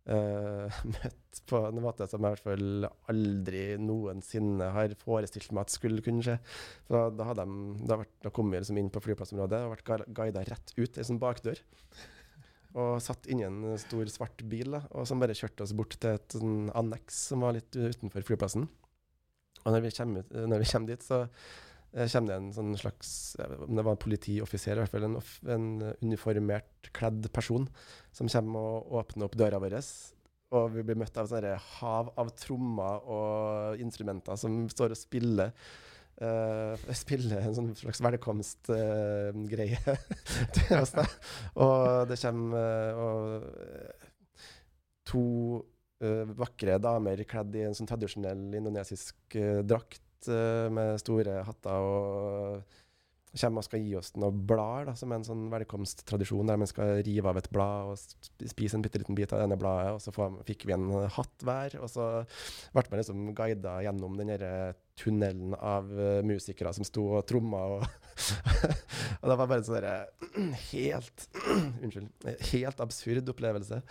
Uh, 0.06 0.70
Møtt 0.94 1.40
på 1.50 1.60
en 1.66 1.82
måte 1.82 2.06
som 2.06 2.22
jeg 2.22 2.36
i 2.36 2.36
hvert 2.36 2.46
fall 2.46 2.88
aldri 3.10 3.64
noensinne 3.82 4.68
har 4.76 4.94
forestilt 5.02 5.50
meg 5.50 5.66
at 5.66 5.74
skulle 5.74 6.04
kunne 6.06 6.22
skje. 6.26 6.36
For 6.86 7.10
da, 7.10 7.26
hadde 7.32 7.46
de, 7.50 7.64
da, 7.90 7.98
vært, 8.04 8.14
da 8.22 8.32
kom 8.34 8.54
vi 8.54 8.62
liksom 8.62 8.78
inn 8.82 8.92
på 8.94 9.02
flyplassområdet 9.02 9.64
og 9.66 9.74
ble 9.74 9.98
guida 10.20 10.46
rett 10.46 10.76
ut 10.78 11.00
ei 11.02 11.08
sånn 11.08 11.22
bakdør. 11.22 11.62
Og 12.76 13.02
satt 13.02 13.26
inni 13.32 13.48
en 13.48 13.62
stor, 13.82 14.06
svart 14.12 14.46
bil 14.52 14.78
da, 14.78 14.84
og 14.94 15.10
som 15.10 15.22
bare 15.22 15.38
kjørte 15.38 15.66
oss 15.66 15.74
bort 15.78 15.98
til 15.98 16.20
et 16.20 16.38
sånn 16.38 16.70
anneks 16.76 17.22
som 17.32 17.46
var 17.46 17.58
litt 17.58 17.74
utenfor 17.74 18.26
flyplassen. 18.30 18.70
Og 19.66 19.74
når 19.74 19.88
vi 19.88 19.96
kommer, 19.98 20.22
ut, 20.22 20.36
når 20.54 20.62
vi 20.62 20.70
kommer 20.70 20.94
dit, 20.94 21.06
så 21.06 21.24
kommer 21.96 22.28
det 22.28 22.36
en 22.36 22.52
sånn 22.56 22.74
slags 22.80 23.10
det 23.40 23.84
var 23.86 23.94
en 23.94 24.02
politioffiser, 24.02 24.76
i 24.76 24.84
hvert 24.84 24.92
fall 24.92 25.08
en, 25.08 25.18
en 25.56 25.68
uniformert 26.04 26.90
kledd 26.96 27.30
person, 27.36 27.70
som 28.16 28.30
kommer 28.32 28.68
og 28.68 29.00
åpner 29.02 29.30
opp 29.30 29.38
døra 29.40 29.62
vår. 29.64 29.78
Og 30.56 30.70
vi 30.76 30.84
blir 30.86 31.00
møtt 31.00 31.18
av 31.20 31.32
et 31.40 31.70
hav 31.80 32.12
av 32.20 32.32
trommer 32.40 33.08
og 33.12 33.82
instrumenter 33.82 34.40
som 34.40 34.66
står 34.72 34.96
og 34.96 35.00
spiller. 35.00 35.56
Uh, 36.16 36.80
spiller 36.96 37.44
en 37.44 37.56
sånn 37.58 37.72
slags 37.76 38.00
velkomstgreie 38.04 39.96
til 40.56 40.76
oss. 40.78 40.94
Der. 40.96 41.16
Og 41.60 42.06
det 42.12 42.20
kommer 42.22 43.00
uh, 43.00 43.48
eh, 43.66 44.12
to 45.06 45.26
eh, 46.04 46.24
vakre 46.38 46.78
damer 46.82 47.24
kledd 47.30 47.56
i 47.60 47.66
en 47.68 47.76
sånn 47.78 47.90
tradisjonell 47.90 48.48
indonesisk 48.58 49.38
eh, 49.38 49.62
drakt 49.68 50.02
eh, 50.32 50.72
med 50.74 51.00
store 51.02 51.42
hatter 51.48 51.90
og 51.92 52.82
kommer 53.36 53.60
og 53.60 53.68
skal 53.68 53.84
gi 53.84 53.96
oss 54.00 54.14
noen 54.16 54.38
blader, 54.48 54.96
som 54.96 55.12
er 55.12 55.20
en 55.20 55.28
sånn 55.28 55.44
velkomsttradisjon 55.52 56.48
der 56.48 56.60
man 56.62 56.70
skal 56.70 57.02
rive 57.04 57.32
av 57.32 57.40
et 57.40 57.50
blad 57.52 57.92
og 57.92 58.48
spise 58.48 58.78
en 58.78 58.86
bitte 58.86 59.02
liten 59.02 59.18
bit 59.18 59.34
av 59.36 59.42
denne 59.44 59.58
bladet, 59.60 59.98
og 59.98 60.02
så 60.04 60.30
fikk 60.48 60.66
vi 60.70 60.76
en 60.76 60.88
hatt 61.18 61.46
hver. 61.46 61.76
Og 61.82 61.92
så 61.92 62.08
ble 62.76 62.86
man 62.92 63.02
liksom 63.02 63.26
guida 63.36 63.78
gjennom 63.86 64.16
den 64.20 64.32
tunnelen 64.96 65.56
av 65.60 65.92
eh, 66.00 66.22
musikere 66.24 66.72
som 66.76 66.88
sto 66.88 67.10
og 67.18 67.26
tromma. 67.28 67.66
Og, 67.76 67.84
og 69.20 69.28
det 69.28 69.36
var 69.36 69.44
bare 69.44 69.60
en 69.60 69.68
sånn 69.68 70.54
helt 70.72 71.28
Unnskyld. 71.84 72.10
Helt 72.54 72.84
absurd 72.84 73.36
opplevelse. 73.36 73.84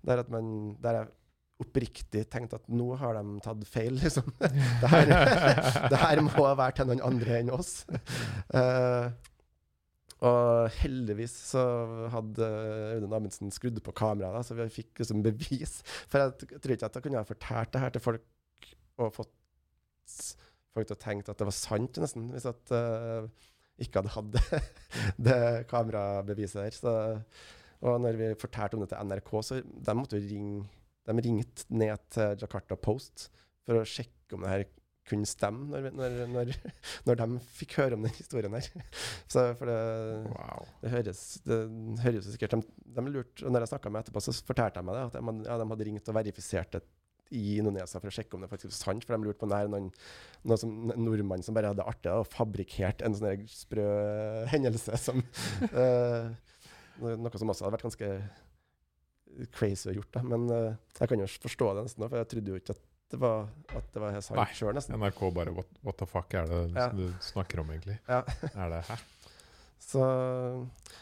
Der, 0.00 0.22
at 0.24 0.30
man, 0.32 0.74
der 0.82 1.02
jeg 1.02 1.12
oppriktig 1.60 2.24
tenkt 2.32 2.54
at 2.56 2.68
nå 2.72 2.88
har 3.00 3.18
de 3.18 3.40
tatt 3.44 3.64
feil, 3.68 3.98
liksom. 4.00 4.28
Det 4.82 4.90
her, 4.92 5.10
det 5.92 6.00
her 6.00 6.22
må 6.24 6.46
være 6.48 6.78
til 6.78 6.88
noen 6.90 7.02
andre 7.04 7.40
enn 7.40 7.52
oss. 7.54 7.72
Uh, 8.54 9.10
og 10.20 10.68
heldigvis 10.82 11.32
så 11.54 11.62
hadde 12.12 12.48
Audun 12.96 13.14
Amundsen 13.16 13.52
skrudd 13.54 13.80
på 13.84 13.94
kameraet, 13.96 14.44
så 14.46 14.56
vi 14.58 14.66
fikk 14.72 15.00
liksom 15.00 15.22
bevis. 15.24 15.78
For 16.12 16.20
jeg 16.20 16.58
tror 16.60 16.74
ikke 16.74 16.90
at 16.90 16.98
jeg 16.98 17.06
kunne 17.06 17.22
ha 17.22 17.28
fortalt 17.28 17.72
det 17.72 17.84
her 17.84 17.94
til 17.94 18.04
folk 18.04 18.26
og 19.00 19.14
fått 19.16 19.32
folk 20.74 20.90
til 20.90 20.96
å 20.96 21.00
tenke 21.00 21.32
at 21.32 21.40
det 21.40 21.48
var 21.48 21.56
sant, 21.56 21.98
nesten, 22.02 22.28
hvis 22.34 22.48
at 22.50 22.74
uh, 22.74 23.30
ikke 23.80 24.02
hadde 24.02 24.12
hatt 24.16 24.28
det, 24.36 24.60
det 25.30 25.40
kamerabeviset 25.70 26.60
der. 26.66 26.76
Så, 26.76 26.92
og 27.80 27.96
når 28.04 28.20
vi 28.20 28.28
fortalte 28.38 28.76
om 28.76 28.84
det 28.84 28.90
til 28.92 29.08
NRK, 29.08 29.32
så 29.46 29.62
de 29.64 29.96
måtte 29.96 30.20
jo 30.20 30.28
ringe 30.28 30.66
De 31.08 31.16
ringte 31.16 31.66
ned 31.72 32.04
til 32.12 32.36
Jakarta 32.42 32.76
Post 32.78 33.30
for 33.66 33.80
å 33.80 33.86
sjekke 33.88 34.36
om 34.36 34.44
det 34.44 34.52
her 34.52 34.68
kunne 35.10 35.26
stemme, 35.26 35.66
når, 35.72 35.88
når, 35.96 36.16
når, 36.30 36.52
når 37.08 37.18
de 37.18 37.40
fikk 37.56 37.76
høre 37.80 37.96
om 37.98 38.04
den 38.06 38.14
historien 38.14 38.54
her. 38.54 38.68
Så 39.32 39.48
for 39.58 39.70
det, 39.70 39.80
Wow. 40.30 40.68
det 40.84 40.92
høres, 40.94 41.24
det 41.46 41.58
høres 42.04 42.28
jo 42.28 42.36
sikkert 42.36 42.56
de, 42.58 42.62
de 42.96 43.06
lurte, 43.08 43.44
og 43.44 43.52
når 43.52 43.66
jeg 43.66 43.72
snakka 43.74 43.92
med 43.92 44.04
etterpå, 44.04 44.22
så 44.24 44.34
fortalte 44.46 44.80
de 44.80 44.86
meg 44.86 44.98
det, 44.98 45.04
at 45.08 45.18
de, 45.18 45.36
ja, 45.48 45.58
de 45.60 45.68
hadde 45.72 45.86
ringt 45.88 46.10
og 46.12 46.18
verifisert 46.20 46.76
det 46.76 46.84
i 47.30 47.60
Indonesia 47.60 48.00
for 48.02 48.10
å 48.10 48.14
sjekke 48.14 48.34
om 48.36 48.44
det 48.44 48.50
faktisk 48.50 48.72
var 48.72 48.78
sant. 48.80 49.06
For 49.06 49.14
de 49.14 49.28
lurte 49.28 49.38
på 49.38 49.46
om 49.46 49.52
det 49.52 49.60
er 49.62 49.70
noen, 49.70 49.88
noen 50.50 50.60
som, 50.60 50.76
en 50.90 51.04
nordmann 51.06 51.44
som 51.46 51.54
bare 51.56 51.70
hadde 51.70 51.86
artig 51.86 52.10
og 52.12 52.26
fabrikkert 52.30 53.04
en 53.06 53.14
sånn 53.16 53.44
sprø 53.50 53.86
hendelse 54.50 54.98
som 55.00 55.22
uh, 55.78 56.30
Noe 57.00 57.38
som 57.38 57.48
også 57.48 57.64
hadde 57.64 57.76
vært 57.78 57.86
ganske 57.86 58.08
crazy 59.56 59.90
å 59.90 59.94
gjort. 59.96 60.10
Da. 60.16 60.22
Men 60.26 60.46
eh, 60.54 60.74
jeg 61.00 61.08
kan 61.12 61.22
jo 61.22 61.26
forstå 61.46 61.68
det 61.78 61.84
nesten, 61.88 62.06
for 62.08 62.18
jeg 62.20 62.28
trodde 62.32 62.52
jo 62.54 62.60
ikke 62.60 62.74
at 62.76 62.82
det 63.10 63.18
var, 63.18 63.48
at 63.74 63.86
det 63.94 64.00
var 64.04 64.18
sant 64.22 64.52
sjøl, 64.54 64.74
nesten. 64.76 64.94
NRK 65.00 65.22
bare 65.34 65.50
what, 65.56 65.66
what 65.82 65.96
the 65.98 66.06
fuck 66.06 66.34
er 66.38 66.46
det 66.46 66.60
Ja. 66.76 66.88
du 66.94 67.08
snakker 67.26 67.58
om, 67.64 67.70
egentlig? 67.74 67.96
Ja. 68.08 68.20
Er 68.54 68.70
det 68.76 68.84
hæ? 68.90 68.98
Så 69.90 69.98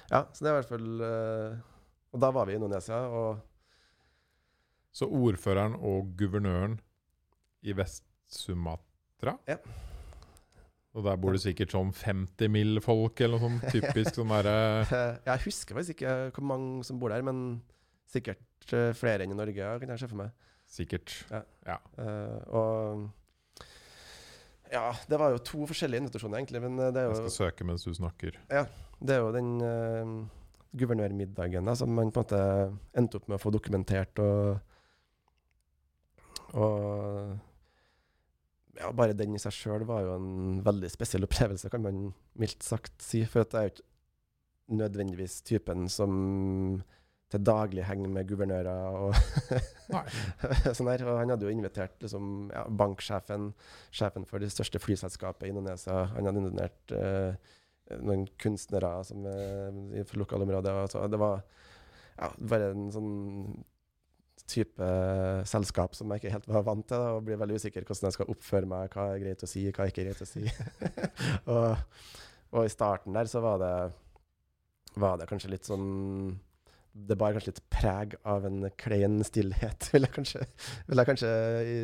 ja, 0.08 0.20
så 0.32 0.38
det 0.44 0.48
er 0.48 0.54
i 0.54 0.58
hvert 0.60 0.68
fall 0.70 1.00
eh, 1.04 1.56
Og 2.14 2.20
da 2.22 2.30
var 2.32 2.46
vi 2.48 2.54
i 2.54 2.56
Indonesia, 2.60 3.00
og 3.10 3.40
Så 4.94 5.08
ordføreren 5.10 5.74
og 5.84 6.14
guvernøren 6.16 6.78
i 7.66 7.74
Vest-Sumatra 7.76 9.34
Ja. 9.50 9.58
Og 10.96 11.04
der 11.04 11.18
bor 11.20 11.34
det 11.36 11.42
sikkert 11.44 11.74
sånn 11.74 11.90
50 11.94 12.48
mill. 12.50 12.80
folk, 12.82 13.20
eller 13.20 13.38
noe 13.38 13.50
sånt 13.58 13.68
typisk 13.74 14.14
sånn 14.18 14.32
derre 14.32 15.18
Jeg 15.26 15.44
husker 15.44 15.76
faktisk 15.76 15.98
ikke 15.98 16.14
hvor 16.38 16.46
mange 16.54 16.86
som 16.88 16.98
bor 17.02 17.12
der, 17.12 17.22
men 17.26 17.60
sikkert 18.08 18.72
eh, 18.74 18.92
flere 18.96 19.24
enn 19.24 19.34
i 19.34 19.38
Norge, 19.38 19.60
ja, 19.60 19.76
kan 19.80 19.92
jeg 19.94 20.02
se 20.02 20.10
for 20.10 20.22
meg. 20.22 20.34
Sikkert. 20.68 21.14
Eh, 21.32 22.52
og 22.52 23.08
ja, 24.68 24.92
det 25.08 25.16
var 25.20 25.32
jo 25.32 25.40
to 25.44 25.66
forskjellige 25.68 26.04
invitasjoner, 26.04 26.40
egentlig. 26.40 26.62
Men 26.64 26.78
eh, 26.78 26.92
det 26.92 27.02
er 27.02 27.12
Jeg 27.12 27.22
skal 27.24 27.36
søke 27.36 27.68
mens 27.68 27.86
du 27.86 27.92
snakker. 27.96 28.36
Ja, 28.52 28.66
det 29.00 29.16
er 29.16 29.22
jo 29.22 29.32
den 29.32 29.50
uh, 29.62 30.14
guvernørmiddagen 30.78 31.68
da, 31.68 31.74
som 31.78 31.92
man 31.94 32.12
på 32.12 32.20
en 32.20 32.26
måte 32.26 32.40
endte 32.98 33.20
opp 33.20 33.28
med 33.30 33.38
å 33.38 33.42
få 33.42 33.52
dokumentert. 33.54 34.20
Og, 34.20 34.58
og 36.58 36.76
ja, 38.78 38.92
bare 38.92 39.16
den 39.16 39.36
i 39.36 39.42
seg 39.42 39.56
sjøl 39.56 39.86
var 39.88 40.04
jo 40.04 40.16
en 40.18 40.60
veldig 40.66 40.90
spesiell 40.92 41.26
opplevelse, 41.26 41.72
kan 41.72 41.84
man 41.84 42.08
mildt 42.38 42.66
sagt 42.66 42.96
si. 43.04 43.24
For 43.30 43.46
at 43.46 43.56
jeg 43.56 43.60
er 43.60 43.70
jo 43.70 43.76
ikke 43.76 43.88
nødvendigvis 44.78 45.40
typen 45.48 45.88
som 45.88 46.12
til 47.28 47.44
daglig 47.44 47.84
henge 47.84 48.08
med 48.08 48.28
guvernører 48.28 48.96
og 48.96 49.14
sånn 50.76 50.88
her. 50.88 51.04
Og 51.04 51.20
han 51.20 51.32
hadde 51.34 51.44
jo 51.44 51.52
invitert 51.52 52.00
liksom, 52.04 52.48
ja, 52.54 52.64
banksjefen, 52.80 53.50
sjefen 53.92 54.24
for 54.28 54.40
det 54.42 54.50
største 54.54 54.80
flyselskapet 54.80 55.48
i 55.48 55.52
Indonesia. 55.52 56.06
Han 56.14 56.28
hadde 56.28 56.44
invitert 56.44 56.96
eh, 56.96 57.56
noen 58.00 58.24
kunstnere 58.40 58.94
som, 59.04 59.28
eh, 59.28 59.82
i 60.00 60.06
lokalområdet. 60.16 60.72
og 60.72 60.92
så 60.92 61.04
Det 61.08 61.20
var 61.20 61.42
ja, 62.16 62.32
bare 62.38 62.72
en 62.72 62.88
sånn 62.94 63.12
type 64.48 64.86
selskap 65.44 65.92
som 65.96 66.08
jeg 66.14 66.22
ikke 66.22 66.32
helt 66.32 66.48
var 66.48 66.64
vant 66.64 66.86
til, 66.88 66.96
da, 66.96 67.14
og 67.18 67.26
blir 67.26 67.36
veldig 67.36 67.58
usikker 67.60 67.84
hvordan 67.84 68.08
jeg 68.08 68.16
skal 68.16 68.32
oppføre 68.32 68.70
meg, 68.70 68.94
hva 68.94 69.10
er 69.12 69.20
greit 69.20 69.44
å 69.44 69.50
si, 69.50 69.66
hva 69.68 69.84
er 69.84 69.92
ikke 69.92 70.06
greit 70.06 70.24
å 70.24 70.28
si. 70.28 70.44
og, 71.52 72.04
og 72.54 72.62
i 72.64 72.72
starten 72.72 73.16
der 73.18 73.28
så 73.28 73.44
var 73.44 73.60
det, 73.60 73.74
var 74.96 75.20
det 75.20 75.28
kanskje 75.28 75.52
litt 75.52 75.68
sånn 75.68 76.38
det 76.92 77.16
bar 77.18 77.34
kanskje 77.34 77.52
litt 77.52 77.64
preg 77.72 78.14
av 78.28 78.46
en 78.48 78.66
klein 78.80 79.18
stillhet, 79.26 79.88
vil 79.92 80.06
jeg 80.06 80.14
kanskje, 80.14 80.44
vil 80.88 81.02
jeg 81.02 81.10
kanskje, 81.10 81.32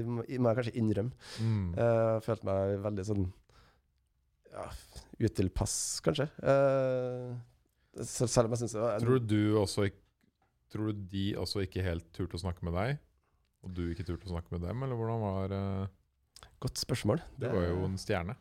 må 0.09 0.25
jeg 0.27 0.59
kanskje 0.61 0.77
innrømme. 0.81 1.25
Mm. 1.41 1.67
Uh, 1.79 2.19
følte 2.25 2.49
meg 2.49 2.77
veldig 2.85 3.09
sånn 3.11 3.27
ja, 4.55 4.69
utilpass, 5.27 5.77
kanskje. 6.05 6.29
Uh, 6.43 7.35
selv 8.03 8.49
om 8.49 8.55
jeg 8.57 8.65
syns 8.65 8.75
det 8.75 8.95
Tror 9.05 9.21
du 9.23 9.41
også 9.61 9.87
Tror 10.75 10.89
du 10.91 11.03
de 11.13 11.29
også 11.39 11.61
ikke 11.63 11.85
helt 11.87 12.07
turte 12.17 12.35
å 12.35 12.41
snakke 12.43 12.67
med 12.67 12.75
deg? 12.75 12.97
Og 13.63 13.71
du 13.77 13.85
ikke 13.93 14.07
turte 14.09 14.27
å 14.27 14.33
snakke 14.33 14.51
med 14.57 14.65
dem, 14.67 14.81
eller 14.83 14.99
hvordan 14.99 15.21
var 15.23 15.55
uh... 15.55 15.93
Godt 16.65 16.81
spørsmål. 16.81 17.23
Det 17.39 17.53
var 17.53 17.69
jo 17.69 17.85
en 17.87 17.95
stjerne. 18.01 18.35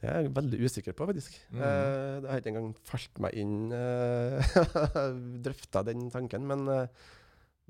Det 0.00 0.08
er 0.08 0.22
jeg 0.24 0.32
veldig 0.36 0.58
usikker 0.64 0.94
på, 0.96 1.06
faktisk. 1.10 1.34
Mm. 1.52 1.60
Uh, 1.60 2.14
det 2.24 2.30
har 2.30 2.40
ikke 2.40 2.52
engang 2.54 2.68
falt 2.88 3.18
meg 3.20 3.34
inn 3.36 3.56
uh, 3.76 4.52
Drøfta 5.44 5.82
den 5.90 6.06
tanken. 6.12 6.46
Men 6.48 6.64
uh, 6.68 6.86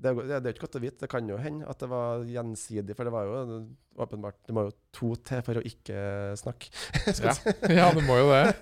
det, 0.01 0.13
er, 0.13 0.39
det 0.39 0.49
er 0.49 0.55
ikke 0.55 0.63
godt 0.65 0.77
å 0.79 0.83
vite. 0.83 1.01
Det 1.03 1.09
kan 1.11 1.27
jo 1.29 1.37
hende 1.41 1.67
at 1.69 1.81
det 1.83 1.89
var 1.91 2.23
gjensidig, 2.25 2.95
for 2.97 3.05
det 3.05 3.13
var 3.13 3.27
jo 3.27 3.59
åpenbart 4.01 4.39
Det 4.47 4.55
må 4.55 4.63
jo 4.69 4.71
to 4.95 5.11
til 5.27 5.43
for 5.45 5.59
å 5.59 5.65
ikke 5.67 5.99
snakke. 6.39 6.71
Ja. 7.27 7.35
ja, 7.69 7.89
det 7.93 8.05
må 8.07 8.15
jo 8.21 8.31
det. 8.31 8.55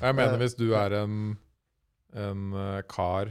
Og 0.00 0.08
jeg 0.10 0.18
mener 0.18 0.42
hvis 0.42 0.58
du 0.58 0.66
er 0.76 0.98
en, 0.98 1.16
en 2.18 2.42
eh, 2.58 2.82
kar 2.90 3.30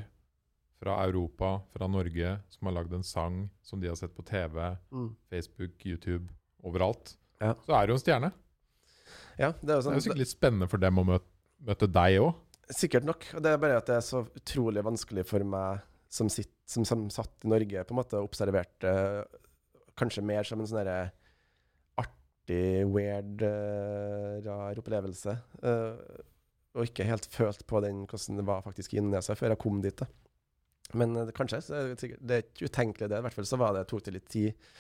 fra 0.81 0.95
Europa, 1.05 1.59
fra 1.75 1.85
Norge, 1.91 2.31
som 2.55 2.69
har 2.69 2.79
lagd 2.79 2.93
en 2.97 3.05
sang 3.05 3.43
som 3.61 3.81
de 3.83 3.91
har 3.91 3.99
sett 3.99 4.15
på 4.17 4.25
TV, 4.25 4.57
Mm. 4.89 5.11
Facebook, 5.29 5.75
YouTube, 5.85 6.31
overalt, 6.65 7.13
Ja. 7.41 7.53
så 7.67 7.75
er 7.77 7.85
du 7.87 7.93
en 7.93 8.01
stjerne. 8.01 8.31
Ja, 9.39 9.51
det 9.61 9.69
er 9.73 9.77
jo 9.77 9.77
Det 9.77 9.77
er 9.77 9.85
sånn, 9.85 9.97
jo 9.97 10.05
sikkert 10.05 10.23
litt 10.23 10.33
spennende 10.33 10.67
for 10.71 10.81
dem 10.81 10.99
å 11.01 11.05
møte, 11.07 11.29
møte 11.67 11.89
deg 11.91 12.17
òg. 12.23 12.33
Sikkert 12.71 13.07
nok. 13.07 13.27
Og 13.35 13.43
det 13.43 13.51
er 13.51 13.61
bare 13.61 13.79
at 13.81 13.89
det 13.89 13.97
er 13.97 14.05
så 14.05 14.23
utrolig 14.25 14.83
vanskelig 14.85 15.25
for 15.27 15.45
meg 15.47 15.81
som, 16.11 16.29
sitt, 16.31 16.53
som, 16.69 16.85
som 16.87 17.07
satt 17.13 17.45
i 17.45 17.51
Norge, 17.51 17.83
på 17.87 17.95
en 17.95 17.99
måte 17.99 18.19
og 18.19 18.29
observerte 18.29 18.93
kanskje 19.99 20.23
mer 20.25 20.47
som 20.47 20.61
en 20.61 20.69
sånn 20.69 20.81
derre 20.81 21.11
artig, 22.01 22.87
weird, 22.91 23.43
uh, 23.43 24.39
rar 24.47 24.79
opplevelse. 24.81 25.35
Uh, 25.63 26.23
og 26.71 26.87
ikke 26.87 27.07
helt 27.07 27.27
følt 27.31 27.65
på 27.67 27.81
den 27.83 28.05
hvordan 28.07 28.39
det 28.39 28.47
var 28.47 28.63
faktisk 28.63 28.95
i 28.95 29.03
seg 29.19 29.39
før 29.39 29.53
jeg 29.53 29.63
kom 29.63 29.83
dit. 29.83 30.03
da. 30.03 30.07
Men 30.97 31.15
uh, 31.19 31.35
kanskje. 31.35 31.61
Det, 31.67 32.31
er 32.31 32.43
ikke 32.45 32.71
utenkelig, 32.71 33.11
det. 33.11 33.19
I 33.19 33.27
hvert 33.27 33.39
fall 33.39 33.51
så 33.51 33.59
var 33.59 33.75
det, 33.75 33.87
tok 33.91 34.07
det 34.07 34.15
litt 34.15 34.31
tid 34.31 34.71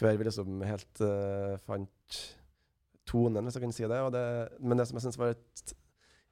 før 0.00 0.16
vi 0.16 0.26
liksom 0.26 0.62
helt 0.64 1.02
eh, 1.04 1.56
fant 1.66 2.20
tonen, 3.10 3.44
hvis 3.46 3.58
jeg 3.58 3.66
kan 3.66 3.76
si 3.76 3.88
det. 3.90 4.00
Det 4.14 4.24
men 4.62 4.80
det 4.80 4.86
som 4.88 4.98
jeg 4.98 5.06
syns 5.08 5.20
var 5.20 5.34
litt 5.34 5.74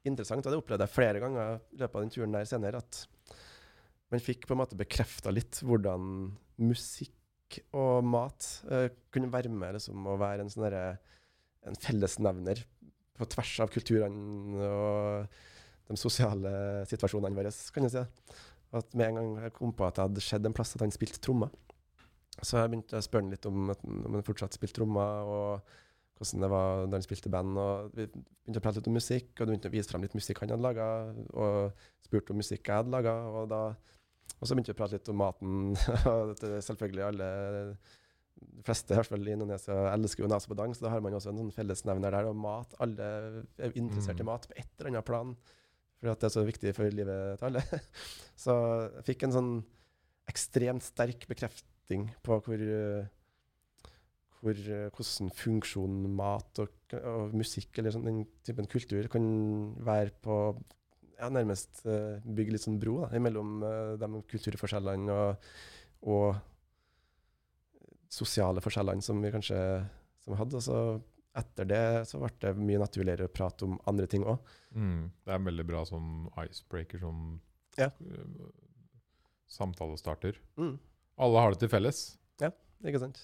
interessant, 0.08 0.46
og 0.46 0.54
det 0.54 0.60
opplevde 0.62 0.86
jeg 0.86 0.94
flere 0.94 1.22
ganger 1.22 1.58
i 1.74 1.82
løpet 1.82 1.98
av 1.98 2.04
den 2.04 2.14
turen 2.14 2.34
der 2.36 2.48
senere, 2.48 2.82
at 2.82 3.02
man 4.12 4.24
fikk 4.24 4.46
på 4.48 4.54
en 4.54 4.62
måte 4.62 4.78
bekrefta 4.78 5.32
litt 5.34 5.60
hvordan 5.66 6.30
musikk 6.64 7.60
og 7.76 8.04
mat 8.04 8.46
eh, 8.72 8.88
kunne 9.12 9.30
være 9.32 9.50
med 9.52 9.76
liksom, 9.76 10.06
å 10.08 10.16
være 10.20 10.44
en 10.44 10.52
sånn 10.52 10.66
en 10.68 11.78
fellesnevner 11.80 12.60
på 13.18 13.26
tvers 13.34 13.54
av 13.64 13.72
kulturene 13.72 14.68
og 14.68 15.38
de 15.88 15.96
sosiale 15.98 16.52
situasjonene 16.88 17.36
våre, 17.36 17.52
kan 17.74 17.86
jeg 17.88 17.94
si. 17.94 18.04
At 18.78 18.92
med 18.92 19.08
en 19.08 19.18
gang 19.18 19.30
jeg 19.46 19.54
kom 19.56 19.72
på 19.74 19.86
at 19.86 19.96
det 19.96 20.04
hadde 20.04 20.24
skjedd 20.24 20.46
en 20.48 20.54
plass 20.56 20.74
at 20.76 20.84
han 20.84 20.92
spilte 20.94 21.20
trommer, 21.24 21.52
så 22.38 22.60
jeg 22.60 22.70
begynte 22.70 23.00
å 23.00 23.04
spørre 23.04 23.24
han 23.24 23.32
litt 23.32 23.48
om, 23.48 23.70
om 23.72 24.18
han 24.18 24.26
fortsatt 24.26 24.54
spilte 24.54 24.78
trommer, 24.78 25.32
og 25.32 25.78
hvordan 26.18 26.42
det 26.44 26.50
var 26.52 26.86
da 26.86 26.98
han 26.98 27.04
spilte 27.06 27.30
band. 27.32 27.58
og 27.58 27.92
Vi 27.96 28.06
begynte 28.10 28.60
å 28.60 28.64
prate 28.64 28.80
litt 28.80 28.90
om 28.90 28.96
musikk, 28.98 29.30
og 29.38 29.46
du 29.46 29.52
begynte 29.52 29.70
å 29.70 29.74
vise 29.76 29.90
frem 29.90 30.02
litt 30.04 30.16
musikk 30.18 30.40
han 30.42 30.50
hadde 30.52 30.64
laga, 30.66 30.88
og 31.34 31.86
spurte 32.04 32.34
om 32.34 32.40
musikk 32.42 32.66
jeg 32.66 32.80
hadde 32.82 32.92
laga. 32.94 33.14
Og, 33.30 33.48
da- 33.50 33.76
og 34.38 34.44
så 34.46 34.54
begynte 34.54 34.72
vi 34.72 34.76
å 34.76 34.80
prate 34.82 34.98
litt 34.98 35.08
om 35.12 35.18
maten. 35.22 35.54
og 36.12 36.34
selvfølgelig 36.42 37.04
alle 37.08 37.30
de 38.38 38.62
fleste 38.62 38.94
i 38.94 38.98
hvert 38.98 39.08
fall 39.10 39.26
i 39.26 39.32
Indonesia 39.34 39.76
elsker 39.94 40.22
jo 40.22 40.28
nase 40.30 40.46
på 40.50 40.54
dang, 40.58 40.74
så 40.76 40.84
da 40.86 40.92
har 40.92 41.00
man 41.02 41.16
også 41.18 41.32
en 41.32 41.40
sånn 41.42 41.54
fellesnevner 41.56 42.14
der. 42.14 42.28
Og 42.30 42.36
mat. 42.38 42.74
Alle 42.84 43.08
er 43.58 43.72
interessert 43.74 44.20
i 44.20 44.26
Mm. 44.26 44.30
mat 44.30 44.46
på 44.50 44.54
et 44.60 44.68
eller 44.78 44.92
annet 44.92 45.08
plan, 45.08 45.32
fordi 45.98 46.12
at 46.12 46.20
det 46.22 46.28
er 46.28 46.34
så 46.36 46.44
viktig 46.46 46.74
for 46.76 46.94
livet 46.94 47.38
til 47.40 47.48
alle. 47.48 47.62
Så 48.44 48.54
jeg 48.94 49.06
fikk 49.10 49.24
en 49.26 49.34
sånn 49.34 49.52
ekstremt 50.30 50.84
sterk 50.86 51.24
bekrefting 51.26 52.04
på 52.22 52.36
hvor, 52.44 52.62
hvor 54.42 54.58
eh, 54.58 54.88
hvordan 54.94 55.30
funksjon 55.34 55.96
mat 56.18 56.60
og, 56.62 56.74
og 56.98 57.34
musikk 57.36 57.80
eller 57.80 57.94
sånn, 57.94 58.06
den 58.06 58.20
typen 58.46 58.68
kultur 58.70 59.08
kan 59.12 59.24
være 59.84 60.14
på 60.24 60.36
ja, 61.18 61.26
nærmest 61.34 61.82
uh, 61.88 62.20
bygge 62.22 62.54
litt 62.54 62.62
sånn 62.62 62.78
bro 62.78 63.00
da, 63.02 63.18
mellom 63.18 63.56
uh, 63.64 63.96
de 63.98 64.20
kulturforskjellene 64.30 65.10
og, 65.10 65.48
og 66.14 66.38
sosiale 68.14 68.62
forskjellene 68.62 69.02
som 69.04 69.18
vi 69.22 69.32
kanskje 69.34 69.58
som 70.22 70.34
vi 70.34 70.38
hadde. 70.38 70.60
Og 70.60 70.64
så 70.64 70.78
etter 71.38 71.68
det 71.70 71.82
så 72.10 72.20
ble 72.22 72.30
det 72.42 72.54
mye 72.58 72.80
naturligere 72.82 73.28
å 73.28 73.32
prate 73.32 73.66
om 73.66 73.76
andre 73.90 74.06
ting 74.10 74.24
òg. 74.26 74.38
Mm. 74.74 75.10
Det 75.26 75.34
er 75.34 75.44
veldig 75.48 75.66
bra 75.68 75.82
sånn 75.86 76.28
icebreaker, 76.44 77.02
som 77.02 77.40
Ja. 77.78 77.90
eh, 78.02 78.48
samtalestarter. 79.48 80.38
Mm. 80.56 80.78
Alle 81.18 81.40
har 81.42 81.50
det 81.52 81.60
til 81.60 81.68
felles. 81.74 82.18
Ikke 82.86 83.00
sant? 83.02 83.18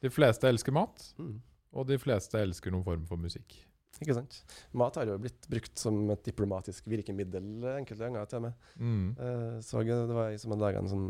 De 0.00 0.10
fleste 0.12 0.48
elsker 0.48 0.72
mat, 0.72 1.02
Mm. 1.18 1.40
og 1.76 1.86
de 1.90 1.98
fleste 2.00 2.38
elsker 2.40 2.72
noen 2.72 2.84
form 2.86 3.02
for 3.06 3.20
musikk. 3.20 3.58
Ikke 4.00 4.14
sant? 4.16 4.38
Mat 4.72 4.96
har 4.96 5.04
jo 5.10 5.18
blitt 5.20 5.44
brukt 5.50 5.76
som 5.78 6.08
et 6.14 6.22
diplomatisk 6.24 6.86
virkemiddel 6.88 7.66
enkelte 7.74 8.06
ganger 8.06 8.28
til 8.30 8.40
meg. 8.46 8.54
Mm. 8.78 9.10
Uh, 9.18 9.58
så 9.60 9.82
jeg, 9.84 9.92
det 10.08 10.16
var 10.16 10.30
jeg 10.30 10.40
som 10.40 10.54
hadde 10.54 10.62
laga 10.64 10.80
en 10.80 10.88
sånn 10.88 11.08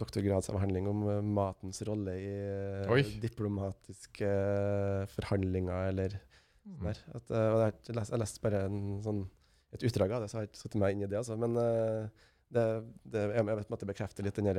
doktorgradsavhandling 0.00 0.88
om 0.90 1.02
uh, 1.06 1.20
matens 1.22 1.82
rolle 1.86 2.14
i 2.18 2.32
uh, 2.88 3.12
diplomatiske 3.22 4.30
forhandlinger 5.14 5.88
eller 5.92 6.18
Mm. 6.62 6.76
sånn 6.78 6.86
der. 6.92 6.98
At, 7.18 7.30
og 7.34 7.60
jeg, 7.64 7.94
lest, 7.96 8.10
jeg 8.12 8.20
leste 8.22 8.40
bare 8.44 8.58
en, 8.68 8.82
sånn, 9.02 9.24
et 9.74 9.82
utdrag 9.82 10.12
av 10.14 10.20
det, 10.22 10.28
så 10.30 10.36
jeg 10.36 10.44
har 10.44 10.46
ikke 10.52 10.60
satt 10.60 10.76
meg 10.78 10.92
inn 10.94 11.02
i 11.02 11.08
det. 11.10 11.16
Altså. 11.18 11.34
Men 11.34 11.56
det, 12.54 12.66
det, 13.02 13.22
jeg, 13.34 13.46
jeg 13.48 13.56
vet, 13.58 13.70
måtte 13.72 13.88
bekrefte 13.88 14.22
litt 14.22 14.38
den 14.38 14.50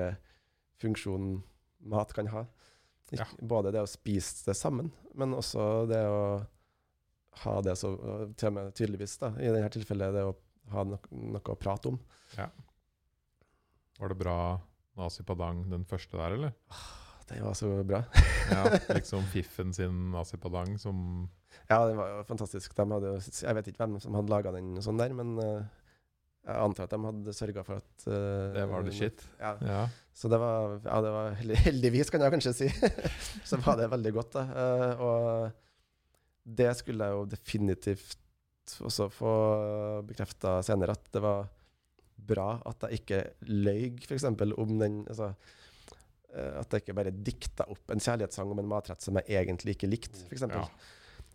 funksjonen 0.83 1.37
mat 1.93 2.11
kan 2.11 2.27
ha. 2.33 2.41
Ja. 3.11 3.27
Både 3.41 3.73
det 3.73 3.83
å 3.83 3.89
spise 3.89 4.45
det 4.47 4.55
sammen, 4.57 4.91
men 5.17 5.35
også 5.37 5.85
det 5.89 6.01
å 6.07 6.23
ha 7.43 7.53
det 7.65 7.75
så 7.79 7.93
til 8.37 8.49
og 8.49 8.55
med 8.55 8.73
tydeligvis, 8.77 9.17
da, 9.21 9.33
i 9.41 9.51
dette 9.53 9.73
tilfellet, 9.77 10.13
det 10.15 10.25
å 10.27 10.35
ha 10.73 10.85
no 10.87 10.99
noe 11.11 11.53
å 11.53 11.59
prate 11.59 11.91
om. 11.91 11.99
Ja. 12.37 12.47
Var 13.99 14.13
det 14.13 14.19
bra 14.19 14.37
Nazi 14.97 15.25
Padang 15.25 15.63
den 15.71 15.85
første 15.89 16.17
der, 16.17 16.37
eller? 16.37 16.53
Det 17.29 17.39
var 17.41 17.55
så 17.57 17.69
bra. 17.87 18.03
Ja, 18.51 18.65
liksom 18.97 19.23
Fiffen 19.31 19.73
sin 19.73 20.11
Nazi 20.11 20.37
Padang 20.37 20.75
som 20.79 21.29
Ja, 21.69 21.85
det 21.87 21.95
var 21.95 22.09
jo 22.09 22.25
fantastisk. 22.27 22.75
De 22.75 22.85
hadde, 22.91 23.13
jeg 23.23 23.57
vet 23.57 23.69
ikke 23.71 23.85
hvem 23.85 23.99
som 24.03 24.17
hadde 24.17 24.33
laga 24.33 24.53
den 24.55 24.75
sånn 24.83 24.99
der, 24.99 25.13
men 25.15 25.37
eh, 25.41 25.63
jeg 26.43 26.59
antar 26.59 26.87
at 26.89 26.93
de 26.95 26.99
hadde 27.07 27.33
sørga 27.37 27.63
for 27.63 27.79
at 27.79 28.05
uh, 28.09 28.53
Det 28.55 28.63
var 28.71 28.83
det 28.87 28.95
shit. 28.97 29.21
Ja, 29.39 29.53
Ja. 29.63 29.83
så 30.13 30.29
det 30.29 30.39
var, 30.41 30.73
ja, 30.83 30.97
det 31.05 31.13
var 31.15 31.37
heldig, 31.39 31.59
heldigvis, 31.69 32.11
kan 32.11 32.21
jeg 32.25 32.33
kanskje 32.35 32.53
si. 32.57 32.67
så 33.49 33.59
var 33.63 33.79
det 33.79 33.87
veldig 33.93 34.13
godt. 34.17 34.35
Da. 34.35 34.43
Uh, 34.51 35.03
og 35.07 36.53
det 36.59 36.73
skulle 36.75 37.07
jeg 37.07 37.15
jo 37.15 37.25
definitivt 37.31 38.19
også 38.83 39.09
få 39.11 39.33
bekrefta 40.07 40.57
senere, 40.63 40.95
at 40.95 41.07
det 41.15 41.21
var 41.23 41.47
bra 42.23 42.49
at 42.69 42.85
jeg 42.87 43.01
ikke 43.01 43.19
løy, 43.51 43.89
f.eks. 44.03 44.25
om 44.31 44.75
den 44.79 45.01
altså, 45.11 45.33
eh, 46.31 46.59
At 46.61 46.71
jeg 46.71 46.83
ikke 46.85 46.95
bare 46.95 47.11
dikta 47.11 47.65
opp 47.71 47.91
en 47.91 47.99
kjærlighetssang 48.03 48.51
om 48.53 48.61
en 48.61 48.69
matrett 48.71 49.03
som 49.03 49.19
jeg 49.19 49.27
egentlig 49.41 49.75
ikke 49.75 49.89
likte, 49.91 50.23
f.eks. 50.29 50.45
Ja. 50.47 50.63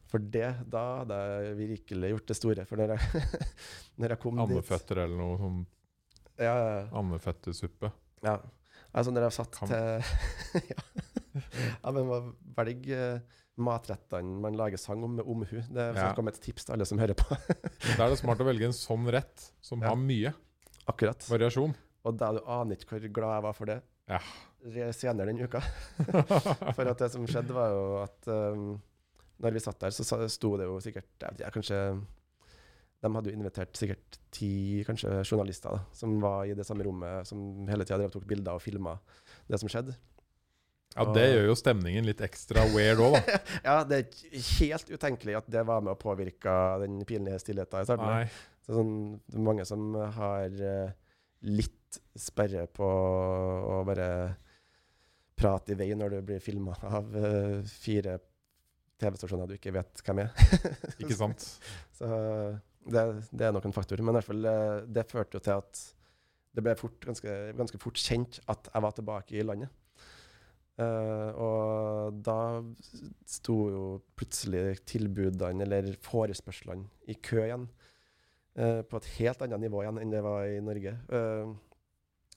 For 0.08 0.22
det, 0.34 0.46
da 0.72 0.82
hadde 1.02 1.16
jeg 1.20 1.56
virkelig 1.58 2.12
gjort 2.14 2.30
det 2.30 2.36
store. 2.38 2.64
For 2.68 2.80
når 2.80 2.94
jeg, 2.94 3.24
når 4.00 4.14
jeg 4.14 4.22
kom 4.22 4.38
dit 4.38 4.44
Andeføtter 4.46 5.02
eller 5.04 5.20
noe 5.20 5.40
sånn 5.40 5.58
ja, 6.38 6.52
ja, 6.54 6.68
ja. 6.78 6.84
Altså 8.94 9.10
når 9.12 9.26
jeg 9.26 9.36
satt 9.36 9.56
Kan- 9.58 9.72
til 9.72 10.62
ja. 10.70 10.84
ja, 11.82 11.92
men 11.92 12.32
velg 12.56 12.86
eh, 12.94 13.40
matrettene 13.58 14.38
man 14.44 14.56
lager 14.58 14.78
sang 14.80 15.02
om, 15.04 15.16
med 15.18 15.26
omhu. 15.28 15.58
Det 15.66 15.82
er 15.82 15.98
ja. 15.98 16.12
et 16.30 16.40
tips 16.44 16.68
til 16.68 16.76
alle 16.76 16.86
som 16.88 17.00
hører 17.02 17.18
på. 17.18 17.36
Da 17.98 18.06
er 18.06 18.14
det 18.14 18.20
smart 18.22 18.40
å 18.42 18.46
velge 18.48 18.70
en 18.70 18.76
sånn 18.76 19.08
rett 19.12 19.48
som 19.60 19.82
Ja. 19.82 19.90
har 19.92 19.98
mye 20.00 20.32
Akkurat. 20.88 21.26
variasjon. 21.28 21.74
Og 22.06 22.16
da 22.16 22.30
du 22.32 22.40
aner 22.46 22.78
ikke 22.78 22.94
hvor 22.96 23.08
glad 23.18 23.34
jeg 23.36 23.46
var 23.48 23.56
for 23.58 23.68
det 23.74 23.80
Ja. 24.08 24.20
senere 24.96 25.26
den 25.28 25.42
uka. 25.42 25.60
For 26.76 26.86
at 26.88 27.02
det 27.02 27.10
som 27.12 27.26
skjedde, 27.28 27.52
var 27.52 27.74
jo 27.74 27.82
at 28.00 28.30
um, 28.30 28.80
når 29.38 29.54
vi 29.54 29.62
satt 29.62 29.80
der, 29.82 29.94
så 29.94 30.04
sto 30.30 30.54
det 30.58 30.66
jo 30.66 30.78
sikkert 30.82 31.26
jeg 31.38 31.54
kanskje 31.54 31.78
De 32.98 33.10
hadde 33.14 33.30
jo 33.30 33.38
invitert 33.38 33.78
sikkert 33.78 34.18
ti 34.34 34.82
kanskje 34.86 35.20
journalister 35.22 35.76
da, 35.76 35.82
som 35.94 36.16
var 36.22 36.48
i 36.48 36.56
det 36.58 36.66
samme 36.66 36.86
rommet, 36.86 37.28
som 37.28 37.68
hele 37.70 37.86
tida 37.86 38.10
tok 38.10 38.26
bilder 38.26 38.58
og 38.58 38.64
filma 38.64 38.96
det 39.46 39.60
som 39.62 39.70
skjedde. 39.70 39.94
Ja, 40.96 41.04
det 41.14 41.26
gjør 41.28 41.44
jo 41.50 41.56
stemningen 41.58 42.06
litt 42.08 42.22
ekstra 42.24 42.64
weird 42.72 43.02
òg, 43.04 43.18
da. 43.20 43.38
Ja, 43.68 43.76
det 43.86 43.98
er 44.00 44.46
helt 44.58 44.90
utenkelig 44.90 45.36
at 45.38 45.50
det 45.52 45.62
var 45.68 45.84
med 45.84 45.92
å 45.92 46.00
påvirke 46.00 46.54
den 46.82 46.98
pinlige 47.06 47.38
stillheten 47.42 47.84
i 47.84 47.86
starten. 47.86 48.08
Nei. 48.08 48.56
Så 48.66 48.80
sånn, 48.80 48.94
det 49.28 49.38
er 49.38 49.44
mange 49.46 49.66
som 49.68 49.92
har 50.16 50.58
eh, 50.72 50.96
litt 51.46 52.00
sperre 52.18 52.66
på 52.72 52.88
å 52.88 53.78
bare 53.86 54.08
prate 55.38 55.72
i 55.72 55.78
vei 55.78 55.92
når 55.94 56.16
du 56.16 56.18
blir 56.32 56.42
filma 56.42 56.74
av 56.88 57.14
eh, 57.16 57.60
fire 57.68 58.18
TV-stasjoner 58.98 59.50
du 59.50 59.56
ikke 59.56 59.74
vet 59.76 60.02
hvem 60.04 60.24
er. 60.24 60.32
Ikke 60.98 61.16
sant? 61.18 61.44
Så 61.98 62.08
det, 62.88 63.04
det 63.30 63.46
er 63.46 63.54
nok 63.54 63.68
en 63.68 63.76
faktor. 63.76 64.00
Men 64.02 64.14
i 64.14 64.18
hvert 64.18 64.28
fall, 64.30 64.48
eh, 64.48 64.86
det 64.88 65.06
førte 65.10 65.38
jo 65.38 65.44
til 65.44 65.60
at 65.60 65.82
det 66.56 66.64
ble 66.64 66.74
fort, 66.78 66.96
ganske, 67.04 67.34
ganske 67.58 67.78
fort 67.80 68.00
kjent 68.00 68.40
at 68.50 68.70
jeg 68.72 68.84
var 68.84 68.96
tilbake 68.96 69.36
i 69.38 69.44
landet. 69.46 69.70
Uh, 70.78 71.30
og 71.42 72.18
da 72.22 72.62
sto 73.26 73.56
jo 73.72 73.84
plutselig 74.14 74.78
tilbudene, 74.86 75.64
eller 75.66 75.90
forespørslene, 76.06 76.86
i 77.10 77.16
kø 77.18 77.40
igjen. 77.42 77.66
Uh, 78.58 78.84
på 78.86 79.00
et 79.00 79.08
helt 79.16 79.42
annet 79.42 79.64
nivå 79.66 79.82
igjen 79.82 79.98
enn 80.02 80.14
det 80.14 80.22
var 80.22 80.46
i 80.46 80.60
Norge. 80.62 80.94
Uh, 81.10 81.50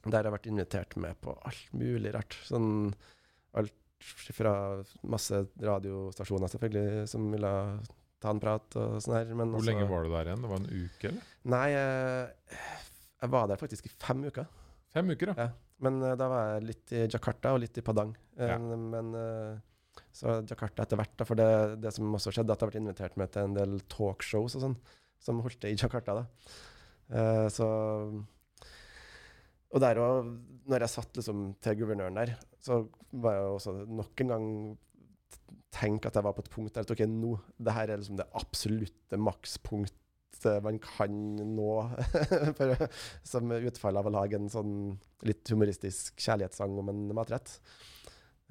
der 0.08 0.18
har 0.18 0.30
jeg 0.30 0.36
vært 0.38 0.50
invitert 0.50 0.98
med 1.02 1.22
på 1.22 1.36
alt 1.46 1.76
mulig 1.78 2.14
rart. 2.16 2.38
Sånn 2.50 2.90
alt 3.58 3.78
fra 4.02 4.54
masse 5.04 5.42
radiostasjoner, 5.62 6.50
selvfølgelig, 6.52 7.08
som 7.12 7.28
ville 7.32 7.52
ta 8.22 8.30
en 8.34 8.40
prat 8.42 8.76
og 8.78 9.00
sånn 9.02 9.16
her. 9.18 9.34
Men 9.36 9.52
Hvor 9.52 9.60
også- 9.62 9.70
lenge 9.72 9.88
var 9.90 10.04
du 10.04 10.10
der 10.14 10.26
igjen? 10.32 10.42
Det 10.42 10.50
var 10.52 10.60
en 10.62 10.86
uke, 10.86 11.10
eller? 11.10 11.22
Nei, 11.56 11.68
jeg, 11.72 12.60
jeg 13.22 13.30
var 13.30 13.48
der 13.48 13.58
faktisk 13.62 13.86
i 13.86 13.94
fem 14.00 14.24
uker. 14.30 14.48
Fem 14.94 15.10
uker, 15.10 15.32
da. 15.34 15.36
Ja. 15.46 15.50
Men 15.82 16.02
eh, 16.04 16.16
da 16.16 16.28
var 16.30 16.48
jeg 16.60 16.68
litt 16.68 16.92
i 16.94 17.08
Jakarta 17.08 17.54
og 17.56 17.62
litt 17.64 17.78
i 17.78 17.82
Padang. 17.82 18.16
Eh, 18.38 18.48
Ja. 18.48 18.58
Men 18.60 19.14
eh, 19.16 19.60
så 20.14 20.42
Jakarta 20.46 20.84
etter 20.84 20.98
hvert, 21.00 21.16
da, 21.18 21.26
for 21.26 21.36
det, 21.36 21.82
det 21.82 21.94
som 21.94 22.14
også 22.14 22.32
skjedde, 22.36 22.52
at 22.52 22.60
jeg 22.62 22.70
ble 22.72 22.82
invitert 22.82 23.18
med 23.18 23.32
til 23.32 23.44
en 23.48 23.54
del 23.56 23.80
talkshows 23.90 24.56
og 24.56 24.62
sånn, 24.62 24.78
som 25.20 25.40
holdt 25.42 25.60
til 25.62 25.72
i 25.72 25.76
Jakarta. 25.80 26.14
da. 26.22 27.50
Så 27.50 27.66
Og 29.72 29.80
der 29.80 29.96
òg, 30.04 30.30
når 30.68 30.80
jeg 30.84 30.90
satt 30.90 31.14
liksom 31.16 31.44
til 31.64 31.76
guvernøren 31.80 32.16
der, 32.20 32.34
så 32.62 32.84
var 33.12 33.38
jeg 33.38 33.56
også 33.56 33.74
nok 33.90 34.24
en 34.24 34.32
gang 34.32 34.48
tenk 35.72 36.06
at 36.06 36.18
jeg 36.18 36.26
var 36.26 36.36
på 36.36 36.44
et 36.44 36.52
punkt 36.52 36.76
der 36.76 36.86
at 36.86 36.94
ok, 36.94 37.04
nå, 37.10 37.36
det 37.58 37.76
her 37.76 37.90
er 37.90 38.02
liksom 38.02 38.20
det 38.20 38.30
absolutte 38.38 39.20
makspunktet 39.20 39.98
man 40.66 40.80
kan 40.82 41.16
nå 41.56 41.72
for, 42.58 42.86
som 43.28 43.54
utfall 43.56 44.00
av 44.00 44.10
å 44.10 44.14
lage 44.14 44.40
en 44.40 44.50
sånn 44.52 44.76
litt 45.28 45.52
humoristisk 45.54 46.18
kjærlighetssang 46.22 46.78
om 46.82 46.92
en 46.92 47.04
matrett. 47.16 47.60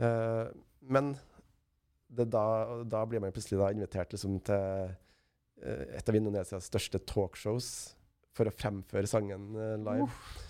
Uh, 0.01 0.49
men 0.81 1.15
det 2.11 2.27
da, 2.33 2.45
da 2.89 3.05
blir 3.07 3.23
man 3.23 3.35
plutselig 3.35 3.61
da 3.61 3.71
invitert 3.75 4.15
liksom 4.15 4.41
til 4.47 4.91
eh, 5.63 5.99
et 5.99 6.09
av 6.11 6.17
Indonesias 6.19 6.67
største 6.67 6.99
talkshows 7.07 7.69
for 8.35 8.51
å 8.51 8.55
fremføre 8.55 9.07
sangen 9.11 9.53
eh, 9.55 9.77
live. 9.79 10.09
Uh. 10.11 10.49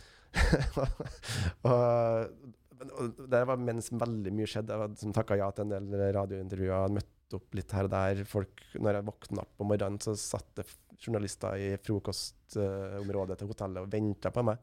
og 1.68 2.54
det 2.80 3.40
var 3.46 3.60
mens 3.60 3.90
veldig 3.92 4.32
mye 4.32 4.48
skjedde. 4.48 4.72
Jeg 4.72 4.78
var- 4.82 4.96
som 4.96 5.12
takka 5.12 5.36
ja 5.36 5.50
til 5.50 5.66
en 5.72 5.90
del 5.90 6.12
radiointervjuer, 6.16 6.94
møtte 6.96 7.34
opp 7.36 7.54
litt 7.54 7.70
her 7.72 7.84
og 7.84 7.90
der. 7.90 8.24
Folk, 8.24 8.62
når 8.74 8.94
jeg 8.94 9.04
våkna 9.04 9.42
opp 9.44 9.60
om 9.60 9.68
morgenen, 9.68 9.98
så 10.00 10.16
satt 10.16 10.54
det 10.56 10.66
journalister 11.00 11.54
i 11.56 11.76
frokostområdet 11.78 13.38
til 13.38 13.48
hotellet 13.48 13.82
og 13.84 13.90
venta 13.90 14.30
på 14.30 14.44
meg. 14.44 14.58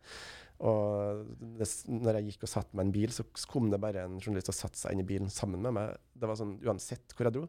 Og 0.59 1.25
det, 1.59 1.67
når 1.87 2.17
jeg 2.17 2.31
gikk 2.31 2.43
og 2.47 2.49
satte 2.49 2.73
meg 2.77 2.85
i 2.85 2.87
en 2.87 2.95
bil, 2.95 3.09
så 3.13 3.23
kom 3.47 3.69
det 3.69 3.79
bare 3.81 4.05
en 4.05 4.19
journalist 4.19 4.49
og 4.49 4.57
satte 4.57 4.79
seg 4.81 4.91
inn 4.95 5.03
i 5.03 5.07
bilen 5.07 5.29
sammen 5.29 5.61
med 5.61 5.73
meg. 5.77 5.97
Det 6.17 6.27
var 6.29 6.35
sånn 6.39 6.57
uansett 6.65 7.13
hvor 7.13 7.29
jeg 7.29 7.33
dro. 7.37 7.47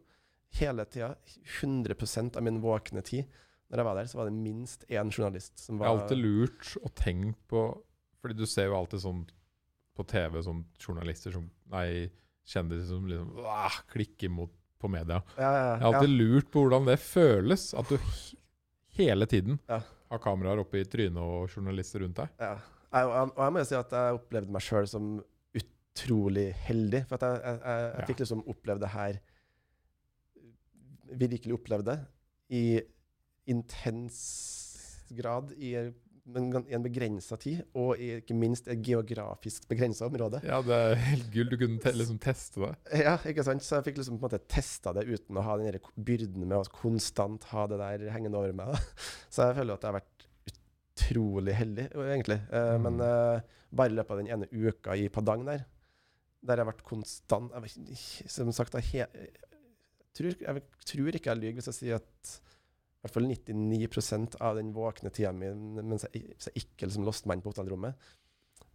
Hele 0.58 0.84
tida, 0.88 1.14
100% 1.60 2.36
av 2.36 2.42
min 2.42 2.60
våkne 2.60 3.02
tid. 3.04 3.26
Når 3.68 3.80
jeg 3.80 3.84
var 3.84 3.98
der, 3.98 4.08
så 4.08 4.16
var 4.16 4.28
det 4.30 4.36
minst 4.36 4.84
én 4.88 5.10
journalist 5.12 5.58
som 5.60 5.78
var 5.78 5.88
Det 5.88 5.92
er 5.92 6.02
alltid 6.02 6.22
lurt 6.24 6.70
å 6.80 6.92
tenke 6.96 7.36
på 7.50 7.82
Fordi 8.22 8.34
du 8.34 8.46
ser 8.46 8.70
jo 8.70 8.78
alltid 8.78 9.02
sånn 9.02 9.26
på 9.98 10.06
TV 10.08 10.40
som 10.46 10.62
journalister 10.78 11.34
som 11.34 11.48
Nei, 11.72 12.08
kjendiser 12.48 12.88
som 12.94 13.06
liksom 13.10 13.42
åh, 13.44 13.78
klikker 13.92 14.32
mot 14.32 14.54
på 14.78 14.88
media. 14.88 15.20
ja, 15.36 15.42
ja, 15.42 15.62
Jeg 15.74 15.82
har 15.82 15.94
alltid 15.98 16.14
lurt 16.14 16.50
på 16.54 16.62
hvordan 16.62 16.86
det 16.86 16.98
føles. 17.02 17.72
At 17.74 17.90
du 17.90 17.98
hele 18.98 19.26
tiden 19.26 19.58
har 19.66 20.20
kameraer 20.22 20.62
oppe 20.62 20.82
i 20.82 20.86
trynet 20.88 21.18
og 21.20 21.50
journalister 21.50 22.04
rundt 22.04 22.20
deg. 22.22 22.30
Ja. 22.40 22.54
Jeg, 22.88 23.08
og, 23.10 23.34
jeg, 23.36 23.52
må 23.52 23.60
jo 23.60 23.68
si 23.68 23.76
at 23.76 23.90
jeg 23.92 24.20
opplevde 24.20 24.54
meg 24.54 24.64
sjøl 24.64 24.86
som 24.88 25.08
utrolig 25.58 26.46
heldig. 26.68 27.02
For 27.10 27.26
jeg, 27.26 27.42
jeg, 27.42 27.60
jeg, 27.64 27.90
jeg 27.90 28.08
fikk 28.12 28.22
liksom 28.24 28.46
oppleve 28.54 28.84
det 28.84 28.94
her 28.94 29.20
Virkelig 31.18 31.54
opplevde 31.56 31.94
det 31.94 32.00
i 32.52 32.62
intens 33.48 34.18
grad 35.16 35.54
i 35.56 35.70
en 36.36 36.84
begrensa 36.84 37.36
tid, 37.40 37.62
og 37.78 38.00
i, 38.00 38.10
ikke 38.20 38.36
minst 38.36 38.68
et 38.68 38.80
geografisk 38.84 39.64
begrensa 39.70 40.06
område. 40.08 40.40
Ja, 40.44 40.60
det 40.64 40.76
er 40.76 41.00
helt 41.06 41.30
gull. 41.32 41.48
Du 41.52 41.56
kunne 41.60 41.80
te 41.82 41.92
liksom 41.96 42.18
teste 42.22 42.60
det. 42.64 42.72
Ja, 43.00 43.16
ikke 43.30 43.44
sant? 43.46 43.64
Så 43.64 43.78
jeg 43.78 43.88
fikk 43.88 44.00
liksom 44.02 44.18
på 44.18 44.26
en 44.26 44.28
måte 44.28 44.42
testa 44.50 44.92
det 44.96 45.06
uten 45.08 45.38
å 45.38 45.44
ha 45.46 45.56
den 45.60 45.78
byrden 45.96 46.44
med 46.44 46.58
å 46.58 46.64
konstant 46.74 47.48
ha 47.52 47.66
det 47.70 47.80
der 47.80 48.08
hengende 48.14 48.40
over 48.40 48.52
meg. 48.56 48.74
da. 48.74 49.04
Så 49.32 49.48
jeg 49.48 49.58
føler 49.60 49.78
at 49.78 49.86
jeg 49.86 49.92
har 49.92 49.98
vært 50.00 50.26
utrolig 50.98 51.56
heldig, 51.56 51.88
egentlig. 51.94 52.40
Eh, 52.50 52.74
Mm. 52.78 52.82
Men 52.88 53.00
eh, 53.06 53.40
bare 53.72 53.92
i 53.92 53.96
løpet 53.96 54.10
av 54.14 54.18
den 54.22 54.32
ene 54.34 54.48
uka 54.52 54.96
i 54.96 55.08
Padang 55.08 55.46
der, 55.46 55.64
der 56.42 56.60
jeg 56.60 56.64
har 56.66 56.72
vært 56.72 56.84
konstant 56.86 57.52
jeg 57.56 57.96
Som 58.30 58.52
sagt, 58.52 58.74
jeg, 58.74 59.08
jeg, 59.14 59.30
tror, 60.14 60.36
jeg 60.38 60.62
tror 60.86 61.16
ikke 61.16 61.32
jeg 61.32 61.40
lyver 61.40 61.58
hvis 61.58 61.70
jeg 61.72 61.78
sier 61.80 61.98
at 61.98 62.36
i 62.36 62.47
hvert 63.08 63.16
fall 63.16 63.28
99% 63.28 64.38
av 64.44 64.56
den 64.60 64.72
våkne 64.76 65.12
tida 65.14 65.32
mi 65.34 65.50
mens 65.82 66.06
jeg, 66.08 66.34
jeg 66.36 66.62
ikke 66.62 66.88
liksom 66.88 67.06
låste 67.08 67.28
meg 67.28 67.38
inn 67.38 67.44
på 67.44 67.52
hotellrommet, 67.52 68.08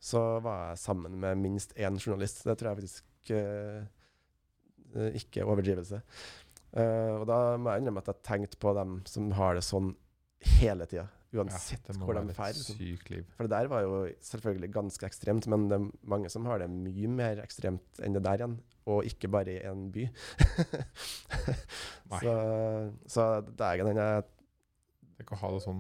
så 0.04 0.22
var 0.44 0.72
jeg 0.72 0.82
sammen 0.84 1.16
med 1.22 1.40
minst 1.40 1.76
én 1.80 1.96
journalist. 1.96 2.44
Det 2.44 2.58
tror 2.60 2.74
jeg 2.74 2.82
faktisk 2.82 3.32
eh, 3.38 5.14
ikke 5.22 5.42
er 5.42 5.50
overdrivelse. 5.50 6.02
Uh, 6.74 7.22
og 7.22 7.28
da 7.30 7.38
må 7.62 7.70
jeg 7.70 7.84
innrømme 7.84 8.02
at 8.02 8.10
jeg 8.10 8.26
tenkte 8.26 8.58
på 8.62 8.72
dem 8.74 8.96
som 9.06 9.30
har 9.38 9.54
det 9.54 9.66
sånn 9.66 9.92
hele 10.58 10.88
tida, 10.90 11.06
uansett 11.34 11.90
må 11.98 12.08
hvor 12.08 12.18
de 12.20 12.34
drar. 12.34 12.54
Liksom. 12.54 13.26
For 13.38 13.48
det 13.48 13.54
der 13.56 13.72
var 13.72 13.86
jo 13.86 14.04
selvfølgelig 14.24 14.70
ganske 14.76 15.08
ekstremt, 15.10 15.48
men 15.52 15.68
det 15.72 15.80
er 15.80 15.90
mange 16.16 16.32
som 16.34 16.46
har 16.50 16.62
det 16.64 16.70
mye 16.72 17.10
mer 17.12 17.42
ekstremt 17.44 18.04
enn 18.04 18.18
det 18.18 18.24
der 18.26 18.44
igjen. 18.44 18.60
Og 18.90 19.08
ikke 19.08 19.30
bare 19.32 19.54
i 19.54 19.64
en 19.70 19.88
by. 19.94 20.10
Så, 22.14 22.34
så 23.10 23.24
den 23.58 23.98
jeg, 23.98 24.26
det 25.18 25.26
å 25.34 25.40
ha 25.40 25.50
det 25.56 25.62
sånn 25.64 25.80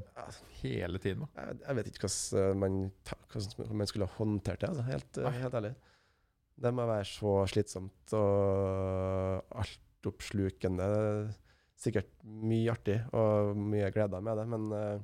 hele 0.61 1.01
tiden. 1.01 1.27
jeg, 1.35 1.57
jeg 1.61 1.77
vet 1.77 1.89
ikke 1.91 2.09
hvordan 2.09 2.61
man, 2.63 2.77
hvordan 3.29 3.79
man 3.81 3.89
skulle 3.91 4.07
håndtert 4.15 4.63
det, 4.63 4.69
altså, 4.71 4.85
helt, 4.87 5.19
helt 5.37 5.57
ærlig. 5.59 5.73
Det 6.63 6.71
må 6.75 6.85
være 6.87 7.07
så 7.09 7.33
slitsomt 7.49 8.13
og 8.17 9.57
altoppslukende. 9.61 10.89
Sikkert 11.83 12.11
mye 12.23 12.71
artig 12.71 12.99
og 13.17 13.57
mye 13.59 13.89
gleder 13.91 14.23
med 14.23 14.37
det, 14.39 14.45
men 14.53 14.67
eh, 14.77 15.01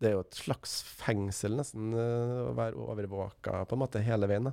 det 0.00 0.08
er 0.10 0.14
jo 0.18 0.24
et 0.26 0.36
slags 0.36 0.78
fengsel 1.00 1.54
nesten 1.56 1.92
eh, 1.96 2.34
å 2.50 2.54
være 2.58 2.76
overvåka 2.76 3.62
på 3.68 3.76
en 3.78 3.82
måte 3.84 4.02
hele 4.04 4.28
veien. 4.28 4.50
da. 4.50 4.52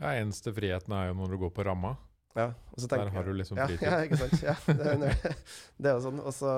Ja, 0.00 0.14
Eneste 0.22 0.50
friheten 0.56 0.94
er 0.96 1.10
jo 1.10 1.18
når 1.20 1.34
du 1.36 1.38
går 1.44 1.52
på 1.54 1.64
ramma. 1.68 1.94
Ja, 2.34 2.48
og 2.72 2.80
så 2.80 2.88
Der 2.88 3.10
har 3.12 3.24
du 3.28 3.32
liksom 3.36 3.58
ja, 3.60 3.66
fritid. 3.68 3.86
ja, 3.86 3.98
ikke 4.06 4.16
sant. 4.22 4.42
Ja, 4.42 4.54
det, 4.66 5.16
det 5.82 5.90
er 5.90 5.98
jo 5.98 6.04
sånn. 6.06 6.18
Og, 6.24 6.32
så, 6.32 6.52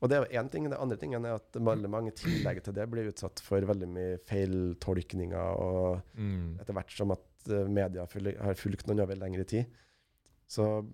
og 0.00 0.10
det 0.12 0.18
er 0.18 0.26
jo 0.26 0.38
én 0.42 0.50
ting. 0.52 0.66
Det 0.68 0.78
andre 0.78 0.98
tingen 1.00 1.24
er 1.24 1.38
at 1.38 1.56
veldig 1.56 1.90
mange 1.90 2.12
i 2.12 2.16
tillegg 2.20 2.60
til 2.66 2.76
det 2.76 2.84
blir 2.92 3.08
utsatt 3.10 3.40
for 3.42 3.64
veldig 3.72 3.88
mye 3.88 4.18
feiltolkninger, 4.28 5.56
og 5.64 6.02
Mm. 6.14 6.58
etter 6.60 6.76
hvert 6.76 6.92
som 6.92 7.10
at 7.16 7.48
eh, 7.48 7.66
media 7.72 8.04
har 8.04 8.54
fulgt 8.54 8.86
noen 8.86 9.00
over 9.00 9.16
lengre 9.16 9.44
tid, 9.48 9.64
så, 10.50 10.84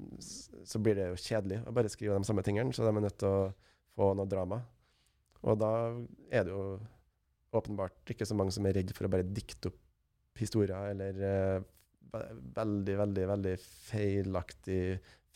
så 0.68 0.78
blir 0.78 0.94
det 0.94 1.08
jo 1.10 1.16
kjedelig 1.26 1.62
å 1.66 1.72
bare 1.74 1.88
skrive 1.90 2.18
de 2.20 2.24
samme 2.28 2.42
tingene, 2.46 2.72
så 2.76 2.84
de 2.84 2.92
er 2.92 3.00
nødt 3.06 3.18
til 3.18 3.28
å 3.28 3.52
få 3.96 4.10
noe 4.14 4.28
drama. 4.28 4.60
Og 5.44 5.58
da 5.60 5.72
er 6.30 6.46
det 6.46 6.54
jo 6.54 6.62
åpenbart 7.56 8.12
ikke 8.12 8.26
så 8.28 8.36
mange 8.36 8.54
som 8.54 8.66
er 8.68 8.78
redd 8.80 8.92
for 8.96 9.08
å 9.08 9.12
bare 9.12 9.26
dikte 9.26 9.70
opp 9.70 9.82
historier, 10.36 10.92
eller 10.92 11.20
uh, 11.22 11.66
veldig, 12.56 12.96
veldig, 13.00 13.26
veldig 13.32 13.54
feilaktig 13.60 14.80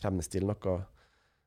fremstille 0.01 0.49
noe. 0.49 0.75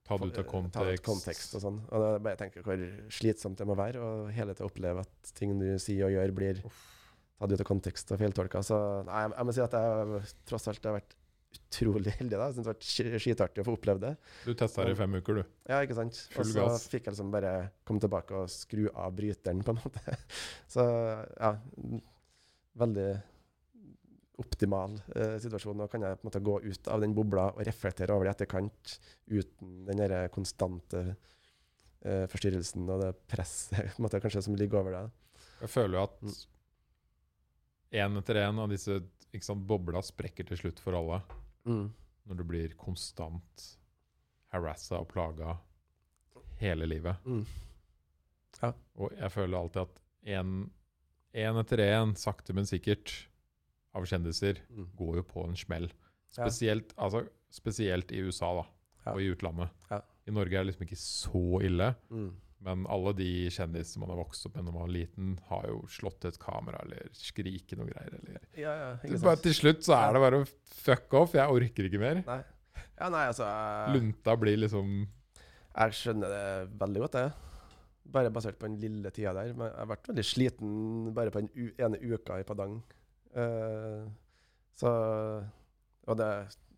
Ta 0.05 0.19
det 0.21 0.27
ut 0.29 0.41
av 0.43 0.49
kontekst. 0.51 0.75
ta 0.77 0.85
ut 0.91 1.05
kontekst. 1.05 1.55
og 1.57 1.63
sånn. 1.65 1.79
Og 1.89 2.03
da 2.03 2.09
bare 2.27 2.41
tenker 2.41 2.65
hvor 2.67 2.83
slitsomt 3.15 3.61
det 3.61 3.67
må 3.69 3.77
være 3.79 4.03
og 4.05 4.33
hele 4.37 4.53
tiden 4.53 4.69
oppleve 4.69 5.05
at 5.07 5.31
ting 5.39 5.55
du 5.61 5.69
sier 5.81 6.11
og 6.11 6.13
gjør, 6.13 6.35
blir 6.37 6.61
tatt 6.61 7.55
ut 7.55 7.63
av 7.63 7.69
kontekst 7.69 8.13
og 8.13 8.21
feiltolka. 8.21 8.61
Så 8.67 8.77
nei, 9.09 9.23
jeg, 9.25 9.37
jeg 9.39 9.49
må 9.49 9.55
si 9.57 9.63
at 9.65 9.79
jeg 9.79 10.35
tross 10.51 10.69
alt 10.71 10.91
har 10.91 10.99
vært 10.99 11.17
utrolig 11.55 12.15
heldig. 12.19 12.37
da. 12.37 12.49
Jeg 12.49 12.57
synes 12.57 12.67
det 12.69 13.13
var 13.13 13.23
skitartig 13.25 13.63
å 13.63 13.67
få 13.69 13.77
oppleve 13.79 14.03
det. 14.03 14.15
Du 14.45 14.53
testa 14.59 14.87
det 14.87 14.95
i 14.97 14.99
fem 14.99 15.19
uker, 15.19 15.41
du. 15.41 15.53
Ja, 15.71 15.83
ikke 15.85 15.97
sant? 15.99 16.19
Og 16.37 16.49
så 16.51 16.67
fikk 16.91 17.07
jeg 17.07 17.15
liksom 17.15 17.31
bare 17.35 17.55
komme 17.87 18.03
tilbake 18.03 18.43
og 18.43 18.51
skru 18.53 18.89
av 18.91 19.15
bryteren, 19.17 19.63
på 19.65 19.75
en 19.75 19.81
måte. 19.83 20.19
Så 20.75 20.85
ja, 20.85 21.55
veldig 22.83 23.09
optimal 24.43 24.97
eh, 25.15 25.37
situasjon. 25.43 25.79
Nå 25.79 25.87
kan 25.91 26.03
jeg 26.03 26.19
på 26.19 26.25
en 26.25 26.31
måte 26.31 26.43
gå 26.45 26.57
ut 26.65 26.91
av 26.91 27.05
den 27.05 27.15
bobla 27.15 27.51
og 27.53 27.63
reflektere 27.67 28.15
over 28.17 28.27
det 28.27 28.33
i 28.33 28.37
etterkant 28.39 28.97
uten 29.31 29.77
den 29.87 30.03
der 30.03 30.27
konstante 30.35 31.05
eh, 31.07 32.25
forstyrrelsen 32.33 32.89
og 32.89 33.05
det 33.05 33.13
presset 33.31 33.79
på 33.95 34.03
en 34.03 34.09
måte, 34.09 34.23
kanskje 34.25 34.45
som 34.49 34.59
ligger 34.59 34.83
over 34.83 34.99
deg. 34.99 35.15
Jeg 35.63 35.71
føler 35.71 35.99
jo 35.99 36.07
at 36.09 36.19
én 37.95 38.19
etter 38.19 38.43
én 38.43 38.59
av 38.59 38.73
disse 38.73 38.99
sant, 39.43 39.67
bobla 39.67 40.03
sprekker 40.05 40.47
til 40.51 40.61
slutt 40.61 40.83
for 40.83 40.99
alle. 40.99 41.23
Når 41.67 42.37
du 42.37 42.45
blir 42.45 42.75
konstant 42.77 43.79
harassa 44.53 44.99
og 45.01 45.09
plaga 45.09 45.57
hele 46.61 46.87
livet. 46.87 47.17
Mm. 47.25 47.45
Og 48.97 49.11
jeg 49.19 49.31
føler 49.35 49.59
alltid 49.59 49.83
at 49.83 50.01
én 51.35 51.59
etter 51.61 51.83
én, 51.83 52.15
sakte, 52.17 52.55
men 52.55 52.65
sikkert, 52.65 53.27
av 53.95 54.05
kjendiser 54.07 54.61
Mm. 54.71 54.89
går 54.97 55.17
jo 55.17 55.23
på 55.23 55.45
en 55.49 55.57
smell. 55.57 55.91
Ja. 56.37 56.45
Spesielt, 56.47 56.95
altså, 56.97 57.29
spesielt 57.51 58.11
i 58.13 58.23
USA 58.23 58.55
da, 58.55 58.65
Ja. 59.07 59.13
og 59.13 59.21
i 59.21 59.31
utlandet. 59.35 59.71
Ja. 59.91 60.01
I 60.27 60.31
Norge 60.31 60.55
er 60.55 60.65
det 60.65 60.75
liksom 60.75 60.87
ikke 60.87 60.97
så 60.97 61.63
ille, 61.63 61.95
Mm. 62.11 62.37
Men 62.65 62.87
alle 62.91 63.13
de 63.19 63.31
kjendisene 63.53 64.03
man 64.03 64.15
har 64.15 64.23
vokst 64.23 64.47
opp 64.49 64.57
med 64.57 64.67
når 64.67 64.77
man 64.77 64.87
var 64.87 64.95
liten, 64.95 65.35
har 65.51 65.67
jo 65.69 65.83
slått 65.93 66.25
et 66.29 66.39
kamera 66.41 66.81
eller 66.85 67.11
skriket 67.17 67.77
noe 67.81 67.91
greier. 67.91 68.17
Eller. 68.19 68.41
Ja, 68.57 68.73
ja, 68.73 68.89
ikke 69.01 69.19
sant. 69.19 69.27
Bare 69.29 69.43
til 69.45 69.57
slutt 69.59 69.85
så 69.87 69.99
er 69.99 70.17
det 70.17 70.25
bare 70.25 70.41
å 70.41 70.49
fuck 70.85 71.19
off, 71.21 71.37
jeg 71.37 71.59
orker 71.61 71.91
ikke 71.91 72.01
mer. 72.03 72.25
Nei. 72.25 72.41
Ja, 72.95 73.11
nei, 73.11 73.25
altså 73.27 73.47
jeg, 73.49 73.95
Lunta 73.97 74.37
blir 74.39 74.59
liksom 74.63 75.05
jeg 75.75 75.95
skjønner 75.99 76.31
det 76.31 76.75
veldig 76.79 77.01
godt, 77.03 77.17
jeg. 77.19 77.33
bare 78.15 78.31
basert 78.31 78.59
på 78.61 78.69
den 78.69 78.79
lille 78.79 79.11
tida 79.11 79.33
der. 79.35 79.55
Men 79.59 79.73
jeg 79.73 79.91
vært 79.91 80.11
veldig 80.11 80.25
sliten 80.29 80.75
bare 81.17 81.33
på 81.35 81.43
den 81.43 81.73
ene 81.83 81.99
uka 81.99 82.39
i 82.39 82.47
Padang. 82.47 82.77
Uh, 83.35 84.07
så 84.79 84.91
Og 86.07 86.19
det 86.19 86.29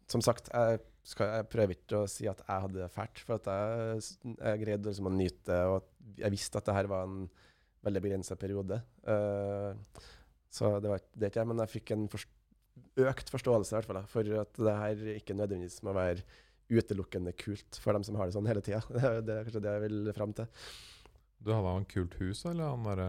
Som 0.09 0.23
sagt, 0.23 0.49
jeg, 0.55 0.79
skal, 1.07 1.33
jeg, 1.37 1.49
prøver 1.53 1.77
ikke 1.77 2.03
å 2.03 2.11
si 2.11 2.27
at 2.31 2.41
jeg 2.43 2.65
hadde 2.65 2.81
det 2.81 2.93
fælt, 2.95 3.21
for 3.23 3.39
at 3.39 3.51
jeg, 3.51 4.07
jeg 4.35 4.63
greide 4.65 4.91
liksom 4.91 5.11
å 5.11 5.15
nyte 5.15 5.45
det, 5.51 5.61
og 5.71 6.17
jeg 6.23 6.35
visste 6.35 6.59
at 6.59 6.67
det 6.67 6.77
her 6.77 6.91
var 6.91 7.07
en 7.07 7.29
veldig 7.87 8.03
begrensa 8.03 8.35
periode. 8.41 8.81
Uh, 9.07 9.71
så 10.51 10.77
det 10.83 10.91
var 10.91 11.05
det 11.15 11.31
ikke 11.31 11.43
jeg, 11.43 11.51
men 11.53 11.63
jeg 11.63 11.75
fikk 11.77 11.95
en 11.95 12.09
forst 12.11 12.33
økt 12.97 13.31
forståelse 13.33 13.73
i 13.73 13.77
hvert 13.79 13.89
fall, 13.89 14.03
for 14.11 14.33
at 14.41 14.59
det 14.59 14.75
her 14.81 15.07
ikke 15.17 15.37
nødvendigvis 15.37 15.83
må 15.87 15.95
være 15.97 16.25
utelukkende 16.73 17.33
kult 17.39 17.79
for 17.81 17.97
dem 17.97 18.05
som 18.07 18.17
har 18.19 18.29
det 18.29 18.37
sånn 18.37 18.49
hele 18.49 18.65
tida. 18.65 18.83
Det, 19.27 19.33
er 19.33 19.47
kanskje 19.47 19.63
det 19.65 19.75
jeg 19.77 19.85
vil 19.87 20.13
fram 20.17 20.35
til. 20.37 20.49
Du 21.39 21.53
hadde 21.53 21.75
han 21.77 21.89
kult 21.89 22.17
hus, 22.19 22.43
eller 22.49 22.73
han 22.73 22.87
derre 22.89 23.09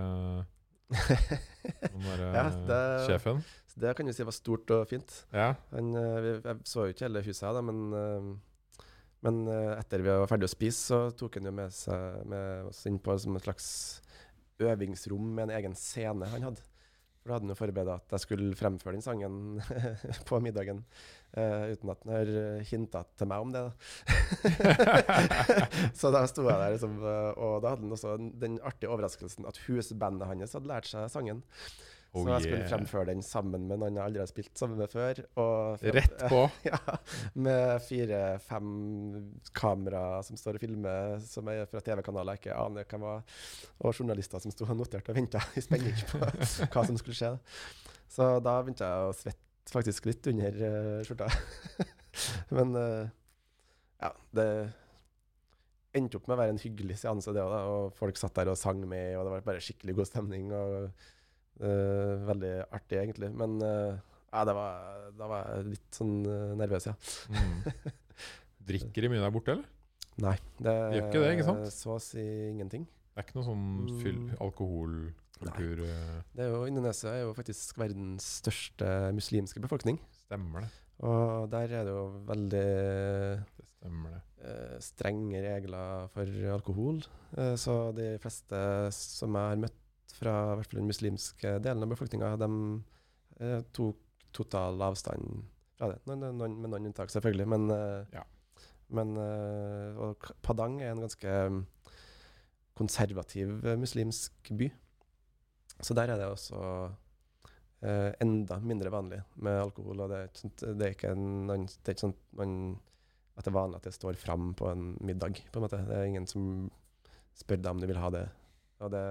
ja, 2.38 2.44
det, 2.68 2.84
sjefen? 3.08 3.42
Det 3.78 3.94
kan 3.94 4.08
du 4.08 4.14
si 4.16 4.26
var 4.26 4.36
stort 4.36 4.72
og 4.74 4.88
fint. 4.90 5.14
Ja. 5.36 5.52
Han, 5.74 5.92
eh, 6.00 6.30
jeg 6.40 6.62
så 6.66 6.88
jo 6.88 6.96
ikke 6.96 7.06
hele 7.06 7.24
huset, 7.26 7.50
da, 7.54 7.62
men, 7.66 7.82
eh, 7.94 8.88
men 9.28 9.42
eh, 9.52 9.74
etter 9.78 10.02
vi 10.06 10.14
var 10.14 10.32
ferdig 10.32 10.50
å 10.50 10.54
spise, 10.54 10.88
så 10.90 11.02
tok 11.18 11.38
han 11.38 11.50
jo 11.50 11.54
med, 11.60 11.76
seg, 11.76 12.24
med 12.32 12.72
oss 12.72 12.82
inn 12.90 12.98
på 13.04 13.18
som 13.22 13.38
et 13.38 13.46
slags 13.46 13.70
øvingsrom 14.64 15.28
med 15.36 15.48
en 15.48 15.58
egen 15.60 15.78
scene 15.78 16.30
han 16.32 16.50
hadde. 16.50 16.66
For 17.28 17.34
da 17.34 17.40
hadde 17.42 17.50
han 17.50 17.52
jo 17.52 17.60
forberedt 17.60 17.92
at 18.08 18.14
jeg 18.16 18.24
skulle 18.24 18.56
fremføre 18.56 18.96
den 18.96 19.04
sangen 19.04 19.40
på 20.30 20.40
middagen. 20.40 20.80
Uh, 21.36 21.74
uten 21.74 21.92
at 21.92 22.06
han 22.06 22.14
har 22.14 22.62
hinta 22.70 23.02
til 23.20 23.28
meg 23.28 23.44
om 23.44 23.52
det. 23.52 23.66
så 26.00 26.14
da 26.16 26.24
sto 26.32 26.48
jeg 26.48 26.56
der, 26.56 26.78
liksom, 26.78 26.96
uh, 27.04 27.36
og 27.36 27.60
da 27.66 27.74
hadde 27.74 27.84
han 27.84 27.98
også 27.98 28.16
den 28.40 28.56
artige 28.64 28.94
overraskelsen 28.96 29.50
at 29.50 29.60
husbandet 29.68 30.32
hans 30.32 30.56
hadde 30.56 30.72
lært 30.72 30.88
seg 30.88 31.12
sangen. 31.12 31.44
Oh, 32.14 32.24
så 32.24 32.32
jeg 32.32 32.46
skulle 32.46 32.60
yeah. 32.62 32.70
fremføre 32.72 33.10
den 33.10 33.24
sammen 33.26 33.66
med 33.70 33.82
noen 33.82 33.98
jeg 34.00 34.04
aldri 34.08 34.22
har 34.24 34.30
spilt 34.30 34.60
sammen 34.60 34.80
med 34.80 34.92
før. 34.92 35.20
Rett 35.98 36.16
på? 36.32 36.40
ja, 36.70 36.80
Med 37.36 37.84
fire-fem 37.84 38.70
kameraer 39.58 40.24
som 40.26 40.40
står 40.40 40.58
og 40.58 40.64
filmer, 40.64 41.18
som 41.26 41.52
er 41.52 41.68
fra 41.70 41.84
TV-kanaler 41.84 42.38
jeg 42.38 42.46
ikke 42.46 42.62
aner 42.64 42.88
hvem 42.88 43.06
var, 43.06 43.44
og 43.82 43.94
journalister 43.94 44.44
som 44.44 44.54
sto 44.56 44.66
og 44.68 44.80
noterte 44.80 45.14
og 45.14 45.20
venta 45.20 45.44
i 45.60 45.66
spenning 45.66 46.00
på 46.10 46.24
hva 46.74 46.88
som 46.88 46.98
skulle 47.02 47.18
skje. 47.20 47.36
Så 48.12 48.32
da 48.44 48.56
begynte 48.64 48.88
jeg 48.88 49.12
å 49.12 49.14
svette 49.16 49.44
faktisk 49.68 50.08
litt 50.08 50.32
under 50.32 50.60
uh, 50.64 50.98
skjorta. 51.04 51.28
Men 52.56 52.72
uh, 52.80 53.10
ja, 54.00 54.14
det 54.38 54.50
endte 55.98 56.20
opp 56.20 56.28
med 56.30 56.38
å 56.38 56.40
være 56.40 56.56
en 56.56 56.62
hyggelig 56.62 57.00
seanse, 57.02 57.34
det 57.36 57.44
òg. 57.44 57.54
Og 57.68 57.94
folk 57.98 58.20
satt 58.20 58.36
der 58.38 58.54
og 58.54 58.60
sang 58.60 58.80
med, 58.88 59.18
og 59.18 59.28
det 59.28 59.36
var 59.36 59.46
bare 59.52 59.64
skikkelig 59.64 59.98
god 60.00 60.10
stemning. 60.10 60.50
og 60.56 60.90
Uh, 61.58 62.22
veldig 62.28 62.52
artig, 62.70 63.00
egentlig. 63.02 63.32
Men 63.34 63.58
uh, 63.64 63.96
ja, 64.30 64.44
det 64.46 64.54
var, 64.58 64.92
da 65.18 65.30
var 65.32 65.48
jeg 65.56 65.72
litt 65.72 65.98
sånn 65.98 66.20
uh, 66.28 66.54
nervøs, 66.60 66.90
ja. 66.90 66.94
mm. 67.34 67.96
Drikker 68.68 69.06
de 69.06 69.12
mye 69.14 69.24
der 69.24 69.34
borte, 69.34 69.56
eller? 69.56 69.74
Nei. 70.22 70.36
Det 70.62 70.76
Gjør 70.76 71.08
ikke 71.08 71.22
det, 71.24 71.32
ikke 71.38 71.48
sant? 71.48 71.72
Så 71.74 71.96
å 71.96 72.02
si 72.04 72.26
ingenting. 72.52 72.86
Det 72.86 73.22
er 73.22 73.26
ikke 73.26 73.40
noe 73.40 73.48
sånn 73.48 73.68
fyll, 74.04 74.20
mm. 74.28 74.36
alkoholkultur 74.46 75.80
Det 75.82 76.44
er 76.46 76.52
jo, 76.52 76.60
Indonesia 76.70 77.14
er 77.14 77.24
jo 77.24 77.34
faktisk 77.38 77.80
verdens 77.82 78.28
største 78.44 78.92
muslimske 79.18 79.62
befolkning. 79.64 79.98
Stemmer 80.26 80.66
det. 80.66 80.72
Og 81.08 81.50
der 81.54 81.74
er 81.80 81.86
det 81.86 81.94
jo 81.94 82.06
veldig 82.28 82.68
det 83.48 83.90
det. 84.04 84.22
strenge 84.84 85.42
regler 85.46 86.10
for 86.14 86.38
alkohol. 86.54 87.02
så 87.62 87.78
de 87.98 88.16
fleste 88.22 88.62
som 88.94 89.38
jeg 89.38 89.54
har 89.54 89.62
møtt 89.62 89.87
fra 90.20 90.34
i 90.52 90.58
hvert 90.60 90.72
fall 90.72 90.82
den 90.82 90.90
muslimske 90.90 91.54
delen 91.64 91.86
av 91.86 91.94
befolkninga, 91.94 92.34
de 92.42 92.50
eh, 93.44 93.62
tok 93.76 94.02
total 94.36 94.82
avstand 94.86 95.46
fra 95.78 95.92
det. 95.92 96.02
Noen, 96.10 96.26
noen, 96.38 96.58
med 96.62 96.72
noen 96.74 96.90
unntak, 96.90 97.12
selvfølgelig. 97.14 97.48
Men, 97.54 97.70
eh, 97.74 98.18
ja. 98.18 98.24
men 98.98 99.16
eh, 99.22 100.02
og 100.04 100.30
Padang 100.46 100.80
er 100.82 100.94
en 100.94 101.04
ganske 101.06 101.36
mm, 101.54 101.62
konservativ 102.78 103.60
eh, 103.66 103.80
muslimsk 103.80 104.54
by. 104.58 104.70
Så 105.78 105.94
der 105.98 106.14
er 106.14 106.22
det 106.22 106.30
også 106.32 106.60
eh, 107.86 108.12
enda 108.24 108.58
mindre 108.64 108.92
vanlig 108.94 109.22
med 109.36 109.62
alkohol. 109.62 110.06
Og 110.06 110.14
det 110.14 110.24
er, 110.26 110.52
det 110.74 110.90
er 110.90 110.98
ikke, 110.98 111.14
noen, 111.18 111.68
det 111.70 111.94
er 111.94 111.98
ikke 111.98 112.08
sånn 112.08 112.18
man, 112.40 112.54
at 113.38 113.46
det 113.46 113.54
er 113.54 113.60
vanlig 113.60 113.82
at 113.82 113.90
det 113.90 113.98
står 113.98 114.18
fram 114.18 114.54
på 114.58 114.70
en 114.72 114.92
middag. 115.06 115.44
på 115.52 115.60
en 115.60 115.68
måte. 115.68 115.84
Det 115.86 115.98
er 115.98 116.10
ingen 116.10 116.30
som 116.30 116.70
spør 117.38 117.62
deg 117.62 117.74
om 117.76 117.82
du 117.82 117.90
vil 117.90 118.02
ha 118.02 118.10
det. 118.14 118.26
Og 118.82 118.94
det 118.94 119.06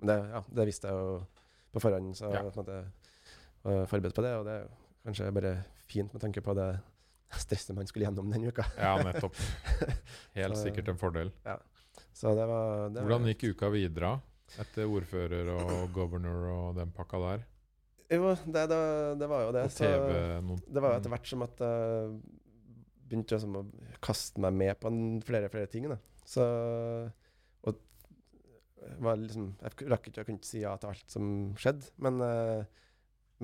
men 0.00 0.10
det, 0.10 0.16
ja, 0.34 0.42
det 0.60 0.66
visste 0.68 0.90
jeg 0.90 0.98
jo 1.00 1.20
på 1.72 1.82
forhånd, 1.82 2.12
så 2.16 2.28
ja. 2.30 2.42
jeg 2.42 2.50
var 2.50 3.86
forberedt 3.90 4.16
på 4.16 4.24
det. 4.24 4.34
Og 4.38 4.44
det 4.46 4.58
er 4.60 4.68
kanskje 5.06 5.32
bare 5.36 5.56
fint 5.88 6.12
med 6.12 6.22
tanke 6.22 6.42
på 6.44 6.54
det 6.56 6.70
stresset 7.36 7.74
man 7.76 7.88
skulle 7.88 8.06
gjennom 8.06 8.30
den 8.32 8.46
uka. 8.48 8.64
ja, 8.78 8.94
nettopp. 9.02 9.36
Helt 10.38 10.56
så, 10.56 10.62
sikkert 10.62 10.92
en 10.92 11.00
fordel. 11.00 11.32
Ja. 11.44 11.58
Så 12.16 12.32
det 12.36 12.46
var, 12.48 12.88
det 12.92 13.04
Hvordan 13.04 13.28
gikk 13.32 13.50
uka 13.52 13.70
videre 13.72 14.16
etter 14.62 14.88
ordfører 14.88 15.50
og 15.56 15.92
governor 15.94 16.48
og 16.52 16.78
den 16.78 16.92
pakka 16.96 17.20
der? 17.24 17.44
Jo, 18.06 18.32
det, 18.46 18.66
det, 18.70 18.80
det 19.18 19.28
var 19.28 19.46
jo 19.48 19.54
det. 19.56 19.64
Så 19.74 19.88
det 19.88 20.82
var 20.82 20.96
etter 20.96 21.12
hvert 21.12 21.28
som 21.28 21.42
at 21.44 21.62
jeg 21.64 22.18
begynte 23.06 23.36
liksom 23.36 23.58
å 23.58 23.64
kaste 24.02 24.42
meg 24.42 24.54
med 24.54 24.78
på 24.80 24.92
flere 25.26 25.50
flere 25.50 25.70
ting. 25.70 25.88
Da. 25.90 25.98
Så 26.26 26.44
liksom, 29.22 29.50
jeg 29.62 29.90
rakk 29.92 30.08
ikke, 30.08 30.20
jeg 30.20 30.28
kunne 30.28 30.40
ikke 30.40 30.50
si 30.50 30.62
ja 30.62 30.74
til 30.80 30.92
alt 30.92 31.12
som 31.12 31.28
skjedde. 31.60 31.92
Men, 32.04 32.22
uh, 32.22 32.86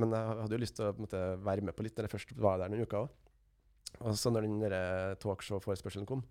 men 0.01 0.17
jeg 0.17 0.41
hadde 0.43 0.57
jo 0.57 0.63
lyst 0.63 0.79
til 0.79 0.89
å 0.89 0.97
måte, 0.97 1.21
være 1.45 1.67
med 1.69 1.77
på 1.77 1.85
litt 1.87 1.99
når 1.99 2.09
jeg 2.09 2.15
først 2.17 2.35
var 2.41 2.63
der 2.63 2.73
noen 2.73 2.87
uker 2.87 3.05
òg. 3.05 3.19
Og 4.01 4.17
så 4.17 4.33
når 4.33 4.47
den 4.47 4.75
talkshow-forespørselen 5.21 6.09
kom, 6.09 6.23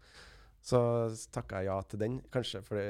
så 0.61 0.79
takka 1.33 1.61
jeg 1.61 1.71
ja 1.71 1.77
til 1.89 2.01
den. 2.03 2.17
Kanskje 2.33 2.61
fordi 2.65 2.83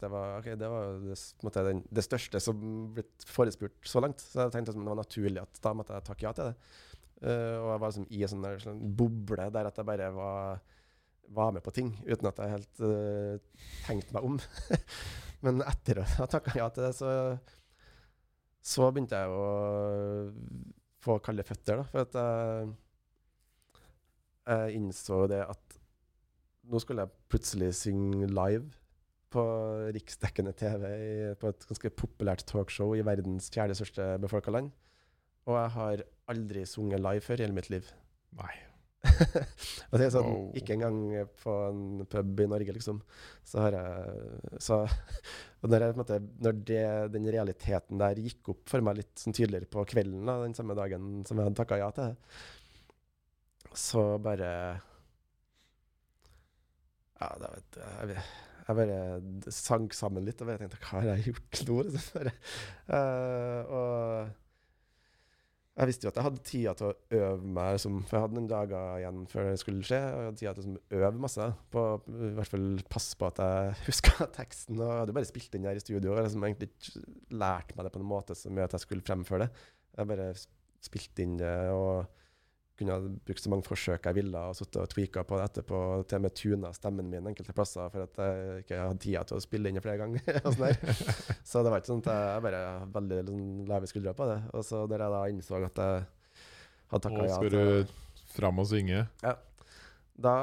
det 0.00 0.10
var, 0.10 0.38
okay, 0.40 0.56
det, 0.58 0.68
var 0.70 0.96
det, 1.04 1.18
måte, 1.46 1.62
den, 1.68 1.82
det, 1.86 2.04
største 2.06 2.40
som 2.42 2.62
blitt 2.96 3.26
forespurt 3.30 3.76
så 3.86 4.02
langt. 4.02 4.22
Så 4.24 4.42
jeg 4.42 4.54
tenkte 4.54 4.74
at 4.74 4.80
det 4.80 4.88
var 4.88 4.98
naturlig 4.98 5.42
at 5.42 5.62
da 5.62 5.74
måtte 5.78 5.94
jeg 5.94 6.08
takke 6.08 6.26
ja 6.26 6.34
til 6.36 6.50
det. 6.50 6.56
Uh, 7.22 7.58
og 7.62 7.68
jeg 7.70 7.82
var 7.82 7.92
liksom 7.92 8.08
i 8.10 8.22
en 8.24 8.32
sånn, 8.32 8.46
der, 8.46 8.62
sånn 8.64 8.80
boble 8.98 9.46
der 9.54 9.68
at 9.68 9.76
jeg 9.78 9.86
bare 9.86 10.08
var, 10.16 10.62
var 11.30 11.52
med 11.54 11.62
på 11.62 11.74
ting 11.76 11.92
uten 12.02 12.26
at 12.32 12.40
jeg 12.42 12.56
helt 12.56 12.82
uh, 12.82 13.68
tenkte 13.86 14.18
meg 14.18 14.26
om. 14.32 14.40
Men 15.42 15.62
etter 15.66 16.02
å 16.02 16.06
ha 16.18 16.28
takka 16.30 16.54
ja 16.58 16.68
til 16.70 16.86
det, 16.86 16.92
så, 16.94 17.12
så 18.62 18.90
begynte 18.90 19.18
jeg 19.18 19.32
å 19.34 19.46
få 21.02 21.18
kalde 21.24 21.46
føtter, 21.46 21.82
da. 21.82 21.86
For 21.90 22.06
at 22.06 22.18
jeg, 22.18 22.70
jeg 24.52 24.78
innså 24.78 25.24
det 25.30 25.42
at 25.48 25.78
nå 26.70 26.78
skulle 26.78 27.06
jeg 27.06 27.30
plutselig 27.32 27.72
synge 27.74 28.30
live 28.30 28.70
på 29.32 29.42
riksdekkende 29.96 30.52
TV 30.54 30.82
i, 30.92 31.12
på 31.40 31.50
et 31.50 31.66
ganske 31.68 31.92
populært 31.96 32.44
talkshow 32.48 32.92
i 32.94 33.04
verdens 33.06 33.48
fjerde 33.52 33.76
største 33.78 34.12
befolka 34.22 34.52
land. 34.54 34.70
Og 35.48 35.56
jeg 35.58 35.74
har 35.76 36.04
aldri 36.30 36.66
sunget 36.68 37.02
live 37.02 37.24
før 37.24 37.40
i 37.40 37.48
hele 37.48 37.56
mitt 37.56 37.72
liv. 37.72 37.88
Nei. 38.38 38.52
er 39.98 40.12
sånn, 40.14 40.28
wow. 40.28 40.44
Ikke 40.58 40.76
engang 40.76 40.98
på 41.42 41.54
en 41.66 42.04
pub 42.10 42.42
i 42.44 42.46
Norge, 42.50 42.74
liksom. 42.76 43.00
Så 43.46 43.62
har 43.64 43.76
jeg 43.76 44.60
så, 44.62 44.82
Når, 45.62 45.84
jeg, 45.86 45.94
måte, 45.94 46.18
når 46.42 46.56
det, 46.66 46.84
den 47.14 47.26
realiteten 47.30 48.00
der 48.00 48.18
gikk 48.18 48.48
opp 48.50 48.64
for 48.70 48.82
meg 48.82 48.96
litt 48.98 49.12
sånn 49.22 49.34
tydeligere 49.36 49.70
på 49.70 49.84
kvelden 49.92 50.26
da, 50.26 50.40
den 50.42 50.56
samme 50.58 50.74
dagen 50.74 51.20
som 51.28 51.38
jeg 51.38 51.46
hadde 51.46 51.58
takka 51.60 51.78
ja 51.78 51.90
til 51.94 52.10
det, 52.10 52.16
så 53.78 54.02
bare 54.22 54.48
Ja, 57.22 57.28
da 57.38 57.52
vet 57.54 57.78
jeg, 57.78 58.24
jeg 58.66 58.78
bare 58.80 59.54
sank 59.54 59.94
sammen 59.94 60.26
litt 60.26 60.42
og 60.42 60.50
bare 60.50 60.64
tenkte 60.64 60.82
Hva 60.82 60.98
har 60.98 61.12
jeg 61.12 61.30
gjort 61.30 61.62
nå? 61.68 61.78
Liksom. 61.86 62.30
uh, 62.90 63.60
og 63.78 64.41
jeg 65.72 65.88
visste 65.88 66.04
jo 66.04 66.10
at 66.10 66.18
jeg 66.18 66.26
hadde 66.26 66.42
tida 66.44 66.72
til 66.76 66.90
å 66.90 67.18
øve 67.18 67.50
meg, 67.56 67.70
liksom, 67.78 68.00
for 68.04 68.18
jeg 68.18 68.24
hadde 68.26 68.36
noen 68.36 68.48
dager 68.50 68.96
igjen 69.00 69.20
før 69.32 69.46
det 69.48 69.60
skulle 69.62 69.86
skje. 69.88 70.00
Og 70.04 70.18
jeg 70.18 70.26
hadde 70.26 70.40
tida 70.42 70.52
til 70.58 70.74
å 70.76 70.98
øve 70.98 71.22
masse, 71.24 71.46
på 71.72 71.84
i 72.12 72.32
hvert 72.36 72.52
fall 72.52 72.66
passe 72.92 73.16
på 73.16 73.28
at 73.30 73.40
jeg 73.40 73.76
huska 73.88 74.28
teksten. 74.36 74.76
Og 74.76 74.84
jeg 74.84 74.98
hadde 75.00 75.14
jo 75.14 75.18
bare 75.20 75.30
spilt 75.30 75.54
den 75.56 75.68
der 75.68 75.80
i 75.80 75.84
studio 75.84 76.12
og 76.12 76.20
liksom 76.20 76.44
egentlig 76.48 76.68
ikke 76.74 77.04
lært 77.40 77.72
meg 77.76 77.88
det 77.88 77.94
på 77.94 78.02
en 78.02 78.10
måte 78.10 78.36
som 78.36 78.58
gjør 78.60 78.68
at 78.68 78.76
jeg 78.76 78.84
skulle 78.84 79.06
fremføre 79.06 79.46
det. 79.46 79.64
Jeg 79.96 80.10
bare 80.12 80.28
spilte 80.82 81.24
inn 81.24 81.38
det 81.40 81.54
og 81.72 82.20
kunne 82.78 82.94
ha 82.96 83.00
brukt 83.26 83.42
så 83.44 83.50
mange 83.52 83.66
forsøk 83.66 84.06
jeg 84.08 84.16
ville, 84.16 84.40
og 84.48 84.56
sittet 84.56 84.80
og 84.80 84.88
tweaka 84.90 85.22
på 85.28 85.38
det 85.38 85.44
etterpå. 85.50 85.78
Til 86.08 86.18
og 86.18 86.24
med 86.24 86.34
tuna 86.38 86.70
stemmen 86.76 87.10
min 87.12 87.28
enkelte 87.30 87.54
plasser 87.56 87.90
for 87.92 88.06
at 88.06 88.20
jeg 88.22 88.62
ikke 88.64 88.78
hadde 88.80 89.02
tida 89.04 89.22
til 89.28 89.38
å 89.38 89.44
spille 89.44 89.70
inn 89.72 89.80
flere 89.84 90.00
ganger. 90.00 90.40
sånn 90.56 90.72
så 91.50 91.62
det 91.62 91.72
var 91.74 91.82
ikke 91.82 91.90
sånn 91.92 92.04
at 92.06 92.10
jeg 92.16 92.44
bare 92.48 92.62
hadde 92.66 92.90
veldig 92.96 93.18
liksom, 93.26 93.42
lave 93.70 93.90
skuldre 93.90 94.14
på 94.18 94.28
det. 94.32 94.38
Og 94.56 94.64
så 94.66 94.84
da 94.90 94.98
jeg 95.02 95.14
da 95.16 95.22
innså 95.34 95.58
at 95.60 95.82
jeg 95.84 96.06
hadde 96.92 97.04
takka 97.08 97.26
ja 97.28 97.36
til 97.42 97.50
Skal 97.50 97.52
du 97.58 97.98
fram 98.32 98.62
og 98.64 98.70
synge? 98.72 99.04
Ja. 99.22 99.34
Da 100.22 100.34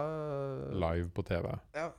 Live 0.85 1.09
på 1.15 1.25
TV? 1.25 1.49
Ja. 1.77 1.89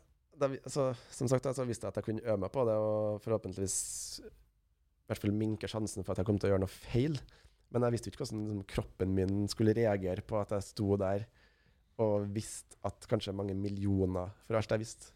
da, 0.40 0.48
vi- 0.48 0.62
altså, 0.64 0.90
som 1.10 1.28
sagt, 1.28 1.44
så 1.54 1.66
visste 1.68 1.86
jeg 1.86 1.92
at 1.94 2.00
jeg 2.00 2.06
kunne 2.06 2.24
øve 2.24 2.38
meg 2.46 2.52
på 2.54 2.64
det, 2.68 2.74
og 2.80 3.20
forhåpentligvis 3.26 3.76
i 4.24 5.10
hvert 5.10 5.20
fall 5.26 5.34
minke 5.34 5.68
sjansen 5.68 6.04
for 6.06 6.14
at 6.14 6.22
jeg 6.22 6.26
kom 6.28 6.38
til 6.38 6.48
å 6.48 6.52
gjøre 6.54 6.62
noe 6.62 6.70
feil. 6.70 7.16
Men 7.70 7.86
jeg 7.86 7.94
visste 7.94 8.10
ikke 8.10 8.24
hvordan 8.24 8.42
liksom, 8.42 8.64
kroppen 8.70 9.10
min 9.14 9.34
skulle 9.50 9.76
reagere 9.76 10.22
på 10.26 10.34
at 10.40 10.50
jeg 10.56 10.62
sto 10.66 10.88
der 11.00 11.20
og 12.00 12.34
visste 12.34 12.76
at 12.88 13.06
kanskje 13.08 13.36
mange 13.36 13.54
millioner, 13.54 14.28
for 14.46 14.54
alt 14.56 14.70
jeg 14.72 14.82
visste, 14.82 15.06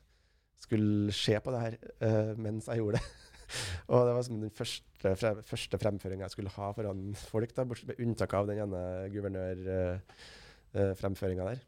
skulle 0.61 1.13
skje 1.15 1.41
på 1.43 1.51
det 1.53 1.61
her 1.63 1.75
uh, 2.05 2.33
mens 2.41 2.67
jeg 2.69 2.79
gjorde 2.81 2.97
det. 2.99 3.05
og 3.93 3.99
det 4.07 4.15
var 4.17 4.25
som 4.27 4.41
den 4.41 4.55
første, 4.55 5.09
fre 5.21 5.31
første 5.45 5.77
fremføringa 5.81 6.25
jeg 6.27 6.35
skulle 6.37 6.57
ha 6.57 6.67
foran 6.77 7.01
folk, 7.19 7.51
da, 7.57 7.69
bortsett 7.69 7.91
med 7.93 8.03
unntak 8.05 8.33
av 8.37 8.45
den 8.49 8.59
ene 8.67 8.81
guvernørfremføringa 9.13 11.45
der. 11.51 11.61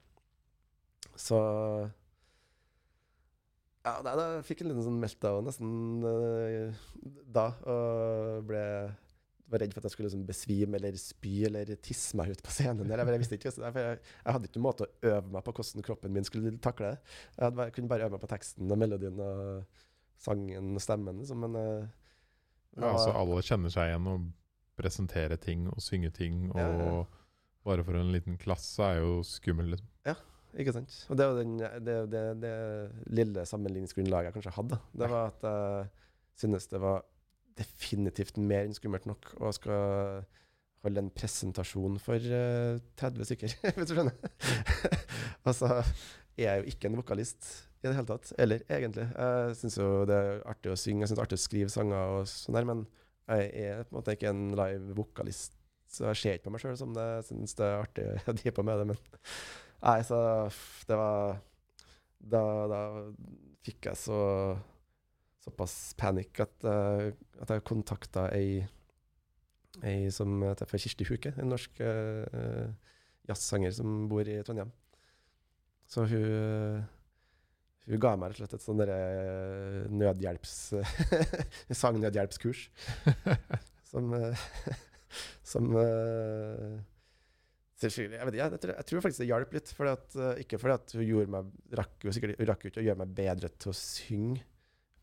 Så 1.16 1.38
ja, 3.86 3.92
da, 4.02 4.10
da 4.18 4.24
fikk 4.44 4.58
jeg 4.60 4.64
en 4.66 4.72
liten 4.72 4.88
sånn 4.88 5.00
meltdown 5.00 5.46
nesten 5.46 5.70
eh, 6.10 6.68
da. 7.30 7.46
Og 7.70 8.42
ble 8.48 8.64
var 9.50 9.62
redd 9.62 9.74
for 9.74 9.80
at 9.80 9.86
jeg 9.86 9.94
skulle 9.94 10.08
liksom 10.08 10.24
besvime 10.26 10.78
eller 10.78 10.96
spy 10.98 11.34
eller 11.48 11.68
tisse 11.84 12.16
meg 12.18 12.32
ut 12.34 12.40
på 12.42 12.50
scenen. 12.54 12.88
Der. 12.90 13.02
Jeg, 13.04 13.28
ikke, 13.38 13.52
jeg, 13.54 13.98
jeg 14.02 14.34
hadde 14.34 14.48
ikke 14.48 14.58
noen 14.58 14.66
måte 14.66 14.86
å 14.88 15.10
øve 15.12 15.34
meg 15.36 15.44
på 15.46 15.54
hvordan 15.58 15.86
kroppen 15.86 16.14
min 16.16 16.26
skulle 16.26 16.54
takle 16.62 16.94
det. 16.94 17.12
Jeg, 17.36 17.44
hadde, 17.44 17.68
jeg 17.68 17.76
kunne 17.76 17.92
bare 17.92 18.08
øve 18.08 18.16
meg 18.16 18.24
på 18.24 18.30
teksten 18.32 18.74
og 18.74 18.80
melodien 18.82 19.22
og 19.22 19.84
sangen 20.26 20.72
og 20.74 20.82
stemmen. 20.82 21.22
Liksom, 21.22 21.44
men 21.46 21.60
eh, 21.62 21.86
Ja, 22.76 22.90
altså 22.92 23.12
alle 23.16 23.42
kjenner 23.46 23.72
seg 23.72 23.92
igjen 23.92 24.10
og 24.12 24.26
presentere 24.76 25.38
ting 25.40 25.68
og 25.72 25.78
synge 25.84 26.10
ting. 26.16 26.48
Og 26.52 26.60
Ja, 26.60 26.70
ja. 26.82 27.04
bare 27.66 27.84
for 27.86 27.98
en 28.00 28.10
liten 28.12 28.36
klasse 28.40 28.82
er 28.84 29.00
jo 29.04 29.20
skummel. 29.26 29.74
Liksom. 29.76 29.92
Ikke 30.56 30.72
sant? 30.72 30.94
Og 31.12 31.18
det 31.18 31.24
er 31.24 31.32
jo 31.32 31.80
det, 31.84 31.96
det, 32.12 32.20
det 32.40 32.52
lille 33.12 33.42
sammenligningsgrunnlaget 33.48 34.30
jeg 34.30 34.36
kanskje 34.38 34.54
hadde. 34.56 34.78
Det 34.96 35.08
var 35.12 35.32
at 35.34 35.42
jeg 35.44 35.88
synes 36.40 36.68
det 36.72 36.80
var 36.80 37.04
definitivt 37.56 38.38
mer 38.40 38.66
enn 38.66 38.74
skummelt 38.76 39.06
nok 39.08 39.30
Og 39.40 39.54
skal 39.56 40.24
holde 40.86 41.02
en 41.02 41.12
presentasjon 41.14 41.98
for 42.02 42.20
uh, 42.20 42.78
30 43.00 43.26
stykker, 43.26 43.54
hvis 43.76 43.90
du 43.90 43.96
skjønner. 43.96 44.14
altså, 45.48 45.80
jeg 46.36 46.50
er 46.52 46.60
jo 46.60 46.70
ikke 46.70 46.90
en 46.90 47.00
vokalist 47.00 47.48
i 47.80 47.88
det 47.88 47.96
hele 47.96 48.08
tatt. 48.08 48.32
Eller 48.38 48.62
egentlig. 48.68 49.08
Jeg 49.10 49.56
syns 49.60 49.78
jo 49.80 49.88
det 50.08 50.20
er 50.20 50.44
artig 50.52 50.72
å 50.72 50.78
synge, 50.78 51.02
jeg 51.02 51.10
synes 51.10 51.18
det 51.18 51.24
er 51.24 51.28
artig 51.28 51.40
å 51.40 51.44
skrive 51.46 51.72
sanger 51.72 52.14
og 52.18 52.30
sånn 52.30 52.58
der, 52.58 52.68
men 52.68 52.84
jeg 53.26 53.50
er 53.64 53.82
på 53.82 53.94
en 53.94 53.98
måte 53.98 54.14
ikke 54.14 54.30
en 54.30 54.46
live 54.58 54.96
vokalist. 54.98 55.58
Så 55.90 56.06
jeg 56.10 56.20
ser 56.20 56.38
ikke 56.38 56.48
på 56.48 56.54
meg 56.54 56.62
sjøl 56.62 56.78
som 56.78 56.94
det. 56.94 57.06
Jeg 57.18 57.28
syns 57.32 57.58
det 57.58 57.66
er 57.66 57.82
artig 57.82 58.06
å 58.30 58.36
drive 58.36 58.54
på 58.56 58.66
med 58.66 58.82
det, 58.82 58.88
men 58.92 59.04
Nei, 59.76 60.00
så 60.08 60.18
det 60.88 60.96
var 60.96 61.36
Da, 62.16 62.40
da 62.70 62.80
fikk 63.66 63.90
jeg 63.90 63.98
så 64.00 64.20
såpass 65.46 65.94
panikk 65.98 66.42
at, 66.44 66.56
uh, 66.66 67.12
at 67.42 67.54
jeg 67.54 67.64
kontakta 67.66 68.26
ei, 68.34 68.64
ei 69.86 70.10
som 70.14 70.42
heter 70.42 70.68
Kirsti 70.74 71.06
Huke, 71.08 71.32
en 71.38 71.54
norsk 71.54 71.80
uh, 71.80 72.66
jazzsanger 73.30 73.72
som 73.78 74.04
bor 74.10 74.26
i 74.26 74.42
Trondheim. 74.46 74.74
Så 75.86 76.02
hun 76.10 76.26
eh, 76.26 76.84
hun 77.86 78.00
ga 78.02 78.16
meg 78.18 78.32
rett 78.32 78.40
og 78.40 78.42
slett 78.42 78.56
et 78.56 78.64
sånn 78.64 78.80
derre 78.80 79.86
nødhjelps... 79.94 80.54
sangnødhjelpskurs. 81.82 82.64
som 83.92 84.10
eh, 84.16 84.46
som 85.52 85.70
eh, 85.78 86.74
jeg, 87.76 88.08
vet, 88.08 88.38
jeg, 88.40 88.58
tror, 88.58 88.72
jeg 88.72 88.88
tror 88.88 89.04
faktisk 89.04 89.22
det 89.22 89.30
hjalp 89.30 89.54
litt. 89.54 89.70
Fordi 89.78 89.94
at, 89.94 90.18
eh, 90.18 90.42
ikke 90.42 90.60
fordi 90.62 90.76
at 90.80 90.96
hun 90.98 91.32
meg 91.36 91.54
rakk 91.78 92.08
hun, 92.08 92.16
sikkert 92.16 92.42
hun 92.42 92.50
rakk 92.50 92.66
ikke 92.66 92.82
å 92.82 92.86
gjøre 92.88 93.02
meg 93.04 93.16
bedre 93.22 93.52
til 93.54 93.70
å 93.70 93.78
synge 93.78 94.42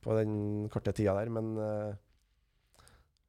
på 0.04 0.16
den 0.20 0.34
korte 0.74 0.93
tida 0.95 1.16
der, 1.18 1.32
men 1.34 1.54
eh, 1.58 1.93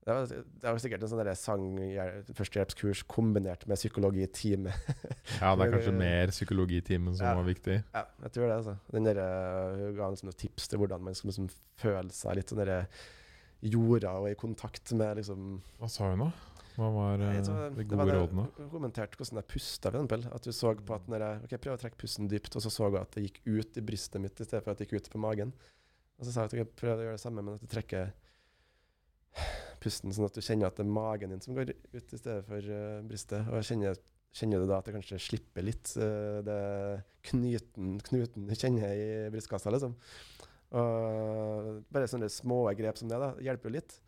det 0.05 0.12
var, 0.12 0.27
det 0.29 0.68
var 0.68 0.79
sikkert 0.83 1.05
en 1.07 1.09
sånn 1.14 1.29
sang- 1.41 2.35
førstehjelpskurs 2.37 3.05
kombinert 3.09 3.62
med 3.70 3.81
psykologitime. 3.81 4.75
Ja, 5.41 5.55
det 5.57 5.64
er 5.64 5.72
kanskje 5.72 5.95
eh, 5.95 5.99
mer 6.03 6.33
psykologitimen 6.35 7.14
som 7.16 7.25
ja. 7.31 7.35
var 7.39 7.47
viktig. 7.49 7.79
ja, 7.95 8.03
jeg 8.27 8.35
tror 8.37 8.45
det. 8.51 8.57
altså. 8.59 8.75
Den 8.93 9.09
der, 9.09 9.20
eh, 9.25 9.79
Hun 9.81 9.95
ga 9.97 10.11
liksom 10.12 10.33
tips 10.37 10.68
til 10.68 10.83
hvordan 10.83 11.01
man 11.07 11.16
skal 11.16 11.33
liksom 11.33 11.49
føle 11.81 12.12
seg 12.12 12.37
litt 12.37 12.53
sånn 12.53 12.66
jorda 13.64 14.18
og 14.20 14.29
i 14.29 14.35
kontakt 14.37 14.93
med 14.93 15.22
liksom 15.22 15.62
Hva 15.81 15.89
sa 15.89 16.11
hun 16.12 16.27
da? 16.27 16.33
Hva 16.75 16.89
var 16.91 17.20
Nei, 17.22 17.37
eh, 17.39 17.45
så 17.47 17.57
de 17.72 17.85
gode 17.87 18.05
det- 18.11 18.14
rådene? 18.18 18.45
Hun 18.59 18.70
kommenterte 18.72 19.16
hvordan 19.16 19.41
jeg 19.41 19.47
pusta, 19.55 19.89
eksempel. 19.95 20.27
At 20.35 20.43
du 20.43 20.51
så 20.53 20.75
på 20.75 20.95
at 20.99 21.07
når 21.09 21.25
jeg 21.25 21.45
ok, 21.47 21.53
prøver 21.62 21.79
å 21.79 21.83
trekke 21.85 22.01
pusten 22.05 22.29
dypt, 22.29 22.57
og 22.59 22.62
så 22.66 22.70
så 22.77 22.91
hun 22.91 23.01
at 23.01 23.12
det 23.16 23.25
gikk 23.31 23.41
ut 23.47 23.79
i 23.79 23.85
brystet 23.89 24.20
mitt 24.20 24.37
i 24.41 24.45
stedet 24.45 24.64
for 24.64 24.72
at 24.75 24.79
det 24.83 24.89
gikk 24.91 25.01
ut 25.01 25.11
på 25.14 25.22
magen. 25.22 25.55
Og 26.19 26.27
så 26.27 26.33
sa 26.33 26.45
jeg 26.45 26.53
at 26.53 26.59
jeg 26.61 26.75
prøver 26.79 27.03
å 27.03 27.07
gjøre 27.09 27.19
det 27.19 27.25
samme, 27.25 27.43
men 27.45 27.57
at 27.57 27.65
du 27.65 27.71
trekker 27.71 28.12
pusten 29.85 30.15
sånn 30.15 30.29
at 30.29 30.37
du 30.37 30.45
kjenner 30.45 30.71
at 30.71 30.79
det 30.79 30.85
er 30.87 30.95
magen 30.97 31.35
din 31.35 31.43
som 31.45 31.57
går 31.57 31.75
ut 31.75 32.15
i 32.15 32.21
stedet 32.21 32.43
for 32.47 32.71
uh, 32.71 33.03
brystet. 33.09 33.51
Og 33.51 33.67
kjenner, 33.67 33.99
kjenner 34.35 34.62
du 34.62 34.71
da 34.71 34.79
at 34.79 34.89
det 34.89 34.95
kanskje 34.97 35.21
slipper 35.23 35.67
litt, 35.67 35.93
uh, 35.99 36.41
det 36.47 36.59
knuten, 37.31 37.99
knuten 38.09 38.49
du 38.49 38.55
kjenner 38.57 38.95
i 38.95 39.09
brystkassa, 39.35 39.73
liksom. 39.75 39.97
Og 40.75 41.85
bare 41.95 42.11
sånne 42.11 42.31
små 42.33 42.65
grep 42.79 42.99
som 42.99 43.11
det 43.11 43.21
da, 43.21 43.35
hjelper 43.45 43.71
jo 43.71 43.77
litt. 43.77 43.99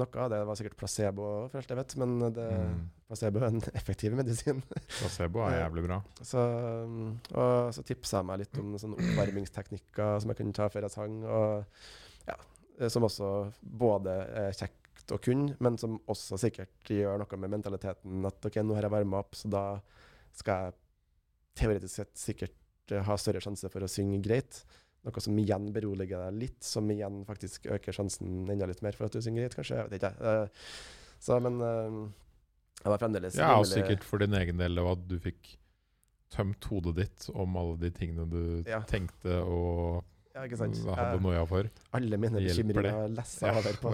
Noe 0.00 0.22
av 0.24 0.30
det 0.32 0.38
var 0.48 0.56
sikkert 0.56 0.76
placebo, 0.80 1.24
for 1.52 1.60
alt 1.60 1.68
jeg 1.68 1.76
vet, 1.76 1.94
men 2.00 2.12
det, 2.32 2.46
Mm. 2.48 2.84
placebo 3.10 3.42
er 3.42 3.48
en 3.50 3.60
effektiv 3.80 4.14
medisin. 4.16 4.62
Placebo 4.98 5.42
er 5.44 5.58
jævlig 5.60 5.82
bra. 5.84 5.98
Så, 6.24 6.44
og 7.36 7.74
så 7.76 7.84
tipsa 7.84 8.22
jeg 8.22 8.28
meg 8.30 8.40
litt 8.40 8.56
om 8.62 8.70
sånne 8.80 8.96
oppvarmingsteknikker 9.02 10.22
som 10.22 10.32
jeg 10.32 10.38
kunne 10.40 10.56
ta 10.56 10.68
før 10.72 10.86
jeg 10.86 10.94
sang. 10.94 11.18
Og, 11.28 11.82
ja, 12.30 12.38
eh, 12.80 12.88
som 12.88 13.04
også 13.04 13.28
både 13.60 14.14
er 14.46 14.56
kjekt 14.56 15.12
å 15.12 15.18
kunne, 15.20 15.56
men 15.60 15.76
som 15.76 15.98
også 16.08 16.38
sikkert 16.40 16.88
gjør 16.88 17.20
noe 17.20 17.36
med 17.44 17.52
mentaliteten. 17.58 18.24
At 18.24 18.48
ok, 18.48 18.62
nå 18.64 18.78
har 18.78 18.86
jeg 18.88 18.94
varma 18.96 19.20
opp, 19.20 19.36
så 19.36 19.50
da 19.52 19.64
skal 20.32 20.70
jeg 20.70 20.78
teoretisk 21.60 21.94
sett 22.00 22.16
sikkert 22.16 22.94
eh, 22.96 23.04
ha 23.04 23.16
større 23.20 23.44
sjanse 23.44 23.68
for 23.68 23.84
å 23.84 23.90
synge 23.92 24.22
greit. 24.24 24.62
Noe 25.02 25.20
som 25.24 25.38
igjen 25.42 25.64
beroliger 25.74 26.20
deg 26.28 26.36
litt, 26.44 26.58
som 26.62 26.86
igjen 26.94 27.24
faktisk 27.26 27.64
øker 27.74 27.92
sjansen 27.96 28.44
enda 28.52 28.68
litt 28.70 28.82
mer 28.86 28.94
for 28.94 29.08
at 29.08 29.16
du 29.16 29.22
synger 29.24 29.42
greit, 29.48 29.56
kanskje. 29.58 29.80
Jeg 29.80 29.90
vet 29.90 29.98
ikke. 29.98 30.12
Eh, 30.22 30.68
Så, 31.22 31.36
men 31.42 31.58
eh, 31.62 31.96
jeg 32.84 32.90
var 32.90 32.98
fremdeles 33.02 33.34
Ja, 33.38 33.52
og 33.58 33.66
sikkert 33.70 34.02
for 34.06 34.18
din 34.22 34.34
egen 34.38 34.58
del, 34.62 34.78
og 34.82 34.92
at 34.96 35.02
du 35.10 35.16
fikk 35.22 35.56
tømt 36.32 36.64
hodet 36.70 36.94
ditt 36.96 37.26
om 37.34 37.56
alle 37.60 37.76
de 37.82 37.90
tingene 37.94 38.24
du 38.30 38.62
Ja. 38.70 38.80
tenkte 38.88 39.40
og 39.42 40.04
ja, 40.34 40.46
ikke 40.46 40.56
sant? 40.56 40.78
hadde 40.86 41.18
Eh, 41.18 41.20
noia 41.20 41.42
for. 41.46 41.66
Alle 41.92 42.16
mine 42.16 42.40
bekymringer 42.40 43.10
lessa 43.12 43.50
Ja, 43.50 43.58
over 43.58 43.74
på. 43.82 43.90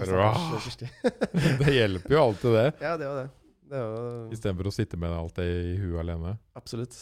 Kirsti. 0.63 0.87
Det 1.65 1.73
hjelper 1.73 2.15
jo 2.15 2.21
alltid, 2.23 2.53
det. 2.55 2.67
Ja, 2.85 2.93
det 2.97 3.09
var 3.09 3.17
det. 3.25 3.29
Det 3.69 3.81
var... 3.83 4.31
Istedenfor 4.33 4.69
å 4.69 4.71
sitte 4.73 4.97
med 4.97 5.11
alt 5.11 5.35
det 5.35 5.45
i 5.49 5.73
huet 5.81 5.99
alene. 6.05 6.37
absolutt. 6.55 6.95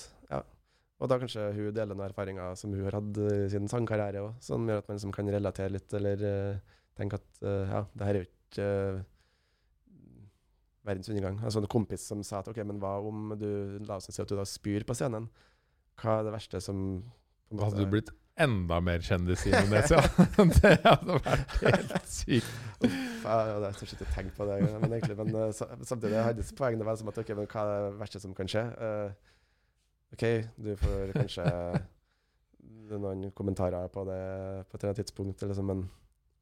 Og 0.98 1.12
da 1.12 1.20
kanskje 1.22 1.44
hun 1.54 1.76
deler 1.76 1.94
noen 1.94 2.08
erfaringer 2.08 2.56
som 2.58 2.74
hun 2.74 2.88
har 2.88 2.98
hatt 2.98 3.20
i 3.22 3.50
sin 3.54 3.70
sangkarriere 3.70 4.24
òg, 4.24 4.40
som 4.42 4.66
gjør 4.66 4.82
at 4.82 4.90
man 4.90 4.98
liksom 4.98 5.14
kan 5.14 5.30
relatere 5.30 5.76
litt, 5.76 5.94
eller 5.94 6.24
uh, 6.26 6.78
tenke 6.98 7.20
at 7.20 7.28
uh, 7.46 7.70
ja, 7.70 7.84
det 7.94 8.08
her 8.08 8.18
er 8.18 8.24
jo 8.24 8.30
ikke 8.30 8.70
uh, 8.98 9.04
verdens 10.88 11.12
undergang. 11.12 11.38
Altså 11.44 11.62
en 11.62 11.70
kompis 11.70 12.08
som 12.10 12.24
sa 12.26 12.42
at 12.42 12.50
ok, 12.50 12.64
men 12.66 12.82
hva 12.82 12.96
om 13.06 13.36
du 13.38 13.50
la 13.86 14.00
oss 14.00 14.10
si 14.10 14.24
at 14.24 14.32
du 14.32 14.38
da 14.40 14.48
spyr 14.48 14.88
på 14.88 14.96
scenen? 14.98 15.30
Hva 16.02 16.20
er 16.20 16.28
det 16.28 16.34
verste 16.34 16.62
som 16.64 16.80
Da 17.54 17.70
hadde 17.70 17.86
du 17.86 17.94
blitt 17.94 18.14
enda 18.38 18.78
mer 18.86 19.02
kjendis 19.02 19.46
i 19.48 19.54
Indonesia. 19.54 20.02
det 20.62 20.74
hadde 20.84 21.18
vært 21.26 21.56
helt 21.64 21.96
sykt. 22.10 22.52
Ja, 23.24 23.58
det 23.58 23.70
er 23.70 23.78
stort 23.78 23.92
sett 23.92 24.04
ikke 24.04 24.14
tenkt 24.14 24.38
på 24.38 24.46
det, 24.48 24.60
men 24.78 24.94
egentlig, 24.94 25.18
men 25.18 25.34
eh, 25.42 25.54
sa- 25.58 25.72
samtidig 25.82 26.22
hadde 26.22 26.46
poenget 26.58 26.86
vært 26.88 27.02
som 27.02 27.10
at 27.12 27.18
ok, 27.24 27.34
men 27.40 27.50
hva 27.50 27.64
er 27.66 27.88
det 27.88 27.98
verste 28.04 28.22
som 28.24 28.36
kan 28.38 28.52
skje? 28.52 28.64
Eh, 28.88 29.34
OK, 30.16 30.26
du 30.56 30.74
får 30.80 31.14
kanskje 31.18 31.46
noen 33.04 33.30
kommentarer 33.36 33.90
på 33.92 34.04
det 34.08 34.22
på 34.68 34.78
et 34.78 34.82
eller 34.82 34.94
annet 34.94 35.02
tidspunkt, 35.04 35.44
liksom, 35.44 35.72
men 35.72 35.88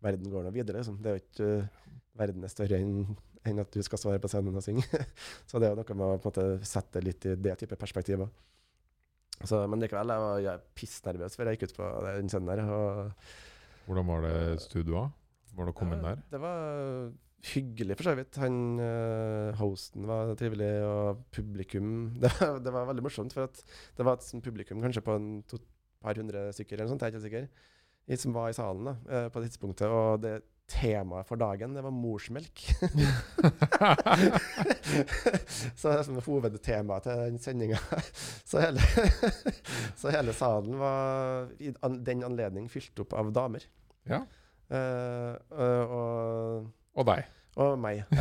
verden 0.06 0.30
går 0.32 0.46
nå 0.46 0.54
videre. 0.56 0.82
Liksom. 0.82 1.00
Det 1.02 1.12
er 1.12 1.18
jo 1.18 1.26
ikke 1.26 1.94
Verden 2.16 2.46
er 2.48 2.52
større 2.52 2.78
enn 2.80 3.18
enn 3.46 3.62
at 3.62 3.74
du 3.74 3.82
skal 3.86 4.00
svare 4.02 4.22
på 4.22 4.30
scenen 4.32 4.56
og 4.58 4.64
synge. 4.66 4.86
Så 5.50 5.60
det 5.62 5.68
er 5.68 5.76
jo 5.76 5.82
noe 5.82 5.98
med 6.00 6.06
å 6.06 6.22
på 6.22 6.32
en 6.32 6.32
måte 6.32 6.68
sette 6.68 7.02
litt 7.04 7.28
i 7.30 7.36
det 7.38 7.58
type 7.62 7.78
perspektiv 7.78 8.24
òg. 8.26 8.32
Så, 9.44 9.60
men 9.70 9.84
likevel, 9.84 10.14
jeg 10.14 10.24
var 10.24 10.40
jeg 10.40 10.52
er 10.54 10.64
pissnervøs 10.80 11.36
før 11.36 11.52
jeg 11.52 11.60
gikk 11.60 11.70
ut 11.70 11.78
på 11.78 11.90
den 12.08 12.32
scenen 12.32 12.50
der. 12.50 12.64
Og 12.72 13.86
Hvordan 13.86 14.10
var 14.10 14.26
det 14.26 14.38
studioet? 14.64 15.22
Var 15.56 15.68
det 15.68 15.76
å 15.76 15.78
komme 15.78 15.98
inn 15.98 16.08
der? 16.08 16.24
Det 16.32 16.40
var 16.42 17.12
hyggelig, 17.54 17.98
for 18.00 18.10
så 18.10 18.16
vidt. 18.18 18.40
Han, 18.42 18.58
uh, 18.82 19.56
hosten 19.60 20.08
var 20.10 20.34
trivelig, 20.40 20.72
og 20.88 21.24
publikum 21.36 21.94
det 22.22 22.32
var, 22.40 22.60
det 22.64 22.74
var 22.74 22.90
veldig 22.90 23.06
morsomt, 23.06 23.36
for 23.36 23.50
at 23.50 23.62
det 23.98 24.08
var 24.08 24.18
et 24.18 24.28
sånt 24.28 24.46
publikum 24.46 24.84
kanskje 24.84 25.06
på 25.06 25.16
en 25.20 25.30
to, 25.50 25.62
par 26.06 26.18
hundre 26.22 26.50
stykker, 26.54 26.78
eller 26.78 26.90
noe 26.90 26.96
sånt, 26.96 27.06
jeg 27.06 27.14
er 27.14 27.16
ikke 27.16 27.28
sikker, 27.30 27.72
i, 28.06 28.18
som 28.22 28.36
var 28.36 28.52
i 28.52 28.58
salen 28.58 28.92
da, 28.92 28.98
uh, 29.10 29.28
på 29.34 29.42
det 29.42 29.54
tidspunktet. 29.54 29.90
Og 29.90 30.22
det 30.26 30.36
temaet 30.72 31.28
for 31.30 31.38
dagen, 31.38 31.76
det 31.78 31.84
var 31.86 31.94
morsmelk. 31.94 32.62
så 35.78 35.92
det 35.92 35.98
er 35.98 36.06
som 36.08 36.18
hovedtemaet 36.26 37.06
til 37.06 37.22
den 37.22 37.38
sendinga. 37.42 37.78
Så, 38.50 38.62
så 39.98 40.12
hele 40.14 40.34
salen 40.38 40.78
var 40.80 41.50
i 41.60 41.74
an, 41.86 42.00
den 42.06 42.24
anledning 42.26 42.70
fylt 42.72 43.00
opp 43.04 43.14
av 43.18 43.32
damer. 43.36 43.66
Ja. 44.10 44.22
Uh, 44.72 45.34
og, 45.52 46.70
og, 46.96 47.08
deg. 47.10 47.26
og 47.62 47.78
meg. 47.80 48.04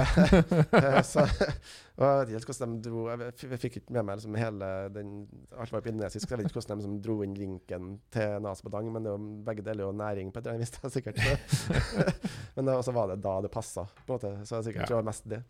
Eh, 0.75 1.01
så, 1.07 1.25
og 1.99 2.05
jeg 2.05 2.29
vet 2.29 2.43
ikke 2.43 2.51
hvordan 2.53 2.73
de 2.75 2.89
dro 2.91 3.05
Jeg, 3.13 3.59
fikk 3.63 3.77
ikke 3.79 3.95
med 3.95 4.07
meg 4.09 4.19
liksom 4.19 4.37
hele 4.39 4.71
den 4.95 5.13
Alt 5.55 5.73
var 5.75 5.85
på 5.85 5.93
indonesisk, 5.93 6.27
så 6.27 6.35
jeg 6.35 6.41
vet 6.41 6.51
ikke 6.51 6.61
hvordan 6.61 6.83
de 6.83 6.87
som 6.87 6.97
dro 7.05 7.17
inn 7.27 7.37
linken 7.39 7.91
til 8.15 8.39
Nas 8.45 8.63
Badang, 8.65 8.91
men 8.95 9.07
det 9.07 9.15
var, 9.15 9.27
begge 9.51 9.67
deler 9.67 9.85
er 9.85 9.91
jo 9.91 9.99
næring 10.01 10.33
på 10.33 10.43
et 10.43 10.49
eller 10.49 10.59
annet 10.59 10.79
vis, 10.83 10.95
sikkert. 10.97 11.21
men 12.57 12.73
så 12.87 12.97
var 12.97 13.13
det 13.13 13.21
da 13.25 13.37
det 13.45 13.53
passa, 13.55 13.87
på 14.05 14.09
en 14.09 14.17
måte. 14.17 14.33
Så 14.49 14.59
jeg 14.59 14.71
sikkert 14.71 14.87
Ja. 14.87 14.91
det 14.93 14.99
var 15.01 15.07
mest 15.11 15.29
det. 15.31 15.45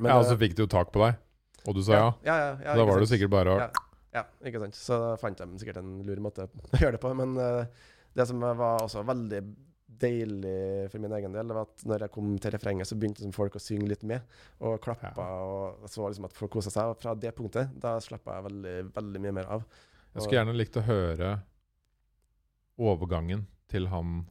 ja, 0.00 0.16
og 0.16 0.26
så 0.26 0.38
fikk 0.40 0.58
de 0.58 0.66
jo 0.66 0.72
tak 0.72 0.90
på 0.94 1.04
deg, 1.04 1.22
og 1.66 1.78
du 1.78 1.84
sa 1.86 1.94
ja. 1.96 2.10
Ja, 2.26 2.36
ja, 2.40 2.50
ja, 2.66 2.76
da 2.80 2.88
var 2.88 3.00
det 3.02 3.10
sikkert 3.12 3.32
bare 3.38 3.54
å 3.54 3.62
Ja. 3.66 3.70
Ja, 4.10 4.24
ikke 4.42 4.58
sant. 4.64 4.74
Så 4.74 4.96
fant 5.22 5.38
de 5.38 5.60
sikkert 5.60 5.78
en 5.78 6.00
lur 6.02 6.18
måte 6.22 6.48
å 6.48 6.78
gjøre 6.80 6.96
det 6.96 7.02
på. 7.02 7.12
Men 7.14 7.36
uh, 7.38 7.90
det 8.18 8.26
som 8.26 8.42
var 8.42 8.82
også 8.82 9.04
veldig 9.06 9.42
deilig 10.00 10.54
for 10.92 11.02
min 11.04 11.12
egen 11.18 11.32
del, 11.36 11.48
det 11.50 11.56
var 11.56 11.68
at 11.68 11.84
når 11.88 12.04
jeg 12.06 12.12
kom 12.14 12.32
til 12.42 12.54
refrenget, 12.54 12.88
så 12.90 12.96
begynte 12.98 13.20
liksom 13.22 13.34
folk 13.36 13.56
å 13.56 13.62
synge 13.62 13.88
litt 13.92 14.02
med, 14.08 14.24
og 14.64 14.78
klappa, 14.84 15.26
og 15.44 15.86
så 15.90 16.08
liksom 16.08 16.26
at 16.30 16.34
folk 16.36 16.52
kosa 16.56 16.72
seg. 16.74 16.90
Og 16.94 16.98
fra 17.02 17.14
det 17.14 17.32
punktet, 17.38 17.72
da 17.80 17.94
slappa 18.02 18.38
jeg 18.38 18.48
veldig, 18.48 18.74
veldig 18.96 19.22
mye 19.26 19.36
mer 19.40 19.52
av. 19.58 19.64
Jeg 20.14 20.24
skulle 20.24 20.40
gjerne 20.40 20.56
likt 20.58 20.80
å 20.80 20.86
høre 20.88 21.34
overgangen 22.80 23.46
til 23.70 23.86
han 23.92 24.24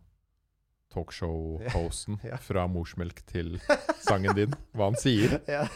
talkshow-hosten 0.94 2.18
Ja. 2.32 2.38
fra 2.42 2.66
morsmelk 2.68 3.22
til 3.30 3.60
sangen 4.02 4.34
din. 4.38 4.56
Hva 4.74 4.90
han 4.90 4.98
sier. 5.00 5.38
ja. 5.48 5.68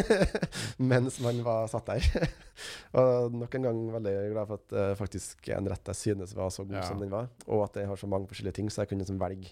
mens 0.91 1.17
man 1.25 1.41
var 1.45 1.65
satt 1.71 1.89
der. 1.89 2.29
og 3.01 3.33
nok 3.41 3.57
en 3.57 3.65
gang 3.67 3.81
veldig 3.97 4.15
glad 4.35 4.49
for 4.51 4.61
at 4.61 4.77
uh, 4.77 4.93
faktisk 4.99 5.49
en 5.55 5.69
rett 5.71 5.91
jeg 5.93 5.99
synes 6.03 6.35
var 6.37 6.53
så 6.53 6.65
god 6.67 6.81
Ja. 6.81 6.85
som 6.87 7.01
den 7.01 7.09
var, 7.11 7.29
og 7.47 7.65
at 7.65 7.81
jeg 7.81 7.89
har 7.89 7.97
så 7.99 8.07
mange 8.09 8.29
forskjellige 8.29 8.59
ting, 8.61 8.69
så 8.71 8.83
jeg 8.83 8.91
kunne 8.93 9.03
liksom 9.05 9.19
velge 9.21 9.51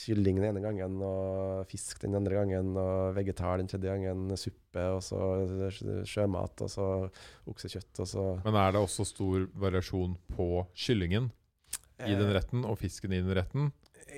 kylling 0.00 0.38
den 0.40 0.48
ene 0.50 0.62
gangen, 0.64 1.00
og 1.04 1.66
fisk 1.70 2.00
den 2.04 2.16
andre 2.18 2.40
gangen, 2.40 2.72
og 2.80 3.16
vegetar 3.16 3.60
den 3.60 3.68
tredje 3.70 3.92
gangen, 3.92 4.30
suppe, 4.40 4.86
og 4.96 5.02
så 5.04 5.20
sjømat, 6.08 6.64
og 6.64 6.72
så 6.72 6.86
oksekjøtt, 7.50 7.92
og 8.02 8.08
så 8.08 8.24
Men 8.46 8.58
er 8.62 8.72
det 8.74 8.82
også 8.84 9.06
stor 9.08 9.46
variasjon 9.60 10.16
på 10.32 10.48
kyllingen 10.74 11.30
i 12.06 12.16
den 12.16 12.30
Eh, 12.30 12.34
retten 12.38 12.64
og 12.64 12.78
fisken 12.80 13.12
i 13.12 13.20
den 13.20 13.36
retten? 13.36 13.70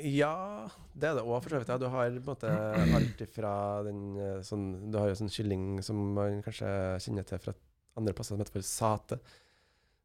Ja, 0.02 0.68
det 0.94 1.10
er 1.10 1.18
det 1.18 1.24
òg, 1.26 1.42
for 1.42 1.52
så 1.52 1.60
vidt. 1.60 1.72
Ja. 1.72 1.78
Du 1.80 1.88
har 1.90 2.08
på 2.08 2.20
en 2.20 2.30
måte 2.30 2.52
alt 2.96 3.24
ifra 3.24 3.54
den 3.86 4.02
eh, 4.16 4.38
sånn 4.46 4.92
Du 4.92 4.98
har 4.98 5.10
jo 5.10 5.18
sånn 5.18 5.32
kylling 5.32 5.82
som 5.84 5.98
man 6.16 6.40
kanskje 6.44 6.70
kjenner 7.04 7.26
til 7.28 7.42
fra 7.42 7.54
andre 7.98 8.14
plasser, 8.16 8.36
som 8.36 8.40
heter 8.40 8.56
for 8.56 8.66
sate. 8.66 9.18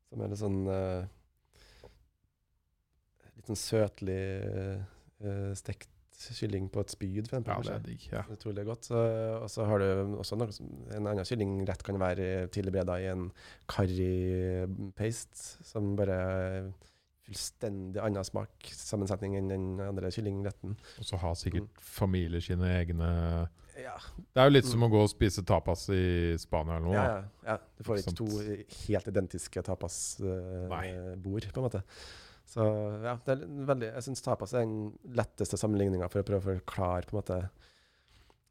Som 0.10 0.24
er 0.24 0.34
litt 0.34 0.42
sånn 0.42 0.60
eh, 0.72 1.08
Litt 3.38 3.52
sånn 3.52 3.62
søtlig 3.62 4.22
eh, 5.24 5.54
stekt 5.58 5.90
kylling 6.18 6.72
på 6.74 6.80
et 6.82 6.90
spyd, 6.90 7.28
for 7.30 7.38
eksempel. 7.38 7.54
Ja, 7.54 7.62
det 7.62 7.76
er 7.76 7.86
digg. 7.86 8.08
Ja. 8.12 8.24
Utrolig 8.34 8.66
godt. 8.66 8.86
Så, 8.90 8.98
og 9.44 9.50
så 9.54 9.66
har 9.70 9.78
du 9.84 10.16
også 10.18 10.36
noe 10.40 10.50
En 10.98 11.06
annen 11.06 11.26
kyllingrett 11.28 11.84
kan 11.86 12.00
være 12.02 12.48
tilbereda 12.50 12.96
i 13.04 13.06
en 13.12 13.28
currypaste, 14.18 15.64
som 15.68 15.96
bare 15.98 16.18
er 16.18 16.72
fullstendig 17.28 18.00
annen 18.02 18.24
smak, 18.26 18.70
sammensetning, 18.72 19.36
enn 19.38 19.50
den 19.52 19.68
andre 19.84 20.10
kyllingretten. 20.16 20.78
Og 20.98 21.06
så 21.06 21.20
har 21.20 21.36
sikkert 21.36 21.68
Mm. 21.68 21.80
familier 21.80 22.40
sine 22.42 22.66
egne 22.82 23.50
Ja, 23.78 23.94
Det 24.34 24.42
er 24.42 24.46
jo 24.46 24.50
litt 24.50 24.66
Mm. 24.66 24.72
som 24.72 24.80
å 24.82 24.90
gå 24.90 25.04
og 25.04 25.10
spise 25.10 25.44
tapas 25.46 25.88
i 25.90 26.36
Spania 26.38 26.78
eller 26.78 26.86
noe. 26.88 26.94
ja, 26.94 27.04
ja, 27.06 27.24
ja. 27.46 27.58
Du 27.78 27.84
får 27.84 27.98
ikke 28.00 28.16
to 28.16 28.26
helt 28.88 29.08
identiske 29.08 29.62
tapasbord, 29.62 31.46
uh, 31.46 31.52
på 31.52 31.58
en 31.58 31.70
måte. 31.70 31.84
Så 32.48 32.64
ja, 33.04 33.18
det 33.26 33.34
er 33.34 33.42
veldig 33.68 33.90
Jeg 33.90 34.06
syns 34.06 34.24
tapas 34.24 34.54
er 34.56 34.64
den 34.64 34.94
letteste 35.18 35.60
sammenligninga 35.60 36.08
for 36.12 36.24
å 36.24 36.28
prøve 36.28 36.40
å 36.40 36.60
forklare 36.62 37.10
på 37.10 37.16
en 37.16 37.20
måte 37.20 37.40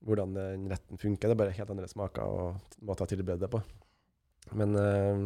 hvordan 0.06 0.36
den 0.36 0.66
retten 0.70 1.00
funker. 1.00 1.30
Det 1.30 1.34
er 1.34 1.40
bare 1.40 1.56
helt 1.56 1.72
andre 1.72 1.88
smaker 1.90 2.28
og 2.28 2.76
måter 2.86 3.06
å 3.06 3.10
tilberede 3.10 3.46
det 3.46 3.50
på. 3.50 3.62
Men 4.54 4.76
eh, 4.78 5.24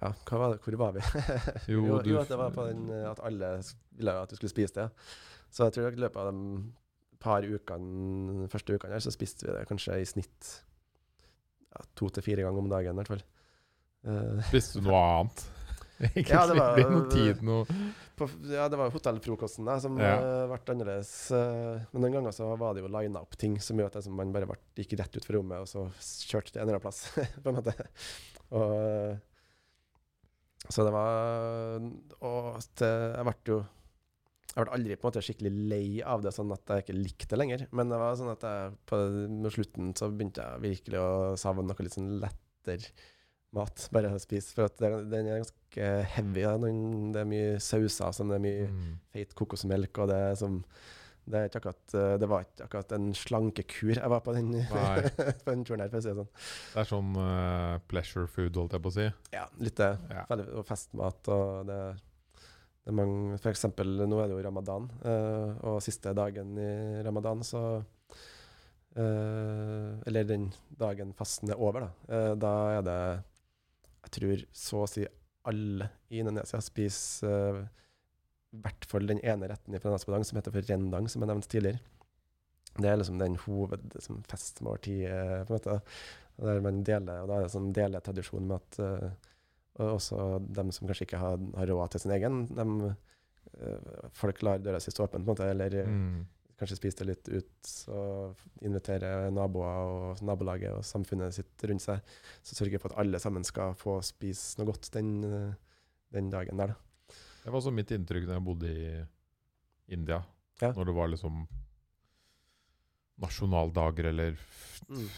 ja, 0.00 0.12
var 0.30 0.54
det? 0.54 0.60
hvor 0.64 0.78
var 0.80 0.94
vi? 0.96 1.02
Jo, 1.72 1.82
jo, 1.82 1.98
du 2.04 2.10
jo, 2.14 2.20
at 2.20 2.30
det 2.30 2.38
var 2.40 2.54
på 2.54 2.68
den 2.68 2.86
eh, 2.92 3.04
at 3.10 3.20
alle 3.26 3.56
ville 3.96 4.14
at 4.22 4.32
du 4.32 4.38
skulle 4.38 4.54
spise 4.54 4.78
det. 4.78 4.88
Så 5.50 5.66
jeg 5.66 5.76
tror 5.76 5.90
i 5.92 6.02
løpet 6.04 6.22
av 6.22 6.30
de 6.30 6.62
par 7.22 7.44
ukene, 7.48 8.46
første 8.52 8.76
ukene 8.76 8.96
her, 8.96 9.02
så 9.04 9.12
spiste 9.14 9.48
vi 9.48 9.54
det 9.56 9.66
kanskje 9.68 9.98
i 10.02 10.08
snitt 10.08 10.50
ja, 11.72 11.84
to 11.98 12.08
til 12.12 12.24
fire 12.24 12.44
ganger 12.46 12.62
om 12.62 12.70
dagen, 12.70 12.94
i 12.94 13.02
hvert 13.02 13.12
fall. 13.16 13.24
Eh, 14.06 14.48
Spiste 14.50 14.80
du 14.80 14.88
noe 14.88 15.00
annet? 15.02 15.46
Ja, 15.98 16.42
det 16.46 16.56
var- 16.58 16.76
noe 16.90 17.06
tid 17.08 17.38
nå. 17.46 17.62
på, 18.16 18.26
ja, 18.52 18.66
det 18.68 18.76
var 18.80 18.90
hotellfrokosten 18.92 19.64
der 19.68 19.78
som 19.80 19.96
Ja. 19.98 20.16
eh, 20.20 20.46
ble 20.50 20.58
annerledes. 20.74 21.12
eh, 21.32 21.84
men 21.92 22.02
den 22.06 22.12
gangen 22.18 22.32
så 22.36 22.50
var 22.58 22.74
det 22.76 22.82
jo 22.84 22.88
lina 22.92 23.20
opp 23.22 23.36
ting 23.40 23.58
som 23.60 23.76
gjør 23.80 23.86
at 23.92 24.02
det, 24.04 24.12
man 24.12 24.32
bare 24.32 24.46
ble, 24.50 24.56
gikk 24.76 24.98
rett 25.00 25.16
ut 25.16 25.24
fra 25.24 25.36
rommet 25.38 25.60
og 25.64 25.66
så 25.70 25.86
kjørte 26.28 26.52
til 26.52 26.60
en 26.60 26.68
eller 26.68 26.76
annen 26.78 26.84
plass. 26.84 27.00
på 27.42 27.48
en 27.48 27.56
måte. 27.60 27.74
Og, 28.52 28.76
eh, 28.76 29.16
så 30.68 30.84
det 30.84 30.92
var 30.92 31.80
Og 32.20 32.56
eh, 32.82 33.16
jeg 33.16 33.24
ble 33.24 33.34
jo 33.54 33.58
jeg 34.56 34.64
ble 34.64 34.72
aldri 34.72 34.94
på 34.96 35.04
en 35.04 35.10
måte 35.12 35.20
skikkelig 35.20 35.50
lei 35.68 35.88
av 36.00 36.22
det, 36.24 36.30
sånn 36.32 36.48
at 36.54 36.64
jeg 36.72 36.84
ikke 36.86 36.94
likte 36.96 37.26
det 37.28 37.38
lenger. 37.42 37.64
Men 37.76 37.90
det 37.92 37.98
var 38.00 38.14
sånn 38.16 38.30
at 38.32 38.40
jeg, 38.40 38.70
på 38.88 39.00
slutten 39.52 39.90
så 39.98 40.08
begynte 40.08 40.40
jeg 40.40 40.62
virkelig 40.64 40.96
å 41.02 41.10
savne 41.36 41.66
noe 41.68 41.84
litt 41.84 41.92
sånn 41.92 42.14
lettere 42.22 42.88
mat, 43.58 43.86
bare 43.94 44.12
spise. 44.22 44.52
For 44.56 44.68
at 44.68 44.78
den 44.80 45.26
er 45.30 45.40
ganske 45.42 45.88
heavy. 46.16 46.44
Den, 46.66 46.78
det 47.14 47.22
er 47.24 47.30
mye 47.30 47.56
sauser, 47.62 48.12
som 48.16 48.30
det 48.32 48.38
er 48.38 48.44
mye 48.46 48.68
Mm. 48.70 48.94
feit 49.12 49.34
kokosmelk, 49.38 49.98
og 50.04 50.08
det 50.12 50.16
er 50.30 50.38
som 50.38 50.60
det, 51.26 51.34
er 51.40 51.48
ikke 51.48 51.58
akkurat, 51.58 51.94
det 52.22 52.26
var 52.30 52.44
ikke 52.44 52.64
akkurat 52.68 52.92
en 52.94 53.08
slankekur 53.18 53.96
jeg 53.96 54.10
var 54.12 54.20
på 54.22 54.30
den, 54.36 54.52
på 55.42 55.50
den 55.50 55.64
turen 55.66 55.82
her, 55.82 55.90
for 55.90 55.98
å 55.98 56.04
si 56.04 56.12
det 56.12 56.20
sånn. 56.20 56.28
Det 56.70 56.78
er 56.84 56.90
sånn 56.92 57.16
uh, 57.18 57.78
pleasure 57.90 58.28
food, 58.30 58.54
holdt 58.60 58.76
jeg 58.76 58.84
på 58.84 58.92
å 58.92 58.94
si. 58.94 59.06
Ja, 59.34 59.48
litt 59.58 59.80
det. 59.80 59.88
Ja. 60.12 60.22
Og 60.54 60.62
festmat 60.68 61.26
og 61.34 61.66
det, 61.66 61.80
det 62.38 62.92
er 62.92 62.98
mange 63.00 63.40
For 63.42 63.50
eksempel, 63.50 63.90
nå 64.06 64.20
er 64.22 64.30
det 64.30 64.36
jo 64.38 64.44
ramadan, 64.46 64.86
uh, 65.02 65.50
og 65.66 65.82
siste 65.82 66.14
dagen 66.14 66.54
i 66.62 66.70
ramadan, 67.02 67.42
så 67.42 67.64
uh, 68.96 69.90
Eller 70.06 70.24
den 70.30 70.52
dagen 70.78 71.10
fasten 71.18 71.50
er 71.50 71.58
over, 71.58 71.88
da. 71.88 72.34
da 72.38 72.54
er 72.78 72.86
det 72.86 73.00
Jeg 74.06 74.14
tror 74.16 74.44
så 74.54 74.82
å 74.82 74.90
si 74.90 75.06
alle 75.46 75.90
i 76.10 76.20
Indonesia 76.22 76.60
spiser 76.62 77.60
uh, 77.60 77.66
i 78.56 78.62
hvert 78.64 78.86
fall 78.88 79.08
den 79.10 79.20
ene 79.26 79.50
retten 79.50 79.76
fra 79.82 79.92
Naspadang 79.92 80.24
som 80.26 80.38
heter 80.38 80.54
for 80.54 80.66
rendang, 80.70 81.08
som 81.10 81.22
jeg 81.22 81.30
nevnte 81.30 81.50
tidligere. 81.52 81.82
Det 82.76 82.88
er 82.90 82.98
liksom 83.00 83.18
den 83.20 83.38
hovedfestmåltidet, 83.40 85.16
en 85.42 85.50
måte. 85.50 85.80
Der 86.36 86.60
man 86.60 86.82
deler, 86.84 87.22
og 87.22 87.30
da 87.30 87.38
er 87.38 87.46
det 87.46 87.52
sånn 87.54 87.70
deletradisjon 87.76 88.48
med 88.48 88.56
at 88.60 88.78
uh, 88.84 89.10
også 89.86 90.38
dem 90.56 90.72
som 90.74 90.88
kanskje 90.88 91.06
ikke 91.08 91.20
har, 91.20 91.40
har 91.56 91.70
råd 91.72 91.94
til 91.94 92.02
sin 92.04 92.12
egen. 92.16 92.42
Dem, 92.56 92.74
uh, 92.90 94.08
folk 94.16 94.42
lar 94.44 94.60
døra 94.60 94.80
si 94.82 94.92
stå 94.92 95.06
åpen, 95.06 95.24
på 95.24 95.32
en 95.32 95.34
måte, 95.34 95.48
eller 95.52 95.78
eh, 95.80 95.88
Mm. 95.88 96.26
Kanskje 96.56 96.76
spise 96.78 96.98
det 97.02 97.06
litt 97.10 97.28
ut 97.28 97.70
og 97.92 98.40
invitere 98.64 99.30
naboer 99.34 99.90
og 99.92 100.22
nabolaget 100.24 100.72
og 100.72 100.84
samfunnet 100.88 101.34
sitt 101.36 101.64
rundt 101.68 101.84
seg. 101.84 102.00
Så 102.42 102.56
sørge 102.56 102.80
for 102.80 102.92
at 102.94 103.02
alle 103.04 103.20
sammen 103.20 103.44
skal 103.44 103.74
få 103.76 103.98
spise 104.06 104.56
noe 104.60 104.70
godt 104.72 104.88
den, 104.94 105.10
den 106.16 106.30
dagen 106.32 106.56
der. 106.62 106.72
da. 106.72 107.14
Det 107.44 107.52
var 107.52 107.60
også 107.60 107.74
mitt 107.76 107.92
inntrykk 107.94 108.24
da 108.26 108.38
jeg 108.38 108.46
bodde 108.46 108.70
i 108.72 108.88
India. 109.94 110.22
Ja. 110.62 110.72
Når 110.72 110.88
det 110.88 110.94
var 110.96 111.12
liksom 111.12 111.44
nasjonaldager 113.22 114.04
eller 114.12 114.36
Mm. 114.88 115.08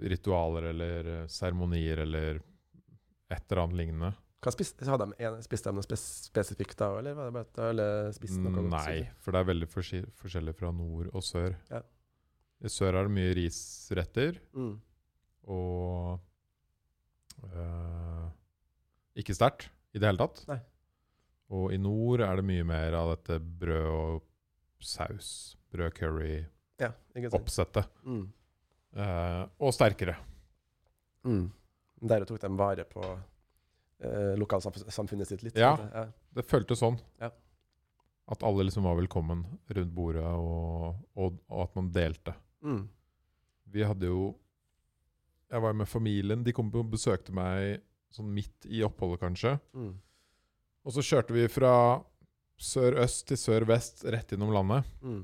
ritualer 0.00 0.62
eller 0.70 1.06
eh, 1.22 1.26
seremonier 1.26 1.98
eller 2.02 2.40
et 3.30 3.44
eller 3.52 3.62
annet 3.62 3.76
lignende. 3.76 4.12
Spiste, 4.38 4.86
hadde 4.86 5.08
de 5.10 5.24
en, 5.26 5.40
spiste 5.42 5.66
de 5.66 5.74
noe 5.74 5.82
spes 5.82 6.02
spesifikt 6.28 6.78
da, 6.78 6.92
eller 7.00 7.16
var 7.18 7.26
det 7.26 7.34
bare 7.34 7.70
eller 7.72 8.12
spiste 8.14 8.38
noe 8.38 8.52
godt? 8.54 8.68
Nei, 8.70 9.00
for 9.18 9.34
det 9.34 9.40
er 9.40 9.48
veldig 9.48 9.68
forskjellig 9.74 10.54
fra 10.54 10.70
nord 10.70 11.08
og 11.10 11.24
sør. 11.26 11.56
Ja. 11.72 11.80
I 12.62 12.70
sør 12.70 12.94
er 13.00 13.08
det 13.08 13.14
mye 13.16 13.32
risretter 13.38 14.38
Mm. 14.54 14.76
og 15.50 16.20
øh, 17.50 18.28
ikke 19.18 19.34
sterkt 19.34 19.68
i 19.94 19.98
det 19.98 20.06
hele 20.06 20.20
tatt. 20.22 20.44
Nei. 20.50 20.58
Og 21.54 21.72
i 21.74 21.78
nord 21.80 22.20
er 22.22 22.38
det 22.38 22.44
mye 22.46 22.66
mer 22.68 22.94
av 22.98 23.14
dette 23.16 23.38
brød 23.40 23.86
og 23.90 24.22
saus, 24.84 25.56
brød 25.72 25.94
curry, 25.96 26.44
ja, 26.78 26.92
oppsettet. 27.34 27.88
Mm. 28.04 28.26
uh, 28.94 29.44
og 29.58 29.72
sterkere. 29.74 30.14
Mm. 31.26 31.48
Der 32.06 32.24
tok 32.28 32.38
de 32.44 32.50
vare 32.54 32.84
på 32.86 33.02
eh, 34.02 34.34
lokalsamfunnet 34.38 35.28
sitt 35.28 35.44
litt. 35.46 35.58
Ja. 35.58 35.74
ja. 35.92 36.06
Det 36.34 36.46
føltes 36.46 36.82
sånn. 36.82 36.98
Ja. 37.22 37.32
At 38.28 38.44
alle 38.44 38.66
liksom 38.66 38.84
var 38.84 38.98
velkommen 38.98 39.44
rundt 39.72 39.94
bordet, 39.94 40.26
og, 40.26 40.98
og, 41.16 41.38
og 41.48 41.64
at 41.64 41.78
man 41.78 41.92
delte. 41.94 42.34
Mm. 42.64 42.82
Vi 43.72 43.84
hadde 43.84 44.08
jo 44.10 44.34
Jeg 45.48 45.62
var 45.64 45.72
med 45.72 45.88
familien. 45.88 46.42
De 46.44 46.52
kom 46.52 46.68
og 46.76 46.90
besøkte 46.92 47.32
meg 47.32 47.78
sånn 48.12 48.28
midt 48.32 48.66
i 48.68 48.82
oppholdet, 48.84 49.22
kanskje. 49.22 49.54
Mm. 49.72 49.94
Og 50.84 50.92
så 50.92 51.04
kjørte 51.04 51.32
vi 51.36 51.46
fra 51.48 51.72
sør-øst 52.58 53.28
til 53.30 53.40
sør-vest, 53.40 54.04
rett 54.12 54.32
gjennom 54.32 54.52
landet. 54.52 54.88
Mm. 55.00 55.22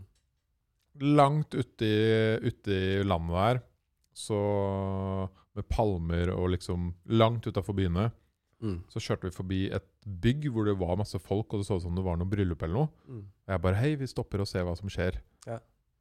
Langt 1.18 1.57
ute 1.57 1.89
i, 1.89 3.05
landet 3.05 3.37
der, 3.37 3.61
så 4.14 4.41
med 5.55 5.68
palmer 5.68 6.33
og 6.35 6.53
liksom 6.55 6.93
Langt 7.20 7.47
utafor 7.47 7.77
byene. 7.77 8.09
Mm. 8.64 8.78
Så 8.88 9.02
kjørte 9.04 9.28
vi 9.28 9.34
forbi 9.36 9.58
et 9.76 9.84
bygg 10.24 10.46
hvor 10.54 10.64
det 10.64 10.74
var 10.80 10.96
masse 10.96 11.18
folk, 11.20 11.52
og 11.52 11.60
det 11.60 11.66
så 11.68 11.76
ut 11.76 11.84
som 11.84 11.94
det 11.98 12.04
var 12.06 12.16
noe 12.16 12.30
bryllup 12.30 12.62
eller 12.64 12.78
noe. 12.80 12.88
Mm. 13.04 13.20
Og 13.44 13.52
jeg 13.54 13.62
bare 13.66 13.80
Hei, 13.82 13.90
vi 14.00 14.08
stopper 14.08 14.40
og 14.44 14.48
ser 14.48 14.64
hva 14.64 14.72
som 14.78 14.88
skjer. 14.92 15.18
Ja. 15.48 15.58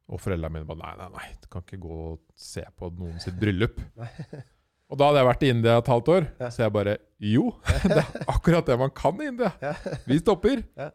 Og 0.08 0.20
foreldrene 0.20 0.52
mine 0.58 0.68
bare 0.68 0.80
Nei, 0.80 0.94
nei, 1.02 1.10
nei, 1.18 1.28
du 1.42 1.46
kan 1.52 1.62
ikke 1.66 1.78
gå 1.84 1.98
og 2.08 2.18
se 2.36 2.64
på 2.76 2.88
noen 2.96 3.20
sitt 3.22 3.36
bryllup. 3.40 3.78
Og 4.92 4.98
da 5.00 5.06
hadde 5.08 5.20
jeg 5.22 5.26
vært 5.30 5.44
i 5.46 5.48
India 5.48 5.74
et 5.80 5.86
halvt 5.88 6.08
år, 6.12 6.26
Ja. 6.42 6.48
så 6.52 6.60
jeg 6.66 6.72
bare 6.74 6.92
Jo, 7.24 7.44
det 7.88 8.02
er 8.02 8.26
akkurat 8.28 8.66
det 8.68 8.76
man 8.78 8.92
kan 8.94 9.16
i 9.24 9.30
India. 9.32 9.48
Ja. 9.62 9.72
Vi 10.08 10.18
stopper. 10.20 10.60
Ja. 10.82 10.90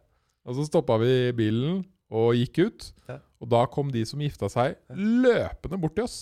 Og 0.50 0.56
så 0.56 0.64
stoppa 0.70 0.96
vi 1.02 1.14
bilen 1.36 1.82
og 2.10 2.32
gikk 2.38 2.60
ut. 2.70 2.86
Ja. 3.10 3.18
Og 3.42 3.50
da 3.52 3.64
kom 3.70 3.90
de 3.94 4.02
som 4.08 4.22
gifta 4.24 4.48
seg, 4.50 4.78
løpende 4.94 5.78
bort 5.82 5.98
til 5.98 6.06
oss. 6.08 6.22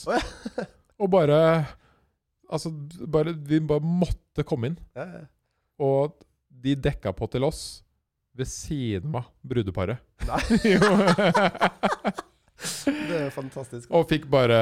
Og 0.99 1.11
bare 1.13 1.37
Altså, 2.47 2.71
bare, 3.11 3.33
vi 3.35 3.59
bare 3.59 3.83
måtte 3.83 4.45
komme 4.47 4.69
inn. 4.71 4.77
Ja, 4.95 5.03
ja. 5.03 5.23
Og 5.79 6.13
de 6.49 6.75
dekka 6.75 7.11
på 7.13 7.27
til 7.31 7.43
oss 7.43 7.83
ved 8.37 8.47
siden 8.49 9.15
av 9.17 9.25
brudeparet. 9.45 9.99
Nei. 10.27 10.41
Det 13.07 13.17
er 13.21 13.29
fantastisk. 13.31 13.89
og 13.93 14.07
fikk 14.09 14.25
bare 14.33 14.57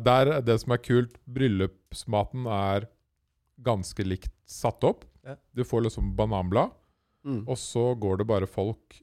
Der, 0.00 0.30
det 0.44 0.56
som 0.62 0.72
er 0.74 0.80
kult, 0.82 1.18
bryllupsmaten 1.28 2.46
er 2.50 2.86
ganske 3.64 4.04
likt 4.04 4.32
satt 4.48 4.82
opp. 4.84 5.04
Ja. 5.24 5.36
Du 5.56 5.62
får 5.64 5.86
liksom 5.88 6.14
bananblad, 6.16 6.70
Mm. 7.24 7.46
og 7.48 7.56
så 7.56 7.94
går 7.96 8.18
det 8.20 8.26
bare 8.28 8.46
folk 8.46 8.98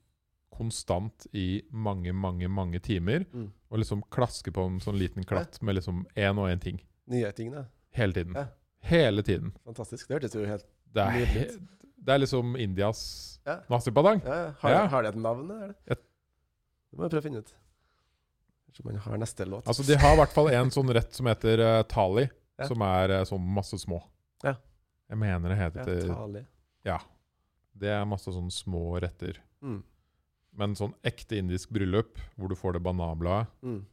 konstant 0.54 1.26
i 1.34 1.64
mange, 1.74 2.12
mange, 2.14 2.48
mange 2.48 2.78
timer 2.80 3.26
Mm. 3.34 3.48
og 3.72 3.80
liksom 3.80 4.04
klasker 4.12 4.52
på 4.54 4.62
en 4.68 4.80
sånn 4.80 5.00
liten 5.00 5.24
klatt 5.26 5.58
med 5.64 5.76
liksom 5.76 6.06
én 6.16 6.38
og 6.38 6.46
én 6.50 6.60
ting. 6.62 6.80
Nye 7.08 7.32
ting, 7.32 7.50
da. 7.52 7.64
Hele 7.98 8.14
tiden. 8.14 8.34
Ja. 8.36 8.46
Hele 8.84 9.24
tiden. 9.24 9.54
Fantastisk. 9.66 10.08
Det 10.08 10.20
hørtes 10.22 10.36
jo 10.36 10.46
helt 10.46 10.66
Det 10.94 11.04
er, 11.04 11.58
det 12.02 12.14
er 12.16 12.20
liksom 12.20 12.56
Indias 12.60 13.40
Ja. 13.46 13.60
nasi-padang. 13.70 14.22
ja, 14.26 14.36
ja. 14.46 14.52
Har, 14.62 14.70
Ja. 14.72 14.86
har 14.88 15.02
de 15.04 15.08
et 15.10 15.16
navn, 15.16 15.50
eller? 15.52 15.76
Et- 15.88 16.04
Det 16.92 16.98
må 17.00 17.04
jeg 17.04 17.12
prøve 17.12 17.22
å 17.22 17.24
finne 17.24 17.38
ut. 17.40 17.54
Kanskje 18.68 18.86
man 18.86 18.96
har 18.98 19.18
neste 19.18 19.46
låt. 19.48 19.66
Altså, 19.68 19.84
de 19.88 19.96
har 19.98 20.14
i 20.14 20.18
hvert 20.18 20.34
fall 20.34 20.50
en 20.50 20.70
sånn 20.70 20.90
rett 20.94 21.14
som 21.14 21.26
heter 21.26 21.60
uh, 21.60 21.84
thali, 21.84 22.30
Ja. 22.60 22.68
som 22.68 22.82
er 22.82 23.10
uh, 23.22 23.24
sånn 23.26 23.46
masse 23.54 23.78
små. 23.80 24.02
Ja. 24.44 24.56
Jeg 25.10 25.18
mener 25.18 25.50
det 25.50 25.58
heter 25.58 26.08
ja, 26.08 26.14
Tali. 26.16 26.46
Ja. 26.86 26.98
Det 27.78 27.90
er 27.90 28.06
masse 28.06 28.28
sånn 28.32 28.52
små 28.52 29.00
retter. 29.02 29.38
Mm. 29.64 29.84
Men 30.54 30.76
sånn 30.76 30.94
ekte 31.04 31.38
indisk 31.40 31.70
bryllup, 31.72 32.18
hvor 32.38 32.50
du 32.50 32.56
får 32.56 32.74
det 32.74 32.84
bananbladet 32.84 33.48
Mm. 33.64 33.86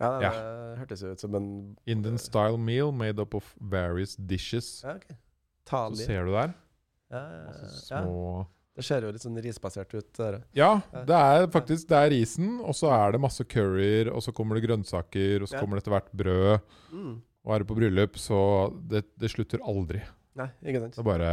Ja, 0.00 0.18
det, 0.18 0.22
Ja. 0.24 0.76
hørtes 0.76 1.00
jo 1.02 1.10
ut 1.12 1.20
som 1.20 1.34
en 1.34 1.76
Indian 1.86 2.18
style 2.18 2.58
meal 2.58 2.90
made 2.92 3.18
up 3.18 3.34
of 3.34 3.54
various 3.60 4.16
dishes. 4.16 4.82
Ja, 4.82 4.98
ok. 5.66 5.96
Så 5.98 6.06
ser 6.06 6.28
du 6.28 6.34
der. 6.34 6.54
Ja, 7.12 7.22
ja, 7.22 7.72
ja. 7.90 8.02
Det 8.76 8.84
ser 8.84 9.06
jo 9.06 9.10
litt 9.14 9.24
sånn 9.24 9.38
risbasert 9.40 9.94
ut. 9.96 10.08
Der. 10.18 10.42
Ja, 10.56 10.70
det 11.08 11.16
er 11.16 11.46
faktisk 11.52 11.88
det 11.88 11.96
er 11.96 12.10
risen, 12.12 12.58
og 12.60 12.76
så 12.76 12.90
er 12.92 13.14
det 13.14 13.22
masse 13.24 13.46
curryer, 13.48 14.10
og 14.12 14.20
så 14.24 14.34
kommer 14.36 14.58
det 14.58 14.66
grønnsaker, 14.66 15.40
og 15.40 15.48
så 15.48 15.62
kommer 15.62 15.78
det 15.78 15.86
etter 15.86 15.94
hvert 15.94 16.10
brød. 16.20 16.74
Mm. 16.92 17.14
Og 17.46 17.54
er 17.54 17.62
du 17.62 17.70
på 17.70 17.78
bryllup, 17.78 18.18
så 18.20 18.38
det, 18.90 19.06
det 19.16 19.30
slutter 19.32 19.64
aldri. 19.64 20.02
Nei, 20.36 20.50
ikke 20.66 20.82
sant. 20.82 20.98
Det 20.98 21.06
bare 21.06 21.30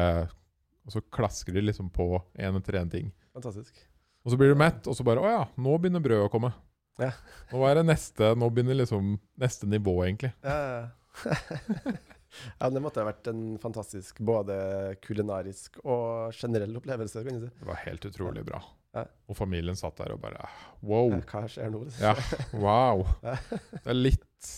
Og 0.88 0.95
så 0.95 1.01
klasker 1.15 1.55
de 1.55 1.65
liksom 1.65 1.89
på 1.91 2.07
én 2.39 2.55
etter 2.60 2.80
én 2.80 2.91
ting. 2.91 3.11
Fantastisk. 3.35 3.76
Og 4.23 4.31
så 4.31 4.39
blir 4.39 4.53
du 4.53 4.60
mett, 4.60 4.88
og 4.88 4.95
så 4.95 5.03
bare 5.03 5.19
Å 5.19 5.31
ja, 5.31 5.43
nå 5.60 5.76
begynner 5.81 6.03
brødet 6.03 6.30
å 6.30 6.31
komme. 6.31 6.53
Ja. 7.01 7.11
Nå 7.49 7.64
er 7.65 7.80
det 7.80 7.88
neste 7.88 8.35
Nå 8.38 8.51
begynner 8.53 8.77
liksom 8.77 9.15
neste 9.41 9.68
nivå, 9.68 9.97
egentlig. 10.05 10.31
Ja, 10.45 10.57
ja. 10.80 11.97
ja, 12.60 12.69
det 12.73 12.81
måtte 12.84 13.01
ha 13.03 13.07
vært 13.10 13.27
en 13.31 13.43
fantastisk 13.61 14.19
både 14.26 14.55
kulinarisk 15.03 15.80
og 15.84 16.34
generell 16.38 16.76
opplevelse, 16.80 17.23
kan 17.26 17.39
du 17.39 17.47
si. 17.47 17.51
Det 17.60 17.69
var 17.69 17.81
helt 17.85 18.05
utrolig 18.10 18.43
bra. 18.47 18.61
Ja. 18.93 19.07
Og 19.31 19.38
familien 19.39 19.77
satt 19.80 19.97
der 19.97 20.11
og 20.14 20.19
bare 20.22 20.45
Wow. 20.85 21.15
Hva 21.30 21.45
skjer 21.49 21.72
nå? 21.73 21.80
Ja, 22.01 22.14
wow. 22.53 23.05
Det 23.84 23.89
er 23.89 23.97
litt 23.97 24.51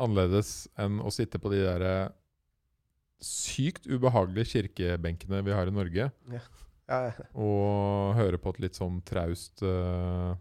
annerledes 0.00 0.64
enn 0.80 1.00
å 1.04 1.10
sitte 1.12 1.36
på 1.42 1.50
de 1.52 1.58
der 1.66 1.84
eh, 1.84 2.12
sykt 3.20 3.84
ubehagelige 3.90 4.48
kirkebenkene 4.54 5.42
vi 5.44 5.52
har 5.52 5.68
i 5.68 5.74
Norge, 5.76 6.06
Ja, 6.32 6.40
ja. 6.88 7.26
og 7.36 8.14
høre 8.16 8.40
på 8.40 8.50
et 8.54 8.62
litt 8.64 8.78
sånn 8.80 8.96
traust, 9.06 9.60
eh, 9.62 10.32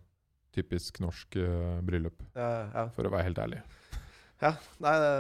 typisk 0.56 1.02
norsk 1.04 1.36
eh, 1.44 1.82
bryllup, 1.86 2.24
ja, 2.40 2.48
ja. 2.72 2.86
for 2.96 3.06
å 3.06 3.12
være 3.14 3.28
helt 3.28 3.44
ærlig. 3.44 3.60
ja. 4.42 4.54
Nei, 4.80 4.96
det, 5.04 5.12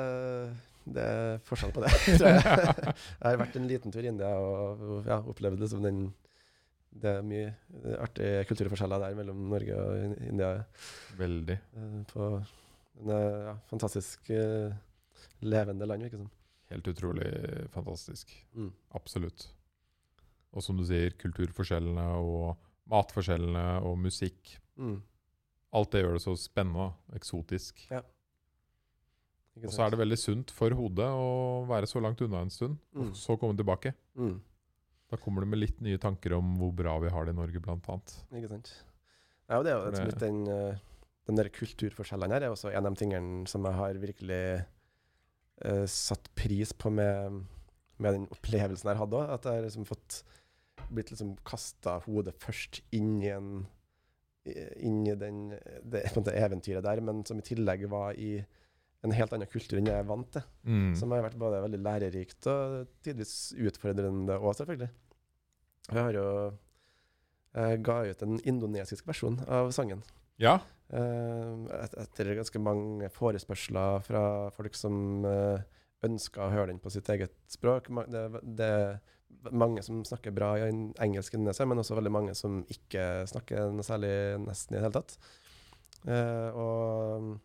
det 0.85 1.03
er 1.03 1.37
forskjell 1.45 1.71
på 1.75 1.83
det, 1.83 1.91
tror 2.17 2.27
jeg. 2.29 2.41
Jeg 2.41 3.25
har 3.25 3.37
vært 3.41 3.57
en 3.59 3.67
liten 3.69 3.91
tur 3.93 4.03
i 4.05 4.09
India 4.11 4.29
og, 4.39 5.05
ja, 5.07 5.19
opplevd 5.21 5.59
liksom 5.61 5.83
den 5.85 5.99
Det 6.99 7.11
er 7.19 7.21
mye 7.21 7.51
artige 8.01 8.45
kulturforskjeller 8.49 9.03
der 9.03 9.17
mellom 9.19 9.43
Norge 9.51 9.75
og 9.77 10.15
India. 10.25 10.63
Veldig. 11.19 11.57
eh, 11.77 11.99
På 12.09 12.29
en 12.39 13.11
eh, 13.13 13.43
ja, 13.45 13.53
fantastisk 13.69 14.31
eh, 14.33 14.73
levende 15.45 15.85
land, 15.85 16.01
virker 16.07 16.17
det 16.17 16.25
som. 16.25 16.31
helt 16.71 16.87
utrolig 16.89 17.29
fantastisk. 17.75 18.33
Mm. 18.57 18.71
Absolutt. 18.97 19.45
Og 20.53 20.63
som 20.65 20.77
du 20.79 20.83
sier, 20.89 21.13
kulturforskjellene 21.21 22.07
og 22.17 22.57
matforskjellene 22.89 23.67
og 23.85 23.99
musikk. 24.01 24.55
Mm. 24.81 24.97
Alt 25.77 25.91
det 25.93 26.01
gjør 26.01 26.17
det 26.17 26.23
så 26.25 26.33
spennende 26.41 26.87
og 26.89 27.15
eksotisk. 27.19 27.83
Ikke 27.85 28.01
Og 29.67 29.73
så 29.73 29.83
er 29.85 29.91
det 29.93 29.99
veldig 29.99 30.17
sunt 30.19 30.51
for 30.55 30.71
hodet 30.77 31.07
å 31.09 31.65
være 31.69 31.89
så 31.89 32.01
langt 32.03 32.21
unna 32.21 32.43
en 32.45 32.53
stund, 32.53 32.77
Mm. 32.95 33.09
og 33.09 33.15
så 33.15 33.37
komme 33.39 33.57
tilbake. 33.57 33.93
mm. 34.15 34.39
Da 35.09 35.17
kommer 35.17 35.41
du 35.41 35.47
med 35.49 35.57
litt 35.57 35.79
nye 35.81 35.97
tanker 35.97 36.33
om 36.37 36.51
hvor 36.59 36.71
bra 36.71 36.99
vi 37.01 37.09
har 37.09 37.25
det 37.25 37.33
i 37.33 37.37
Norge, 37.39 37.59
blant 37.59 37.87
annet. 37.89 38.11
Ikke 38.31 38.49
sant. 38.51 38.83
Ja, 39.49 39.63
det 39.63 39.71
er 39.71 39.79
jo 39.79 40.05
litt 40.05 40.19
den, 40.21 40.43
eh, 40.47 40.75
den 41.25 41.35
der 41.35 41.49
kulturforskjellene 41.49 42.35
her 42.37 42.43
er 42.45 42.53
også 42.53 42.69
en 42.69 42.85
av 42.85 42.93
de 42.93 42.99
tingene 43.01 43.47
som 43.49 43.65
jeg 43.65 43.73
har 43.73 43.93
virkelig 43.97 44.65
uh, 45.65 45.85
satt 45.87 46.29
pris 46.35 46.71
på 46.73 46.91
med, 46.93 47.41
med 47.97 48.13
den 48.13 48.27
opplevelsen 48.29 48.91
jeg 48.91 48.97
hadde 49.01 49.17
òg. 49.17 49.33
At 49.33 49.43
jeg 49.49 49.53
har 49.57 49.65
liksom 49.65 49.87
fått 49.89 50.23
blitt 50.93 51.09
liksom 51.09 51.35
kasta 51.43 51.99
hodet 52.05 52.35
først 52.37 52.81
inn 52.91 53.21
i 53.23 53.33
en 53.33 53.65
inn 54.77 55.03
i 55.07 55.15
den, 55.19 55.49
det 55.83 56.05
eventyret 56.33 56.83
der, 56.85 57.01
men 57.01 57.25
som 57.27 57.37
i 57.37 57.45
tillegg 57.45 57.83
var 57.91 58.13
i 58.17 58.39
en 59.05 59.13
helt 59.15 59.33
annen 59.35 59.47
kultur 59.47 59.79
enn 59.79 59.87
jeg 59.87 60.01
er 60.01 60.07
vant 60.07 60.31
til. 60.35 60.43
Mm. 60.67 60.89
Som 60.99 61.13
har 61.15 61.23
vært 61.23 61.39
både 61.39 61.61
veldig 61.63 61.79
lærerikt 61.85 62.49
og 62.51 62.89
tidvis 63.05 63.35
utfordrende 63.55 64.35
òg, 64.39 64.51
selvfølgelig. 64.59 64.89
Jeg 65.89 66.01
har 66.03 66.17
jo 66.17 66.25
jeg 67.59 67.81
ga 67.81 67.95
ut 68.05 68.21
en 68.25 68.37
indonesisk 68.45 69.07
versjon 69.09 69.39
av 69.49 69.71
sangen. 69.73 70.03
Ja. 70.39 70.59
eh, 70.93 71.83
et, 71.83 71.95
etter 72.03 72.35
ganske 72.37 72.61
mange 72.61 73.09
forespørsler 73.13 74.03
fra 74.05 74.23
folk 74.55 74.77
som 74.77 75.25
uh, 75.25 75.57
ønska 76.05 76.45
å 76.45 76.51
høre 76.53 76.69
den 76.71 76.79
på 76.83 76.91
sitt 76.93 77.09
eget 77.11 77.33
språk. 77.51 77.89
Det, 78.13 78.23
det 78.45 78.69
er 78.69 78.99
mange 79.51 79.83
som 79.85 80.03
snakker 80.07 80.35
bra 80.35 80.53
i 80.59 80.67
en- 80.69 80.93
engelsk 81.01 81.35
men 81.39 81.81
også 81.81 81.97
veldig 81.97 82.13
mange 82.13 82.35
som 82.37 82.61
ikke 82.69 83.25
snakker 83.29 83.73
noe 83.73 83.87
særlig 83.87 84.13
nesten 84.45 84.75
i 84.75 84.79
det 84.79 84.85
hele 84.85 84.97
tatt. 84.99 85.17
Eh, 86.07 86.49
og 86.55 87.39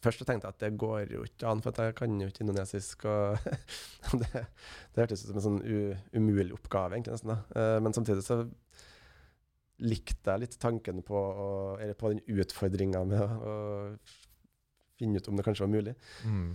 Først 0.00 0.22
tenkte 0.24 0.48
jeg 0.48 0.56
at 0.56 0.62
det 0.62 0.78
går 0.80 1.12
jo 1.12 1.24
ikke 1.26 1.48
an, 1.50 1.60
for 1.64 1.76
jeg 1.76 1.96
kan 1.98 2.14
jo 2.22 2.30
ikke 2.30 2.44
indonesisk. 2.46 3.04
og 3.04 3.36
Det, 4.20 4.30
det 4.32 5.02
hørtes 5.02 5.24
ut 5.24 5.30
som 5.30 5.40
en 5.40 5.46
sånn 5.46 5.60
u, 5.64 5.92
umulig 6.16 6.54
oppgave, 6.56 6.96
egentlig, 6.96 7.18
nesten. 7.18 7.34
da. 7.34 7.60
Eh, 7.60 7.76
men 7.84 7.96
samtidig 7.96 8.24
så 8.26 8.42
likte 9.80 10.32
jeg 10.32 10.44
litt 10.44 10.58
tanken 10.60 11.04
på, 11.06 11.16
å, 11.16 11.50
eller 11.80 11.96
på 11.96 12.12
den 12.12 12.24
utfordringa 12.40 13.04
med 13.08 13.22
å, 13.22 13.54
finne 15.00 15.20
ut 15.20 15.30
om 15.30 15.38
det 15.38 15.46
kanskje 15.46 15.64
var 15.64 15.72
mulig. 15.72 15.94
Mm. 16.28 16.50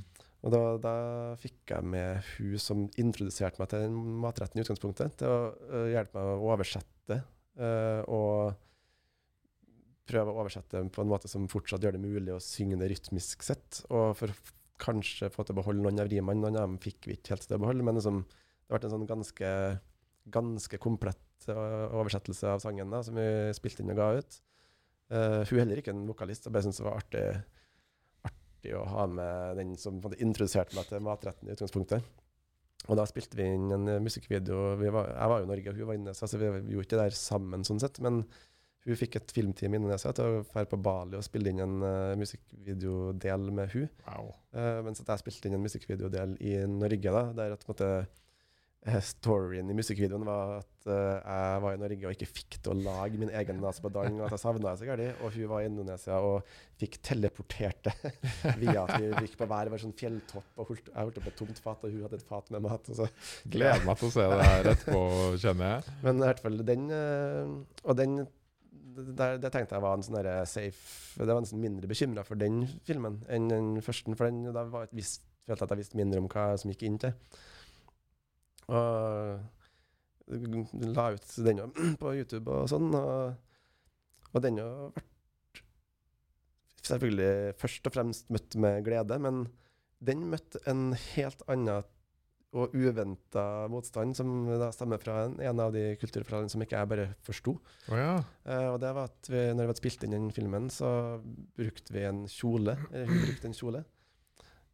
Og 0.46 0.54
da, 0.54 0.60
da 0.78 0.96
fikk 1.42 1.72
jeg 1.74 1.88
med 1.90 2.28
hun 2.36 2.60
som 2.62 2.84
introduserte 3.02 3.58
meg 3.62 3.72
til 3.72 3.88
den 3.88 3.96
matretten 4.22 4.62
i 4.62 4.66
utgangspunktet, 4.66 5.16
til 5.18 5.32
å 5.32 5.40
øh, 5.72 5.88
hjelpe 5.96 6.22
meg 6.22 6.36
å 6.36 6.52
oversette. 6.54 7.18
øh, 7.58 8.02
og 8.14 8.65
prøve 10.10 10.32
å 10.32 10.44
oversette 10.44 10.84
på 10.94 11.04
en 11.04 11.10
måte 11.10 11.30
som 11.32 11.48
fortsatt 11.52 11.84
gjør 11.86 11.98
det 11.98 12.04
mulig 12.04 12.34
å 12.36 12.44
synge 12.44 12.78
det 12.82 12.92
rytmisk 12.92 13.46
sett. 13.46 13.82
Og 13.90 14.14
for 14.20 14.34
kanskje 14.82 15.32
få 15.32 15.46
til 15.46 15.56
å 15.56 15.60
beholde 15.62 15.84
noen 15.84 16.04
av 16.04 16.10
rimene. 16.12 16.42
Noen 16.42 16.60
av 16.60 16.68
dem 16.68 16.80
fikk 16.84 17.10
vi 17.10 17.18
ikke 17.18 17.36
helt 17.36 17.48
til 17.48 17.58
å 17.58 17.62
beholde, 17.64 17.86
men 17.88 17.98
liksom, 17.98 18.24
det 18.26 18.76
vært 18.76 18.88
en 18.90 18.96
sånn 18.96 19.10
ganske, 19.10 19.52
ganske 20.36 20.82
komplett 20.84 21.50
oversettelse 21.50 22.56
av 22.56 22.64
sangen 22.64 22.92
da, 22.92 23.02
som 23.06 23.18
vi 23.18 23.28
spilte 23.56 23.84
inn 23.84 23.94
og 23.94 24.00
ga 24.00 24.10
ut. 24.20 24.40
Uh, 25.06 25.42
hun 25.46 25.60
er 25.60 25.62
heller 25.62 25.82
ikke 25.84 25.94
en 25.94 26.08
vokalist. 26.10 26.48
Jeg 26.48 26.56
bare 26.56 26.66
syntes 26.66 26.82
det 26.82 26.88
var 26.88 27.02
artig 27.02 27.26
artig 28.66 28.76
å 28.78 28.86
ha 28.90 29.06
med 29.08 29.60
den 29.60 29.76
som 29.78 30.00
introduserte 30.18 30.76
meg 30.76 30.88
til 30.90 31.04
matretten 31.06 31.50
i 31.50 31.54
utgangspunktet. 31.54 32.02
Og 32.86 32.98
da 33.00 33.06
spilte 33.10 33.38
vi 33.38 33.48
inn 33.50 33.72
en 33.74 33.90
musikkvideo. 34.04 34.76
Vi 34.78 34.92
var, 34.94 35.10
jeg 35.10 35.30
var 35.32 35.40
jo 35.40 35.46
i 35.46 35.50
Norge, 35.50 35.72
og 35.72 35.80
hun 35.80 35.90
var 35.90 35.98
inne, 35.98 36.14
så 36.14 36.26
altså, 36.26 36.38
vi 36.42 36.50
gjorde 36.74 36.86
ikke 36.86 36.98
det 36.98 37.06
der 37.06 37.18
sammen, 37.18 37.66
sånn 37.66 37.82
sett. 37.82 38.00
Men 38.04 38.24
hun 38.86 39.00
fikk 39.00 39.18
et 39.18 39.34
filmteam 39.34 39.74
i 39.74 39.80
Indonesia 39.80 40.12
til 40.14 40.28
å 40.28 40.44
dra 40.46 40.66
på 40.70 40.78
Bali 40.82 41.18
og 41.18 41.26
spille 41.26 41.50
inn 41.52 41.64
en 41.64 41.80
uh, 41.82 42.18
musikkvideodel 42.20 43.48
med 43.58 43.74
hun. 43.74 43.88
Wow. 44.06 44.30
Uh, 44.54 44.84
mens 44.86 45.02
at 45.02 45.10
jeg 45.10 45.24
spilte 45.24 45.50
inn 45.50 45.58
en 45.58 45.66
musikkvideodel 45.66 46.38
i 46.46 46.60
Norge, 46.70 47.16
da, 47.18 47.26
der 47.40 47.56
at 47.56 47.66
på 47.66 47.74
måte 47.74 47.90
eh, 48.86 49.00
storyen 49.02 49.72
i 49.74 49.78
musikkvideoen 49.80 50.28
var 50.30 50.60
at 50.60 50.86
uh, 50.92 51.18
jeg 51.18 51.64
var 51.66 51.80
i 51.80 51.82
Norge 51.82 52.06
og 52.06 52.14
ikke 52.14 52.30
fikk 52.30 52.60
til 52.60 52.76
å 52.76 52.78
lage 52.92 53.24
min 53.24 53.34
egen 53.42 53.58
nasebadang, 53.64 54.20
og 54.20 54.28
at 54.28 54.38
jeg 54.38 54.44
savna 54.44 54.70
det 54.70 54.84
så 54.84 54.92
gærent. 54.92 55.26
Og 55.26 55.34
hun 55.40 55.50
var 55.56 55.66
i 55.66 55.72
Indonesia 55.72 56.22
og 56.30 56.56
fikk 56.78 57.02
teleportert 57.10 57.90
det 57.90 58.14
via 58.62 58.86
at 58.86 58.96
vi 59.02 59.26
gikk 59.26 59.42
på 59.42 59.50
hver 59.50 59.74
vår 59.74 59.86
sånn 59.88 59.98
fjelltopp. 59.98 60.54
og 60.62 60.70
holdt, 60.70 60.94
Jeg 60.94 61.02
holdt 61.02 61.22
opp 61.24 61.34
et 61.34 61.42
tomt 61.42 61.66
fat, 61.66 61.90
og 61.90 61.98
hun 61.98 62.06
hadde 62.06 62.22
et 62.22 62.30
fat 62.30 62.54
med 62.54 62.68
mat. 62.70 62.94
Og 62.94 63.02
så. 63.02 63.12
Gleder 63.50 63.90
meg 63.90 63.98
til 63.98 64.14
å 64.14 64.16
se 64.20 64.32
det 64.36 64.50
her 64.54 64.74
etterpå, 64.76 65.06
kjenner 65.42 65.78
jeg. 65.80 66.00
Men 66.06 66.22
i 66.22 66.28
hvert 66.30 66.46
fall 66.46 66.66
den 66.70 66.90
Og 66.94 67.96
den 67.98 68.20
der, 68.96 69.40
det 69.42 69.52
tenkte 69.54 69.76
jeg 69.76 69.84
var 69.84 69.98
en 69.98 70.06
sånn 70.06 70.18
safe 70.48 71.20
Det 71.20 71.34
var 71.34 71.44
nesten 71.44 71.62
mindre 71.64 71.90
bekymra 71.90 72.24
for 72.28 72.40
den 72.40 72.64
filmen 72.88 73.22
enn 73.32 73.50
den 73.52 73.82
første. 73.86 74.16
For 74.16 74.30
den, 74.30 74.46
da 74.56 74.66
var 74.72 74.88
jeg 74.88 75.02
visst, 75.02 75.26
følte 75.46 75.62
jeg 75.62 75.68
at 75.68 75.76
jeg 75.76 75.82
visste 75.84 76.00
mindre 76.00 76.22
om 76.22 76.30
hva 76.32 76.46
som 76.60 76.72
gikk 76.72 76.86
inn 76.88 77.02
til. 77.02 77.14
Og 78.72 79.42
la 80.96 81.10
ut 81.14 81.36
den 81.46 81.62
på 82.02 82.14
YouTube 82.18 82.50
og 82.52 82.70
sånn. 82.72 82.90
Og, 82.98 83.36
og 84.32 84.46
den 84.46 84.62
vært 84.62 85.04
selvfølgelig 86.86 87.56
først 87.62 87.88
og 87.90 87.96
fremst 87.96 88.32
møtt 88.34 88.58
med 88.62 88.84
glede, 88.86 89.18
men 89.22 89.46
den 90.06 90.26
møtte 90.30 90.62
en 90.70 90.92
helt 91.16 91.42
annen 91.50 91.86
og 92.56 92.76
uventa 92.76 93.66
motstand, 93.72 94.16
som 94.16 94.30
da 94.60 94.70
stammer 94.74 95.02
fra 95.02 95.26
en, 95.26 95.36
en 95.44 95.62
av 95.62 95.74
de 95.76 95.84
kulturforholdene 96.00 96.54
som 96.54 96.64
ikke 96.64 96.80
jeg 96.80 96.92
bare 96.92 97.08
forsto. 97.26 97.58
Oh, 97.90 97.98
ja. 98.00 98.14
uh, 98.48 98.70
og 98.74 98.80
det 98.84 98.94
var 98.96 99.12
at 99.12 99.30
vi, 99.32 99.42
når 99.52 99.66
vi 99.66 99.72
hadde 99.72 99.82
spilt 99.82 100.06
inn 100.08 100.16
den 100.16 100.30
filmen, 100.36 100.70
så 100.72 100.90
brukte 101.60 101.96
vi 101.96 102.06
en 102.08 102.24
kjole. 102.32 102.78
Eller 102.92 103.12
hun 103.12 103.22
brukte 103.26 103.52
en 103.52 103.58
kjole. 103.58 103.84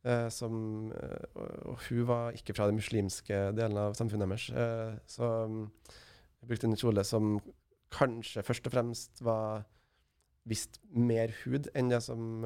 Uh, 0.06 0.28
som, 0.34 0.54
uh, 0.94 1.42
og, 1.72 1.82
hun 1.88 2.06
var 2.10 2.38
ikke 2.38 2.56
fra 2.58 2.70
den 2.70 2.78
muslimske 2.78 3.42
delen 3.58 3.82
av 3.82 3.98
samfunnet 3.98 4.30
deres. 4.30 4.48
Så 5.10 5.34
um, 5.50 5.64
brukte 6.46 6.70
en 6.70 6.78
kjole 6.78 7.06
som 7.08 7.36
kanskje 7.92 8.46
først 8.46 8.70
og 8.70 8.76
fremst 8.78 9.26
var 9.26 9.66
visst 10.48 10.80
mer 10.96 11.34
hud 11.44 11.68
enn 11.78 11.92
det 11.92 12.00
som 12.02 12.42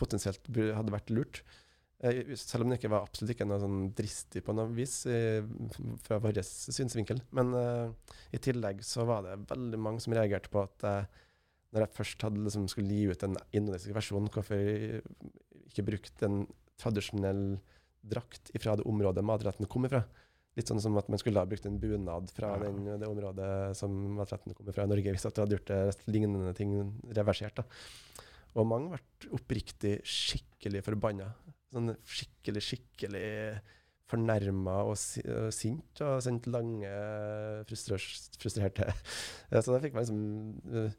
potensielt 0.00 0.48
hadde 0.50 0.94
vært 0.94 1.12
lurt. 1.14 1.42
Eh, 2.02 2.32
selv 2.38 2.64
om 2.64 2.72
det 2.72 2.80
ikke 2.80 2.92
var 2.92 3.06
absolutt 3.06 3.36
ikke 3.36 3.46
noe 3.46 3.60
sånn 3.62 3.82
dristig 3.94 4.42
på 4.42 4.54
noe 4.58 4.70
vis 4.74 5.00
fra 6.02 6.18
vår 6.22 6.40
synsvinkel. 6.42 7.22
Men 7.30 7.52
uh, 7.54 8.14
i 8.34 8.40
tillegg 8.42 8.82
så 8.86 9.06
var 9.06 9.22
det 9.26 9.36
veldig 9.52 9.78
mange 9.78 10.02
som 10.02 10.14
reagerte 10.16 10.50
på 10.50 10.64
at 10.64 10.86
uh, 10.88 11.22
når 11.72 11.86
jeg 11.86 11.96
først 11.96 12.24
hadde 12.26 12.42
liksom 12.44 12.66
skulle 12.68 12.96
gi 12.96 13.12
ut 13.12 13.22
en 13.24 13.38
indonesisk 13.54 13.94
versjon, 13.96 14.26
hvorfor 14.32 14.58
jeg 14.58 15.04
ikke 15.70 15.86
brukte 15.86 16.28
en 16.28 16.42
tradisjonell 16.80 17.44
drakt 18.02 18.50
fra 18.60 18.74
det 18.76 18.84
området 18.88 19.24
matretten 19.24 19.70
kom 19.70 19.86
ifra. 19.88 20.02
Litt 20.58 20.68
sånn 20.68 20.82
som 20.84 20.98
at 21.00 21.08
man 21.08 21.20
skulle 21.20 21.40
ha 21.40 21.48
brukt 21.48 21.64
en 21.68 21.78
bunad 21.80 22.28
fra 22.34 22.56
Ja. 22.58 22.66
den, 22.66 22.84
det 23.00 23.08
området 23.08 23.76
som 23.78 23.94
matretten 24.18 24.52
kom 24.58 24.68
fra 24.68 24.84
i 24.84 24.90
Norge, 24.90 25.14
hvis 25.14 25.24
at 25.24 25.34
du 25.34 25.40
hadde 25.40 25.56
gjort 25.56 25.70
det 25.70 26.12
lignende 26.12 26.52
ting 26.54 26.74
reversert. 27.08 27.56
da. 27.56 27.64
Og 28.54 28.68
mange 28.68 28.92
ble 28.92 29.32
oppriktig 29.32 30.02
skikkelig 30.04 30.84
forbanna. 30.84 31.32
Sånn 31.72 31.94
skikkelig, 32.04 32.62
skikkelig 32.66 33.28
fornærma 34.12 34.74
og, 34.84 34.96
si, 35.00 35.22
og 35.24 35.48
sint, 35.56 36.02
og 36.04 36.18
sendt 36.24 36.48
lange, 36.52 36.90
frustrerte 37.68 38.90
Så 39.54 39.72
da 39.72 39.78
fikk 39.80 39.94
man 39.96 40.04
liksom 40.04 40.18
eh, 40.82 40.96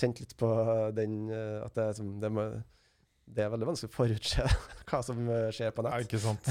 kjent 0.00 0.22
litt 0.22 0.32
på 0.40 0.48
den 0.96 1.18
eh, 1.28 1.58
at 1.64 1.76
det, 1.76 1.88
som, 1.98 2.14
det, 2.22 2.30
må, 2.32 2.46
det 3.28 3.44
er 3.44 3.52
veldig 3.52 3.68
vanskelig 3.68 3.92
å 3.92 3.96
forutse 3.98 4.46
hva 4.88 5.02
som 5.04 5.20
eh, 5.28 5.50
skjer 5.54 5.74
på 5.76 5.84
ja. 5.84 5.92
nett. 5.92 6.08
Ikke 6.08 6.22
sant. 6.24 6.48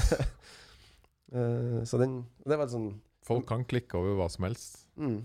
Så 1.88 1.98
den 1.98 2.18
Det 2.46 2.54
var 2.60 2.68
sånn 2.70 2.90
Folk 3.24 3.46
kan 3.48 3.62
klikke 3.66 3.96
over 3.98 4.18
hva 4.20 4.26
som 4.30 4.44
helst. 4.46 4.84
mm, 5.00 5.16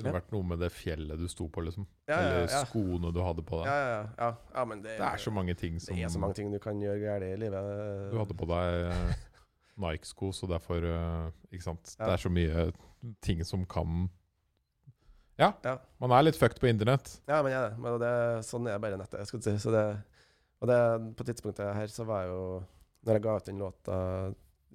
Kunne 0.00 0.08
Ja. 0.08 0.14
vært 0.16 0.30
noe 0.32 0.46
med 0.48 0.62
det 0.64 0.70
fjellet 0.72 1.20
du 1.20 1.26
sto 1.28 1.46
på, 1.52 1.60
liksom. 1.66 1.84
Ja, 2.10 2.18
ja, 2.20 2.36
Eller 2.42 2.66
skoene 2.68 3.12
du 3.14 3.20
hadde 3.24 3.44
på 3.46 3.60
deg. 3.62 3.70
ja, 3.70 3.78
ja, 3.94 4.04
ja. 4.18 4.30
ja, 4.54 4.64
men 4.68 4.82
det, 4.84 4.96
Det 4.98 5.06
er 5.08 5.22
så 5.22 5.32
mange 5.34 5.54
ting 5.58 5.80
som 5.80 5.94
det 5.96 6.04
er 6.04 6.12
så 6.12 6.20
mange 6.22 6.36
ting 6.38 6.52
du 6.52 6.58
kan 6.62 6.80
gjøre 6.82 7.00
galt 7.04 7.26
i 7.28 7.34
livet. 7.40 7.74
Du 8.12 8.16
hadde 8.20 8.36
på 8.36 8.48
deg 8.50 8.86
eh, 8.90 9.26
Nike-sko, 9.80 10.32
så 10.36 10.48
derfor 10.50 10.84
eh, 10.84 11.28
Ikke 11.54 11.66
sant. 11.70 11.94
Ja. 11.98 12.06
Det 12.10 12.16
er 12.16 12.24
så 12.24 12.32
mye 12.32 12.64
ting 13.24 13.44
som 13.48 13.64
kan 13.70 14.08
Ja, 15.40 15.52
Ja. 15.64 15.78
man 16.02 16.12
er 16.12 16.26
litt 16.26 16.36
fucked 16.36 16.60
på 16.60 16.68
internett. 16.68 17.14
Ja, 17.28 17.40
men 17.42 17.52
jeg 17.54 17.72
er 17.72 17.98
det. 18.02 18.14
Sånn 18.44 18.66
er 18.68 18.78
bare 18.82 18.98
nettet. 19.00 19.22
jeg 19.22 19.42
si. 19.42 19.54
Så 19.62 19.72
det, 19.72 19.84
og 20.60 20.68
det, 20.68 20.80
på 21.16 21.24
tidspunktet 21.24 21.74
her 21.74 21.86
så 21.88 22.04
var 22.04 22.26
jeg 22.26 22.34
jo 22.34 22.42
Når 23.06 23.16
jeg 23.16 23.22
ga 23.24 23.36
ut 23.36 23.46
den 23.48 23.58
låta 23.62 23.94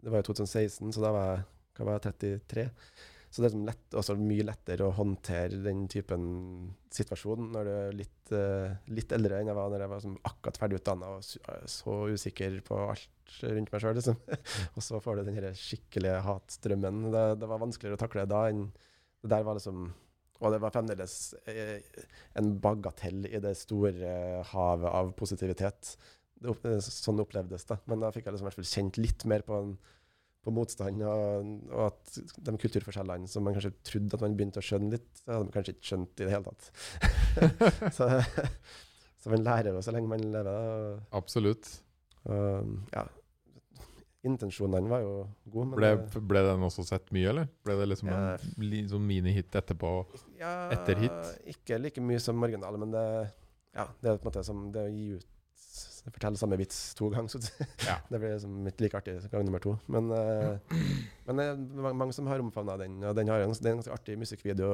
Det 0.01 0.09
var 0.09 0.23
jo 0.23 0.33
2016, 0.33 0.93
så 0.93 1.01
da 1.03 1.11
var 1.13 1.27
jeg, 1.29 1.43
var 1.85 1.99
jeg 1.99 2.39
33. 2.41 2.69
Så 3.35 3.41
det 3.41 3.49
er 3.49 3.51
liksom 3.51 3.65
lett, 3.67 3.95
også 3.99 4.13
mye 4.15 4.43
lettere 4.47 4.85
å 4.85 4.93
håndtere 4.95 5.57
den 5.59 5.81
typen 5.91 6.27
situasjon 6.95 7.49
når 7.51 7.67
du 7.67 7.71
er 7.73 7.97
litt, 7.99 8.31
uh, 8.31 8.77
litt 8.95 9.11
eldre 9.11 9.41
enn 9.41 9.49
jeg 9.51 9.57
var 9.57 9.73
når 9.73 9.81
jeg 9.83 9.91
var 9.91 10.05
akkurat 10.29 10.59
ferdig 10.61 10.77
utdanna 10.79 11.09
og 11.17 11.25
så 11.67 11.97
usikker 12.15 12.61
på 12.63 12.77
alt 12.93 13.33
rundt 13.43 13.73
meg 13.73 13.83
sjøl. 13.83 13.99
Liksom. 13.99 14.21
og 14.77 14.85
så 14.87 15.01
får 15.03 15.19
du 15.19 15.27
den 15.27 15.57
skikkelige 15.59 16.21
hatstrømmen. 16.23 17.09
Det, 17.11 17.25
det, 17.41 17.49
var 17.51 17.59
vanskeligere 17.65 17.99
å 17.99 18.03
takle 18.05 18.25
da 18.31 18.45
enn 18.53 18.69
det 18.71 19.33
der 19.33 19.43
var 19.43 19.59
liksom 19.59 19.89
og 20.43 20.51
det 20.51 20.61
var 20.63 20.71
fremdeles 20.71 21.17
eh, 21.47 21.83
en 22.39 22.53
bagatell 22.63 23.27
i 23.27 23.39
det 23.43 23.53
store 23.59 24.43
havet 24.51 24.91
av 24.91 25.11
positivitet. 25.17 25.93
Sånn 26.83 27.21
opplevdes 27.23 27.67
det. 27.67 27.77
Men 27.89 28.03
da 28.03 28.11
fikk 28.15 28.27
jeg 28.27 28.37
liksom 28.37 28.67
kjent 28.67 28.99
litt 28.99 29.27
mer 29.31 29.43
på 29.47 29.59
en 29.59 29.75
på 30.45 30.53
motstand, 30.53 31.01
og, 31.01 31.49
og, 31.71 31.89
at 31.89 32.37
de 32.45 32.55
kulturforskjellene 32.61 33.29
som 33.29 33.45
man 33.45 33.57
kanskje 33.57 33.73
trodde 33.87 34.17
at 34.17 34.23
man 34.25 34.37
begynte 34.37 34.61
å 34.61 34.65
skjønne 34.65 34.93
litt, 34.93 35.09
det 35.23 35.33
hadde 35.33 35.47
man 35.47 35.53
kanskje 35.55 35.75
ikke 35.75 35.89
skjønt 35.89 36.21
i 36.21 36.27
det 36.27 36.33
hele 36.35 36.53
tatt. 36.53 36.71
så, 37.97 38.09
så, 39.17 39.33
man 39.33 39.45
lærer 39.45 39.73
jo 39.73 39.83
så 39.85 39.93
lenge 39.95 40.11
man 40.11 40.25
lever. 40.35 40.49
Og, 40.53 41.05
Absolutt. 41.17 41.69
Og, 42.29 42.73
ja. 42.93 43.05
Intensjonene 44.25 44.89
var 44.89 45.03
jo 45.03 45.13
gode. 45.53 45.77
Ble, 45.77 45.91
ble, 46.17 46.45
den 46.47 46.65
også 46.65 46.85
sett 46.87 47.11
mye, 47.13 47.29
eller? 47.29 47.49
Ble 47.65 47.77
det 47.81 47.89
liksom 47.91 48.09
ja, 48.09 48.21
en 48.41 49.05
mini-hit 49.05 49.57
etterpå? 49.61 49.91
Ja, 50.39 50.55
etter 50.73 50.97
hit? 51.03 51.35
Ikke 51.53 51.77
like 51.81 52.01
mye 52.01 52.21
som 52.21 52.41
originale, 52.41 52.81
men 52.81 52.93
det, 52.93 53.05
ja, 53.77 53.85
det 54.01 54.09
er 54.09 54.17
på 54.17 54.25
en 54.25 54.31
måte 54.31 54.45
som 54.47 54.67
det 54.73 54.87
å 54.87 54.93
gi 54.93 55.07
ut 55.19 55.31
fortelle 56.13 56.39
samme 56.39 56.59
vits 56.59 56.79
to 56.97 57.09
ganger. 57.13 57.31
Så 57.31 57.41
ja. 57.87 57.97
det 58.11 58.19
blir 58.19 58.35
liksom 58.35 58.59
litt 58.67 58.83
like 58.83 58.99
artig 58.99 59.17
gang 59.31 59.47
nummer 59.47 59.63
to. 59.63 59.75
Men, 59.91 60.11
uh, 60.11 60.77
men 61.25 61.41
det 61.41 61.47
er 61.49 61.97
mange 61.97 62.13
som 62.15 62.29
har 62.29 62.43
omfavna 62.43 62.77
den. 62.81 62.99
Og 63.03 63.17
den 63.17 63.31
har 63.31 63.45
en, 63.45 63.55
det 63.55 63.69
er 63.69 63.75
en 63.75 63.81
ganske 63.81 63.97
artig 63.97 64.17
musikkvideo 64.21 64.71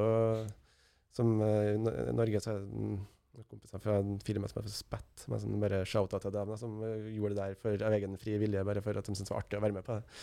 som 1.16 1.34
uh, 1.44 1.74
i 1.76 2.14
Norge 2.16 2.44
så 2.44 2.56
er 2.56 2.62
det 2.66 3.48
kompiser 3.48 3.80
fra 3.84 3.98
en 4.02 4.18
film 4.24 4.44
som 4.48 4.60
heter 4.60 4.74
Spett, 4.76 5.26
med 5.32 5.42
sånn 5.42 5.62
bare 5.62 5.86
shout-out 5.88 6.24
til 6.26 6.34
dem, 6.36 6.52
som 6.60 6.82
gjorde 6.84 7.38
det 7.38 7.46
der 7.46 7.60
for, 7.60 7.84
av 7.88 7.96
egen 7.96 8.18
fri 8.20 8.36
vilje, 8.42 8.64
bare 8.68 8.84
for 8.84 9.00
at 9.00 9.08
de 9.08 9.16
syntes 9.16 9.32
det 9.32 9.36
var 9.36 9.46
artig 9.46 9.60
å 9.60 9.64
være 9.64 9.78
med 9.78 9.88
på 9.88 9.96
det. 9.98 10.20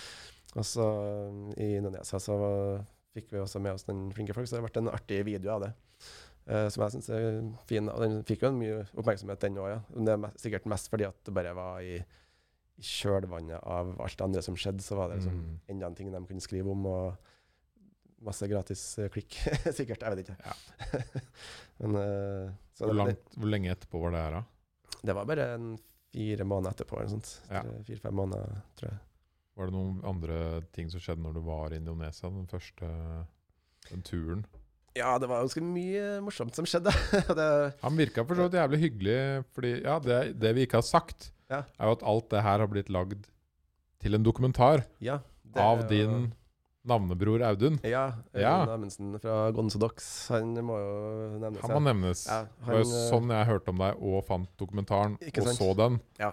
Og 0.57 0.65
så 0.65 0.87
i 1.61 1.71
Indonesia 1.79 2.21
så 2.21 2.37
fikk 3.17 3.33
vi 3.33 3.41
også 3.43 3.61
med 3.65 3.77
oss 3.77 3.89
den 3.89 4.09
flinke 4.15 4.37
folk, 4.37 4.49
så 4.49 4.59
det 4.59 4.65
ble 4.67 4.83
en 4.83 4.93
artig 4.93 5.23
video 5.29 5.55
av 5.57 5.65
det. 5.67 5.73
Uh, 6.49 6.65
som 6.73 6.85
jeg 6.85 6.95
syns 6.95 7.11
er 7.13 7.41
fin. 7.69 7.91
Og 7.93 8.01
den 8.01 8.23
fikk 8.29 8.47
jo 8.47 8.53
mye 8.57 8.81
oppmerksomhet, 8.97 9.41
den 9.43 9.59
òg. 9.61 9.69
Ja. 9.75 9.81
det 9.93 10.15
er 10.15 10.23
mest, 10.23 10.39
sikkert 10.41 10.69
mest 10.73 10.89
fordi 10.89 11.05
at 11.09 11.19
det 11.29 11.35
bare 11.37 11.53
var 11.57 11.83
i, 11.85 11.99
i 12.01 12.85
kjølvannet 12.89 13.61
av 13.61 13.91
alt 14.01 14.17
det 14.17 14.25
andre 14.25 14.45
som 14.47 14.57
skjedde, 14.57 14.85
så 14.85 14.97
var 14.97 15.11
det 15.11 15.19
liksom 15.21 15.35
mm. 15.37 15.59
enda 15.75 15.91
en 15.91 15.99
ting 15.99 16.09
de 16.15 16.23
kunne 16.31 16.45
skrive 16.45 16.73
om. 16.73 16.87
og 16.89 17.35
Masse 18.25 18.49
gratis 18.51 18.85
uh, 18.99 19.11
klikk, 19.13 19.37
sikkert. 19.79 20.01
Jeg 20.07 20.15
vet 20.15 20.25
ikke. 20.25 20.39
Ja. 20.41 21.21
Men, 21.83 21.99
uh, 22.01 22.57
hvor, 22.81 22.97
langt, 22.97 23.37
hvor, 23.37 23.53
lenge 23.53 23.75
etterpå 23.75 24.01
var 24.07 24.17
det 24.17 24.25
her, 24.25 24.39
da? 24.39 24.97
Det 25.05 25.15
var 25.15 25.29
bare 25.29 25.51
en 25.59 25.75
fire 26.15 26.47
måneder 26.49 26.75
etterpå. 26.75 26.97
eller 26.99 27.13
sånt. 27.13 27.35
Ja. 27.53 27.63
Fire-fem 27.87 28.17
måneder, 28.17 28.63
tror 28.81 28.91
jeg. 28.91 29.03
Var 29.59 29.69
det 29.69 29.75
noen 29.75 30.01
andre 30.07 30.39
ting 30.73 30.89
som 30.89 31.03
skjedde 31.03 31.27
når 31.27 31.37
du 31.37 31.43
var 31.45 31.75
i 31.75 31.79
Indonesia, 31.83 32.31
den 32.31 32.49
første 32.49 32.89
den 33.91 34.05
turen? 34.07 34.45
Ja, 34.97 35.15
det 35.21 35.29
var 35.31 35.45
ganske 35.45 35.63
mye 35.63 36.19
morsomt 36.25 36.57
som 36.57 36.67
skjedde. 36.69 36.93
det, 37.39 37.49
Han 37.83 37.99
virka 37.99 38.25
for 38.27 38.39
så 38.39 38.49
vidt 38.49 38.59
jævlig 38.61 38.81
hyggelig, 38.87 39.19
fordi 39.57 39.75
ja, 39.83 39.99
det, 40.03 40.21
det 40.41 40.55
vi 40.57 40.67
ikke 40.67 40.81
har 40.81 40.87
sagt, 40.87 41.31
ja. 41.51 41.63
er 41.79 41.91
jo 41.91 41.99
at 41.99 42.07
alt 42.15 42.31
det 42.33 42.45
her 42.47 42.65
har 42.65 42.71
blitt 42.71 42.93
lagd 42.93 43.29
til 44.03 44.15
en 44.15 44.25
dokumentar 44.27 44.85
ja, 45.03 45.21
av 45.59 45.85
din 45.91 46.31
navnebror 46.89 47.43
Audun. 47.45 47.79
Ja, 47.85 48.07
Audun 48.33 48.43
ja. 48.43 48.57
Amundsen 48.75 49.15
fra 49.21 49.39
Gonzodox. 49.55 50.29
Han 50.33 50.55
må 50.65 50.79
jo 50.81 50.93
nevnes. 51.43 51.63
Han 51.65 51.75
må 51.77 51.81
nevnes. 51.85 52.27
Ja, 52.29 52.43
han, 52.65 52.69
det 52.69 52.77
var 52.77 52.85
jo 52.85 53.07
sånn 53.13 53.33
jeg 53.35 53.49
hørte 53.53 53.75
om 53.75 53.83
deg 53.83 54.05
og 54.11 54.21
fant 54.29 54.53
dokumentaren, 54.61 55.19
og 55.19 55.51
så 55.59 55.73
den. 55.79 55.99
Ja. 56.21 56.33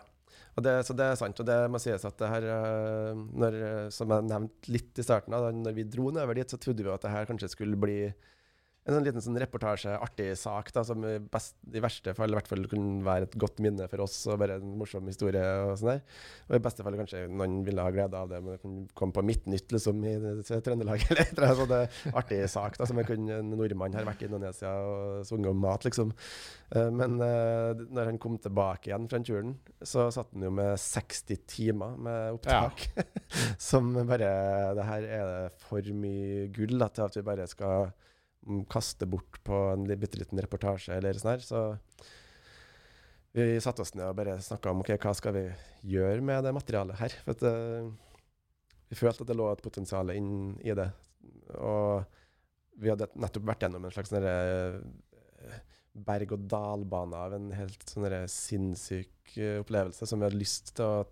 Det, 0.56 0.72
så 0.88 0.94
det 0.96 1.10
er 1.12 1.18
sant, 1.20 1.40
og 1.42 1.48
det 1.50 1.56
må 1.68 1.82
sies 1.84 2.06
at 2.08 2.16
det 2.16 2.28
her 2.32 2.46
eh, 2.48 3.24
når, 3.36 3.56
Som 3.92 4.14
jeg 4.14 4.24
nevnte 4.30 4.72
litt 4.72 5.02
i 5.02 5.04
starten, 5.04 5.36
da 5.36 5.50
når 5.52 5.76
vi 5.76 5.84
dro 5.92 6.08
nedover 6.16 6.40
dit, 6.40 6.48
så 6.48 6.60
trodde 6.62 6.86
vi 6.86 6.94
at 6.94 7.04
det 7.04 7.12
her 7.12 7.28
kanskje 7.28 7.50
skulle 7.52 7.76
bli 7.80 7.98
en 8.86 8.94
sånn 8.94 9.06
liten 9.08 9.24
sånn 9.24 9.40
reportasje, 9.42 9.96
artig 9.98 10.28
sak, 10.38 10.68
da, 10.76 10.84
som 10.86 11.02
best, 11.34 11.56
i 11.74 11.82
verste 11.82 12.14
fall 12.14 12.30
i 12.30 12.38
hvert 12.38 12.50
fall 12.52 12.68
kunne 12.70 13.02
være 13.06 13.26
et 13.26 13.38
godt 13.42 13.58
minne 13.66 13.88
for 13.90 14.04
oss, 14.06 14.20
og 14.30 14.38
bare 14.44 14.60
en 14.60 14.76
morsom 14.78 15.08
historie. 15.10 15.42
Og 15.66 15.74
sånn 15.82 15.96
der. 15.96 16.04
Og 16.52 16.60
i 16.60 16.62
beste 16.68 16.86
fall 16.86 16.98
kanskje 17.00 17.24
noen 17.32 17.64
ville 17.66 17.82
ha 17.82 17.94
glede 17.96 18.20
av 18.20 18.30
det, 18.30 18.44
men 18.44 18.54
det 18.54 18.62
kunne 18.62 18.86
komme 18.94 19.16
på 19.16 19.24
Midtnytt 19.26 19.74
liksom, 19.74 20.06
i, 20.06 20.14
i 20.38 20.62
Trøndelag. 20.68 21.02
eller 21.10 21.24
et 21.24 21.34
eller 21.34 21.64
annet 21.66 22.14
artig 22.22 22.40
sak, 22.54 22.78
da, 22.78 22.86
som 22.86 23.02
kunne, 23.10 23.40
en 23.42 23.52
nordmann 23.58 23.98
har 23.98 24.06
vært 24.06 24.22
i 24.22 24.30
Indonesia 24.30 24.76
og 24.86 25.26
sunget 25.32 25.56
om 25.56 25.66
mat, 25.66 25.90
liksom. 25.90 26.14
Uh, 26.70 26.92
men 26.94 27.18
uh, 27.26 27.74
når 27.90 28.14
han 28.14 28.22
kom 28.22 28.38
tilbake 28.42 28.92
igjen 28.92 29.10
fra 29.10 29.24
turen, 29.26 29.58
så 29.82 30.12
satt 30.14 30.30
han 30.38 30.46
jo 30.46 30.54
med 30.62 30.76
60 30.78 31.46
timer 31.50 31.98
med 31.98 32.38
opptak. 32.38 32.86
Ja. 32.94 33.10
som 33.72 33.96
bare 33.98 34.30
Det 34.78 34.86
her 34.86 35.06
er 35.10 35.30
det 35.32 35.54
for 35.66 35.94
mye 35.98 36.52
gull 36.54 36.78
da, 36.78 36.94
til 36.94 37.10
at 37.10 37.18
vi 37.18 37.26
bare 37.26 37.50
skal 37.50 37.90
kaste 38.72 39.08
bort 39.10 39.40
på 39.46 39.58
en 39.74 39.88
bitte 39.88 40.20
liten 40.22 40.42
reportasje 40.42 40.96
eller 40.96 41.18
sånn 41.20 41.34
her. 41.36 41.46
Så 41.46 41.62
vi 43.36 43.60
satte 43.60 43.84
oss 43.84 43.94
ned 43.98 44.08
og 44.08 44.18
bare 44.20 44.38
snakka 44.44 44.72
om 44.72 44.84
ok, 44.84 44.94
hva 45.02 45.12
skal 45.18 45.36
vi 45.36 45.46
gjøre 45.96 46.24
med 46.24 46.46
det 46.46 46.54
materialet 46.56 47.00
her. 47.02 47.16
For 47.26 47.36
at, 47.36 47.44
uh, 47.44 47.90
vi 48.88 49.00
følte 49.00 49.26
at 49.26 49.32
det 49.32 49.36
lå 49.36 49.50
et 49.52 49.66
potensial 49.66 50.14
inn 50.14 50.56
i 50.64 50.76
det. 50.78 50.88
Og 51.58 52.06
vi 52.80 52.92
hadde 52.92 53.10
nettopp 53.20 53.50
vært 53.50 53.66
gjennom 53.66 53.88
en 53.88 53.96
slags 53.96 54.14
sånn 54.14 54.28
uh, 54.30 54.80
berg-og-dal-bane 56.06 57.20
av 57.28 57.36
en 57.36 57.52
helt 57.56 57.84
sånn 57.90 58.08
sinnssyk 58.32 59.36
uh, 59.40 59.60
opplevelse 59.66 60.08
som 60.08 60.22
vi 60.22 60.30
hadde 60.30 60.40
lyst 60.40 60.76
til 60.80 61.04
at 61.04 61.12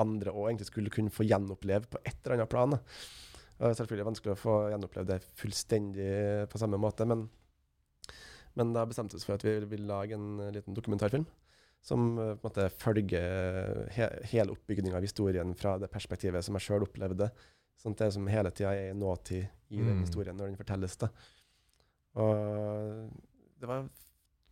andre 0.00 0.32
òg 0.32 0.48
egentlig 0.48 0.70
skulle 0.70 0.92
kunne 0.94 1.12
få 1.12 1.26
gjenoppleve 1.28 1.90
på 1.92 2.00
et 2.02 2.16
eller 2.24 2.40
annet 2.40 2.52
plan. 2.52 2.74
Da. 2.74 2.82
Det 3.60 3.68
er 3.68 3.76
selvfølgelig 3.76 4.08
vanskelig 4.08 4.32
å 4.32 4.40
få 4.40 4.54
gjenopplevd 4.72 5.10
det 5.12 5.20
fullstendig 5.36 6.12
på 6.48 6.60
samme 6.62 6.78
måte, 6.80 7.04
men, 7.04 7.26
men 8.56 8.72
da 8.72 8.86
bestemte 8.88 9.18
vi 9.18 9.20
oss 9.20 9.28
for 9.28 9.36
at 9.36 9.44
vi 9.44 9.58
vil 9.68 9.84
lage 9.90 10.16
en 10.16 10.40
eh, 10.40 10.54
liten 10.54 10.76
dokumentarfilm 10.76 11.26
som 11.84 12.06
eh, 12.16 12.34
på 12.40 12.48
en 12.48 12.48
måte 12.48 12.68
følger 12.80 13.84
he 13.92 14.08
hele 14.32 14.56
oppbygninga 14.56 14.96
av 14.96 15.04
historien 15.04 15.52
fra 15.56 15.76
det 15.80 15.90
perspektivet 15.92 16.44
som 16.46 16.56
jeg 16.56 16.70
sjøl 16.70 16.88
opplevde. 16.88 17.28
Sånn 17.80 17.96
at 17.96 18.06
det 18.06 18.12
som 18.16 18.28
hele 18.32 18.52
tida 18.52 18.72
er 18.76 18.94
i 18.94 18.96
nåtid 18.96 19.44
i 19.44 19.80
den 19.80 20.00
mm. 20.00 20.04
historien 20.04 20.36
når 20.36 20.50
den 20.50 20.60
fortelles. 20.60 20.96
da. 21.00 21.08
Og 22.20 23.12
det 23.60 23.68
var 23.68 23.88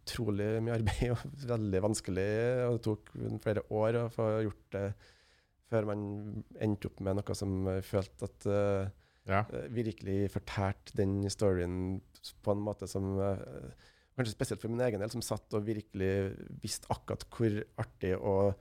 utrolig 0.05 0.51
mye 0.64 0.78
arbeid 0.78 1.12
og 1.12 1.39
veldig 1.55 1.85
vanskelig, 1.85 2.32
og 2.66 2.76
det 2.76 2.85
tok 2.86 3.14
flere 3.44 3.64
år 3.80 4.02
å 4.05 4.10
få 4.12 4.28
gjort 4.47 4.76
det 4.76 4.89
før 5.69 5.89
man 5.90 6.01
endte 6.65 6.90
opp 6.90 7.03
med 7.05 7.19
noe 7.19 7.36
som 7.36 7.61
uh, 7.69 7.78
følte 7.85 8.28
at 8.28 8.49
uh, 8.49 8.89
ja. 9.28 9.45
uh, 9.45 9.66
virkelig 9.74 10.32
fortalte 10.35 10.97
den 10.99 11.20
storyen 11.32 11.99
på 12.45 12.55
en 12.55 12.65
måte 12.65 12.89
som 12.90 13.16
Kanskje 14.19 14.32
spesielt 14.35 14.59
for 14.59 14.73
min 14.73 14.82
egen 14.82 14.99
del, 14.99 15.11
som 15.12 15.23
satt 15.23 15.55
og 15.55 15.62
virkelig 15.62 16.35
visste 16.59 16.89
akkurat 16.90 17.23
hvor 17.31 17.53
artig 17.78 18.16
og 18.19 18.59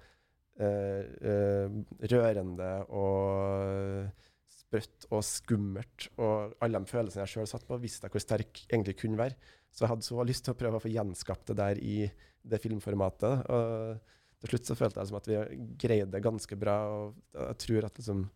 rørende 2.11 2.67
og 2.93 4.11
sprøtt 4.53 5.07
og 5.09 5.23
skummelt 5.25 6.07
og 6.21 6.53
alle 6.61 6.83
de 6.83 6.91
følelsene 6.91 7.23
jeg 7.23 7.33
sjøl 7.33 7.49
satt 7.49 7.65
på, 7.65 7.79
visste 7.81 8.05
jeg 8.05 8.13
hvor 8.13 8.21
sterk 8.21 8.61
egentlig 8.67 8.99
kunne 9.01 9.17
være. 9.17 9.33
Så 9.73 9.85
jeg 9.85 9.91
hadde 9.95 10.05
så 10.05 10.27
lyst 10.29 10.45
til 10.45 10.53
å 10.53 10.59
prøve 10.61 10.77
å 10.77 10.83
få 10.83 10.93
gjenskapt 10.93 11.49
det 11.49 11.57
der 11.57 11.81
i 11.81 11.97
det 12.45 12.61
filmformatet. 12.61 13.49
Og 13.49 14.13
til 14.41 14.53
slutt 14.53 14.69
så 14.69 14.77
følte 14.77 15.01
jeg 15.01 15.09
som 15.09 15.17
at 15.17 15.27
vi 15.29 15.37
greide 15.81 16.11
det 16.13 16.21
ganske 16.23 16.57
bra. 16.59 16.77
og 16.93 17.15
jeg 17.33 17.57
tror 17.63 17.87
at 17.89 17.97
liksom 17.97 18.27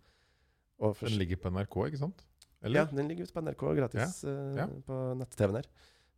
Den 0.82 1.18
ligger 1.20 1.38
på 1.38 1.52
NRK, 1.54 1.76
ikke 1.92 2.02
sant? 2.02 2.24
Eller? 2.62 2.82
Ja, 2.82 2.86
den 2.90 3.10
ligger 3.10 3.26
ute 3.26 3.36
på 3.36 3.44
NRK 3.46 3.64
gratis 3.78 4.24
ja. 4.24 4.30
Uh, 4.30 4.58
ja. 4.58 4.66
på 4.86 4.98
nett-TV-en 5.18 5.60
her. 5.60 5.70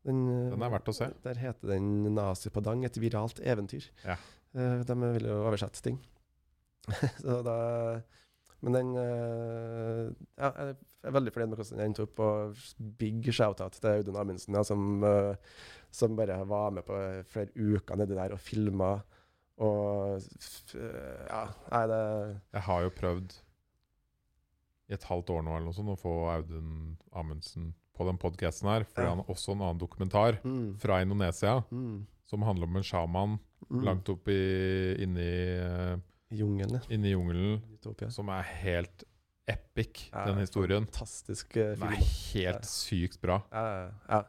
Den, 0.03 0.23
den, 0.51 0.63
er 0.63 0.71
verdt 0.73 0.91
å 0.91 0.95
se. 0.95 1.07
Der 1.23 1.39
heter 1.39 1.75
den 1.75 2.15
'Nazi 2.15 2.51
på 2.51 2.63
dang', 2.63 2.83
et 2.83 2.99
viralt 2.99 3.39
eventyr. 3.39 3.87
Ja. 4.03 4.17
Uh, 4.55 4.83
de 4.83 4.97
vil 5.15 5.29
jo 5.31 5.37
oversette 5.47 5.83
ting. 5.83 6.01
så 7.23 7.39
da 7.43 7.55
Men 8.63 8.75
den 8.75 8.89
ja, 10.35 10.49
Jeg 10.51 10.75
er 11.07 11.15
veldig 11.15 11.31
fornøyd 11.31 11.49
med 11.51 11.59
hvordan 11.59 11.79
den 11.79 11.85
endte 11.85 12.03
opp. 12.03 12.19
Og 12.19 12.55
big 12.99 13.27
shout-out 13.31 13.79
til 13.79 13.89
Audun 13.99 14.19
Amundsen, 14.19 14.55
ja, 14.55 14.63
som, 14.63 15.03
som, 15.91 16.15
bare 16.15 16.39
var 16.47 16.71
med 16.71 16.87
på 16.87 16.99
flere 17.27 17.51
uker 17.55 17.99
nedi 17.99 18.15
der 18.15 18.35
og 18.35 18.39
filma 18.39 18.97
og 19.63 20.27
ja, 20.75 21.43
nei, 21.71 21.83
det 21.91 22.03
Jeg 22.53 22.65
har 22.67 22.85
jo 22.85 22.93
prøvd 22.99 23.35
i 24.91 24.95
et 24.97 25.07
halvt 25.07 25.31
år 25.33 25.45
nå 25.45 25.55
eller 25.55 25.69
noe 25.69 25.77
sånt 25.77 25.93
å 25.93 25.99
få 25.99 26.13
Audun 26.33 26.97
Amundsen 27.15 27.71
på 27.93 28.07
den 28.07 28.17
podkasten 28.21 28.69
her, 28.71 28.85
fordi 28.89 29.05
ja. 29.05 29.13
han 29.13 29.21
har 29.21 29.31
også 29.31 29.53
en 29.53 29.61
annen 29.61 29.81
dokumentar 29.81 30.39
mm. 30.43 30.75
fra 30.81 30.99
Indonesia 31.05 31.59
mm. 31.69 31.97
som 32.29 32.45
handler 32.45 32.69
om 32.69 32.79
en 32.79 32.87
sjaman 32.87 33.37
mm. 33.69 33.81
langt 33.85 34.09
opp 34.09 34.29
i, 34.33 34.41
inni 35.03 35.29
uh, 35.61 35.95
Jungelen. 36.33 36.81
Inni 36.89 37.13
jungelen, 37.13 37.59
som 38.09 38.31
er 38.33 38.47
helt 38.63 39.05
epic, 39.45 40.07
Ja, 40.09 40.25
den 40.31 40.41
historien. 40.41 40.87
Fantastisk 40.89 41.57
uh, 41.57 41.75
Den 41.75 41.89
er 41.91 41.99
helt 42.01 42.65
sykt 42.65 43.21
bra. 43.21 43.43
Ja, 43.51 43.91
ja. 44.09 44.23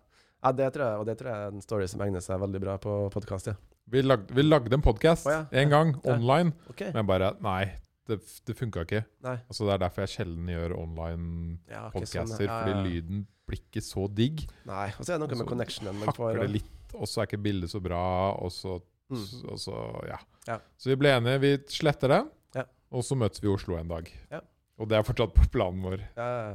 ja 0.44 0.52
det 0.60 0.72
tror 0.74 0.90
jeg, 0.90 1.00
og 1.00 1.08
det 1.08 1.16
tror 1.20 1.32
jeg 1.32 1.46
er 1.46 1.54
en 1.54 1.64
story 1.64 1.88
som 1.88 2.04
egner 2.04 2.24
seg 2.24 2.42
veldig 2.44 2.60
bra 2.66 2.76
på 2.82 2.98
podkast. 3.14 3.54
Ja. 3.54 3.56
Vi 3.90 4.00
lagde, 4.02 4.32
vi 4.34 4.42
lagde 4.42 4.72
en 4.74 4.82
podkast 4.82 5.26
oh, 5.28 5.32
ja. 5.32 5.44
en 5.60 5.70
gang, 5.70 5.90
Ja. 6.04 6.14
online, 6.16 6.52
okay. 6.70 6.90
men 6.94 7.06
bare 7.06 7.34
Nei, 7.44 7.66
det, 8.08 8.20
det 8.48 8.56
funka 8.56 8.84
ikke. 8.86 9.02
Nei. 9.24 9.36
Altså, 9.48 9.66
det 9.68 9.74
er 9.74 9.82
derfor 9.84 10.04
jeg 10.06 10.12
sjelden 10.14 10.48
gjør 10.48 10.74
online 10.80 11.26
Ja, 11.68 11.86
okay, 11.90 12.00
podcaster, 12.00 12.32
sånn, 12.32 12.46
ja, 12.48 12.54
ja, 12.54 12.62
fordi 12.64 12.94
lyden 12.94 13.26
blir 13.44 13.60
ikke 13.60 13.82
så 13.84 14.06
digg. 14.08 14.46
Nei. 14.64 14.86
Og 14.96 15.04
så 15.04 15.12
er 15.12 15.18
det 15.20 15.26
noe 15.26 15.40
med 15.42 15.50
connectionen 15.50 16.00
man 16.00 16.16
får. 16.16 16.40
Det 16.40 16.48
litt, 16.54 16.94
og 16.96 17.10
så 17.10 17.20
er 17.22 17.28
ikke 17.28 17.42
bildet 17.44 17.72
så 17.74 17.82
bra, 17.84 18.02
og 18.40 18.52
så, 18.54 18.80
Mm. 19.12 19.20
og 19.52 19.58
så 19.60 19.74
ja. 20.08 20.16
Ja. 20.48 20.54
Så 20.80 20.88
vi 20.88 20.94
ble 20.96 21.10
enige, 21.12 21.40
vi 21.42 21.50
sletter 21.68 22.08
det, 22.08 22.22
Ja. 22.56 22.62
og 22.90 23.02
så 23.04 23.14
møtes 23.20 23.42
vi 23.42 23.50
i 23.50 23.52
Oslo 23.52 23.76
en 23.76 23.88
dag. 23.92 24.08
Ja. 24.32 24.40
Og 24.80 24.88
det 24.88 24.96
er 24.96 25.04
fortsatt 25.04 25.34
på 25.36 25.44
planen 25.52 25.82
vår. 25.84 26.00
Ja, 26.16 26.28
ja. 26.48 26.54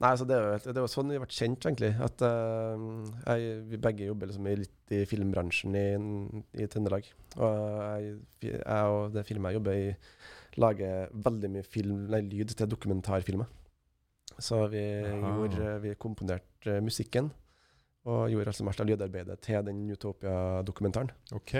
Nei, 0.00 0.14
altså 0.14 0.24
det 0.24 0.36
er 0.36 0.46
jo 0.46 0.60
det 0.64 0.78
er 0.78 0.84
jo 0.86 0.88
sånn 0.88 1.10
vi 1.12 1.20
vært 1.20 1.36
kjent, 1.36 1.66
egentlig. 1.68 1.90
At 2.00 2.22
uh, 2.24 2.84
jeg, 3.26 3.56
vi 3.68 3.80
begge 3.84 4.06
jobber 4.08 4.30
liksom 4.30 4.46
litt 4.48 4.94
i 4.96 5.02
filmbransjen 5.08 5.76
i, 5.76 5.88
i 6.56 6.68
Trøndelag. 6.72 7.10
Og 7.36 7.58
jeg, 8.00 8.14
jeg 8.48 8.94
og 8.94 9.12
det 9.12 9.26
filmet 9.28 9.52
jeg 9.52 9.60
jobber 9.60 9.76
i, 9.76 9.90
lager 10.60 11.12
veldig 11.28 11.52
mye 11.52 11.68
film, 11.68 12.06
nei, 12.14 12.22
lyd 12.30 12.56
til 12.56 12.70
dokumentarfilmer. 12.72 13.52
Så 14.40 14.62
vi, 14.72 14.86
Aha. 15.04 15.34
gjorde, 15.36 15.76
vi 15.84 15.94
komponerte 16.00 16.80
musikken. 16.80 17.28
Og 18.08 18.30
gjorde 18.32 18.54
altså 18.54 18.64
mest 18.64 18.80
av 18.80 18.88
lydarbeidet 18.88 19.36
til 19.44 19.60
den 19.68 19.84
Utopia-dokumentaren. 19.92 21.12
OK. 21.36 21.54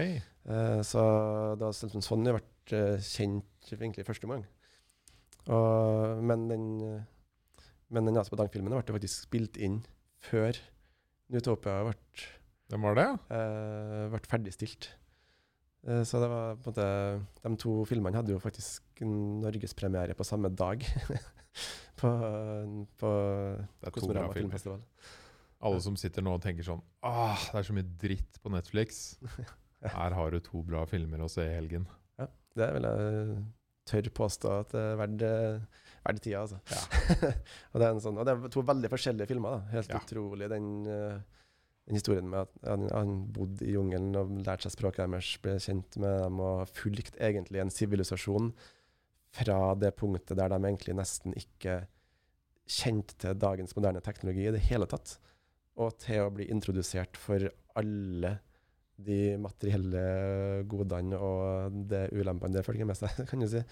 Uh, 0.48 0.80
så 0.80 1.04
det 1.60 1.68
var 1.68 1.76
liksom 1.76 2.08
sånn 2.08 2.24
jeg 2.24 2.40
ble 2.40 2.80
eh, 2.80 3.04
kjent 3.04 3.74
egentlig 3.76 4.08
første 4.08 4.32
gang. 4.32 4.48
Og, 5.52 6.22
men 6.24 6.48
den 6.48 6.68
men 7.90 8.06
den 8.06 8.16
nase 8.16 8.32
på 8.32 8.38
Dang-filmen 8.38 8.72
ble 8.72 8.96
faktisk 8.96 9.26
spilt 9.26 9.58
inn 9.60 9.80
før 10.22 10.56
Utopia 11.30 11.82
ble, 11.86 11.94
Hvem 12.70 12.86
var 12.86 12.98
det? 12.98 13.08
Uh, 13.30 14.08
ble 14.12 14.20
ferdigstilt. 14.30 14.92
Eh, 15.88 16.02
så 16.04 16.20
det 16.20 16.28
var 16.28 16.58
på 16.60 16.68
en 16.68 16.74
måte 16.74 16.86
De 17.40 17.52
to 17.62 17.74
filmene 17.88 18.20
hadde 18.20 18.34
jo 18.34 18.40
faktisk 18.42 19.00
norgespremiere 19.00 20.16
på 20.18 20.26
samme 20.28 20.50
dag. 20.52 20.84
på, 22.00 22.10
på 23.00 23.12
Kosmorama 23.94 24.34
filmfestival. 24.36 24.82
Alle 25.60 25.80
som 25.84 25.96
sitter 26.00 26.24
nå 26.24 26.36
og 26.36 26.44
tenker 26.44 26.64
sånn 26.64 26.82
Åh, 27.04 27.48
det 27.50 27.58
er 27.60 27.66
så 27.68 27.76
mye 27.76 27.88
dritt 28.00 28.38
på 28.42 28.52
Netflix. 28.52 29.18
Her 29.96 30.16
har 30.16 30.32
du 30.32 30.40
to 30.44 30.60
bra 30.64 30.84
filmer 30.88 31.24
å 31.24 31.30
se 31.32 31.46
i 31.48 31.56
helgen. 31.56 31.88
Ja, 32.20 32.28
Det 32.56 32.68
vil 32.76 32.88
jeg 32.88 33.40
tørre 33.90 34.12
påstå 34.14 34.52
at 34.62 34.72
det 34.74 34.80
er 34.92 34.98
verdt, 35.00 35.24
eh, 35.26 35.84
verdt 36.06 36.22
tida, 36.24 36.44
altså. 36.46 36.60
og, 37.72 37.76
det 37.80 37.84
er 37.86 37.90
en 37.92 38.02
sånn, 38.06 38.18
og 38.22 38.26
det 38.28 38.34
er 38.36 38.54
to 38.54 38.64
veldig 38.70 38.90
forskjellige 38.92 39.30
filmer. 39.32 39.58
da. 39.58 39.74
Helt 39.76 39.94
Ja. 39.94 40.00
utrolig 40.00 40.48
den, 40.52 40.68
eh, 40.86 41.20
den 41.90 41.98
historien 41.98 42.28
med 42.30 42.46
at 42.46 42.68
han, 42.70 42.88
han 42.94 43.14
bodde 43.34 43.66
i 43.66 43.74
jungelen 43.74 44.14
og 44.20 44.30
lærte 44.46 44.68
seg 44.68 44.76
språket 44.78 45.06
deres, 45.10 45.32
ble 45.42 45.56
kjent 45.58 45.98
med 46.02 46.20
dem 46.24 46.40
og 46.44 46.68
fulgt 46.70 47.16
egentlig 47.20 47.60
en 47.64 47.72
sivilisasjon 47.74 48.52
fra 49.34 49.56
det 49.78 49.92
punktet 49.98 50.36
der 50.38 50.50
de 50.50 50.58
egentlig 50.66 50.94
nesten 50.98 51.34
ikke 51.38 51.84
kjente 52.70 53.16
til 53.18 53.34
dagens 53.38 53.74
moderne 53.76 54.00
teknologi 54.02 54.46
i 54.46 54.52
det 54.54 54.62
hele 54.68 54.86
tatt, 54.90 55.16
og 55.80 55.96
til 56.02 56.24
å 56.24 56.30
bli 56.34 56.46
introdusert 56.50 57.18
for 57.18 57.48
alle 57.78 58.36
de 59.06 59.18
materielle 59.40 60.02
godene 60.70 61.18
og 61.18 61.76
det 61.90 62.06
ulempene 62.12 62.54
det 62.58 62.64
følger 62.66 62.88
med 62.88 62.98
seg, 62.98 63.14
kan 63.30 63.42
du 63.44 63.48
si. 63.50 63.62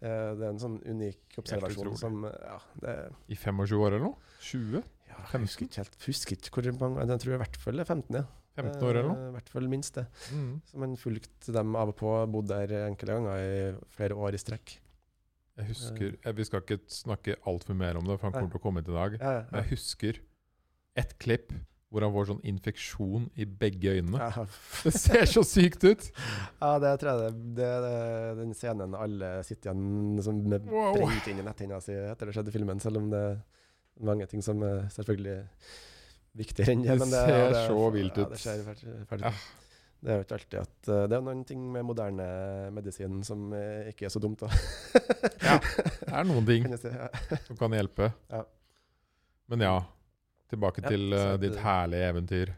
Eh, 0.00 0.30
Det 0.38 0.46
er 0.46 0.50
en 0.50 0.62
sånn 0.62 0.78
unik 0.88 1.38
observasjon 1.42 1.96
som 2.00 2.24
ja, 2.26 2.58
det, 2.82 2.96
I 3.28 3.38
25 3.38 3.78
år 3.80 3.94
eller 3.96 4.06
noe? 4.08 4.34
20? 4.48 4.82
ja, 5.10 5.22
15? 5.28 5.32
Jeg 5.34 5.46
husker 5.46 5.66
ikke 5.66 5.80
helt 5.82 6.04
husker 6.06 6.36
ikke 6.38 6.52
hvor 6.78 6.92
mange 6.94 7.08
Jeg 7.10 7.22
tror 7.24 7.34
i 7.36 7.40
hvert 7.42 7.58
fall 7.64 7.80
det 7.80 7.84
er 7.84 7.90
15, 7.94 8.20
ja. 8.20 8.26
15 8.60 8.84
år 8.84 8.90
eller 8.98 9.08
noe? 9.10 9.18
Eh, 9.24 9.30
I 9.30 9.34
hvert 9.38 9.50
fall 9.54 9.68
minst 9.72 9.96
det. 10.00 10.06
Mm. 10.34 10.52
Så 10.68 10.80
man 10.82 10.96
fulgte 11.00 11.54
dem 11.54 11.76
av 11.78 11.92
og 11.92 11.98
på, 12.00 12.12
bodde 12.34 12.56
der 12.64 12.86
enkelte 12.88 13.16
ganger 13.18 13.44
i 13.44 13.90
flere 13.94 14.16
år 14.18 14.36
i 14.36 14.40
strekk. 14.42 14.76
Jeg 15.60 15.68
husker 15.74 16.14
jeg, 16.16 16.34
Vi 16.38 16.44
skal 16.48 16.62
ikke 16.64 16.78
snakke 16.88 17.36
altfor 17.50 17.76
mer 17.76 17.98
om 18.00 18.06
det, 18.08 18.16
for 18.18 18.30
han 18.30 18.36
kommer 18.38 18.52
til 18.54 18.60
å 18.60 18.64
komme 18.64 18.80
hit 18.82 18.88
i 18.90 18.96
dag. 18.96 19.16
Ja, 19.20 19.32
Men 19.50 19.60
jeg 19.62 19.72
husker 19.74 20.20
ett 20.98 21.12
klipp 21.22 21.52
hvor 21.90 22.04
han 22.06 22.12
får 22.14 22.28
sånn 22.28 22.42
infeksjon 22.46 23.24
i 23.42 23.44
begge 23.44 23.96
øynene. 23.96 24.30
ja. 24.30 24.44
Det 24.86 24.92
ser 24.94 25.26
så 25.26 25.42
sykt 25.46 25.84
ut! 25.84 26.04
ja, 26.62 26.72
det 26.82 26.92
tror 27.02 27.10
jeg 27.10 27.34
det, 27.34 27.54
det, 27.58 27.94
er 28.00 28.36
den 28.38 28.54
scenen 28.54 28.94
alle 28.94 29.30
sitter 29.46 29.72
igjen 29.72 30.20
som 30.24 30.38
med 30.52 30.68
Wow. 30.70 30.94
brent 30.96 31.26
inn 31.32 31.42
i 31.42 31.46
netthinna 31.46 31.80
si 31.82 31.96
etter 31.98 32.30
det 32.30 32.36
skjedde 32.36 32.52
i 32.52 32.54
filmen, 32.54 32.82
selv 32.82 33.02
om 33.02 33.10
det 33.12 33.22
er 33.32 33.40
mange 34.06 34.28
ting 34.30 34.42
som 34.44 34.62
er 34.64 34.86
selvfølgelig 34.94 35.38
viktigere 36.40 36.76
enn 36.76 36.84
det. 36.86 36.94
Det 36.94 37.00
men 37.02 37.10
det, 37.10 37.24
ser 37.26 37.50
det, 37.50 37.64
så 37.66 37.88
vilt 37.96 38.14
ut. 38.20 38.22
Ja, 38.22 38.30
det 38.30 38.38
ser 38.44 38.62
ferdig, 38.68 38.94
ferdig. 39.10 39.26
Ja. 39.26 39.66
Det 40.00 40.08
er 40.12 40.16
jo 40.16 40.24
ikke 40.24 40.36
alltid 40.38 40.54
at 40.62 40.88
eh, 40.88 41.02
Det 41.12 41.16
er 41.18 41.24
noen 41.26 41.40
ting 41.44 41.64
med 41.74 41.84
moderne 41.84 42.26
medisin 42.72 43.18
som 43.26 43.50
eh, 43.52 43.90
ikke 43.90 44.06
er 44.08 44.12
så 44.14 44.22
dumt, 44.22 44.40
da. 44.40 44.48
Ja, 45.44 45.58
Det 46.06 46.14
er 46.14 46.24
noen 46.30 46.46
ting 46.48 46.70
si. 46.80 46.88
Ja. 46.94 47.10
som 47.44 47.58
kan 47.60 47.74
hjelpe. 47.76 48.08
Ja. 48.32 48.40
Men 49.50 49.66
ja, 49.66 49.74
tilbake 50.50 50.82
Ja, 50.84 50.92
til 50.92 51.14
uh, 51.14 51.36
ditt 51.40 51.58
herlige 51.62 52.10
eventyr. 52.10 52.52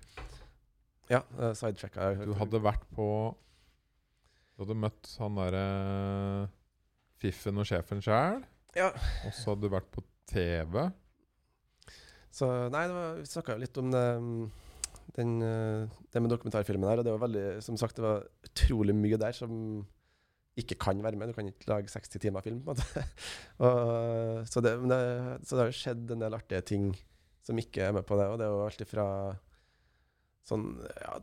Ja, 1.10 1.20
uh, 1.38 1.52
sidetracka. 1.56 2.12
Du 2.24 2.34
hadde 2.38 2.62
vært 2.64 2.84
på 2.96 3.06
Du 4.56 4.64
hadde 4.64 4.78
møtt 4.78 5.12
han 5.20 5.38
derre 5.40 5.66
Fiffen 7.22 7.60
og 7.62 7.68
sjefen 7.68 8.02
sjæl, 8.02 8.42
Ja. 8.74 8.88
og 8.90 9.30
så 9.36 9.52
hadde 9.52 9.68
du 9.68 9.72
vært 9.72 9.90
på 9.94 10.02
TV. 10.32 10.88
Så 12.32 12.48
nei, 12.72 12.86
det 12.88 12.96
var, 12.96 13.16
vi 13.20 13.28
snakka 13.28 13.54
jo 13.54 13.62
litt 13.62 13.78
om 13.78 13.90
det, 13.92 14.04
mm, 14.24 14.44
den, 15.18 15.32
eh, 15.44 15.98
det 16.10 16.22
med 16.24 16.32
dokumentarfilmen 16.32 16.88
her. 16.88 17.02
Og 17.02 17.06
det 17.06 17.12
var 17.14 17.26
veldig, 17.26 17.44
som 17.64 17.76
sagt, 17.78 17.98
det 17.98 18.06
var 18.06 18.24
utrolig 18.48 18.96
mye 18.96 19.20
der 19.20 19.36
som 19.36 19.52
ikke 20.58 20.78
kan 20.80 21.02
være 21.04 21.20
med. 21.20 21.30
Du 21.30 21.36
kan 21.36 21.48
ikke 21.48 21.68
lage 21.68 21.92
60 21.92 22.18
timer 22.24 22.44
film, 22.44 22.62
på 22.64 22.72
en 22.72 22.80
måte. 22.80 23.04
og, 23.66 24.48
så, 24.48 24.64
det, 24.64 24.74
det, 24.88 25.00
så 25.44 25.54
det 25.54 25.62
har 25.62 25.70
jo 25.70 25.78
skjedd 25.82 26.14
en 26.16 26.24
del 26.24 26.38
artige 26.40 26.64
ting 26.72 26.90
som 27.46 27.58
ikke 27.58 27.88
er 27.88 27.96
med 27.96 28.06
på 28.08 28.18
det. 28.20 28.28
Og 28.30 28.40
det 28.40 28.46
er 28.46 28.54
jo 28.54 28.64
alt 28.66 28.84
ifra 28.84 29.06
sånn 30.46 30.66
ja, 30.82 31.20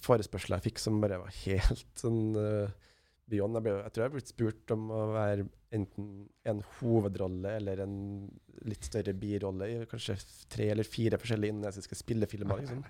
forespørsler 0.00 0.58
jeg 0.58 0.70
fikk 0.70 0.80
som 0.80 1.02
bare 1.02 1.20
var 1.20 1.34
helt 1.42 1.84
sånn 2.00 2.22
uh, 2.36 2.72
beyond. 3.30 3.58
Jeg, 3.58 3.66
ble, 3.66 3.74
jeg 3.82 3.92
tror 3.92 4.04
jeg 4.04 4.08
har 4.08 4.16
blitt 4.16 4.32
spurt 4.32 4.74
om 4.74 4.88
å 4.92 5.02
være 5.12 5.46
enten 5.74 6.10
en 6.48 6.60
hovedrolle 6.78 7.56
eller 7.58 7.82
en 7.84 7.94
litt 8.68 8.86
større 8.86 9.14
birolle 9.18 9.68
i 9.68 9.78
kanskje 9.90 10.16
tre 10.52 10.68
eller 10.72 10.86
fire 10.86 11.18
forskjellige 11.20 11.56
indonesiske 11.56 11.98
spillefilmer. 11.98 12.62
liksom. 12.62 12.84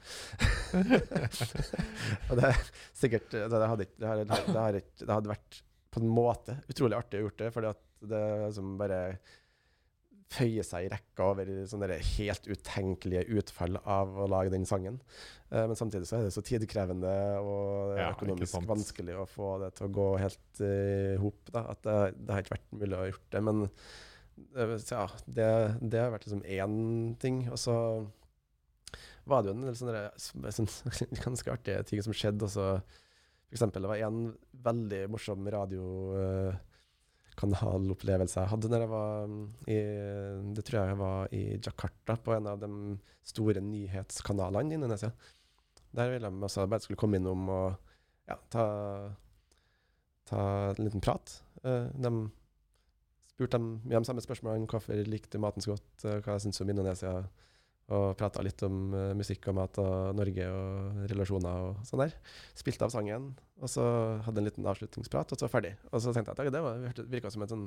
og 2.29 2.35
det 2.41 2.51
er 2.51 2.61
sikkert 2.93 3.31
Det, 3.33 3.47
hadde, 3.49 3.89
det, 3.97 4.11
hadde, 4.11 4.27
det, 4.29 4.59
hadde, 4.59 4.85
det 5.01 5.15
hadde 5.15 5.33
vært 5.33 5.63
på 5.95 6.03
en 6.03 6.11
måte 6.11 6.59
utrolig 6.69 6.99
artig 6.99 7.23
å 7.23 7.27
gjort 7.29 7.41
det, 7.41 7.51
fordi 7.55 7.71
at 7.71 7.83
det 8.05 8.23
liksom 8.45 8.75
bare 8.81 9.01
føyer 10.33 10.65
seg 10.67 10.87
i 10.87 10.91
rekka 10.93 11.27
over 11.31 11.51
sånne 11.69 11.99
helt 12.17 12.47
utenkelige 12.49 13.27
utfall 13.39 13.77
av 13.85 14.17
å 14.25 14.27
lage 14.31 14.51
den 14.55 14.65
sangen. 14.67 14.97
Uh, 15.53 15.67
men 15.71 15.77
samtidig 15.79 16.09
så 16.09 16.19
er 16.19 16.25
det 16.27 16.33
så 16.35 16.43
tidkrevende 16.45 17.13
og 17.43 17.95
Ja, 17.99 18.09
økonomisk 18.15 18.57
vanskelig 18.67 19.15
å 19.21 19.29
få 19.31 19.53
det 19.63 19.75
til 19.79 19.87
å 19.89 19.95
gå 20.01 20.09
helt 20.23 20.65
i 20.65 20.75
hop. 21.23 21.53
da, 21.53 21.67
At 21.75 21.85
det, 21.87 21.99
det 22.25 22.35
har 22.35 22.43
ikke 22.45 22.57
vært 22.57 22.75
mulig 22.81 22.99
å 22.99 23.07
gjort 23.13 23.31
det. 23.37 23.45
Men 23.51 23.63
uh, 23.69 24.77
ja, 24.91 25.07
det, 25.27 25.49
det 25.85 26.03
har 26.03 26.15
vært 26.17 26.27
liksom 26.27 26.45
én 26.57 26.79
ting. 27.23 27.45
Og 27.55 27.61
så 27.61 27.77
var 29.31 29.43
det 29.45 29.53
jo 29.53 29.57
en 29.57 29.67
del 29.69 29.79
sånne, 29.79 29.95
der- 29.97 30.53
sånn, 30.57 30.69
ganske 31.29 31.53
artige 31.55 31.85
ting 31.89 32.03
som 32.05 32.17
skjedde. 32.17 32.49
Også. 32.49 32.67
For 33.45 33.57
eksempel, 33.61 33.85
det 33.87 33.93
var 33.93 34.03
en 34.09 34.25
veldig 34.67 35.05
morsom 35.13 35.47
radiokanalopplevelse 37.35 38.41
jeg 38.41 38.51
hadde 38.51 38.69
når 38.71 38.85
jeg 38.85 38.91
var 38.91 39.27
mm, 39.27 39.47
i 39.67 39.79
Det 40.55 40.65
tror 40.65 40.79
jeg 40.79 40.89
jeg 40.89 40.99
var 40.99 41.29
i 41.33 41.43
Jakarta, 41.59 42.17
på 42.17 42.35
en 42.35 42.47
av 42.47 42.61
de 42.61 42.99
store 43.25 43.61
nyhetskanalene 43.61 44.73
i 44.73 44.75
Indonesia. 44.75 45.11
Der 45.95 46.11
ville 46.11 46.31
de 46.31 46.43
også 46.43 46.67
bare 46.67 46.81
skulle 46.81 46.99
komme 46.99 47.17
innom 47.17 47.49
og 47.49 47.75
ja, 48.29 48.37
ta, 48.51 48.65
ta 50.27 50.41
en 50.73 50.85
liten 50.85 51.01
prat. 51.01 51.43
Eh, 51.65 51.91
de 51.95 52.31
spurte 53.29 53.59
dem 53.59 53.81
om 53.93 54.05
samme 54.05 54.21
spørsmålene. 54.21 54.67
Hvorfor 54.67 54.95
likte 55.07 55.39
maten 55.39 55.63
så 55.63 55.75
godt? 55.75 56.05
eh, 56.05 56.21
hva 56.21 56.37
jeg 56.37 56.47
syntes 56.47 56.61
om 56.61 56.71
Indonesia? 56.71 57.25
Og 57.93 58.15
prata 58.17 58.41
litt 58.41 58.63
om 58.65 58.95
eh, 58.97 59.11
musikk 59.19 59.51
og 59.51 59.59
mat 59.59 59.79
og 59.83 60.15
Norge 60.17 60.47
og 60.49 61.03
relasjoner 61.11 61.67
og 61.69 61.83
sånn 61.85 62.01
der. 62.07 62.15
Spilte 62.57 62.87
av 62.87 62.95
sangen, 62.95 63.35
og 63.61 63.69
så 63.69 63.85
hadde 64.25 64.41
en 64.41 64.49
liten 64.49 64.65
avslutningsprat, 64.71 65.35
og 65.35 65.41
så 65.43 65.51
ferdig. 65.53 65.75
Og 65.93 66.01
så 66.01 66.15
tenkte 66.17 66.33
jeg 66.33 66.49
at 66.49 66.57
det 66.57 66.63
var- 66.65 67.05
virka 67.13 67.31
som 67.31 67.43
en 67.45 67.49
sånn 67.53 67.67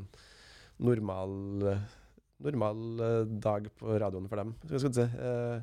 normal, 0.80 1.86
normal 2.42 3.02
eh, 3.02 3.24
dag 3.46 3.70
på 3.78 4.00
radioen 4.02 4.28
for 4.30 4.38
dem. 4.42 4.56
Skal 4.66 4.90
jeg 4.90 4.94
si. 4.98 5.08
Eh, 5.22 5.62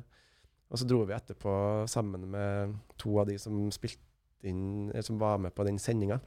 og 0.71 0.79
så 0.79 0.87
dro 0.87 1.03
vi 1.05 1.13
etterpå 1.13 1.87
sammen 1.91 2.25
med 2.31 2.75
to 2.97 3.19
av 3.19 3.27
de 3.27 3.37
som 3.37 3.69
spilte 3.71 3.99
inn, 4.43 4.89
eller 4.91 5.03
som 5.03 5.19
var 5.19 5.37
med 5.37 5.53
på 5.55 5.65
den 5.65 5.77
sendinga. 5.77 6.21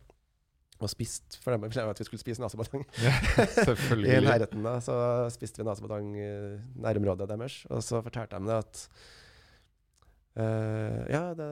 Og 0.79 0.91
spist 0.93 1.39
for 1.43 1.55
dem 1.55 1.67
at 1.67 2.01
vi 2.01 2.07
skulle 2.07 2.23
spise 2.23 2.43
nasebatang. 2.43 2.85
Ja, 3.07 3.15
I 4.19 4.21
nærheten 4.23 4.63
da, 4.63 4.79
så 4.85 4.97
spiste 5.35 5.63
vi 5.63 5.67
nasebatang 5.69 6.13
i 6.17 6.29
nærområdet 6.79 7.29
deres. 7.31 7.61
Og 7.71 7.83
så 7.83 8.03
fortalte 8.05 8.39
de 8.39 8.51
det 8.51 8.59
at 8.63 8.83
uh, 10.39 11.03
Ja, 11.11 11.23
det, 11.39 11.51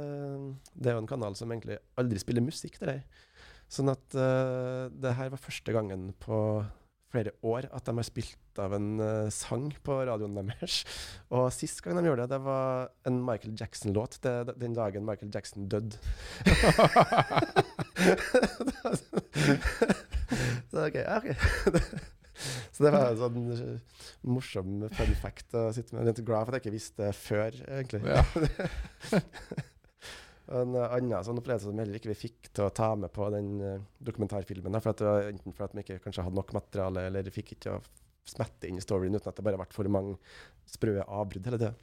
det 0.74 0.93
er 0.93 0.98
jo 0.98 1.05
en 1.05 1.11
kanal 1.11 1.39
som 1.39 1.53
egentlig 1.53 1.81
aldri 1.98 2.23
spiller 2.23 2.44
musikk, 2.44 2.78
til 2.78 2.94
deg. 2.94 3.23
Sånn 3.73 3.90
at 3.90 4.15
uh, 4.15 4.86
det 4.94 5.16
her 5.19 5.32
var 5.35 5.43
første 5.43 5.74
gangen 5.74 6.12
på 6.23 6.39
flere 7.12 7.32
år 7.46 7.68
at 7.74 7.86
de 7.86 7.94
har 7.96 8.06
spilt 8.06 8.60
av 8.62 8.74
en 8.76 9.00
uh, 9.00 9.28
sang 9.32 9.68
på 9.84 9.92
radioen 10.08 10.36
deres. 10.38 10.84
Og 11.34 11.52
sist 11.54 11.82
gang 11.84 11.98
de 11.98 12.06
gjorde 12.08 12.22
det, 12.26 12.32
det 12.34 12.42
var 12.46 12.90
en 13.08 13.18
Michael 13.26 13.54
Jackson-låt. 13.58 14.18
Den 14.24 14.74
dagen 14.76 15.06
Michael 15.08 15.32
Jackson 15.34 15.68
døde. 15.68 15.96
så 20.70 20.76
okay, 20.86 21.04
ja. 21.04 21.20
Så 22.72 22.84
det 22.84 22.90
var 22.92 23.06
en 23.08 23.20
sånn 23.20 23.52
eh, 23.54 24.02
morsom 24.28 24.82
fun 24.92 25.14
fact 25.22 25.54
å 25.56 25.70
sitte 25.72 25.96
med. 25.96 26.10
Jeg 26.10 26.20
er 26.20 26.26
glad 26.28 26.44
for 26.44 26.52
at 26.52 26.58
jeg 26.58 26.66
ikke 26.66 26.76
visste 26.76 27.06
det 27.06 27.14
før, 27.16 27.50
egentlig. 27.78 28.02
En 30.47 30.77
annen 30.78 31.24
sånn 31.27 31.40
opplevelse 31.40 31.70
som 31.70 31.81
heller 31.82 31.98
ikke 31.98 32.12
vi 32.12 32.20
fikk 32.28 32.51
til 32.55 32.68
å 32.68 32.74
ta 32.74 32.93
med 32.98 33.10
på 33.14 33.27
den 33.35 33.48
eh, 33.64 33.86
dokumentarfilmen. 34.06 34.78
For 34.82 34.98
det 34.98 35.09
var 35.09 35.31
enten 35.32 35.56
fordi 35.56 35.81
vi 35.81 35.85
ikke 35.86 36.05
kanskje 36.05 36.27
hadde 36.27 36.39
nok 36.39 36.55
materiale, 36.55 37.06
eller 37.10 37.35
fikk 37.35 37.56
ikke 37.56 37.74
å 37.74 37.82
smette 38.27 38.68
inn 38.68 38.78
i 38.78 38.85
storyen 38.85 39.14
uten 39.16 39.31
at 39.31 39.39
det 39.39 39.47
bare 39.47 39.59
ble 39.59 39.68
for 39.74 39.90
mange 39.90 40.16
sprø 40.70 41.01
avbrudd 41.02 41.47
hele 41.51 41.62
tida. 41.62 41.74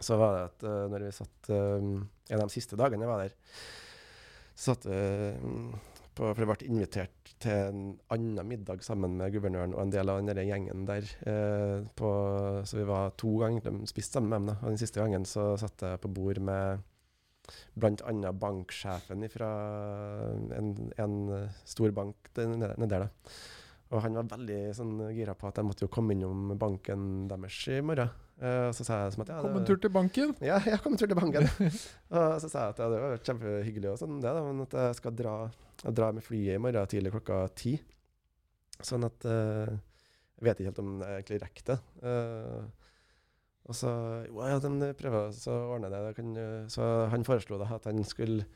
Så 0.00 0.16
var 0.20 0.36
det 0.36 0.44
at 0.48 0.64
uh, 0.64 0.84
når 0.88 1.02
vi 1.04 1.08
satt 1.12 1.48
uh, 1.52 1.88
En 2.30 2.38
av 2.38 2.46
de 2.46 2.54
siste 2.54 2.76
dagene 2.78 3.04
jeg 3.04 3.10
var 3.10 3.20
der, 3.20 3.34
så 4.54 4.72
satt 4.72 4.86
vi 4.88 5.00
mm, 5.40 5.72
på 6.20 6.30
For 6.34 6.42
jeg 6.42 6.50
ble 6.50 6.68
invitert 6.68 7.32
til 7.40 7.70
en 7.70 7.82
annen 8.12 8.48
middag 8.48 8.82
sammen 8.84 9.14
med 9.16 9.32
guvernøren 9.32 9.72
og 9.76 9.86
en 9.86 9.92
del 9.94 10.10
av 10.12 10.20
den 10.26 10.40
gjengen 10.44 10.84
der. 10.88 11.06
Eh, 11.24 11.86
på, 11.96 12.10
så 12.68 12.76
vi 12.76 12.84
var 12.88 13.14
to 13.20 13.30
ganger 13.40 13.64
de 13.64 13.88
spiste 13.88 14.18
sammen 14.18 14.28
med 14.28 14.40
dem. 14.40 14.50
da, 14.50 14.56
Og 14.60 14.74
den 14.74 14.80
siste 14.82 15.00
gangen 15.00 15.24
så 15.24 15.54
satt 15.60 15.86
jeg 15.86 16.02
på 16.02 16.10
bord 16.12 16.42
med 16.44 16.82
bl.a. 17.74 18.32
banksjefen 18.32 19.26
fra 19.32 19.50
en, 20.56 20.74
en 21.00 21.16
stor 21.64 21.94
bank 21.96 22.30
nede 22.36 22.90
der. 22.90 23.08
Og 23.90 24.04
han 24.04 24.14
var 24.14 24.28
veldig 24.36 24.58
sånn 24.76 24.98
gira 25.16 25.34
på 25.34 25.48
at 25.48 25.58
jeg 25.58 25.66
måtte 25.66 25.86
jo 25.86 25.92
komme 25.92 26.14
innom 26.14 26.52
banken 26.58 27.26
deres 27.30 27.58
i 27.74 27.80
morgen. 27.82 28.12
Og 28.40 28.72
så 28.72 28.86
sa 28.86 29.00
jeg 29.02 29.16
som 29.16 29.24
at 29.24 29.32
ja, 29.34 29.40
Kom 29.44 29.58
en 29.58 29.66
tur 29.68 29.80
til 29.82 29.92
banken. 29.92 30.30
ja, 30.46 30.60
jeg 30.64 30.78
kom 30.80 30.94
en 30.94 31.00
tur 31.00 31.10
til 31.10 31.18
banken. 31.18 31.48
og 32.14 32.36
så 32.40 32.48
sa 32.48 32.68
jeg 32.68 32.76
at 32.76 32.82
ja, 32.84 32.86
det 32.92 33.00
var 33.02 33.24
kjempehyggelig, 33.26 33.90
og 33.90 33.98
sånn, 34.00 34.20
det 34.22 34.30
da, 34.36 34.44
men 34.46 34.62
at 34.64 34.76
jeg 34.78 35.00
skal 35.00 35.16
dra, 35.18 35.34
jeg 35.82 35.96
drar 35.98 36.14
med 36.16 36.24
flyet 36.24 36.54
i 36.54 36.62
morgen 36.62 36.92
tidlig 36.92 37.12
klokka 37.16 37.42
ti. 37.58 37.74
Sånn 38.80 39.04
at 39.04 39.26
uh, 39.28 39.68
Jeg 40.40 40.46
vet 40.46 40.60
ikke 40.60 40.70
helt 40.70 40.82
om 40.82 40.92
jeg 41.02 41.18
egentlig 41.18 41.40
rekker 41.42 41.66
det. 41.68 41.78
Eh, 42.00 42.79
og 43.70 43.76
så 43.78 43.90
ja, 44.26 44.58
de 44.64 44.90
prøver 44.98 45.30
så 45.36 45.54
ordner 45.76 45.92
det. 45.94 46.16
kan, 46.18 46.34
så 46.72 46.90
han 47.12 47.26
foreslo 47.26 47.60
da 47.60 47.70
at 47.76 47.86
han 47.86 48.02
skulle 48.06 48.48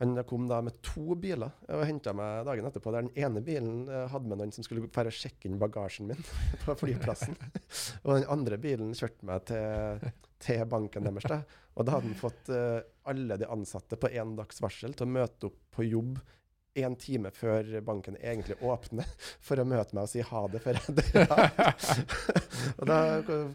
han 0.00 0.16
kom 0.24 0.46
da 0.48 0.62
med 0.64 0.78
to 0.80 1.12
biler 1.20 1.50
og 1.68 1.82
henta 1.84 2.14
meg 2.16 2.46
dagen 2.48 2.64
etterpå. 2.64 2.92
Der 2.94 3.04
den 3.04 3.18
ene 3.20 3.42
bilen 3.44 3.82
eh, 3.84 4.06
hadde 4.08 4.30
med 4.30 4.40
noen 4.40 4.54
som 4.56 4.64
skulle 4.64 4.88
fære 4.94 5.12
og 5.12 5.16
sjekke 5.16 5.44
inn 5.44 5.58
bagasjen 5.60 6.08
min 6.08 6.22
på 6.64 6.76
flyplassen. 6.80 7.36
og 8.06 8.14
den 8.14 8.24
andre 8.32 8.56
bilen 8.62 8.94
kjørte 8.96 9.28
meg 9.28 9.44
til, 9.50 10.06
til 10.40 10.62
banken 10.72 11.04
deres. 11.04 11.28
Da. 11.28 11.42
Og 11.76 11.84
da 11.84 11.98
hadde 11.98 12.08
han 12.08 12.16
fått 12.22 12.48
eh, 12.56 12.78
alle 13.12 13.36
de 13.42 13.50
ansatte 13.52 14.00
på 14.00 14.08
én 14.08 14.32
dags 14.40 14.64
varsel 14.64 14.96
til 14.96 15.04
å 15.04 15.14
møte 15.18 15.50
opp 15.50 15.60
på 15.76 15.84
jobb 15.90 16.16
en 16.78 16.94
time 17.00 17.32
før 17.34 17.80
banken 17.86 18.16
egentlig 18.20 18.58
åpner, 18.62 19.08
for 19.42 19.60
å 19.60 19.66
møte 19.66 19.96
meg 19.96 20.06
og 20.06 20.12
si 20.12 20.22
ha 20.26 20.44
det 20.52 20.62
før 20.62 20.78
jeg 20.78 20.96
drar. 21.00 21.74
og 22.78 22.84
da 22.90 23.00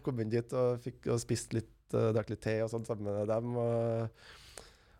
kom 0.04 0.20
hun 0.20 0.32
dit 0.32 0.56
og 0.56 0.82
fikk 0.84 1.08
og 1.14 1.22
spist 1.22 1.56
litt, 1.56 1.72
uh, 1.94 2.12
drakk 2.16 2.34
litt 2.34 2.44
te 2.44 2.58
og 2.64 2.70
sånt 2.72 2.88
sammen 2.90 3.08
med 3.08 3.32
dem. 3.32 3.56
Og, 3.62 4.30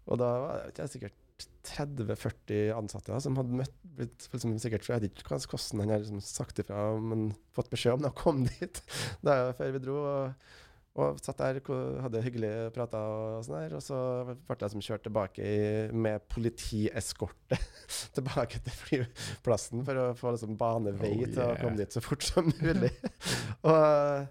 og 0.07 0.21
da 0.23 0.33
var 0.43 0.61
det 0.65 0.75
ikke 0.75 0.91
sikkert 0.95 1.23
30-40 1.67 2.71
ansatte 2.77 3.13
da, 3.13 3.19
som 3.21 3.37
hadde 3.37 3.59
møtt 3.59 3.75
blitt, 3.97 4.29
liksom, 4.33 4.55
sikkert, 4.63 4.87
Jeg 4.89 5.03
vet 5.03 5.19
ikke 5.21 5.37
hvordan 5.37 5.83
han 5.83 5.93
har 5.93 6.05
liksom, 6.05 6.23
sagt 6.25 6.63
ifra, 6.63 6.87
men 7.03 7.29
fått 7.57 7.73
beskjed 7.73 7.99
om 7.99 8.07
og 8.09 8.17
kom 8.19 8.45
dit 8.47 8.81
da, 9.27 9.53
før 9.59 9.75
vi 9.75 9.83
dro. 9.83 9.99
Og, 10.07 10.55
og 10.97 11.19
satt 11.21 11.41
der, 11.43 11.59
hadde 12.01 12.23
hyggelig 12.25 12.51
prata 12.73 13.03
og 13.05 13.45
sånn 13.45 13.59
der. 13.59 13.75
Og 13.77 13.85
så 13.85 13.99
ble 14.33 14.57
jeg 14.63 14.73
som 14.73 14.85
kjørt 14.87 15.05
tilbake 15.05 15.45
i, 15.45 15.59
med 15.93 16.25
politieskorte 16.33 17.59
tilbake 18.17 18.63
til 18.65 18.79
flyplassen 18.81 19.85
for 19.85 20.01
å 20.01 20.07
få 20.17 20.33
liksom 20.33 20.57
banevei 20.61 21.13
oh, 21.13 21.21
yeah. 21.21 21.35
til 21.35 21.45
å 21.45 21.53
komme 21.61 21.81
dit 21.83 21.93
så 21.93 22.03
fort 22.05 22.25
som 22.25 22.49
mulig. 22.49 22.93
og 23.69 24.27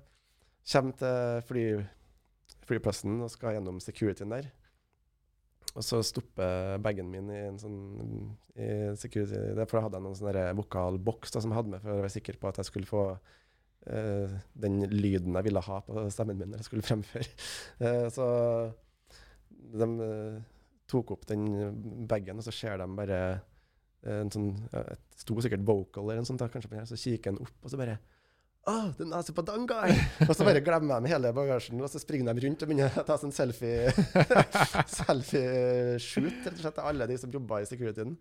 kommer 0.65 0.97
til 0.97 1.45
fly, 1.51 1.65
flyplassen 2.65 3.21
og 3.21 3.29
skal 3.33 3.59
gjennom 3.59 3.77
securityen 3.83 4.33
der. 4.33 4.49
Og 5.75 5.83
så 5.83 5.99
stopper 6.07 6.79
bagen 6.81 7.09
min 7.11 7.29
i 7.29 7.41
en 7.49 7.57
sånn 7.59 7.79
i 8.55 8.67
security 8.97 9.37
da 9.57 9.65
hadde 9.67 9.97
jeg 9.99 10.05
noen 10.05 10.15
sånne 10.15 10.51
vokalboks 10.55 11.35
som 11.35 11.51
jeg 11.51 11.59
hadde 11.59 11.73
med 11.73 11.83
for 11.83 11.91
å 11.91 11.97
være 11.99 12.13
sikker 12.13 12.39
på 12.39 12.47
at 12.47 12.61
jeg 12.61 12.69
skulle 12.69 12.89
få 12.89 13.09
eh, 13.91 14.35
den 14.65 14.81
lyden 14.91 15.37
jeg 15.37 15.47
ville 15.47 15.63
ha 15.67 15.79
på 15.85 16.05
stemmen 16.13 16.39
min 16.39 16.53
når 16.53 16.63
jeg 16.63 16.69
skulle 16.69 16.85
fremføre. 16.85 17.27
Uh, 17.81 18.07
så 18.15 18.27
de 19.75 19.89
eh, 20.07 20.41
tok 20.91 21.15
opp 21.15 21.27
den 21.29 21.45
bagen, 22.09 22.39
og 22.39 22.45
så 22.45 22.53
ser 22.53 22.81
de 22.81 22.89
bare 22.97 23.19
en 24.05 24.29
sånn 24.29 24.51
ja, 24.69 24.83
Det 24.85 25.23
sto 25.23 25.33
sikkert 25.41 25.63
vocal 25.65 26.03
eller 26.03 26.19
en 26.21 26.27
sånn, 26.27 26.37
kanskje 26.37 26.69
på 26.69 26.75
den 26.75 26.83
her, 26.83 26.89
så 26.91 26.99
kikker 26.99 27.33
han 27.33 27.41
opp, 27.41 27.55
og 27.63 27.71
så 27.73 27.79
bare 27.79 27.95
Oh, 28.67 28.89
the 28.97 29.05
på 29.05 29.43
Padangai! 29.43 29.93
og 30.29 30.31
så 30.33 30.45
bare 30.45 30.61
glemmer 30.65 31.01
de 31.01 31.11
hele 31.11 31.29
bagasjen, 31.37 31.77
og 31.85 31.89
så 31.89 31.99
springer 32.01 32.33
de 32.33 32.47
rundt 32.47 32.63
og 32.65 32.69
begynner 32.71 32.95
å 32.97 33.03
ta 33.05 33.17
sånn 33.21 33.33
selfie 33.33 33.91
selfie-shoot, 34.97 36.39
rett 36.47 36.55
og 36.55 36.63
slett, 36.63 36.79
alle 36.81 37.05
de 37.11 37.17
som 37.21 37.33
jobba 37.33 37.59
i 37.61 37.67
securityen. 37.69 38.15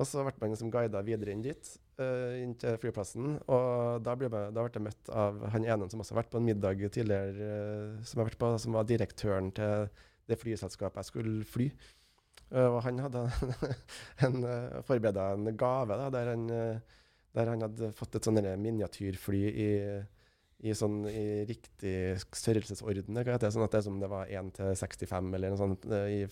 Og 0.00 0.08
så 0.08 0.22
ble 0.24 0.32
man 0.40 0.54
liksom 0.54 0.70
guida 0.72 1.02
videre 1.04 1.34
inn 1.34 1.42
dit, 1.44 1.72
uh, 2.00 2.32
inn 2.40 2.54
til 2.60 2.78
flyplassen. 2.80 3.34
Og 3.44 4.04
da 4.04 4.14
ble, 4.16 4.30
jeg, 4.30 4.54
da 4.56 4.64
ble 4.64 4.72
jeg 4.72 4.86
møtt 4.86 5.10
av 5.12 5.42
han 5.52 5.66
ene 5.68 5.88
som 5.92 6.00
også 6.00 6.14
har 6.14 6.22
vært 6.22 6.32
på 6.32 6.40
en 6.40 6.46
middag 6.48 6.80
tidligere, 6.94 7.50
uh, 7.98 8.06
som, 8.08 8.24
på, 8.24 8.52
som 8.62 8.78
var 8.78 8.88
direktøren 8.88 9.52
til 9.56 9.90
det 10.30 10.38
flyselskapet 10.40 11.02
jeg 11.02 11.10
skulle 11.10 11.44
fly. 11.48 11.68
Uh, 12.52 12.70
og 12.70 12.80
han 12.86 13.02
hadde 13.04 13.26
en, 14.26 14.40
uh, 14.48 14.80
forberedt 14.88 15.20
en 15.26 15.60
gave 15.60 16.00
da, 16.00 16.08
der 16.14 16.32
han, 16.32 16.48
der 17.36 17.52
han 17.52 17.66
hadde 17.66 17.92
fått 17.96 18.16
et 18.16 18.28
sånn 18.28 18.40
miniatyrfly 18.40 19.42
i, 19.50 19.68
i, 20.64 20.72
sånn, 20.76 21.02
i 21.10 21.42
riktig 21.48 22.16
størrelsesorden. 22.32 23.20
Sånn 23.20 23.66
at 23.66 23.76
det 23.76 23.82
er 23.82 23.86
som 23.90 24.00
det 24.00 24.08
var 24.12 24.32
1 24.32 24.54
til 24.56 24.72
65 24.72 25.36
eller 25.36 25.52
noe 25.52 25.60
sånt. 25.60 25.86
i 26.08 26.24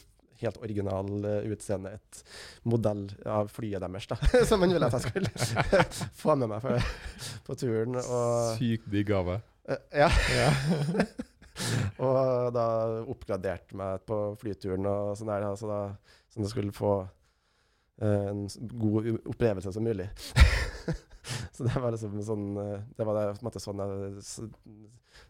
helt 0.42 0.60
original 0.64 1.08
eh, 1.28 1.48
utseende. 1.52 1.92
Et 1.98 2.22
modell 2.68 3.06
av 3.28 3.48
flyet 3.52 3.82
deres, 3.84 4.06
da. 4.10 4.16
Som 4.48 4.64
han 4.64 4.72
ville 4.74 4.88
at 4.90 4.96
jeg 4.98 5.10
skulle 5.10 5.74
få 6.22 6.36
med 6.40 6.50
meg 6.52 6.62
for, 6.64 6.90
på 7.48 7.58
turen. 7.60 7.98
Og, 8.00 8.56
Sykt 8.58 8.88
digg 8.92 9.08
gave. 9.12 9.40
eh, 9.68 9.82
ja. 10.04 10.10
Ja. 10.36 10.50
og 12.06 12.52
da 12.56 12.66
oppgraderte 13.10 13.76
meg 13.76 14.04
på 14.08 14.20
flyturen 14.40 14.86
og 14.88 15.14
sånn 15.18 15.32
der, 15.32 15.48
så 15.60 15.68
da 15.68 15.80
sånn 16.32 16.46
jeg 16.46 16.52
skulle 16.54 16.72
få 16.76 16.92
eh, 18.00 18.28
en 18.30 18.46
god 18.80 19.10
opplevelse 19.34 19.72
som 19.74 19.84
mulig. 19.84 20.06
så 21.52 21.66
det 21.66 21.74
var 21.82 21.92
liksom 21.92 22.14
sånn 22.24 22.46
Det 22.96 23.04
var 23.04 23.18
det, 23.18 23.24
på 23.36 23.42
en 23.42 23.48
måte 23.50 23.60
sånn 23.62 23.82
jeg 23.84 24.22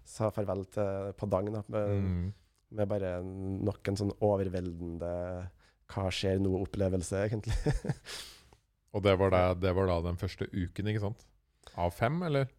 sa 0.07 0.29
farvel 0.35 0.63
til 0.71 1.11
Padang, 1.19 1.51
da, 1.57 1.65
med, 1.73 1.97
Mm. 2.05 2.29
Med 2.77 2.91
bare 2.91 3.17
nok 3.25 3.91
en 3.91 3.99
sånn 3.99 4.13
overveldende 4.23 5.11
hva 5.91 6.07
skjer 6.15 6.39
nå-opplevelse, 6.43 7.25
egentlig. 7.27 7.57
Og 8.95 9.03
det 9.07 9.15
var, 9.19 9.33
da, 9.35 9.43
det 9.59 9.73
var 9.75 9.91
da 9.91 9.99
den 10.09 10.19
første 10.19 10.47
uken, 10.51 10.91
ikke 10.91 11.03
sant? 11.03 11.27
Av 11.79 11.93
fem, 11.95 12.19
eller? 12.27 12.51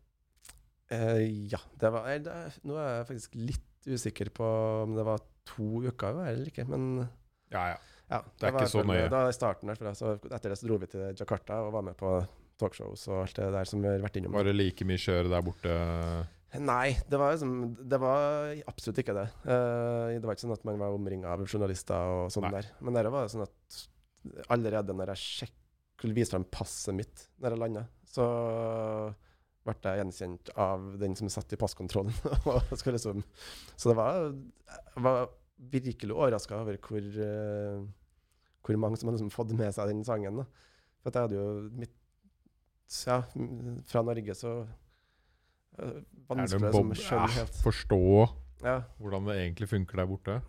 Eh, 0.92 1.24
ja. 1.52 1.60
Det 1.80 1.92
var, 1.92 2.08
eh, 2.12 2.20
det, 2.24 2.36
nå 2.68 2.76
er 2.80 2.98
jeg 3.00 3.08
faktisk 3.12 3.38
litt 3.40 3.88
usikker 3.88 4.30
på 4.36 4.48
om 4.86 4.96
det 4.98 5.06
var 5.08 5.24
to 5.48 5.82
uker 5.88 6.22
eller 6.28 6.52
ikke, 6.52 6.68
men 6.70 7.08
Ja, 7.52 7.72
ja. 7.74 7.80
Ja, 8.12 8.20
Det 8.38 8.50
er 8.50 8.52
var 8.52 8.66
ikke 8.66 8.72
så 8.74 8.84
nøye. 8.84 9.08
Da 9.12 9.22
i 9.30 9.36
starten 9.36 9.72
der, 9.72 9.94
så 9.96 10.18
etter 10.20 10.52
det 10.52 10.58
så 10.60 10.68
dro 10.68 10.78
vi 10.82 10.90
til 10.92 11.16
Jakarta 11.16 11.62
og 11.64 11.72
var 11.78 11.86
med 11.88 11.96
på 12.00 12.10
talkshows 12.60 13.06
og 13.08 13.22
alt 13.24 13.38
det 13.40 13.48
der 13.56 13.70
som 13.70 13.80
vi 13.84 13.88
har 13.88 14.04
vært 14.04 14.20
innom. 14.20 14.36
Var 14.36 14.50
det 14.50 14.56
like 14.58 14.88
mye 14.88 15.00
kjør 15.00 15.30
der 15.32 15.46
borte? 15.46 15.76
Nei, 16.60 16.98
det 17.08 17.16
var, 17.16 17.32
liksom, 17.32 17.52
det 17.88 17.98
var 18.02 18.52
absolutt 18.68 18.98
ikke 19.00 19.16
det. 19.16 19.28
Uh, 19.46 20.12
det 20.18 20.26
var 20.26 20.36
ikke 20.36 20.44
sånn 20.44 20.58
at 20.58 20.66
man 20.68 20.82
var 20.82 20.92
omringa 20.92 21.32
av 21.32 21.46
journalister 21.46 22.16
og 22.18 22.32
sånn 22.34 22.50
der. 22.52 22.68
Men 22.84 22.98
det 22.98 23.12
var 23.14 23.30
sånn 23.32 23.46
at 23.46 23.78
allerede 24.52 24.96
når 24.96 25.14
jeg 25.14 25.48
skulle 25.48 26.18
vise 26.18 26.34
frem 26.34 26.44
passet 26.52 26.98
mitt 26.98 27.28
når 27.40 27.56
jeg 27.56 27.62
landa, 27.62 27.86
så 28.10 28.26
ble 29.62 29.78
jeg 29.86 30.02
gjenkjent 30.02 30.52
av 30.60 30.90
den 31.00 31.16
som 31.16 31.30
satt 31.32 31.56
i 31.56 31.60
passkontrollen. 31.62 32.14
liksom, 32.98 33.24
så 33.78 33.92
det 33.92 33.98
var, 33.98 34.28
jeg 34.74 35.06
var 35.08 35.32
virkelig 35.72 36.16
overraska 36.18 36.60
over 36.60 36.80
hvor, 36.84 37.08
uh, 37.22 37.86
hvor 38.66 38.82
mange 38.82 39.00
som 39.00 39.08
hadde 39.08 39.22
liksom 39.22 39.34
fått 39.34 39.56
med 39.56 39.72
seg 39.78 39.94
den 39.94 40.04
sangen. 40.08 40.42
da. 40.42 40.48
For 41.02 41.16
jeg 41.16 41.30
hadde 41.30 41.40
jo 41.40 41.50
mitt 41.80 41.98
Ja, 42.92 43.22
fra 43.88 44.02
Norge 44.04 44.34
så 44.36 44.66
Vanskelig 46.32 46.72
en 46.72 46.92
å 46.94 46.98
skjønne 46.98 47.28
ja, 47.28 47.36
helt. 47.42 47.60
Forstå 47.66 48.00
Ja, 48.64 48.76
hvordan 49.02 49.26
det 49.28 49.36
egentlig 49.42 49.68
funker 49.72 49.98
der 50.02 50.10
borte. 50.10 50.42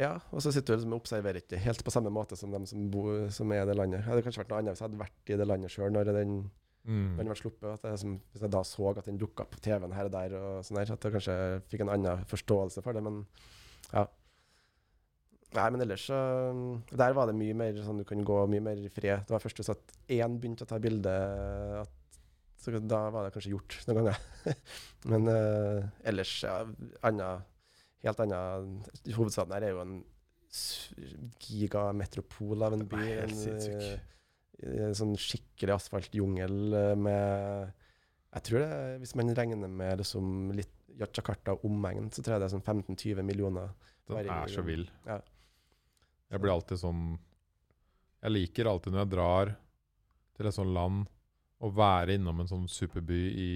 ja, 0.00 0.12
og 0.32 0.40
så 0.44 0.52
sitter 0.52 0.74
du 0.74 0.78
liksom 0.80 0.92
og 0.96 1.00
observerer 1.02 1.40
ikke 1.42 1.58
helt 1.60 1.84
på 1.84 1.90
samme 1.92 2.10
måte 2.12 2.36
som 2.36 2.52
dem 2.52 2.66
som, 2.68 2.86
bor, 2.92 3.28
som 3.32 3.52
er 3.52 3.62
i 3.64 3.68
det 3.68 3.76
landet. 3.76 4.00
Det 4.04 4.08
hadde 4.12 4.22
kanskje 4.24 4.42
vært 4.44 4.50
noe 4.52 4.58
annet 4.62 4.72
hvis 4.76 4.80
jeg 4.84 4.88
hadde 4.90 5.02
vært 5.04 5.32
i 5.34 5.38
det 5.40 5.46
landet 5.48 5.70
sjøl 5.76 5.92
når 5.96 6.12
den 6.14 6.40
Mm. 6.80 7.18
den 7.18 7.28
ble 7.28 7.34
sluppet. 7.36 7.82
Jeg, 7.84 7.98
som, 8.00 8.14
hvis 8.32 8.40
jeg 8.40 8.50
da 8.54 8.62
så 8.64 8.86
at 8.96 9.04
den 9.04 9.18
dukka 9.20 9.44
på 9.44 9.58
TV-en 9.60 9.92
her 9.92 10.06
og 10.08 10.12
der, 10.14 10.32
og 10.32 10.62
sånn 10.64 10.78
der, 10.78 10.88
at 10.94 11.02
jeg 11.04 11.12
kanskje 11.12 11.34
fikk 11.68 11.82
en 11.84 11.90
annen 11.92 12.22
forståelse 12.24 12.80
for 12.82 12.96
det. 12.96 13.02
Men 13.04 13.18
ja. 13.92 14.06
Nei, 15.52 15.66
men 15.74 15.82
ellers 15.84 16.06
så 16.08 16.16
Der 16.96 17.12
var 17.12 17.26
det 17.28 17.34
mye 17.36 17.52
mer 17.58 17.76
sånn 17.84 18.00
du 18.00 18.04
kan 18.08 18.24
gå 18.24 18.38
mye 18.48 18.62
mer 18.64 18.80
i 18.80 18.88
fred. 18.88 19.26
Det 19.28 19.34
var 19.34 19.42
først 19.44 19.60
du 19.60 19.66
satt 19.66 19.92
én 20.08 20.38
begynte 20.40 20.64
å 20.64 20.70
ta 20.70 20.78
bilde, 20.80 21.12
at, 21.82 21.92
så 22.60 22.76
da 22.84 23.00
var 23.12 23.24
det 23.24 23.32
kanskje 23.34 23.54
gjort 23.54 23.76
noen 23.88 24.00
ganger. 24.00 24.56
men 25.10 25.28
uh, 25.32 25.88
ellers, 26.06 26.34
ja, 26.44 26.58
anna, 27.08 27.32
helt 28.04 28.20
anna 28.24 28.40
Hovedstaden 29.16 29.56
her 29.56 29.68
er 29.68 29.74
jo 29.74 29.84
en 29.84 30.00
gigametropol 31.40 32.66
av 32.66 32.76
en 32.76 32.86
by. 32.90 33.00
Det 33.00 33.12
er 33.14 33.20
helt 33.22 33.68
en, 33.70 33.84
eh, 34.60 34.80
en 34.86 34.96
sånn 34.98 35.14
skikkelig 35.20 35.76
asfaltjungel 35.76 36.74
eh, 36.74 36.96
med 36.98 37.70
Jeg 38.30 38.46
tror 38.46 38.62
det, 38.62 38.98
hvis 39.02 39.14
man 39.18 39.32
regner 39.34 39.70
med 39.70 40.02
liksom 40.02 40.50
litt 40.54 40.76
Jakarta 41.00 41.54
og 41.56 41.64
omegn, 41.66 42.10
så 42.12 42.22
tror 42.22 42.36
jeg 42.36 42.42
det 42.42 42.48
er 42.50 42.54
sånn 42.56 42.66
15-20 42.66 43.26
millioner. 43.26 43.72
Den 44.10 44.28
er 44.30 44.50
så 44.50 44.62
vill. 44.66 44.84
Ja. 45.06 45.20
Jeg 46.30 46.42
blir 46.42 46.52
alltid 46.52 46.78
sånn 46.78 47.04
Jeg 48.20 48.30
liker 48.30 48.68
alltid 48.70 48.94
når 48.94 49.02
jeg 49.02 49.12
drar 49.14 49.52
til 50.36 50.48
et 50.48 50.56
sånt 50.56 50.74
land, 50.74 51.08
å 51.60 51.70
være 51.76 52.16
innom 52.16 52.42
en 52.42 52.50
sånn 52.50 52.66
superby 52.70 53.20
i 53.36 53.50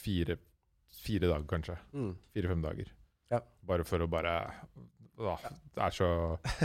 fire, 0.00 0.36
fire 1.00 1.30
dager, 1.30 1.46
kanskje. 1.48 1.76
Mm. 1.96 2.12
Fire-fem 2.34 2.64
dager. 2.64 2.90
Ja. 3.32 3.40
Bare 3.66 3.86
for 3.86 4.02
å 4.02 4.08
bare 4.10 4.34
Åh, 5.20 5.42
Det 5.76 5.82
er 5.84 5.92
så. 5.92 6.06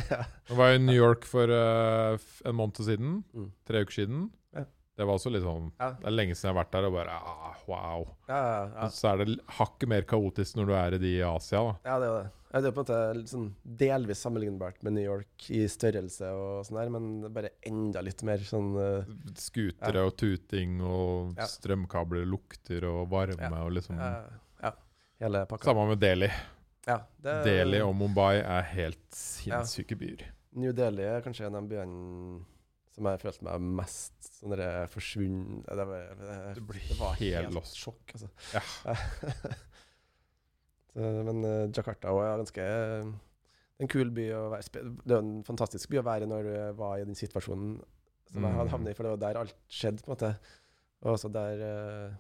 Jeg 0.48 0.56
var 0.56 0.72
i 0.72 0.80
New 0.80 0.96
York 0.96 1.26
for 1.28 1.52
uh, 1.52 2.16
en 2.48 2.56
måned 2.56 2.80
siden. 2.88 3.18
Mm. 3.36 3.50
Tre 3.68 3.82
uker 3.84 3.98
siden. 3.98 4.30
Ja. 4.56 4.64
Det 4.96 5.04
var 5.04 5.18
også 5.18 5.32
sånn 5.44 5.72
Ja. 5.80 5.92
Det 6.00 6.08
er 6.08 6.16
lenge 6.16 6.36
siden 6.36 6.50
jeg 6.50 6.56
har 6.56 6.62
vært 6.64 6.72
der, 6.72 6.88
og 6.88 6.96
bare 6.96 7.18
ah, 7.20 7.60
wow. 7.68 8.08
Ja, 8.30 8.40
ja. 8.72 8.88
Så 8.94 9.12
er 9.12 9.24
det 9.24 9.38
hakket 9.58 9.92
mer 9.92 10.08
kaotisk 10.08 10.56
når 10.56 10.70
du 10.70 10.74
er 10.80 10.96
i 10.96 11.00
de 11.04 11.14
i 11.18 11.22
Asia, 11.28 11.62
da. 11.68 11.76
ja, 11.90 12.00
det 12.00 12.10
er 12.10 12.18
det. 12.24 12.32
Det 12.56 12.70
er 12.70 12.72
på 12.72 12.86
en 12.86 12.88
måte 12.88 13.28
sånn 13.28 13.48
delvis 13.82 14.22
sammenlignbart 14.24 14.78
med 14.88 14.94
New 14.96 15.04
York 15.04 15.50
i 15.52 15.66
størrelse 15.68 16.30
og 16.32 16.62
sånn 16.64 16.78
der, 16.80 16.92
men 16.94 17.10
bare 17.36 17.52
enda 17.68 18.00
litt 18.06 18.24
mer 18.24 18.40
sånn 18.48 18.70
eh, 18.80 19.10
Skutere 19.36 20.06
og 20.08 20.14
tuting 20.16 20.78
og 20.80 21.36
strømkabler 21.52 22.24
lukter 22.24 22.88
og 22.88 23.10
varme 23.12 23.60
og 23.60 23.76
liksom 23.76 24.00
ja, 24.00 24.14
ja, 24.64 24.72
hele 25.26 25.44
pakka. 25.52 25.68
Samme 25.68 25.90
med 25.92 26.00
Delhi. 26.00 26.32
Ja, 26.88 27.02
det, 27.20 27.36
Delhi 27.50 27.84
og 27.84 27.92
Mumbai 28.00 28.38
er 28.40 28.72
helt 28.72 29.04
sinnssyke 29.12 30.00
byer. 30.00 30.24
New 30.56 30.72
Delhi 30.72 31.04
er 31.04 31.26
kanskje 31.26 31.50
en 31.50 31.60
av 31.60 31.68
byene 31.68 32.40
som 32.96 33.08
jeg 33.12 33.20
følte 33.22 33.44
meg 33.48 33.64
mest 33.82 34.30
sånn 34.40 34.54
der 34.56 34.88
forsvunnet 34.92 35.68
det, 35.68 35.86
var- 35.90 36.16
det, 36.22 36.36
Du 36.56 36.62
det 36.72 36.98
var 37.00 37.18
helt 37.20 37.52
helt 37.52 37.72
sjokk, 37.76 38.16
altså. 38.16 38.30
Ja. 38.56 38.64
Så, 40.96 41.02
men 41.28 41.42
eh, 41.44 41.66
Jakarta 41.76 42.14
også 42.16 42.24
er 42.24 42.38
ganske 42.40 42.66
Det 42.66 43.84
er 43.84 43.84
en 43.84 43.90
kul 43.92 44.12
by 44.16 44.26
å 44.38 44.44
være 44.54 44.84
Det 45.04 45.12
er 45.12 45.18
en 45.20 45.34
fantastisk 45.48 45.92
by 45.92 46.00
å 46.00 46.06
være 46.08 46.30
når 46.32 46.48
du 46.48 46.54
var 46.80 47.02
i 47.02 47.08
den 47.10 47.18
situasjonen 47.20 47.82
som 48.32 48.42
jeg 48.48 48.56
hadde 48.56 48.66
Mm. 48.66 48.72
havnet 48.74 48.90
i, 48.92 48.96
for 48.98 49.06
det 49.06 49.12
var 49.14 49.20
der 49.22 49.38
alt 49.44 49.52
skjedde, 49.70 50.02
på 50.02 50.10
en 50.10 50.14
måte. 50.16 50.30
Og 51.06 51.12
også 51.14 51.30
der 51.36 51.60
eh, 51.62 52.16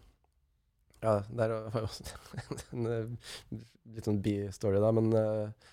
Ja, 1.01 1.15
der 1.39 1.53
var 1.55 1.79
jo 1.81 1.87
også 1.87 2.03
en 2.75 2.85
eh, 2.91 3.31
litt 3.95 4.05
sånn 4.07 4.19
bi-story, 4.23 4.79
da, 4.83 4.91
men, 4.95 5.09
eh, 5.17 5.71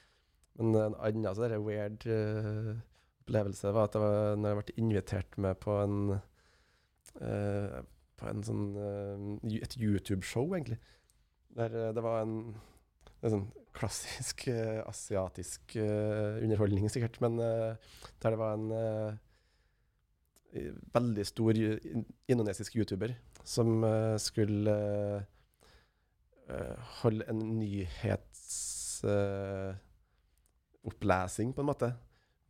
men 0.63 0.79
en 0.87 0.97
annen 0.97 1.29
så 1.37 1.45
der 1.51 1.59
weird 1.63 2.07
eh, 2.09 2.73
opplevelse 3.33 3.73
var 3.73 3.85
at 3.89 3.95
det 3.97 4.03
var 4.03 4.37
når 4.37 4.49
jeg 4.49 4.57
ble 4.59 4.75
invitert 4.83 5.39
med 5.41 5.55
på 5.63 5.73
en 5.81 5.97
uh, 6.13 6.19
På 8.21 8.25
en 8.29 8.43
sånn 8.45 8.77
uh, 8.77 9.39
et 9.57 9.77
YouTube-show, 9.81 10.53
egentlig. 10.55 10.79
Der 11.57 11.71
eh, 11.75 11.93
det 11.93 12.03
var 12.05 12.23
en, 12.23 12.55
en 13.21 13.31
sånn 13.33 13.53
klassisk 13.77 14.49
uh, 14.49 14.81
asiatisk 14.87 15.77
underholdning, 15.77 16.91
sikkert, 16.93 17.21
men 17.25 17.37
der 17.41 17.77
det 18.23 18.39
var 18.39 18.53
en 18.55 19.19
veldig 20.93 21.27
stor 21.27 21.53
indonesisk 21.57 22.77
YouTuber 22.77 23.15
som 23.45 23.85
skulle 24.21 24.75
holde 27.01 27.25
en 27.33 27.39
nyhetsopplesing, 27.57 29.81
opplesing 30.83 31.53
på 31.55 31.63
en 31.63 31.69
måte, 31.69 31.93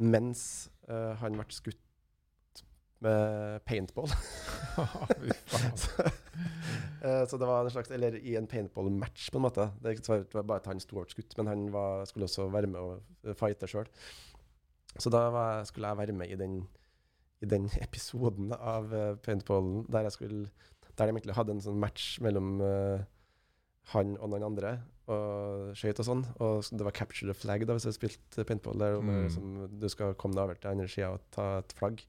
mens 0.01 0.71
eh, 0.89 1.13
han 1.23 1.39
ble 1.39 1.47
skutt 1.55 1.79
med 3.03 3.61
paintball. 3.67 4.11
Så, 5.83 6.03
uh, 7.05 7.25
så 7.29 7.37
det 7.37 7.47
var 7.49 7.65
en 7.65 7.71
slags 7.75 7.91
Eller 7.91 8.15
i 8.17 8.37
en 8.39 8.47
paintball-match, 8.47 9.31
på 9.31 9.41
en 9.41 9.45
måte. 9.47 9.67
Det, 9.83 9.97
ikke 9.97 10.07
så- 10.07 10.19
det 10.23 10.35
var 10.39 10.47
bare 10.49 10.63
at 10.63 10.69
han 10.71 10.81
sto 10.81 10.97
og 10.97 11.07
ble 11.07 11.15
skutt, 11.17 11.35
men 11.39 11.51
han 11.51 11.65
var, 11.75 12.05
skulle 12.09 12.29
også 12.29 12.47
være 12.53 12.71
med 12.71 12.81
og 12.81 13.03
eh, 13.27 13.35
fighte 13.35 13.69
sjøl. 13.69 13.91
Så 14.99 15.11
da 15.11 15.27
var, 15.35 15.65
skulle 15.65 15.89
jeg 15.89 15.99
være 15.99 16.13
med 16.17 16.31
i 16.31 16.37
den, 16.37 16.69
i 17.43 17.47
den 17.51 17.69
episoden 17.87 18.53
av 18.55 18.93
uh, 18.95 19.17
paintballen 19.25 19.87
der 19.93 20.07
jeg 20.09 20.13
skulle 20.19 20.47
Der 20.99 21.07
de 21.09 21.13
egentlig 21.15 21.35
hadde 21.35 21.55
en 21.57 21.63
sånn 21.65 21.81
match 21.81 22.19
mellom 22.21 22.61
uh, 22.61 23.01
han 23.95 24.17
og 24.21 24.29
noen 24.31 24.45
andre 24.51 24.75
og 25.11 25.73
skøyt 25.79 25.99
og 26.03 26.07
sånn. 26.07 26.23
Og 26.45 26.69
det 26.71 26.87
var 26.87 26.95
capture 26.95 27.33
the 27.33 27.35
flag 27.39 27.67
da, 27.67 27.75
hvis 27.75 27.89
du 27.89 27.93
spilte 27.97 28.45
paintball. 28.47 28.79
Der 28.79 29.01
Mm. 29.01 29.25
liksom, 29.27 29.79
du 29.81 29.89
skal 29.89 30.15
komme 30.15 30.35
deg 30.39 30.45
over 30.45 30.55
til 30.55 30.71
andre 30.71 30.89
sida 30.89 31.11
og 31.17 31.21
ta 31.35 31.59
et 31.59 31.73
flagg. 31.79 32.05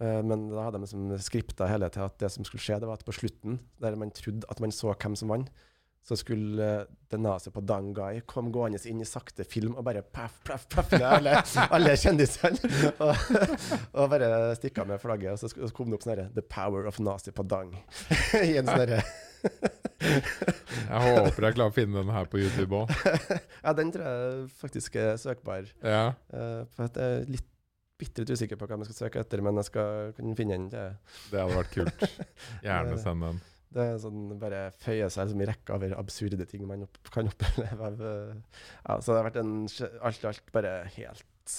Uh, 0.00 0.22
men 0.26 0.48
da 0.50 0.64
hadde 0.64 0.80
de 0.80 0.86
liksom 0.86 1.12
skripta 1.22 1.68
hele 1.70 1.86
til 1.94 2.02
at 2.02 2.16
det 2.18 2.30
som 2.32 2.42
skulle 2.44 2.62
skje, 2.64 2.80
det 2.80 2.88
var 2.88 2.98
at 2.98 3.04
på 3.06 3.12
slutten, 3.14 3.60
der 3.80 3.94
man 3.94 4.10
trodde 4.10 4.42
at 4.50 4.58
man 4.60 4.72
så 4.74 4.90
hvem 4.94 5.14
som 5.14 5.28
vant, 5.30 5.52
så 6.04 6.18
skulle 6.20 6.56
det 6.58 6.88
Denase 7.14 7.48
på 7.54 7.62
Dangai 7.64 8.20
komme 8.26 8.50
gående 8.52 8.76
inn 8.90 9.00
i 9.00 9.06
sakte 9.08 9.44
film 9.48 9.76
og 9.78 9.84
bare 9.86 10.02
paff, 10.02 10.34
paff, 10.44 10.66
paff 10.68 10.92
alle, 10.98 11.38
alle 11.72 11.94
kjendisene. 11.96 12.58
og, 13.04 13.14
og 13.94 14.10
bare 14.10 14.28
stikke 14.58 14.82
av 14.82 14.90
med 14.90 15.00
flagget. 15.00 15.32
Og 15.32 15.38
så, 15.54 15.70
kom 15.72 15.88
det 15.88 15.96
opp 15.96 16.04
sånn 16.04 16.12
herre 16.16 16.28
The 16.34 16.42
power 16.42 16.84
of 16.90 16.98
Nazi 17.00 17.32
Padang. 17.32 17.72
I 18.42 18.58
en 18.60 18.68
sånn 18.68 18.84
herre 18.84 19.00
Jeg 20.94 21.16
håper 21.18 21.48
jeg 21.48 21.56
klarer 21.56 21.72
å 21.72 21.74
finne 21.74 22.02
den 22.02 22.12
her 22.14 22.28
på 22.30 22.40
YouTube 22.42 22.84
òg. 22.84 22.92
Ja, 23.64 23.72
den 23.72 23.90
tror 23.94 24.04
jeg 24.04 24.46
faktisk 24.60 24.96
er 25.00 25.16
søkbar. 25.18 25.66
Ja. 25.80 26.12
Uh, 26.28 26.62
for 26.76 26.86
at 26.86 26.98
jeg 27.00 27.18
er 27.18 27.28
litt 27.32 27.50
bitte 28.00 28.24
litt 28.24 28.34
usikker 28.34 28.58
på 28.58 28.66
hva 28.66 28.76
jeg 28.80 28.88
skal 28.90 29.06
søke 29.06 29.22
etter, 29.22 29.42
men 29.44 29.58
jeg 29.60 29.68
skal 29.70 30.14
kunne 30.16 30.36
finne 30.38 30.58
den. 30.58 30.70
til 30.72 31.30
Det 31.30 31.40
hadde 31.40 31.58
vært 31.60 31.74
kult. 31.74 32.06
Gjerne 32.66 32.96
send 33.00 33.26
den. 33.26 33.42
Det 33.74 33.84
er 33.90 33.96
sånn 33.98 34.34
bare 34.38 34.64
føyer 34.84 35.10
seg 35.10 35.30
som 35.32 35.40
i 35.42 35.46
rekka 35.50 35.74
over 35.74 35.96
absurde 35.98 36.46
ting 36.46 36.66
man 36.68 36.84
opp, 36.86 36.98
kan 37.14 37.30
oppleve. 37.30 37.90
Eh, 37.90 38.60
ja, 38.84 38.98
så 39.02 39.08
det 39.10 39.16
har 39.18 39.28
vært 39.28 39.40
en 39.42 39.54
alt 39.66 40.26
i 40.26 40.28
alt 40.30 40.52
bare 40.54 40.74
helt 40.94 41.56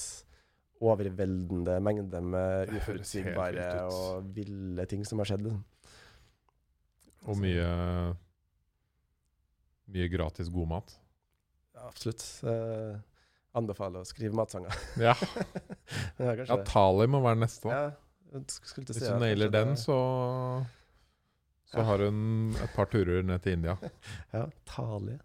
overveldende 0.85 1.77
mengde 1.83 2.21
med 2.23 2.69
Det 2.69 2.79
uforutsigbare 2.79 3.67
og 3.89 4.29
ville 4.35 4.85
ting 4.91 5.03
som 5.07 5.19
har 5.19 5.31
skjedd. 5.31 5.47
liksom. 5.47 5.63
Og 7.25 7.39
mye 7.41 7.67
Mye 9.91 10.07
gratis 10.11 10.49
god 10.53 10.71
mat. 10.71 10.95
Ja, 11.75 11.89
absolutt. 11.89 12.23
Uh, 12.45 12.95
anbefaler 13.55 14.03
å 14.03 14.07
skrive 14.07 14.35
matsanger. 14.37 14.73
Ja, 15.07 15.15
ja. 16.19 16.57
Tali 16.67 17.07
må 17.11 17.21
være 17.23 17.41
neste. 17.43 17.69
Ja, 17.71 17.93
å 18.35 18.41
Hvis 18.41 18.99
du 19.03 19.13
nailer 19.21 19.51
den, 19.53 19.75
så, 19.79 19.97
så 21.69 21.79
ja. 21.79 21.87
har 21.91 22.03
hun 22.07 22.55
et 22.63 22.75
par 22.75 22.89
turer 22.91 23.23
ned 23.25 23.43
til 23.45 23.59
India. 23.59 23.77
Ja, 24.35 24.47
Tali. 24.69 25.17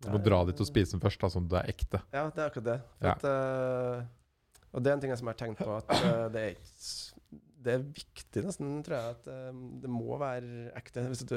Du 0.00 0.08
må 0.14 0.20
dra 0.24 0.44
dit 0.48 0.60
og 0.62 0.64
spise 0.64 0.94
den 0.94 1.02
først, 1.02 1.20
da, 1.20 1.28
sånn 1.28 1.44
at 1.44 1.52
du 1.52 1.56
er 1.60 1.74
ekte. 1.74 1.98
Ja, 2.14 2.22
det 2.32 2.40
er 2.40 2.46
akkurat 2.46 2.68
det. 2.70 2.76
At, 3.04 3.24
uh, 3.26 4.70
og 4.72 4.84
det 4.84 4.92
er 4.92 4.96
en 4.96 5.02
ting 5.02 5.12
som 5.12 5.28
jeg 5.28 5.36
har 5.36 5.40
tenkt 5.42 5.60
på, 5.60 5.74
at 5.76 5.90
uh, 5.92 6.28
det, 6.32 6.44
er, 6.54 7.40
det 7.60 7.74
er 7.74 7.84
viktig 7.98 8.44
nesten, 8.46 8.78
tror 8.86 8.96
jeg, 8.96 9.16
at 9.18 9.28
eh, 9.28 9.58
det 9.82 9.90
må 9.92 10.16
være 10.20 10.70
ekte. 10.78 11.04
Hvis 11.10 11.26
du, 11.28 11.36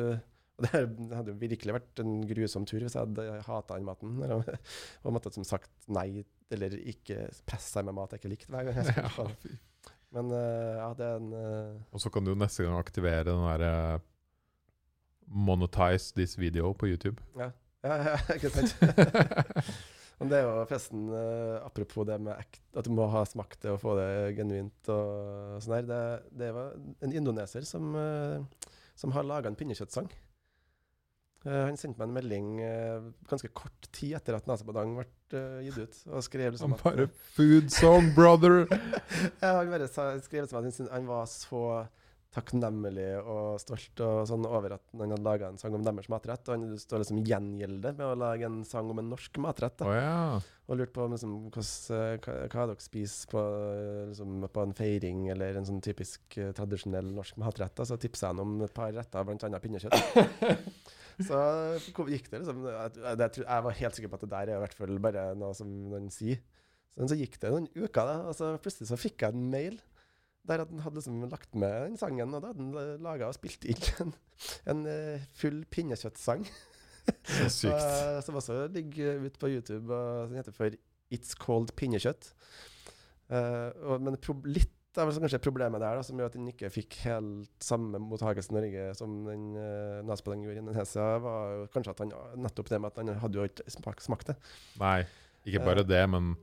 og 0.53 0.67
det 0.67 0.79
hadde 1.17 1.33
jo 1.33 1.39
virkelig 1.41 1.73
vært 1.73 2.01
en 2.03 2.17
grusom 2.29 2.65
tur 2.69 2.83
hvis 2.83 2.93
jeg 2.93 3.07
hadde 3.07 3.39
hata 3.47 3.77
den 3.77 3.87
maten. 3.87 4.17
Eller, 4.21 4.59
og 5.01 5.15
måtte 5.15 5.33
som 5.33 5.45
sagt 5.47 5.71
nei, 5.91 6.23
eller 6.53 6.75
ikke 6.77 7.27
presse 7.47 7.73
seg 7.73 7.87
med 7.87 7.97
mat 7.97 8.13
jeg 8.13 8.21
ikke 8.21 8.33
likte 8.35 8.53
hver 8.53 8.67
gang 8.67 8.81
jeg 8.81 8.91
skulle 8.91 9.29
ja. 9.33 9.61
Men 10.13 10.29
eh, 10.37 10.75
ja, 10.77 10.91
det 10.93 11.05
er 11.07 11.15
en 11.17 11.31
uh... 11.33 11.79
Og 11.89 12.03
så 12.03 12.11
kan 12.13 12.25
du 12.25 12.35
neste 12.37 12.65
gang 12.65 12.77
aktivere 12.77 13.25
den 13.31 13.41
derre 13.47 14.01
Monetize 15.25 16.13
this 16.13 16.37
video 16.37 16.73
på 16.77 16.91
YouTube. 16.91 17.23
Ja, 17.39 17.49
ja, 17.81 17.95
ja 18.11 18.17
ikke 18.37 18.51
sant? 18.53 18.75
Men 20.19 20.29
det 20.29 20.37
er 20.37 20.45
jo 20.45 20.51
forresten, 20.69 21.07
uh, 21.09 21.63
apropos 21.65 22.05
det 22.07 22.19
med 22.21 22.37
ekt, 22.37 22.61
at 22.77 22.85
du 22.85 22.93
må 22.93 23.07
ha 23.11 23.23
smakt 23.25 23.63
det 23.65 23.73
og 23.73 23.81
få 23.81 23.95
det 23.97 24.35
genuint 24.37 24.91
og 24.93 25.57
sånn 25.63 25.79
her. 25.79 25.87
Det, 25.89 26.03
det 26.43 26.51
var 26.55 26.77
en 26.77 27.15
indoneser 27.17 27.65
som, 27.67 27.89
eh, 27.97 28.69
som 28.99 29.15
har 29.17 29.25
laga 29.27 29.49
en 29.49 29.57
pinnekjøttsang. 29.59 30.11
Eh, 31.43 31.63
han 31.67 31.75
sendte 31.79 31.99
meg 31.99 32.07
en 32.07 32.15
melding 32.15 32.51
eh, 32.63 33.07
ganske 33.27 33.49
kort 33.51 33.89
tid 33.91 34.15
etter 34.15 34.37
at 34.37 34.45
Nasa 34.47 34.63
Badang 34.67 34.93
ble 34.95 35.07
eh, 35.35 35.65
gitt 35.65 35.81
ut. 35.81 35.97
Og 36.13 36.23
skrev 36.23 36.53
liksom 36.53 36.71
Han 36.71 36.79
at 36.79 36.85
bare 36.85 37.09
Food 37.35 37.73
song, 37.73 38.13
brother! 38.15 38.63
ja, 39.43 39.57
han 39.59 39.73
bare 39.73 39.89
skrev 40.23 40.47
som 40.47 40.61
at 40.61 40.71
han 40.71 40.89
han 40.93 41.11
var 41.11 41.27
så 41.31 41.65
takknemlig 42.33 43.11
og 43.29 43.59
stolt 43.61 43.99
og 44.01 44.23
sånn 44.25 44.47
over 44.49 44.73
at 44.73 44.81
han 44.95 45.03
hadde 45.03 45.19
laga 45.21 45.51
en 45.51 45.59
sang 45.61 45.75
om 45.77 45.83
deres 45.85 46.07
matrett. 46.09 46.47
Og 46.47 46.55
han 46.55 46.79
står 46.81 47.03
liksom 47.03 47.19
gjengjelder 47.27 47.99
med 47.99 48.07
å 48.07 48.15
lage 48.23 48.47
en 48.47 48.63
sang 48.65 48.89
om 48.89 49.03
en 49.03 49.11
norsk 49.11 49.37
matrett. 49.43 49.75
Da. 49.83 49.91
Oh, 49.91 49.99
ja. 49.99 50.63
Og 50.71 50.79
lurte 50.79 50.95
på 50.95 51.05
liksom, 51.11 51.35
hos, 51.53 51.75
hva, 51.91 52.39
hva 52.47 52.67
dere 52.71 52.81
spiser 52.81 53.29
på, 53.35 53.45
liksom, 54.09 54.47
på 54.47 54.65
en 54.65 54.75
feiring 54.79 55.27
eller 55.35 55.59
en 55.59 55.67
sånn 55.67 55.83
typisk 55.83 56.39
tradisjonell 56.57 57.11
norsk 57.19 57.37
matrett. 57.43 57.75
Da. 57.77 57.85
Så 57.85 57.99
tipsa 58.01 58.31
han 58.31 58.41
om 58.41 58.61
et 58.63 58.73
par 58.73 58.95
retter, 58.95 59.27
bl.a. 59.27 59.63
pinnekjøtt. 59.67 60.93
Så 61.21 61.39
gikk 62.09 62.29
det 62.31 62.41
liksom 62.41 62.65
jeg, 62.65 63.63
var 63.67 63.79
helt 63.79 63.97
sikker 63.97 64.11
på 64.11 64.19
at 64.19 64.25
det 64.25 64.31
der 64.33 64.51
er 64.51 64.57
i 64.57 64.63
hvert 64.63 64.77
fall 64.77 64.99
bare 65.03 65.29
noe 65.37 65.53
som 65.57 65.69
noen 65.91 66.09
sier. 66.13 66.41
Så, 66.93 67.09
så 67.09 67.17
gikk 67.17 67.39
det 67.41 67.51
noen 67.53 67.69
uker, 67.73 68.05
da, 68.05 68.15
og 68.29 68.37
så 68.37 68.53
plutselig 68.61 68.89
så 68.91 68.99
fikk 68.99 69.25
jeg 69.25 69.35
en 69.35 69.49
mail 69.53 69.79
der 70.47 70.59
at 70.65 70.71
han 70.73 70.83
hadde 70.83 70.99
liksom 70.99 71.23
lagt 71.31 71.55
med 71.55 71.71
den 71.87 71.97
sangen, 71.97 72.33
og 72.35 72.43
da 72.43 72.51
hadde 72.51 72.65
han 72.65 73.03
laga 73.03 73.29
og 73.31 73.37
spilt 73.37 73.63
inn 73.69 73.85
en, 74.03 74.13
en 74.73 74.85
eh, 74.91 75.23
full 75.39 75.61
pinnekjøttsang. 75.71 76.43
Så 77.23 77.49
sykt. 77.49 77.73
Eh, 77.83 78.19
som 78.23 78.35
også 78.39 78.67
ligger 78.71 79.23
ute 79.23 79.39
på 79.39 79.49
YouTube. 79.51 79.93
Og 79.93 80.29
den 80.29 80.39
heter 80.39 80.55
for 80.55 80.75
It's 81.13 81.35
Called 81.39 81.73
Pinnekjøtt. 81.79 82.33
Uh, 83.31 83.71
og, 83.87 84.01
men 84.03 84.17
litt 84.51 84.73
det 84.93 85.05
vel 85.09 85.19
kanskje 85.23 85.37
er 85.39 85.43
problemet 85.43 85.81
der, 85.81 85.97
da, 85.97 86.05
som 86.05 86.19
gjør 86.19 86.29
at 86.29 86.37
den 86.37 86.49
ikke 86.51 86.69
fikk 86.73 86.99
helt 87.07 87.63
samme 87.63 87.99
mottakelse 88.01 88.53
i 88.53 88.57
Norge 88.57 88.87
som 88.97 89.13
den 89.25 89.45
uh, 89.57 89.99
Nesbøen 90.05 90.43
gjorde 90.45 90.59
i 90.59 90.63
Indonesia, 90.63 91.05
var 91.23 91.53
jo 91.55 91.67
kanskje 91.73 91.93
at 91.95 92.03
han 92.03 92.13
nettopp 92.45 92.69
det 92.69 92.79
med 92.81 92.91
at 92.91 93.01
han 93.01 93.13
hadde 93.23 93.39
jo 93.39 93.47
ikke 93.49 93.73
smak, 93.73 94.03
smakt 94.05 94.29
det. 94.31 94.35
Nei, 94.81 94.99
ikke 95.47 95.63
bare 95.65 95.85
det, 95.87 96.03
men 96.13 96.35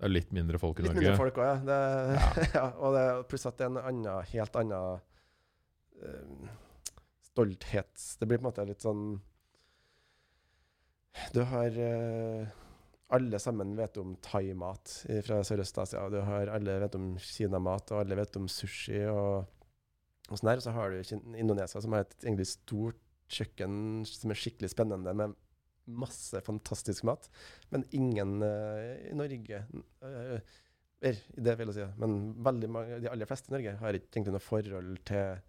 det 0.00 0.08
er 0.08 0.14
litt 0.14 0.30
mindre 0.32 0.58
folk 0.60 0.78
i 0.80 0.86
Litt 0.86 0.94
Norge. 0.94 1.04
mindre 1.04 1.20
folk 1.20 1.38
òg, 1.38 1.46
ja. 1.46 1.56
Det, 1.68 2.48
ja. 2.58 2.66
Og 2.80 2.96
det, 2.96 3.04
pluss 3.28 3.46
at 3.50 3.58
det 3.60 3.66
er 3.66 3.72
en 3.74 3.82
annen, 3.82 4.30
helt 4.32 4.60
annen 4.62 5.02
uh, 6.00 6.54
stolthets... 7.30 8.14
Det 8.16 8.28
blir 8.28 8.40
på 8.40 8.46
en 8.46 8.50
måte 8.50 8.64
litt 8.68 8.82
sånn 8.82 9.04
Du 11.34 11.42
har 11.52 11.76
eh, 11.84 12.48
Alle 13.16 13.40
sammen 13.42 13.74
vet 13.78 13.96
om 13.98 14.14
thaimat 14.22 14.92
fra 15.26 15.40
Sørøst-Asia. 15.46 16.06
Du 16.12 16.20
har 16.26 16.52
alle 16.54 16.76
vet 16.84 16.96
om 16.98 17.12
kinamat, 17.18 17.90
og 17.90 18.04
alle 18.04 18.18
vet 18.20 18.36
om 18.38 18.46
sushi 18.50 19.00
og, 19.10 19.48
og 20.28 20.34
sånn 20.38 20.52
der. 20.52 20.60
Og 20.60 20.66
så 20.66 20.74
har 20.76 20.94
du 20.94 21.14
Indonesia, 21.34 21.82
som 21.82 21.96
har 21.96 22.06
et 22.06 22.18
egentlig 22.22 22.46
stort 22.52 23.00
kjøkken 23.30 24.02
som 24.08 24.32
er 24.32 24.38
skikkelig 24.38 24.72
spennende, 24.72 25.14
med 25.16 25.34
masse 25.90 26.40
fantastisk 26.46 27.06
mat. 27.08 27.28
Men 27.74 27.86
ingen 27.96 28.38
uh, 28.44 28.94
i 29.10 29.14
Norge 29.18 29.62
uh, 30.04 30.38
er, 31.00 31.20
det 31.34 31.56
vil 31.58 31.72
jeg 31.72 31.78
si, 31.78 31.86
men 32.02 32.16
mange, 32.42 32.68
de 33.02 33.10
aller 33.10 33.28
fleste 33.28 33.50
i 33.50 33.56
Norge 33.56 33.76
har 33.80 33.96
ikke 33.96 34.18
egentlig 34.18 34.36
noe 34.36 34.44
forhold 34.44 34.98
til, 35.08 35.40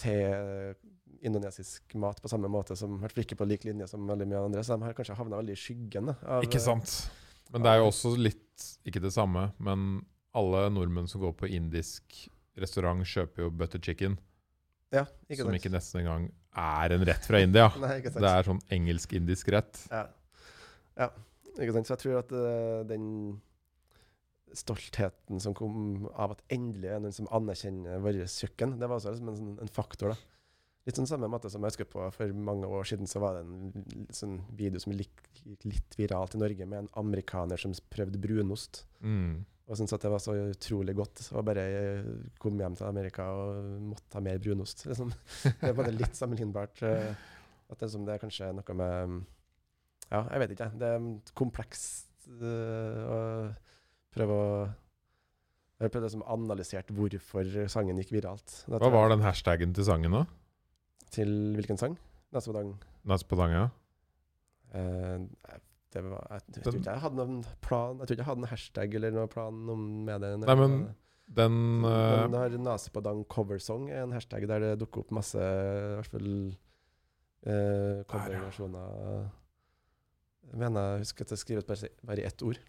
til 0.00 0.78
indonesisk 1.26 1.94
mat 1.98 2.20
på 2.22 2.30
samme 2.30 2.50
måte 2.52 2.76
som, 2.78 2.98
hvert 3.02 3.14
fall 3.14 3.24
ikke 3.24 3.38
på 3.40 3.46
lik 3.48 3.64
linje 3.66 3.88
som 3.90 4.06
veldig 4.08 4.26
mye 4.30 4.42
andre, 4.48 4.62
så 4.64 4.76
de 4.76 4.86
har 4.86 4.96
kanskje 4.96 5.16
havna 5.18 5.40
veldig 5.40 5.56
i 5.56 5.60
skyggen. 5.60 6.12
Av, 6.22 6.44
Ikke 6.46 6.60
sant. 6.62 6.94
Men 7.52 7.64
det 7.64 7.72
er 7.72 7.80
jo 7.80 7.88
også 7.88 8.10
litt 8.20 8.64
Ikke 8.88 9.00
det 9.00 9.12
samme, 9.14 9.46
men 9.62 10.02
alle 10.36 10.64
nordmenn 10.74 11.06
som 11.10 11.22
går 11.22 11.32
på 11.38 11.48
indisk 11.54 12.26
restaurant, 12.58 13.04
kjøper 13.06 13.44
jo 13.46 13.50
butter 13.54 13.80
chicken, 13.82 14.18
Ja, 14.94 15.04
ikke 15.28 15.44
som 15.44 15.54
ikke 15.54 15.70
nesten 15.72 16.00
engang 16.02 16.28
er 16.58 16.94
en 16.96 17.04
rett 17.06 17.26
fra 17.28 17.40
India. 17.44 17.68
Nei. 17.82 18.00
Det 18.02 18.30
er 18.30 18.46
sånn 18.46 18.60
engelsk-indisk 18.74 19.50
rett. 19.54 19.78
Ja. 19.92 20.06
ja, 20.98 21.08
ikke 21.58 21.74
sant. 21.76 21.86
Så 21.86 21.94
jeg 21.94 22.02
tror 22.02 22.18
at 22.22 22.32
uh, 22.34 22.80
den 22.88 23.04
stoltheten 24.56 25.42
som 25.44 25.54
kom 25.56 26.08
av 26.16 26.34
at 26.34 26.42
endelig 26.54 26.90
er 26.90 27.02
noen 27.04 27.14
som 27.14 27.28
anerkjenner 27.34 28.00
vårt 28.02 28.24
kjøkken, 28.32 28.78
det 28.80 28.88
var 28.88 28.98
også 28.98 29.12
liksom 29.14 29.30
en, 29.32 29.38
sånn- 29.42 29.62
en 29.64 29.72
faktor. 29.72 30.14
da. 30.14 30.37
Litt 30.88 30.96
sånn 30.96 31.08
samme 31.10 31.28
måte 31.28 31.50
som 31.52 31.60
jeg 31.66 31.74
husker 31.74 31.88
på 31.92 32.06
for 32.14 32.32
mange 32.32 32.68
år 32.72 32.86
siden, 32.88 33.08
så 33.10 33.20
var 33.20 33.36
det 33.36 33.44
en 33.44 34.08
sånn 34.16 34.38
video 34.56 34.80
som 34.80 34.94
gikk 34.96 35.20
litt 35.68 35.96
viralt 35.98 36.32
i 36.38 36.40
Norge, 36.40 36.64
med 36.64 36.86
en 36.86 36.90
amerikaner 37.02 37.60
som 37.60 37.74
prøvde 37.92 38.20
brunost. 38.22 38.86
Mm. 39.04 39.42
Og 39.68 39.76
syntes 39.76 39.92
at 39.98 40.06
det 40.06 40.10
var 40.14 40.22
så 40.24 40.32
utrolig 40.48 40.94
godt. 40.96 41.26
Og 41.36 41.44
bare 41.44 41.64
eh, 41.68 42.06
kom 42.40 42.56
hjem 42.56 42.78
til 42.78 42.88
Amerika 42.88 43.26
og 43.36 43.66
måtte 43.90 44.16
ha 44.16 44.22
mer 44.24 44.40
brunost. 44.40 44.86
Liksom. 44.88 45.12
Det 45.60 45.68
er 45.68 45.76
bare 45.76 45.92
litt 45.92 46.16
sammenlignbart. 46.16 46.80
eh, 46.88 47.12
At 47.68 47.82
det, 47.84 47.90
som 47.92 48.06
det 48.08 48.14
er 48.14 48.22
kanskje 48.22 48.48
noe 48.56 48.76
med 48.80 49.12
mm, 49.12 49.18
Ja, 50.08 50.22
jeg 50.32 50.40
vet 50.40 50.54
ikke. 50.56 50.70
Det 50.80 50.88
er 50.94 51.08
komplekst 51.36 52.30
eh, 52.32 53.04
å 53.12 53.20
prøve 54.16 54.40
å 54.40 54.48
Jeg 54.64 55.84
har 55.84 55.92
prøvd 55.98 56.16
å 56.16 56.26
analysere 56.32 56.96
hvorfor 56.96 57.52
sangen 57.68 58.00
gikk 58.00 58.16
viralt. 58.16 58.62
Hva 58.72 58.88
var 58.88 59.12
den 59.12 59.20
hashtaggen 59.26 59.76
til 59.76 59.84
sangen, 59.84 60.16
da? 60.16 60.24
Til 61.14 61.30
hvilken 61.56 61.80
sang? 61.80 61.96
Nasodang. 62.34 62.74
ja. 63.54 63.68
Uh, 64.68 65.24
det 65.94 66.02
var, 66.04 66.24
jeg, 66.28 66.42
jeg, 66.52 66.62
tror 66.64 66.76
ikke 66.76 66.92
jeg 66.92 67.00
hadde 67.00 67.16
noen 67.16 67.36
plan 67.64 68.00
Jeg 68.02 68.08
tror 68.08 68.14
ikke 68.14 68.20
jeg 68.20 68.28
hadde 68.28 68.42
en 68.42 68.50
hashtag 68.50 68.96
eller 68.98 69.14
noen 69.16 69.30
plan 69.32 69.60
om 69.72 69.84
med 70.04 70.24
det. 70.24 70.32
Nei, 70.42 70.56
men 70.60 70.74
Den 71.38 71.56
eh, 71.88 72.16
Den 72.26 72.36
har 72.36 72.56
Nasepadang 72.66 73.22
coversong 73.32 73.88
er 73.88 74.02
en 74.04 74.12
hashtag 74.16 74.44
der 74.50 74.64
det 74.66 74.72
dukker 74.82 75.06
opp 75.06 75.14
masse 75.16 75.40
i 75.40 75.94
hvert 75.96 76.12
fall 76.12 76.28
eh, 77.48 78.02
coverversjoner. 78.12 79.30
Jeg 80.48 80.60
mener 80.60 80.92
jeg 80.92 81.06
husker 81.06 81.24
at 81.24 81.32
det 81.32 81.40
skrevet 81.40 81.68
bare, 81.68 81.90
bare 82.04 82.22
i 82.22 82.28
ett 82.28 82.44
ord. 82.44 82.60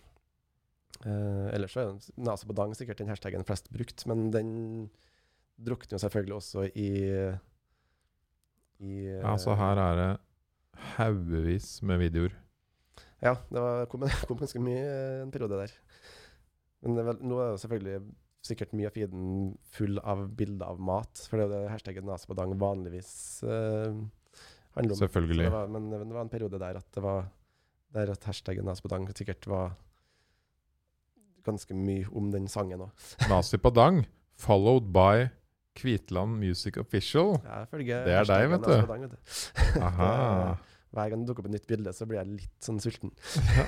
Eh, 1.03 1.45
ellers 1.55 1.75
så 1.75 1.83
er 1.83 2.23
Nasepadang 2.23 2.75
sikkert 2.75 3.03
den 3.03 3.11
hashtagen 3.11 3.47
flest 3.47 3.67
brukt, 3.75 4.07
men 4.07 4.29
den 4.35 4.49
drukner 5.59 5.97
jo 5.97 6.03
selvfølgelig 6.05 6.39
også 6.39 6.69
i, 6.71 6.89
i 8.79 9.01
Ja, 9.07 9.35
så 9.41 9.55
her 9.59 9.81
er 9.83 9.99
det 9.99 10.09
haugevis 10.95 11.79
med 11.85 11.99
videoer. 12.03 12.35
Ja, 13.19 13.35
det 13.51 13.59
var, 13.59 13.85
kom, 13.91 14.05
kom 14.27 14.39
ganske 14.39 14.61
mye 14.63 14.79
eh, 14.79 15.21
en 15.25 15.33
periode 15.33 15.59
der. 15.59 15.73
Men 16.83 16.95
det 16.95 17.05
vel, 17.09 17.23
nå 17.27 17.39
er 17.43 17.53
det 17.53 17.63
selvfølgelig 17.63 17.97
sikkert 18.49 18.71
mye 18.77 18.87
av 18.87 18.95
feeden 18.95 19.25
full 19.75 19.99
av 19.99 20.23
bilder 20.39 20.71
av 20.71 20.79
mat. 20.79 21.25
For 21.27 21.35
det 21.35 21.45
er 21.45 21.49
jo 21.49 21.57
det 21.57 21.73
hashtaggen 21.73 22.07
Nasepadang 22.07 22.55
vanligvis 22.61 23.11
eh, 23.43 23.99
handler 24.77 24.95
om. 24.95 25.01
Selvfølgelig. 25.01 25.49
Det 25.49 25.53
var, 25.57 25.75
men 25.75 25.91
det 25.91 26.15
var 26.15 26.23
en 26.23 26.31
periode 26.31 26.61
der 26.61 26.79
at 26.79 26.95
det 26.95 27.03
var 27.03 27.27
der 27.95 28.13
at 28.13 28.27
hashtaggen 28.29 28.67
Nasepadang 28.69 29.09
sikkert 29.11 29.47
var 29.49 29.75
ganske 31.47 31.73
mye 31.73 32.07
om 32.15 32.31
den 32.31 32.47
sangen 32.51 32.85
òg. 32.85 33.59
Padang, 33.63 34.05
followed 34.37 34.93
by 34.93 35.27
Kvitland 35.75 36.39
Music 36.41 36.77
Official. 36.81 37.37
Jeg 37.43 37.67
følger 37.71 38.05
Det 38.05 38.13
er 38.19 38.25
deg, 38.27 38.49
vet 38.51 38.65
du. 38.65 38.73
Dag, 38.87 38.99
vet 38.99 39.11
du. 39.11 39.19
Hver 40.89 41.11
gang 41.11 41.21
det 41.21 41.27
dukker 41.29 41.43
opp 41.43 41.49
et 41.51 41.53
nytt 41.53 41.67
bilde, 41.69 41.91
så 41.93 42.05
blir 42.09 42.17
jeg 42.17 42.31
litt 42.39 42.65
sånn 42.65 42.79
sulten. 42.81 43.11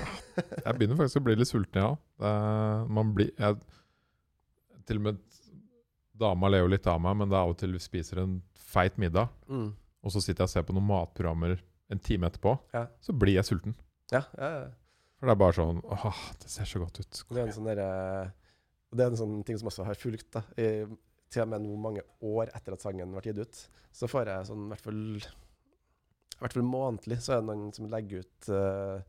Jeg 0.66 0.74
begynner 0.74 0.98
faktisk 0.98 1.20
å 1.20 1.24
bli 1.28 1.36
litt 1.38 1.48
sulten, 1.52 1.78
ja. 1.84 1.92
Er, 2.26 2.82
man 2.90 3.12
blir 3.14 3.30
jeg, 3.38 3.60
Til 4.88 4.98
og 4.98 5.04
med 5.06 5.20
dama 6.18 6.50
ler 6.50 6.64
jo 6.64 6.72
litt 6.72 6.86
av 6.90 6.98
meg, 7.02 7.14
men 7.20 7.30
det 7.30 7.36
er 7.38 7.44
av 7.46 7.52
og 7.54 7.60
til 7.62 7.72
vi 7.76 7.80
spiser 7.82 8.20
en 8.24 8.40
feit 8.72 8.98
middag, 8.98 9.30
Mm. 9.46 9.70
og 10.02 10.10
så 10.14 10.18
sitter 10.22 10.42
jeg 10.42 10.48
og 10.50 10.52
ser 10.56 10.66
på 10.66 10.74
noen 10.74 10.86
matprogrammer 10.90 11.54
en 11.92 11.98
time 12.02 12.26
etterpå, 12.26 12.56
Ja. 12.74 12.86
så 13.00 13.14
blir 13.14 13.34
jeg 13.38 13.44
sulten. 13.46 13.74
Ja, 14.10 14.24
ja, 14.38 14.50
ja. 14.58 14.68
For 15.20 15.30
det 15.30 15.36
er 15.36 15.40
bare 15.44 15.54
sånn 15.54 15.78
Åh, 15.86 16.20
det 16.42 16.50
ser 16.50 16.64
så 16.66 16.82
godt 16.82 16.98
ut. 17.00 17.22
Det 17.30 17.38
er 17.38 17.46
en 17.46 17.54
sånn 17.54 17.70
der, 17.70 18.32
det 18.90 19.04
er 19.06 19.10
en 19.14 19.16
sånn 19.22 19.38
ting 19.46 19.58
som 19.62 19.68
også 19.70 19.84
har 19.86 19.94
fulgt, 19.94 20.26
da. 20.34 20.42
I, 20.58 20.86
til 21.32 21.44
og 21.46 21.48
med 21.52 21.64
nå 21.64 21.76
mange 21.80 22.02
år 22.28 22.50
etter 22.54 22.76
at 22.76 22.84
sangen 22.84 23.12
ble 23.14 23.22
gitt 23.24 23.40
ut, 23.42 23.62
så 23.92 24.08
får 24.10 24.30
jeg 24.30 24.48
sånn 24.50 24.66
i 24.66 24.70
hvert 24.74 24.84
fall 24.84 25.02
i 25.22 26.42
hvert 26.42 26.56
fall 26.56 26.66
månedlig 26.66 27.18
så 27.22 27.36
er 27.36 27.42
det 27.42 27.48
noen 27.52 27.68
som 27.76 27.86
legger 27.92 28.24
ut 28.24 28.48
uh, 28.50 29.02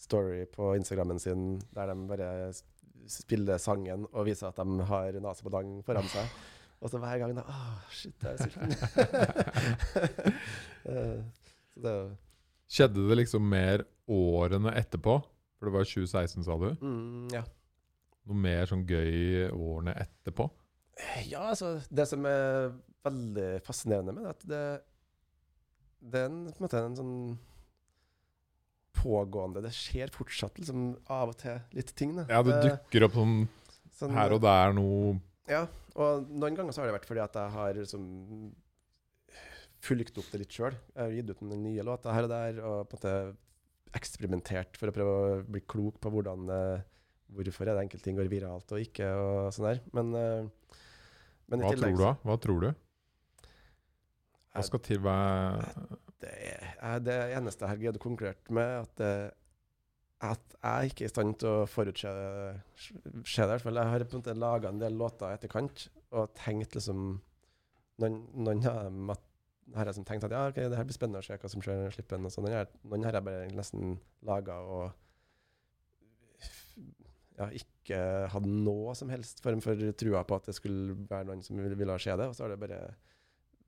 story 0.00 0.40
på 0.50 0.72
Instagrammen 0.78 1.20
sin 1.22 1.44
der 1.76 1.92
de 1.92 1.94
bare 2.10 2.30
spiller 3.10 3.60
sangen 3.62 4.06
og 4.10 4.26
viser 4.26 4.48
at 4.50 4.58
de 4.58 4.86
har 4.88 5.18
nase 5.22 5.44
på 5.46 5.52
dang 5.54 5.76
foran 5.86 6.08
seg. 6.10 6.26
Og 6.80 6.88
så 6.90 6.98
hver 6.98 7.18
gang 7.20 7.34
da 7.36 7.44
Åh, 7.44 7.78
shit, 7.92 8.16
jeg 8.24 8.32
er 8.32 8.38
sulten. 8.40 8.70
uh, 10.88 11.20
så 11.74 11.84
det 11.84 11.92
er 11.92 12.00
jo 12.02 12.10
Skjedde 12.70 13.02
det 13.10 13.16
liksom 13.18 13.46
mer 13.50 13.82
årene 14.10 14.70
etterpå? 14.78 15.16
For 15.58 15.66
det 15.68 15.74
var 15.74 15.86
2016, 15.90 16.44
sa 16.46 16.54
du? 16.58 16.68
mm, 16.80 17.32
Ja. 17.34 17.42
Noe 18.30 18.38
mer 18.38 18.68
sånn 18.70 18.84
gøy 18.86 19.48
årene 19.50 19.94
etterpå? 19.98 20.46
Ja, 21.30 21.46
altså 21.50 21.78
Det 21.90 22.06
som 22.08 22.26
er 22.28 22.72
veldig 23.06 23.48
fascinerende 23.64 24.14
med 24.16 24.26
det, 24.26 24.34
at 24.34 24.46
det, 24.50 24.64
det 26.12 26.20
er 26.20 26.28
en, 26.28 26.42
på 26.50 26.60
en 26.60 26.66
måte 26.66 26.82
en 26.84 26.98
sånn 26.98 27.16
pågående. 29.00 29.62
Det 29.64 29.72
skjer 29.74 30.12
fortsatt 30.12 30.58
liksom 30.60 30.90
av 31.12 31.32
og 31.32 31.38
til 31.40 31.60
litt 31.76 31.92
ting. 31.96 32.16
Da. 32.18 32.26
Ja, 32.28 32.42
det 32.44 32.58
dukker 32.66 33.06
opp 33.06 33.16
sånn, 33.16 33.36
sånn 33.96 34.16
her 34.16 34.34
og 34.36 34.42
der 34.44 34.74
noe 34.76 35.14
Ja, 35.50 35.64
og 35.96 36.28
noen 36.28 36.58
ganger 36.58 36.74
så 36.74 36.82
har 36.82 36.90
det 36.90 36.98
vært 36.98 37.08
fordi 37.08 37.24
at 37.24 37.38
jeg 37.38 37.54
har 37.56 37.78
liksom 37.78 38.04
fulgt 39.80 40.18
opp 40.20 40.28
det 40.34 40.42
litt 40.42 40.52
sjøl. 40.52 40.76
Jeg 40.92 41.00
har 41.00 41.16
gitt 41.16 41.32
ut 41.32 41.44
noen 41.46 41.64
nye 41.64 41.86
låter 41.86 42.12
her 42.12 42.28
og 42.28 42.34
der, 42.34 42.60
og 42.60 42.90
på 42.90 42.98
en 42.98 43.00
måte 43.00 43.96
eksperimentert 43.96 44.76
for 44.78 44.90
å 44.90 44.94
prøve 44.94 45.14
å 45.16 45.38
bli 45.48 45.62
klok 45.66 45.96
på 46.02 46.12
hvordan 46.12 46.52
eh, 46.54 46.82
hvorfor 47.34 47.66
er 47.66 47.78
det 47.78 47.86
enkelte 47.86 48.04
ting 48.06 48.18
går 48.18 48.30
viralt 48.30 48.72
og 48.74 48.82
ikke, 48.82 49.08
og 49.14 49.54
sånn 49.54 49.68
der. 49.70 49.80
Men, 49.96 50.12
i 50.14 50.50
Hva 51.50 51.72
tillegg 51.74 51.98
tror? 51.98 52.22
Hva 52.24 52.36
tror 52.40 52.60
du? 52.64 52.70
Hva 54.50 54.60
Jeg- 54.60 54.64
skal 54.70 54.80
til 54.86 55.02
være 55.02 55.98
Det, 56.20 56.30
er 56.82 56.98
det 57.00 57.18
eneste 57.36 57.64
jeg 57.64 57.68
har 57.70 57.76
greid 57.80 57.96
å 57.96 58.02
konkurrere 58.02 58.50
med, 58.50 58.82
at, 58.82 59.00
eh, 59.00 59.30
at 60.20 60.56
jeg 60.62 60.90
ikke 60.90 61.04
er 61.04 61.08
i 61.08 61.12
stand 61.14 61.38
til 61.40 61.48
å 61.48 61.66
forutse 61.70 62.10
se 63.24 63.46
det. 63.48 63.62
Jeg 63.64 63.88
har 63.88 64.04
på 64.04 64.18
en 64.18 64.20
måte 64.20 64.36
laga 64.36 64.68
en 64.68 64.78
del 64.78 64.92
låter 64.92 65.30
i 65.30 65.38
etterkant 65.38 65.88
og 66.12 66.34
tenkt 66.34 66.74
liksom 66.76 67.20
Noen, 68.00 68.14
noen 68.32 68.62
av 68.64 68.84
dem 68.84 69.10
at, 69.12 69.20
har 69.74 69.84
jeg 69.84 69.90
liksom 69.92 70.04
tenkt 70.08 70.24
at 70.24 70.32
ja, 70.32 70.46
okay, 70.48 70.68
det 70.68 70.76
her 70.78 70.86
blir 70.88 70.96
spennende 70.96 71.20
å 71.20 71.24
se 71.26 71.36
hva 71.36 71.50
som 71.52 71.60
skjer 71.60 71.76
når 71.76 71.90
jeg 71.90 71.96
slipper 71.98 72.16
den. 72.16 72.70
noen 72.88 73.04
har 73.04 73.12
jeg 73.12 73.24
bare 73.26 73.50
nesten 73.52 73.98
laga 74.24 74.54
og 74.64 74.92
ja, 77.36 77.48
ikke 77.52 77.69
hadde 77.96 78.50
noe 78.50 78.94
som 78.98 79.10
helst 79.12 79.42
form 79.44 79.62
for 79.64 79.78
trua 79.98 80.22
på 80.26 80.36
at 80.38 80.50
det 80.50 80.56
skulle 80.56 80.96
være 81.10 81.28
noen 81.28 81.42
som 81.44 81.58
ville, 81.60 81.96
skje 81.96 82.12
se 82.12 82.18
det. 82.20 82.28
Og 82.30 82.36
så 82.36 82.44
har 82.44 82.54
det 82.54 82.60
bare 82.62 82.82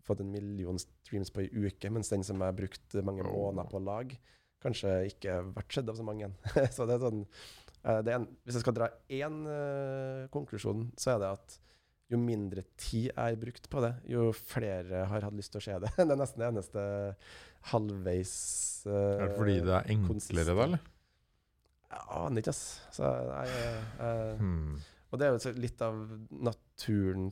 fått 0.07 0.23
en 0.23 0.31
million 0.33 0.79
streams 0.81 1.31
på 1.33 1.45
ei 1.45 1.51
uke, 1.67 1.91
mens 1.95 2.11
den 2.13 2.25
som 2.27 2.41
jeg 2.41 2.51
har 2.51 2.59
brukt 2.59 2.97
mange 3.07 3.25
Oh. 3.25 3.33
måneder 3.33 3.71
på 3.71 3.79
å 3.79 3.87
lage, 3.87 4.19
kanskje 4.63 4.95
ikke 5.11 5.41
vært 5.55 5.75
sett 5.75 5.91
av 5.91 5.99
så 5.99 6.07
mange. 6.07 6.31
så 6.75 6.87
det 6.89 6.97
er 6.97 7.05
sånn 7.05 7.25
eh, 7.25 8.01
det 8.03 8.15
er 8.15 8.21
en, 8.21 8.31
Hvis 8.45 8.59
jeg 8.59 8.65
skal 8.65 8.79
dra 8.79 8.91
én 9.11 9.43
uh, 9.47 10.31
konklusjon, 10.35 10.91
så 10.99 11.15
er 11.15 11.23
det 11.23 11.35
at 11.39 11.59
jo 12.13 12.19
mindre 12.21 12.65
tid 12.77 13.09
jeg 13.09 13.17
har 13.17 13.39
brukt 13.41 13.69
på 13.73 13.81
det, 13.81 13.95
jo 14.11 14.31
flere 14.37 15.07
har 15.09 15.25
hatt 15.25 15.37
lyst 15.39 15.55
til 15.55 15.63
å 15.63 15.65
se 15.65 15.79
det. 15.85 15.93
det 15.97 16.09
er 16.11 16.21
nesten 16.21 16.43
det 16.43 16.51
eneste 16.51 16.87
halvveis 17.73 18.35
uh, 18.87 18.97
Er 19.23 19.31
det 19.31 19.39
fordi 19.39 19.61
det 19.63 19.79
er 19.79 19.95
enklere, 19.97 20.51
da, 20.53 20.67
eller? 20.67 20.91
Jeg 21.93 22.09
aner 22.17 22.43
ikke, 22.43 22.55
ass. 22.55 22.65
Så 22.97 23.05
jeg, 23.05 23.53
jeg, 23.53 23.85
jeg 24.01 24.41
Hmm. 24.41 24.81
og 25.11 25.21
det 25.21 25.29
er 25.29 25.37
jo 25.37 25.53
litt 25.61 25.85
av 25.85 26.01
naturen 26.49 27.31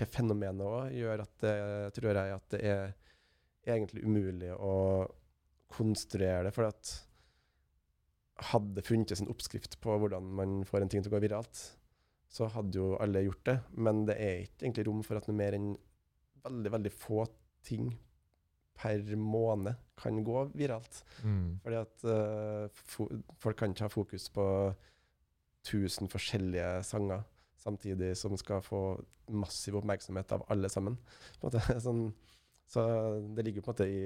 til 0.00 0.08
fenomenet 0.08 0.64
òg, 0.64 0.94
gjør 0.96 1.22
at 1.26 1.34
det, 1.44 1.54
tror 1.98 2.16
jeg 2.16 2.34
at 2.38 2.54
det 2.54 2.60
er 2.64 2.94
egentlig 3.68 4.04
umulig 4.06 4.54
å 4.56 4.74
konstruere 5.70 6.46
det. 6.48 6.54
For 6.56 6.70
at 6.70 6.94
hadde 8.50 8.78
det 8.78 8.86
funnes 8.86 9.20
en 9.20 9.28
oppskrift 9.28 9.76
på 9.84 9.98
hvordan 10.00 10.32
man 10.38 10.60
får 10.68 10.84
en 10.84 10.92
ting 10.92 11.04
til 11.04 11.12
å 11.12 11.18
gå 11.18 11.26
viralt, 11.26 11.60
så 12.30 12.48
hadde 12.54 12.78
jo 12.78 12.94
alle 13.02 13.26
gjort 13.26 13.44
det. 13.50 13.58
Men 13.76 14.06
det 14.08 14.16
er 14.16 14.44
ikke 14.46 14.64
egentlig 14.64 14.86
rom 14.88 15.02
for 15.04 15.20
at 15.20 15.28
noe 15.28 15.36
mer 15.36 15.56
enn 15.58 15.74
veldig, 16.46 16.72
veldig 16.78 16.92
få 16.94 17.26
ting 17.66 17.90
per 18.80 19.04
måned 19.16 19.76
kan 20.00 20.22
gå 20.24 20.44
viralt. 20.56 21.02
Mm. 21.24 21.58
Fordi 21.64 21.80
at 21.80 22.06
uh, 22.08 22.80
fo 22.92 23.08
folk 23.42 23.58
kan 23.60 23.74
ikke 23.74 23.84
ha 23.84 23.92
fokus 23.92 24.30
på 24.32 24.46
tusen 25.66 26.08
forskjellige 26.08 26.80
sanger 26.88 27.26
samtidig 27.60 28.14
som 28.16 28.36
skal 28.40 28.62
få 28.64 28.80
massiv 29.30 29.76
oppmerksomhet 29.80 30.32
av 30.32 30.46
alle 30.52 30.70
sammen. 30.72 30.96
På 31.40 31.48
en 31.48 31.52
måte. 31.52 31.78
Sånn, 31.86 32.06
så 32.70 32.82
det 33.36 33.46
ligger 33.46 33.66
på 33.66 33.74
en 33.74 33.76
måte 33.76 33.90
i 33.90 34.02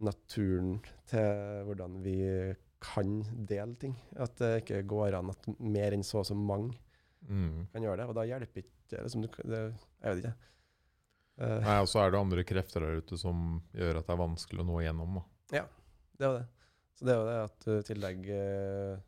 naturen 0.00 0.78
til 1.10 1.64
hvordan 1.68 2.00
vi 2.04 2.18
kan 2.80 3.18
dele 3.48 3.76
ting. 3.80 3.96
At 4.16 4.38
det 4.40 4.62
ikke 4.62 4.84
går 4.88 5.18
an 5.18 5.32
at 5.34 5.50
mer 5.60 5.96
enn 5.96 6.06
så 6.06 6.22
og 6.22 6.30
så 6.30 6.36
mange 6.36 6.78
mm. 7.28 7.68
kan 7.74 7.84
gjøre 7.84 8.00
det. 8.00 8.08
Og 8.08 8.16
da 8.16 8.28
hjelper 8.28 8.64
ikke 8.64 9.04
liksom, 9.04 9.26
det, 9.26 9.64
Jeg 10.00 10.08
vet 10.08 10.22
ikke. 10.24 10.36
Eh, 11.40 11.60
Nei, 11.64 11.76
og 11.80 11.88
så 11.88 12.02
er 12.04 12.10
det 12.12 12.20
andre 12.20 12.44
krefter 12.44 12.84
der 12.84 12.98
ute 13.00 13.16
som 13.18 13.62
gjør 13.72 13.98
at 14.02 14.06
det 14.06 14.12
er 14.14 14.20
vanskelig 14.20 14.60
å 14.60 14.66
nå 14.68 14.80
igjennom. 14.82 15.14
Da. 15.20 15.62
Det 16.20 16.26
er 16.26 16.26
jo 16.28 16.38
det. 16.38 16.46
Så 16.98 17.06
det 17.08 17.12
er 17.14 17.20
jo 17.20 17.28
det 17.30 17.36
at 17.46 17.64
du 17.64 17.70
i 17.78 17.84
tillegg 17.88 18.26
eh, 18.36 18.98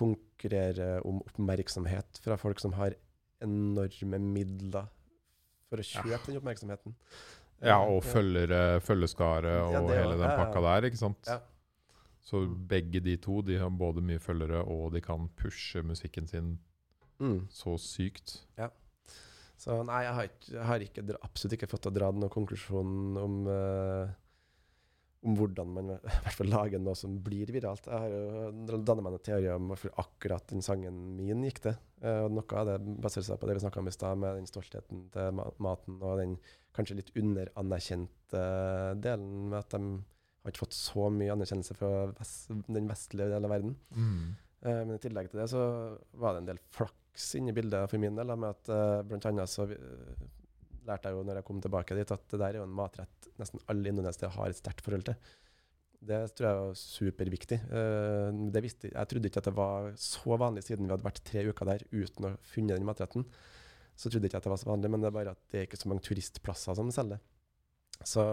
konkurrerer 0.00 1.04
om 1.06 1.20
oppmerksomhet 1.22 2.18
fra 2.24 2.36
folk 2.40 2.58
som 2.62 2.72
har 2.78 2.96
enorme 3.44 4.18
midler 4.20 4.88
for 5.70 5.78
å 5.80 5.86
kjøpe 5.86 6.26
den 6.32 6.40
oppmerksomheten. 6.40 6.96
Ja, 7.60 7.76
Eh, 7.76 7.90
og 7.92 8.02
følgere, 8.08 8.80
følgeskare 8.80 9.50
og 9.66 9.74
Ja, 9.74 9.80
hele 10.00 10.14
den 10.16 10.24
Ja, 10.24 10.30
ja. 10.32 10.44
pakka 10.44 10.60
der, 10.64 10.86
ikke 10.88 10.96
sant? 10.98 11.26
Ja. 11.28 11.40
Så 12.24 12.46
begge 12.68 13.00
de 13.04 13.16
to 13.18 13.42
de 13.42 13.58
har 13.58 13.68
både 13.70 14.00
mye 14.02 14.18
følgere, 14.18 14.64
og 14.66 14.92
de 14.94 15.00
kan 15.00 15.28
pushe 15.36 15.82
musikken 15.82 16.26
sin 16.28 16.58
Mm. 17.20 17.46
så 17.50 17.76
sykt. 17.78 18.46
Så 19.60 19.76
nei, 19.84 20.00
jeg 20.06 20.16
har, 20.16 20.30
ikke, 20.30 20.50
jeg 20.54 20.66
har 20.70 20.84
ikke, 20.86 21.06
absolutt 21.20 21.54
ikke 21.58 21.68
fått 21.68 21.90
å 21.90 21.92
dra 21.92 22.08
noen 22.14 22.32
konklusjon 22.32 23.18
om, 23.20 23.34
uh, 23.44 24.08
om 25.26 25.36
hvordan 25.36 25.74
man 25.76 25.90
i 25.92 25.98
hvert 26.00 26.36
fall 26.38 26.48
lager 26.48 26.80
noe 26.80 26.96
som 26.96 27.18
blir 27.24 27.52
viralt. 27.52 27.90
Jeg 27.90 28.06
har 28.06 28.14
jo 28.14 28.78
dannet 28.78 29.04
meg 29.04 29.12
noen 29.12 29.26
teorier 29.26 29.60
om 29.60 29.68
hvorfor 29.68 29.92
akkurat 30.00 30.46
den 30.48 30.64
sangen 30.64 31.02
min 31.18 31.44
gikk 31.44 31.60
det. 31.68 31.74
Uh, 32.00 32.24
og 32.24 32.38
noe 32.38 32.62
av 32.62 32.70
det 32.70 32.78
baserer 33.04 33.28
seg 33.28 33.42
på 33.42 33.50
det 33.50 33.58
vi 33.58 33.64
snakka 33.66 33.82
om 33.82 33.90
i 33.90 33.94
stad, 33.94 34.22
med 34.22 34.40
den 34.40 34.48
stoltheten 34.48 35.04
til 35.12 35.36
ma 35.36 35.50
maten 35.60 36.00
og 36.00 36.22
den 36.22 36.38
kanskje 36.76 36.96
litt 37.02 37.12
underanerkjente 37.18 38.44
delen 39.04 39.50
med 39.50 39.58
at 39.60 39.76
de 39.76 39.82
har 40.40 40.54
ikke 40.54 40.64
fått 40.64 40.78
så 40.78 41.10
mye 41.12 41.34
anerkjennelse 41.34 41.76
fra 41.76 41.90
vest, 42.14 42.48
den 42.48 42.88
vestlige 42.88 43.28
delen 43.28 43.48
av 43.48 43.52
verden. 43.52 43.76
Mm. 43.92 44.24
Eh, 44.64 44.80
men 44.86 44.96
i 44.96 45.02
tillegg 45.02 45.28
til 45.28 45.42
det 45.42 45.50
så 45.52 45.66
var 46.20 46.34
det 46.34 46.42
en 46.42 46.50
del 46.52 46.62
flaks 47.10 47.34
inne 47.36 47.50
i 47.50 47.56
bildet 47.56 47.90
for 47.90 47.98
min 47.98 48.16
del. 48.16 48.32
Med 48.36 48.54
at 48.54 48.70
uh, 48.70 49.02
blant 49.06 49.26
annet 49.26 49.50
så 49.50 49.66
eh, 49.66 50.24
lærte 50.86 51.08
jeg 51.08 51.16
jo 51.16 51.24
når 51.24 51.40
jeg 51.40 51.46
kom 51.46 51.60
tilbake 51.60 51.96
dit, 51.96 52.10
at 52.10 52.24
det 52.30 52.40
der 52.40 52.54
er 52.54 52.60
jo 52.60 52.66
en 52.66 52.74
matrett 52.74 53.30
nesten 53.38 53.60
alle 53.68 53.88
indonesere 53.88 54.30
har 54.30 54.50
et 54.50 54.58
sterkt 54.58 54.84
forhold 54.84 55.06
til. 55.08 55.16
Det 56.00 56.18
tror 56.32 56.46
jeg 56.48 56.60
var 56.60 56.78
superviktig. 56.80 57.58
Eh, 57.68 58.40
det 58.54 58.62
visste, 58.64 58.90
jeg 58.92 59.08
trodde 59.08 59.28
ikke 59.28 59.40
at 59.42 59.50
det 59.50 59.56
var 59.56 59.92
så 60.00 60.36
vanlig 60.40 60.64
siden 60.64 60.86
vi 60.86 60.94
hadde 60.94 61.04
vært 61.04 61.24
tre 61.24 61.44
uker 61.50 61.68
der 61.68 61.84
uten 61.92 62.30
å 62.30 62.36
funnet 62.54 62.78
den 62.78 62.88
matretten. 62.88 63.26
Så 63.96 64.08
trodde 64.08 64.24
jeg 64.24 64.32
ikke 64.32 64.40
at 64.40 64.48
det 64.48 64.54
var 64.54 64.62
så 64.62 64.70
vanlig, 64.70 64.90
men 64.90 65.02
det 65.02 65.10
er 65.10 65.18
bare 65.18 65.36
at 65.36 65.42
det 65.52 65.60
er 65.60 65.68
ikke 65.68 65.80
så 65.80 65.90
mange 65.90 66.04
turistplasser 66.06 66.78
som 66.78 66.92
selger. 66.94 67.20
Så 68.00 68.24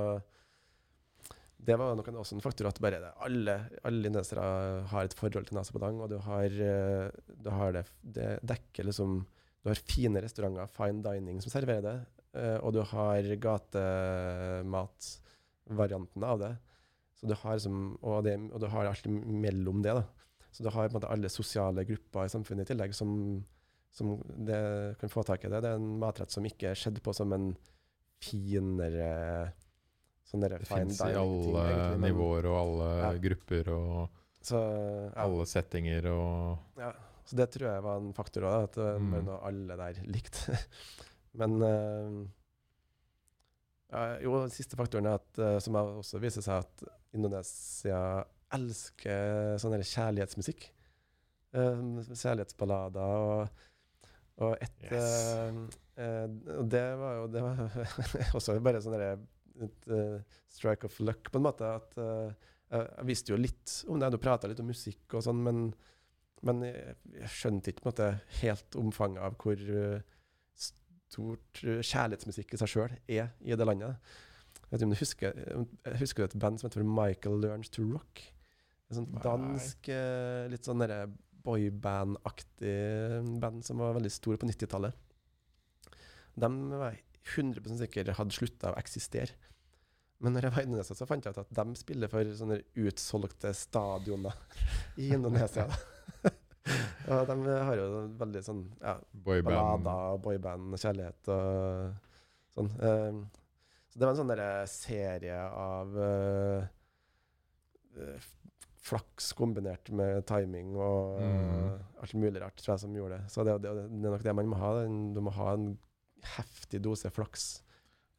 det 1.57 1.73
var 1.79 1.95
nok 1.97 2.11
også 2.13 2.35
en 2.37 2.43
faktor 2.43 2.67
at 2.69 2.77
bare 2.81 2.99
alle, 3.25 3.55
alle 3.87 4.07
indensere 4.07 4.41
har 4.91 5.03
et 5.07 5.17
forhold 5.17 5.45
til 5.49 5.73
Padang, 5.73 6.01
og 6.01 6.09
du 6.11 6.17
har, 6.21 6.45
eh, 6.45 7.09
du 7.43 7.49
har 7.49 7.71
det, 7.73 7.85
det 8.01 8.39
dekker 8.43 8.83
liksom 8.85 9.25
Du 9.63 9.69
har 9.71 9.85
fine 9.89 10.21
restauranter, 10.21 10.67
fine 10.71 11.03
dining, 11.03 11.41
som 11.41 11.49
serverer 11.51 11.81
det, 11.81 12.05
eh, 12.39 12.57
og 12.63 12.73
du 12.73 12.81
har 12.85 13.21
gatematvarianten 13.43 16.23
av 16.23 16.39
det. 16.39 16.57
Så 17.17 17.27
du 17.27 17.33
har 17.33 17.53
liksom, 17.57 17.97
og, 18.01 18.23
det, 18.23 18.51
og 18.53 18.59
du 18.61 18.67
har 18.71 18.85
alt 18.85 19.05
mellom 19.09 19.81
det. 19.83 19.93
da. 19.97 20.03
Så 20.53 20.63
du 20.63 20.69
har 20.69 20.87
på 20.87 20.91
en 20.93 20.97
måte 21.01 21.11
alle 21.11 21.29
sosiale 21.29 21.83
grupper 21.89 22.25
i 22.25 22.29
samfunnet 22.31 22.63
i 22.63 22.67
tillegg 22.71 22.93
som, 22.95 23.43
som 23.91 24.21
det 24.47 24.95
kan 25.01 25.09
få 25.11 25.23
tak 25.27 25.43
i 25.43 25.49
det. 25.51 25.61
Det 25.65 25.71
er 25.73 25.79
en 25.81 25.99
matrett 25.99 26.31
som 26.31 26.45
ikke 26.47 26.67
er 26.71 26.79
sett 26.79 27.03
på 27.03 27.11
som 27.17 27.29
en 27.35 27.47
finere 28.23 29.09
Det 30.31 30.67
fine 30.67 30.79
fins 30.89 30.99
i 31.01 31.13
alle 31.15 31.61
egentlig, 31.71 31.99
nivåer 32.11 32.45
og 32.51 32.57
alle 32.59 32.87
Ja. 32.99 33.11
grupper 33.27 33.69
og 33.73 34.09
Så, 34.41 34.59
ja. 35.15 35.23
alle 35.23 35.45
settinger 35.45 36.05
og 36.11 36.57
Ja, 36.77 36.91
så 37.25 37.35
det 37.35 37.49
tror 37.51 37.67
jeg 37.73 37.83
var 37.83 37.97
en 37.97 38.13
faktor 38.13 38.41
òg, 38.47 38.63
at 38.63 38.73
det 38.75 38.83
var 38.83 38.99
Mm. 38.99 39.25
noe 39.25 39.39
alle 39.47 39.77
der 39.77 40.01
likte. 40.05 40.57
Men 41.39 41.61
uh, 41.61 42.27
ja, 43.91 44.17
jo, 44.23 44.33
den 44.41 44.51
siste 44.51 44.75
faktoren 44.79 45.05
er 45.07 45.19
at, 45.19 45.39
uh, 45.39 45.59
som 45.63 45.75
også 45.79 46.19
viser 46.19 46.41
seg 46.43 46.63
at 46.65 46.83
Indonesia 47.15 48.25
elsker 48.55 49.57
sånn 49.61 49.75
kjærlighetsmusikk. 49.79 50.69
Uh, 51.55 52.03
kjærlighetsballader 52.11 52.99
og, 52.99 53.49
og 54.43 54.57
et 54.61 54.87
Yes. 54.91 55.37
uh, 55.39 55.63
uh, 55.97 56.63
det 56.67 56.83
var 56.99 57.15
jo 57.21 57.27
det 57.31 57.41
var 57.41 57.63
også 58.37 58.57
bare 58.63 58.81
sånn 58.83 58.99
et 59.65 59.89
eh, 59.93 60.37
strike 60.51 60.87
of 60.87 60.99
luck, 61.03 61.31
på 61.31 61.39
en 61.39 61.45
måte. 61.47 61.69
At 61.79 61.97
eh, 62.01 62.49
jeg, 62.71 63.07
visste 63.09 63.33
jo 63.33 63.39
litt 63.39 63.73
om 63.87 63.99
det, 64.01 64.11
du 64.13 64.19
prata 64.21 64.49
litt 64.49 64.61
om 64.63 64.69
musikk 64.71 65.17
og 65.17 65.25
sånn, 65.27 65.43
men 65.45 65.69
men 66.45 66.59
jeg, 66.61 66.93
jeg 67.17 67.29
skjønte 67.33 67.71
ikke 67.71 67.87
måte 67.87 68.07
helt 68.43 68.75
omfanget 68.77 69.23
av 69.25 69.37
hvor 69.41 69.57
eh, 69.57 70.03
stort 70.53 71.61
kjærlighetsmusikk 71.63 72.53
i 72.53 72.59
seg 72.61 72.69
sjøl 72.69 72.93
er 73.09 73.31
i 73.41 73.57
det 73.57 73.65
landet. 73.65 74.11
Jeg 74.59 74.67
vet 74.67 74.77
ikke 74.77 74.85
om 74.85 74.93
du 74.93 74.99
husker, 74.99 75.39
jeg 75.41 75.97
husker 76.03 76.27
et 76.27 76.35
band 76.37 76.61
som 76.61 76.69
heter 76.69 76.85
Michael 76.85 77.41
Learns 77.41 77.73
to 77.73 77.87
Rock? 77.89 78.21
Et 78.85 78.99
sånt 78.99 79.17
dansk, 79.23 79.89
litt 80.53 80.69
sånn 80.69 80.85
boyband-aktig 81.47 82.77
band 83.41 83.65
som 83.65 83.81
var 83.81 83.97
veldig 83.97 84.13
stor 84.13 84.37
på 84.37 84.49
90-tallet. 84.51 85.03
De 86.37 86.49
var 86.77 86.97
100 87.35 87.77
sikre 87.83 88.15
hadde 88.17 88.35
slutta 88.35 88.71
å 88.73 88.79
eksistere. 88.79 89.35
Men 90.23 90.33
når 90.33 90.47
jeg 90.47 90.53
var 90.55 90.63
i 90.63 90.67
Indonesia, 90.71 90.95
så 90.97 91.05
fant 91.05 91.25
jeg 91.27 91.35
ut 91.35 91.43
at 91.43 91.51
de 91.59 91.75
spiller 91.77 92.09
for 92.09 92.31
sånne 92.39 92.55
utsolgte 92.81 93.51
stadioner 93.53 94.33
i 94.97 95.11
Indonesia. 95.13 95.67
og 97.13 97.27
de 97.29 97.35
har 97.53 97.77
jo 97.77 97.89
veldig 98.17 98.41
sånn 98.47 98.63
ja, 98.81 98.95
Boyband. 99.13 99.51
ballader, 99.53 100.17
boyband 100.23 100.73
og 100.73 100.81
sånn. 102.57 102.71
Um, 102.81 103.21
så 103.91 103.99
det 104.01 104.07
var 104.07 104.15
en 104.15 104.19
sånn 104.23 104.33
derre 104.33 104.49
serie 104.71 105.37
av 105.37 105.93
uh, 106.01 106.65
flaks 108.87 109.31
kombinert 109.37 109.89
med 109.95 110.25
timing 110.29 110.75
og 110.75 111.21
Mm. 111.21 111.79
alt 112.01 112.13
mulig 112.13 112.41
rart, 112.41 112.55
tror 112.61 112.73
jeg, 112.73 112.79
som 112.79 112.95
gjorde 112.95 113.17
det. 113.17 113.29
Så 113.31 113.43
det, 113.43 113.57
det, 113.61 113.73
det 113.75 114.05
er 114.07 114.13
nok 114.13 114.23
det 114.23 114.35
man 114.35 114.49
må 114.51 114.55
ha. 114.61 114.73
Du 114.87 115.21
må 115.21 115.31
ha 115.37 115.53
en 115.53 115.77
heftig 116.23 116.81
dose 116.81 117.09
flaks. 117.13 117.61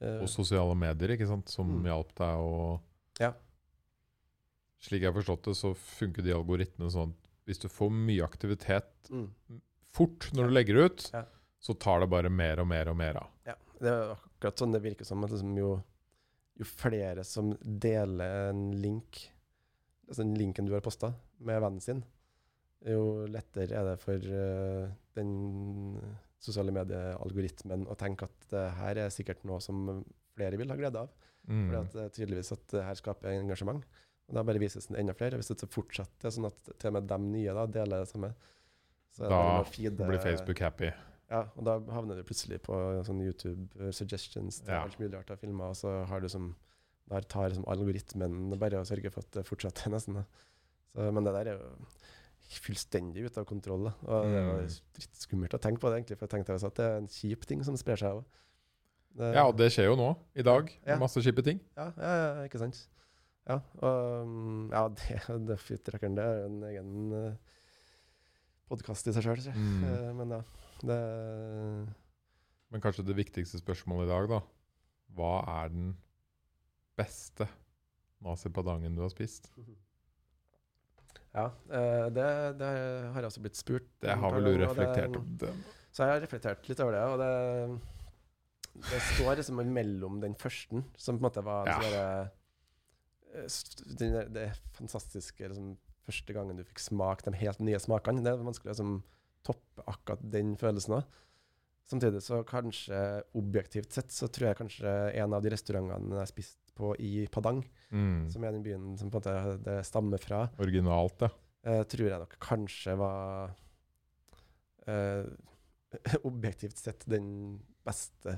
Uh, 0.03 0.23
Og 0.23 0.29
sosiale 0.31 0.75
medier, 0.79 1.17
ikke 1.17 1.27
sant, 1.27 1.49
som 1.51 1.67
Mm. 1.81 1.85
hjalp 1.91 2.15
deg 2.15 2.37
å 2.39 2.81
Ja. 3.21 3.33
Slik 4.81 5.03
jeg 5.03 5.13
har 5.13 5.17
forstått 5.23 5.43
det, 5.49 5.57
så 5.59 5.73
funker 5.75 6.23
de 6.23 6.33
algoritmene 6.37 6.91
sånn 6.91 7.11
at 7.11 7.29
hvis 7.49 7.59
du 7.59 7.69
får 7.69 7.91
mye 7.91 8.23
aktivitet 8.23 9.11
mm. 9.11 9.31
fort 9.91 10.29
når 10.33 10.47
du 10.49 10.55
legger 10.55 10.85
ut, 10.85 11.11
Ja. 11.13 11.25
så 11.61 11.75
tar 11.79 12.01
det 12.01 12.11
bare 12.11 12.31
mer 12.31 12.61
og 12.61 12.69
mer 12.69 12.89
og 12.89 12.97
mer 12.97 13.17
av. 13.17 13.31
Ja, 13.47 13.55
det 13.81 13.89
er 13.89 14.13
akkurat 14.15 14.57
sånn 14.57 14.73
det 14.73 14.83
virker 14.83 15.05
som. 15.05 15.25
At 15.25 15.31
liksom 15.31 15.57
jo, 15.59 15.83
jo 16.59 16.65
flere 16.65 17.25
som 17.25 17.57
deler 17.63 18.51
en 18.53 18.71
link, 18.81 19.33
altså 20.07 20.23
den 20.23 20.37
linken 20.39 20.67
du 20.67 20.75
har 20.75 20.81
posta, 20.81 21.15
med 21.41 21.61
vennen 21.61 21.81
sin, 21.83 22.05
jo 22.87 23.27
lettere 23.27 23.73
er 23.75 23.85
det 23.91 23.99
for 23.99 24.15
uh, 24.15 24.89
den 25.17 25.99
sosiale 26.41 26.71
mediealgoritmen 26.75 27.87
og 27.91 27.97
tenke 27.99 28.29
at 28.29 28.49
det 28.53 28.65
her 28.79 29.01
er 29.05 29.11
sikkert 29.15 29.45
noe 29.49 29.59
som 29.65 30.05
flere 30.39 30.57
vil 30.61 30.71
ha 30.71 30.77
glede 30.79 31.01
av. 31.03 31.09
Mm. 31.49 31.65
For 31.71 31.89
det 31.97 32.05
er 32.05 32.13
tydeligvis 32.15 32.53
at 32.55 32.67
det 32.75 32.85
her 32.85 32.95
skaper 33.01 33.33
engasjement. 33.33 33.85
Og 34.29 34.37
da 34.37 34.43
bare 34.45 34.61
vises 34.61 34.87
den 34.91 34.99
enda 35.01 35.15
flere. 35.17 35.39
Hvis 35.41 35.49
det 35.49 35.71
fortsetter 35.73 36.31
sånn 36.35 36.47
at 36.51 36.59
til 36.79 36.91
og 36.91 36.99
med 36.99 37.07
de 37.09 37.19
nye 37.25 37.55
da 37.57 37.65
deler 37.67 38.05
det 38.05 38.11
samme, 38.13 38.35
så 39.17 39.29
Da 39.29 39.63
feede- 39.65 40.07
blir 40.07 40.21
Facebook 40.21 40.59
happy. 40.61 40.91
ja, 41.31 41.41
og 41.57 41.65
da 41.65 41.79
havner 41.93 42.15
du 42.17 42.23
plutselig 42.23 42.61
på 42.63 42.75
sånn 43.05 43.23
YouTube 43.25 43.69
eh, 43.81 43.91
suggestions 43.91 44.61
til 44.61 44.75
Ja. 44.75 44.83
alt 44.85 44.99
mulig 45.01 45.15
rart 45.15 45.31
av 45.31 45.39
filmer, 45.39 45.71
og 45.71 45.75
så 45.77 46.05
har 46.07 46.21
du 46.21 46.29
som 46.29 46.55
Der 47.09 47.23
tar 47.23 47.49
liksom 47.49 47.65
algoritmen 47.67 48.59
bare 48.59 48.77
å 48.77 48.85
sørge 48.85 49.11
for 49.11 49.21
at 49.21 49.31
det 49.33 49.47
fortsetter, 49.47 49.89
nesten. 49.91 50.27
Så, 50.95 51.11
men 51.11 51.25
det 51.25 51.33
der 51.33 51.47
er 51.55 51.57
jo 51.59 51.87
fullstendig 52.57 53.27
ute 53.29 53.43
av 53.43 53.45
kontroll. 53.49 53.85
Da. 53.91 53.93
Og 54.09 54.29
det 54.33 54.43
var 54.47 54.61
jo 54.63 54.69
skummelt 54.73 54.95
drittskummelt 54.99 55.55
å 55.55 55.61
tenke 55.61 55.83
på 55.83 55.91
det, 55.93 55.99
egentlig, 56.01 56.17
for 56.19 56.27
jeg 56.27 56.33
tenkte 56.37 56.55
også 56.57 56.71
at 56.73 56.79
det 56.81 56.87
er 56.89 56.97
en 57.03 57.09
kjip 57.13 57.45
ting 57.51 57.65
som 57.67 57.77
sprer 57.77 58.01
seg 58.01 58.21
òg. 58.21 58.25
Ja, 59.19 59.43
og 59.49 59.57
det 59.59 59.71
skjer 59.75 59.89
jo 59.91 59.97
nå, 59.99 60.07
i 60.39 60.45
dag. 60.47 60.69
Ja. 60.87 60.97
Masse 61.01 61.21
kjipe 61.25 61.43
ting. 61.45 61.59
Ja, 61.77 61.89
ja, 61.99 62.13
ja, 62.23 62.47
ikke 62.49 62.61
sant. 62.63 62.79
Ja, 63.49 63.57
og 63.81 64.29
mm, 64.29 64.65
ja, 64.73 64.83
det, 64.97 65.21
det 65.49 65.57
fytterakkeren, 65.61 66.17
det 66.19 66.25
er 66.29 66.43
en 66.47 66.59
egen 66.69 67.15
uh, 67.17 67.57
podkast 68.69 69.09
i 69.09 69.15
seg 69.17 69.25
sjøl, 69.27 69.43
Mm. 69.57 69.89
men 70.21 70.37
ja. 70.37 70.43
Det 70.79 70.99
Men 72.71 72.83
kanskje 72.85 73.03
det 73.09 73.17
viktigste 73.19 73.59
spørsmålet 73.59 74.07
i 74.07 74.13
dag, 74.13 74.29
da. 74.31 74.41
Hva 75.17 75.33
er 75.65 75.73
den 75.73 75.89
beste 76.99 77.49
nazipadangen 78.23 78.95
du 78.95 79.03
har 79.03 79.11
spist? 79.13 79.51
Ja, 81.35 81.45
eh, 81.71 82.07
det, 82.15 82.27
det 82.59 82.69
har 83.13 83.21
jeg 83.21 83.29
også 83.29 83.43
blitt 83.45 83.59
spurt 83.59 83.89
Det 84.01 84.15
har 84.17 84.33
vel 84.33 84.45
du 84.45 84.53
det- 84.57 84.67
reflektert 84.69 85.17
om? 85.17 85.27
Det. 85.39 85.51
Så 85.93 86.05
jeg 86.05 86.15
har 86.15 86.21
reflektert 86.25 86.69
litt 86.69 86.81
over 86.81 86.93
det, 86.93 87.03
og 87.13 87.19
det, 87.21 88.83
det 88.89 89.01
står 89.15 89.37
liksom 89.41 89.61
mellom 89.75 90.21
den 90.23 90.35
første, 90.39 90.83
som 90.97 91.19
på 91.19 91.23
en 91.23 91.27
måte 91.29 91.45
var 91.45 91.67
Ja. 91.67 91.79
derre, 91.81 92.31
eh, 93.35 93.97
der- 93.99 94.29
det 94.29 94.49
fantastiske 94.79 95.49
liksom, 95.49 95.77
første 96.09 96.33
gangen 96.33 96.57
du 96.57 96.65
fikk 96.65 96.79
smake 96.81 97.25
de 97.25 97.37
helt 97.37 97.61
nye 97.61 97.79
smakene. 97.79 98.23
Det 98.25 98.33
er 98.33 98.43
vanskelig 98.45 98.71
å 98.73 98.75
liksom, 98.77 99.03
toppe 99.45 99.83
akkurat 99.87 100.23
den 100.31 100.57
følelsen 100.57 100.95
òg. 100.99 101.05
Samtidig 101.89 102.21
så 102.23 102.43
kanskje 102.45 103.23
objektivt 103.35 103.93
sett 103.93 104.11
så 104.13 104.29
tror 104.29 104.49
jeg 104.49 104.57
kanskje 104.59 105.15
en 105.15 105.33
av 105.33 105.43
de 105.43 105.51
restaurantene 105.51 106.19
jeg 106.21 106.29
spiste 106.29 106.68
på 106.79 106.95
i 107.03 107.27
Padang, 107.33 107.65
Mm. 107.91 108.27
som 108.29 108.45
er 108.45 108.53
den 108.53 108.63
byen 108.63 108.99
som 109.01 109.09
på 109.11 109.17
en 109.17 109.23
måte 109.23 109.63
det 109.65 109.79
stammer 109.89 110.21
fra, 110.21 110.43
Originalt, 110.61 111.23
ja. 111.25 111.29
eh, 111.65 111.83
tror 111.89 112.11
jeg 112.11 112.19
nok 112.21 112.35
kanskje 112.45 112.97
var 113.01 113.55
eh, 114.87 115.25
objektivt 116.29 116.77
sett 116.77 117.07
den 117.09 117.59
beste 117.89 118.35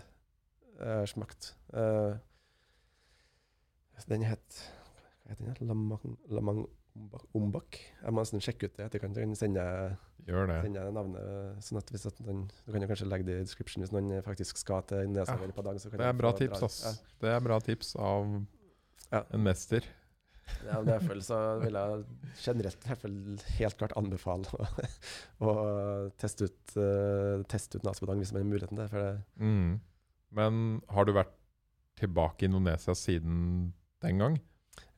har 0.78 1.06
smakt. 1.10 1.54
Eh, 1.74 2.14
den 4.08 4.22
het 4.24 4.60
Hva 5.26 5.34
het 5.34 5.40
den? 5.42 5.66
Lamang, 5.68 6.14
Lamang 6.32 6.62
Ombak? 7.36 7.78
Jeg 8.02 8.12
må 8.14 8.24
nesten 8.24 8.42
sjekke 8.44 8.68
ut 8.68 8.76
det 8.76 8.86
etterkant. 8.88 9.16
Jeg 9.16 9.28
kan 9.28 9.38
sende, 9.38 9.66
sende 10.26 10.86
navnet. 10.94 11.60
Sånn 11.64 11.80
at 11.80 11.92
hvis 11.94 12.08
at 12.10 12.18
den, 12.26 12.44
du 12.66 12.72
kan 12.74 12.82
jo 12.84 12.90
kanskje 12.90 13.08
legge 13.10 13.28
det 13.28 13.38
i 13.40 13.46
description 13.46 13.84
hvis 13.84 13.94
noen 13.94 14.24
faktisk 14.26 14.60
skal 14.60 14.84
til 14.90 15.06
Indonesia 15.06 15.36
Ja, 15.36 15.44
eller 15.44 15.56
Padang. 15.56 15.78
Det 15.80 16.08
er 16.10 16.18
bra 16.18 16.34
tips. 16.36 16.82
Det 17.22 17.32
er 17.36 17.46
bra 17.46 17.60
tips 17.64 17.94
av 17.96 18.36
Ja. 19.10 19.24
en 19.30 19.42
mester. 19.46 19.86
Ja, 20.66 20.80
i 20.80 20.86
derfor 20.86 21.20
så 21.24 21.36
vil 21.62 21.76
jeg 21.78 22.04
generelt 22.42 22.84
i 22.84 22.88
hvert 22.90 23.04
fall 23.04 23.18
helt 23.58 23.76
klart 23.78 23.94
anbefale 23.98 24.50
å, 24.58 24.66
å 25.46 25.52
teste 26.20 26.48
ut, 26.50 26.74
uh, 26.76 27.42
teste 27.50 27.78
ut 27.78 27.86
Nasipodang 27.86 28.18
hvis 28.22 28.32
man 28.34 28.42
har 28.42 28.50
muligheten 28.50 28.80
til 28.80 28.90
det. 28.96 29.12
Mm. 29.38 29.78
Men 30.36 30.80
har 30.90 31.06
du 31.06 31.14
vært 31.16 31.32
tilbake 32.00 32.44
i 32.44 32.50
Indonesia 32.50 32.94
siden 32.98 33.72
den 34.04 34.22
gang? 34.22 34.38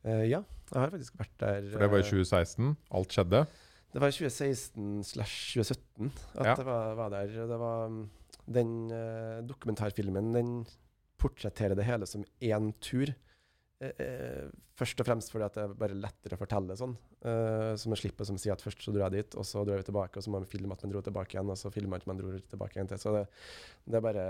Uh, 0.06 0.24
ja, 0.26 0.42
jeg 0.72 0.84
har 0.84 0.94
faktisk 0.94 1.18
vært 1.20 1.34
der. 1.42 1.68
For 1.72 1.84
det 1.84 1.90
var 1.92 2.00
i 2.00 2.06
eh, 2.06 2.10
2016. 2.10 2.72
Alt 2.98 3.16
skjedde. 3.16 3.42
Det 3.92 4.00
var 4.00 4.08
i 4.12 4.16
2016 4.16 5.02
slash 5.04 5.36
2017 5.58 6.12
at 6.40 6.46
Ja. 6.46 6.54
jeg 6.56 6.66
var, 6.66 6.94
var 6.96 7.12
der. 7.12 7.34
Det 7.50 7.58
var 7.60 7.88
mm, 7.88 8.02
Den 8.52 8.70
uh, 8.90 9.42
dokumentarfilmen 9.46 10.32
den 10.34 10.54
portretterer 11.20 11.76
det 11.78 11.84
hele 11.86 12.08
som 12.10 12.24
én 12.42 12.72
tur. 12.80 13.12
Uh, 13.82 13.92
uh, 14.00 14.48
først 14.78 15.00
og 15.02 15.06
fremst 15.06 15.30
fordi 15.30 15.46
at 15.46 15.54
det 15.54 15.62
er 15.62 15.74
bare 15.78 15.98
lettere 15.98 16.36
å 16.36 16.40
fortelle 16.40 16.76
sånn. 16.78 16.94
Eh, 17.22 17.72
så 17.78 17.90
man 17.90 17.98
slipper 18.00 18.26
som 18.26 18.38
å 18.38 18.40
si 18.42 18.50
at 18.50 18.62
først 18.64 18.82
så 18.82 18.92
dro 18.94 19.04
jeg 19.04 19.14
dit, 19.14 19.36
og 19.38 19.46
så 19.46 19.62
dro 19.66 19.76
vi 19.78 19.86
tilbake, 19.86 20.18
og 20.18 20.24
så 20.24 20.32
må 20.32 20.40
man 20.40 20.48
filme 20.50 20.74
at 20.74 20.82
man 20.82 20.94
dro 20.94 21.02
tilbake 21.06 21.36
igjen, 21.36 21.52
og 21.52 21.58
så 21.60 21.70
filmer 21.74 21.94
man 21.94 22.02
at 22.02 22.08
man 22.10 22.18
dro 22.18 22.32
tilbake 22.54 22.78
igjen 22.78 22.90
til. 22.90 22.98
Så 23.02 23.12
det, 23.14 23.22
det 23.86 23.98
er 24.00 24.06
bare 24.08 24.24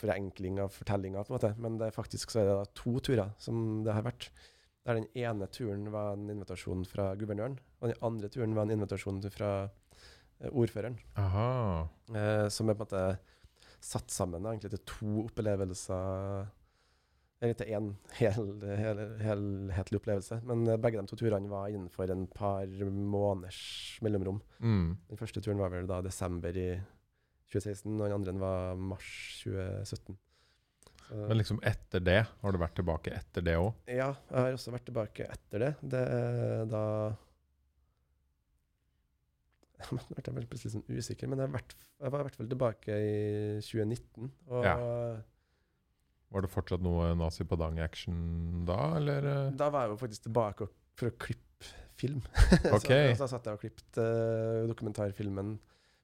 forenkling 0.00 0.62
av 0.64 0.72
fortellinga, 0.72 1.26
på 1.26 1.34
en 1.34 1.36
måte. 1.36 1.52
Men 1.60 1.76
det 1.80 1.90
er 1.90 1.96
faktisk 1.96 2.32
så 2.32 2.42
er 2.42 2.48
det 2.48 2.56
da 2.62 2.70
to 2.80 2.94
turer 3.04 3.34
som 3.42 3.82
det 3.84 3.96
har 3.96 4.06
vært. 4.06 4.30
Der 4.86 4.96
den 4.96 5.08
ene 5.18 5.48
turen 5.52 5.90
var 5.92 6.14
en 6.14 6.30
invitasjon 6.32 6.86
fra 6.88 7.10
guvernøren, 7.20 7.58
og 7.80 7.90
den 7.90 8.06
andre 8.06 8.30
turen 8.32 8.54
var 8.56 8.64
en 8.64 8.78
invitasjon 8.78 9.20
fra 9.34 9.50
eh, 9.66 10.48
ordføreren. 10.48 10.96
Eh, 12.16 12.46
som 12.48 12.70
er 12.70 12.78
på 12.78 12.86
en 12.86 12.88
måte 12.88 13.04
satt 13.80 14.12
sammen 14.12 14.44
da, 14.44 14.54
egentlig 14.54 14.72
til 14.74 14.86
to 14.88 15.12
opplevelser 15.26 16.48
Eller 17.40 17.56
til 17.56 17.70
én 17.72 17.86
hel, 18.18 18.48
hel, 18.76 18.98
helhetlig 19.24 20.00
opplevelse. 20.00 20.40
Men 20.44 20.66
eh, 20.68 20.80
begge 20.80 21.00
de 21.00 21.08
to 21.08 21.16
turene 21.16 21.48
var 21.48 21.68
innenfor 21.72 22.12
en 22.12 22.26
par 22.28 22.68
måneders 22.84 23.60
mellomrom. 24.04 24.42
Mm. 24.60 24.98
Den 25.08 25.20
første 25.20 25.40
turen 25.40 25.62
var 25.62 25.72
vel 25.72 25.88
da 25.88 26.02
desember 26.04 26.56
i 26.56 26.74
2016, 27.48 27.94
og 27.96 28.04
den 28.04 28.18
andre 28.18 28.36
var 28.40 28.76
mars 28.76 29.08
2017. 29.44 30.18
Men 31.10 31.40
liksom 31.40 31.58
etter 31.66 32.02
det, 32.04 32.20
har 32.42 32.54
du 32.54 32.58
vært 32.60 32.76
tilbake 32.78 33.12
etter 33.16 33.44
det 33.46 33.56
òg? 33.58 33.72
ja, 33.90 34.12
jeg 34.14 34.36
har 34.36 34.54
også 34.54 34.74
vært 34.74 34.86
tilbake 34.90 35.26
etter 35.26 35.64
det. 35.64 35.72
Det 35.94 36.04
er 36.20 36.70
da 36.70 36.84
Nå 39.96 40.00
ble 40.12 40.20
jeg 40.42 40.48
plutselig 40.50 40.74
sånn 40.74 40.86
usikker, 40.92 41.30
men 41.30 41.40
jeg, 41.40 41.52
vært, 41.54 41.74
jeg 42.02 42.12
var 42.12 42.22
i 42.22 42.26
hvert 42.28 42.36
fall 42.36 42.50
tilbake 42.50 42.96
i 43.00 43.14
2019. 43.64 44.30
Og 44.52 44.66
Ja. 44.66 44.76
Var 46.30 46.44
det 46.44 46.50
fortsatt 46.52 46.82
noe 46.84 47.08
Nazi 47.18 47.42
på 47.48 47.56
dang-action 47.58 48.62
da, 48.68 48.78
eller? 49.00 49.24
da 49.58 49.66
var 49.74 49.88
jeg 49.88 49.96
jo 49.96 50.02
faktisk 50.04 50.28
tilbake 50.28 50.68
for 51.00 51.10
å 51.10 51.16
klippe 51.18 51.72
film. 51.98 52.22
Okay. 52.76 53.10
så, 53.14 53.24
så 53.24 53.34
satt 53.34 53.48
jeg 53.48 53.58
og 53.58 53.64
klippet 53.64 53.98
uh, 53.98 54.62
dokumentarfilmen. 54.70 55.56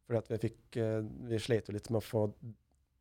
Fordi 0.07 0.21
at 0.21 0.29
vi 0.31 0.39
fikk 0.45 0.77
eh, 0.79 1.01
Vi 1.31 1.39
sleit 1.43 1.67
jo 1.67 1.73
litt 1.75 1.89
med 1.91 1.99
å 1.99 2.05
få 2.05 2.21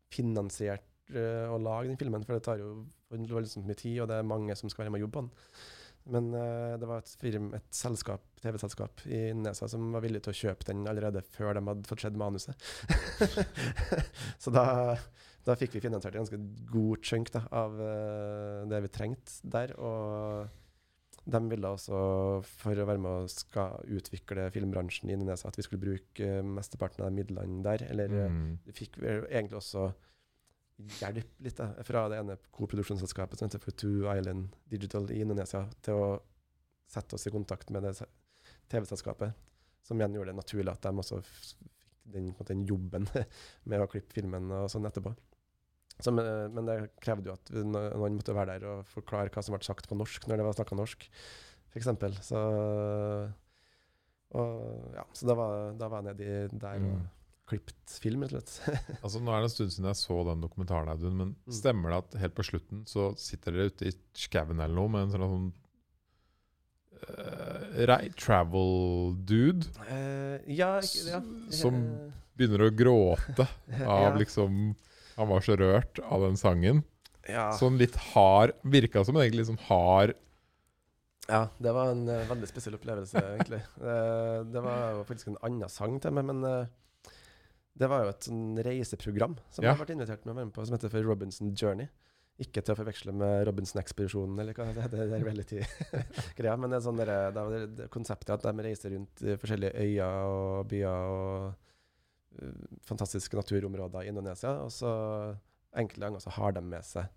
finansiert 0.10 0.88
å 1.14 1.58
lage 1.62 1.92
den 1.92 2.00
filmen, 2.00 2.24
for 2.26 2.38
det 2.38 2.46
tar 2.48 2.62
jo 2.62 2.86
voldsomt 3.30 3.68
mye 3.68 3.78
tid, 3.78 4.00
og 4.02 4.10
det 4.10 4.18
er 4.20 4.28
mange 4.28 4.56
som 4.58 4.72
skal 4.72 4.86
være 4.86 4.96
med 4.96 5.04
og 5.04 5.08
jobbe 5.08 5.18
på 5.20 5.26
den. 5.26 5.34
Men 6.14 6.28
uh, 6.38 6.76
det 6.78 6.86
var 6.86 7.02
et, 7.02 7.12
firm, 7.18 7.48
et 7.58 7.66
selskap, 7.74 8.22
TV-selskap 8.44 9.02
i 9.10 9.32
Nesa 9.34 9.66
som 9.72 9.88
var 9.96 10.04
villig 10.06 10.22
til 10.26 10.36
å 10.36 10.38
kjøpe 10.38 10.68
den 10.70 10.84
allerede 10.90 11.24
før 11.34 11.58
de 11.58 11.64
hadde 11.66 11.90
fått 11.90 12.04
sett 12.06 12.20
manuset. 12.20 12.68
så 14.44 14.54
da, 14.54 14.66
da 15.48 15.56
fikk 15.58 15.74
vi 15.78 15.82
finansiert 15.88 16.14
en 16.14 16.22
ganske 16.22 16.42
god 16.70 17.02
chunk 17.06 17.34
da, 17.34 17.42
av 17.50 17.74
uh, 17.82 18.62
det 18.70 18.84
vi 18.86 18.94
trengte 18.94 19.50
der. 19.56 19.74
Og 19.82 21.26
de 21.26 21.42
ville 21.50 21.74
også, 21.74 22.00
for 22.62 22.78
å 22.78 22.86
være 22.86 23.02
med 23.02 23.24
og 23.26 23.32
skal 23.34 23.82
utvikle 23.98 24.46
filmbransjen 24.54 25.10
i 25.10 25.18
Nesa, 25.18 25.50
at 25.50 25.58
vi 25.58 25.66
skulle 25.66 25.82
bruke 25.82 26.22
eh, 26.22 26.46
mesteparten 26.46 27.02
av 27.08 27.16
midlene 27.16 27.64
der. 27.66 27.88
Eller 27.90 28.14
eh, 28.14 28.28
Mm. 28.30 28.60
vi 28.68 28.76
fikk 28.78 29.00
egentlig 29.02 29.58
også 29.58 29.88
hjelp 30.76 31.44
litt 31.46 31.58
da, 31.60 31.70
fra 31.88 32.06
det 32.12 32.20
ene 32.20 32.38
koproduksjonsselskapet 32.56 33.40
som 33.40 33.48
heter 33.48 33.78
Two 33.80 34.10
Island 34.12 34.56
Digital 34.72 35.08
i 35.14 35.22
Indonesia, 35.24 35.64
til 35.86 36.02
å 36.02 36.10
sette 36.92 37.18
oss 37.18 37.28
i 37.28 37.34
kontakt 37.34 37.72
med 37.74 37.88
det 37.88 37.96
TV-selskapet. 38.72 39.34
Som 39.86 40.02
igjen 40.02 40.18
gjorde 40.18 40.34
det 40.34 40.42
naturlig 40.42 40.74
at 40.74 40.84
de 40.86 40.92
også 41.02 41.22
fikk 41.26 41.72
den, 42.14 42.30
den 42.48 42.66
jobben 42.70 43.08
med 43.70 43.82
å 43.82 43.90
klippe 43.90 44.14
filmen 44.14 44.52
og 44.54 44.68
sånn 44.72 44.86
etterpå. 44.90 45.16
Så, 45.96 46.12
men, 46.12 46.60
det 46.68 46.92
krevde 47.00 47.32
jo 47.32 47.38
at 47.38 47.52
noen 47.56 48.18
måtte 48.18 48.36
være 48.36 48.58
der 48.60 48.68
og 48.68 48.88
forklare 48.92 49.32
hva 49.32 49.44
som 49.46 49.56
ble 49.56 49.64
sagt 49.64 49.88
på 49.88 49.96
norsk 49.96 50.28
når 50.28 50.42
det 50.42 50.48
var 50.48 50.58
snakka 50.58 50.78
norsk, 50.78 51.06
f.eks. 51.72 51.92
Så, 52.28 52.42
ja, 54.36 55.06
så 55.16 55.30
da 55.30 55.38
var, 55.40 55.70
da 55.80 55.90
var 55.92 56.04
jeg 56.04 56.10
nedi 56.10 56.60
der 56.60 56.90
og 56.90 57.06
klippet 57.50 57.98
film, 58.02 58.24
rett 58.26 58.42
og 58.42 58.56
slett. 58.56 58.88
altså, 59.04 59.22
nå 59.22 59.34
er 59.34 59.44
det 59.44 59.50
en 59.50 59.54
stund 59.54 59.76
siden 59.76 59.90
jeg 59.92 60.00
så 60.00 60.18
den 60.30 60.42
dokumentaren, 60.44 60.90
Audun, 60.90 61.20
men 61.20 61.36
mm. 61.36 61.54
stemmer 61.60 61.94
det 61.94 62.00
at 62.02 62.18
helt 62.24 62.38
på 62.38 62.48
slutten 62.48 62.82
så 62.90 63.12
sitter 63.22 63.54
dere 63.54 63.74
ute 63.74 63.92
i 63.92 63.94
skauen 64.18 64.58
eller 64.58 64.76
noe 64.78 64.94
med 64.94 65.06
en 65.06 65.14
sånn 65.14 65.48
uh, 67.06 68.08
travel 68.18 69.16
dude? 69.30 69.70
Uh, 69.86 70.42
ja, 70.50 70.80
ja, 70.82 71.22
Som 71.54 71.84
begynner 72.36 72.66
å 72.66 72.74
gråte 72.74 73.46
av 73.86 74.10
ja. 74.10 74.18
liksom 74.20 74.74
Han 75.16 75.30
var 75.32 75.46
så 75.46 75.56
rørt 75.56 76.02
av 76.04 76.26
den 76.26 76.36
sangen. 76.40 76.82
Ja. 77.30 77.50
Sånn 77.58 77.80
litt 77.80 77.96
hard 78.12 78.54
Virka 78.70 79.02
som 79.06 79.16
en 79.18 79.24
egentlig 79.24 79.48
sånn 79.48 79.62
hard 79.66 80.14
Ja, 81.26 81.48
det 81.58 81.72
var 81.74 81.94
en 81.94 82.04
uh, 82.10 82.26
veldig 82.30 82.50
spesiell 82.50 82.76
opplevelse, 82.78 83.22
egentlig. 83.36 83.62
Uh, 83.82 84.42
det 84.50 84.62
var 84.62 85.00
faktisk 85.08 85.32
en 85.32 85.40
annen 85.46 85.72
sang 85.74 85.96
til 86.02 86.14
meg, 86.14 86.28
men 86.30 86.44
uh, 86.46 86.74
det 87.76 87.88
var 87.92 88.06
jo 88.06 88.12
et 88.14 88.28
sånn 88.30 88.60
reiseprogram 88.64 89.36
som 89.52 89.66
ja. 89.66 89.74
jeg 89.74 89.82
ble 89.82 89.96
invitert 89.98 90.24
med 90.24 90.32
å 90.32 90.38
være 90.38 90.48
med 90.48 90.56
på, 90.56 90.64
som 90.68 90.78
heter 90.78 90.92
for 90.94 91.08
Robinson 91.08 91.52
Journey. 91.52 91.90
Ikke 92.44 92.60
til 92.64 92.74
å 92.74 92.78
forveksle 92.80 93.14
med 93.16 93.46
Robinson-ekspedisjonen, 93.48 94.40
eller 94.44 94.56
hva 94.56 94.68
det 94.76 94.86
heter. 94.86 95.04
Det 95.12 95.18
er 95.18 95.24
reality-greia. 95.24 96.56
Men 96.60 96.72
det 96.72 96.80
er 96.80 96.86
sånn 96.88 97.00
der, 97.00 97.12
det 97.36 97.44
er 97.44 97.68
det 97.80 97.90
konseptet 97.92 98.34
at 98.36 98.48
de 98.48 98.66
reiser 98.66 98.96
rundt 98.96 99.24
i 99.24 99.36
forskjellige 99.40 99.86
øyer 99.86 100.32
og 100.32 100.72
byer 100.72 101.12
og 101.16 101.46
uh, 102.40 102.66
fantastiske 102.88 103.40
naturområder 103.40 104.08
i 104.08 104.12
Indonesia. 104.12 104.56
Og 104.64 104.72
så 104.76 104.92
enkelte 105.76 106.08
ganger 106.08 106.24
så 106.24 106.36
har 106.38 106.56
de 106.56 106.64
med 106.64 106.88
seg 106.88 107.12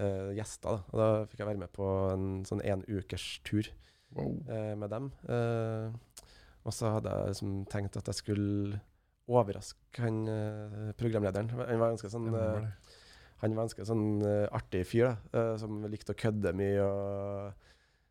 uh, 0.00 0.28
gjester. 0.36 0.76
Da. 0.76 0.84
Og 0.92 1.00
da 1.04 1.10
fikk 1.24 1.40
jeg 1.40 1.50
være 1.52 1.64
med 1.64 1.72
på 1.76 1.88
en 2.10 2.28
sånn 2.48 2.64
en 2.64 2.84
ukers 2.88 3.30
tur 3.48 3.72
wow. 4.16 4.36
uh, 4.48 4.76
med 4.76 4.92
dem. 4.92 5.12
og 6.68 6.72
så 6.76 6.92
hadde 6.96 7.12
jeg 7.12 7.34
liksom 7.34 7.58
tenkt 7.72 7.96
at 7.96 8.08
jeg 8.12 8.20
skulle 8.20 8.80
overraske 9.30 10.02
han 10.02 10.24
programlederen. 10.98 11.52
Han 11.54 11.80
var 11.80 11.94
ganske 11.94 12.10
sånn 12.12 12.28
han 13.40 13.56
var 13.56 13.66
ganske 13.66 13.86
sånn 13.88 14.06
uh, 14.20 14.46
artig 14.56 14.84
fyr, 14.88 15.06
da, 15.08 15.14
uh, 15.32 15.54
som 15.60 15.80
likte 15.88 16.12
å 16.12 16.20
kødde 16.20 16.52
mye. 16.56 16.84
Og, 16.84 17.68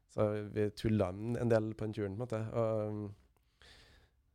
så 0.09 0.25
vi 0.55 0.65
tulla 0.73 1.11
en 1.13 1.51
del 1.51 1.69
på 1.77 1.85
den 1.85 1.93
turen, 1.93 2.15
på 2.17 2.17
en 2.17 2.23
måte. 2.23 2.39
Og, 2.57 3.67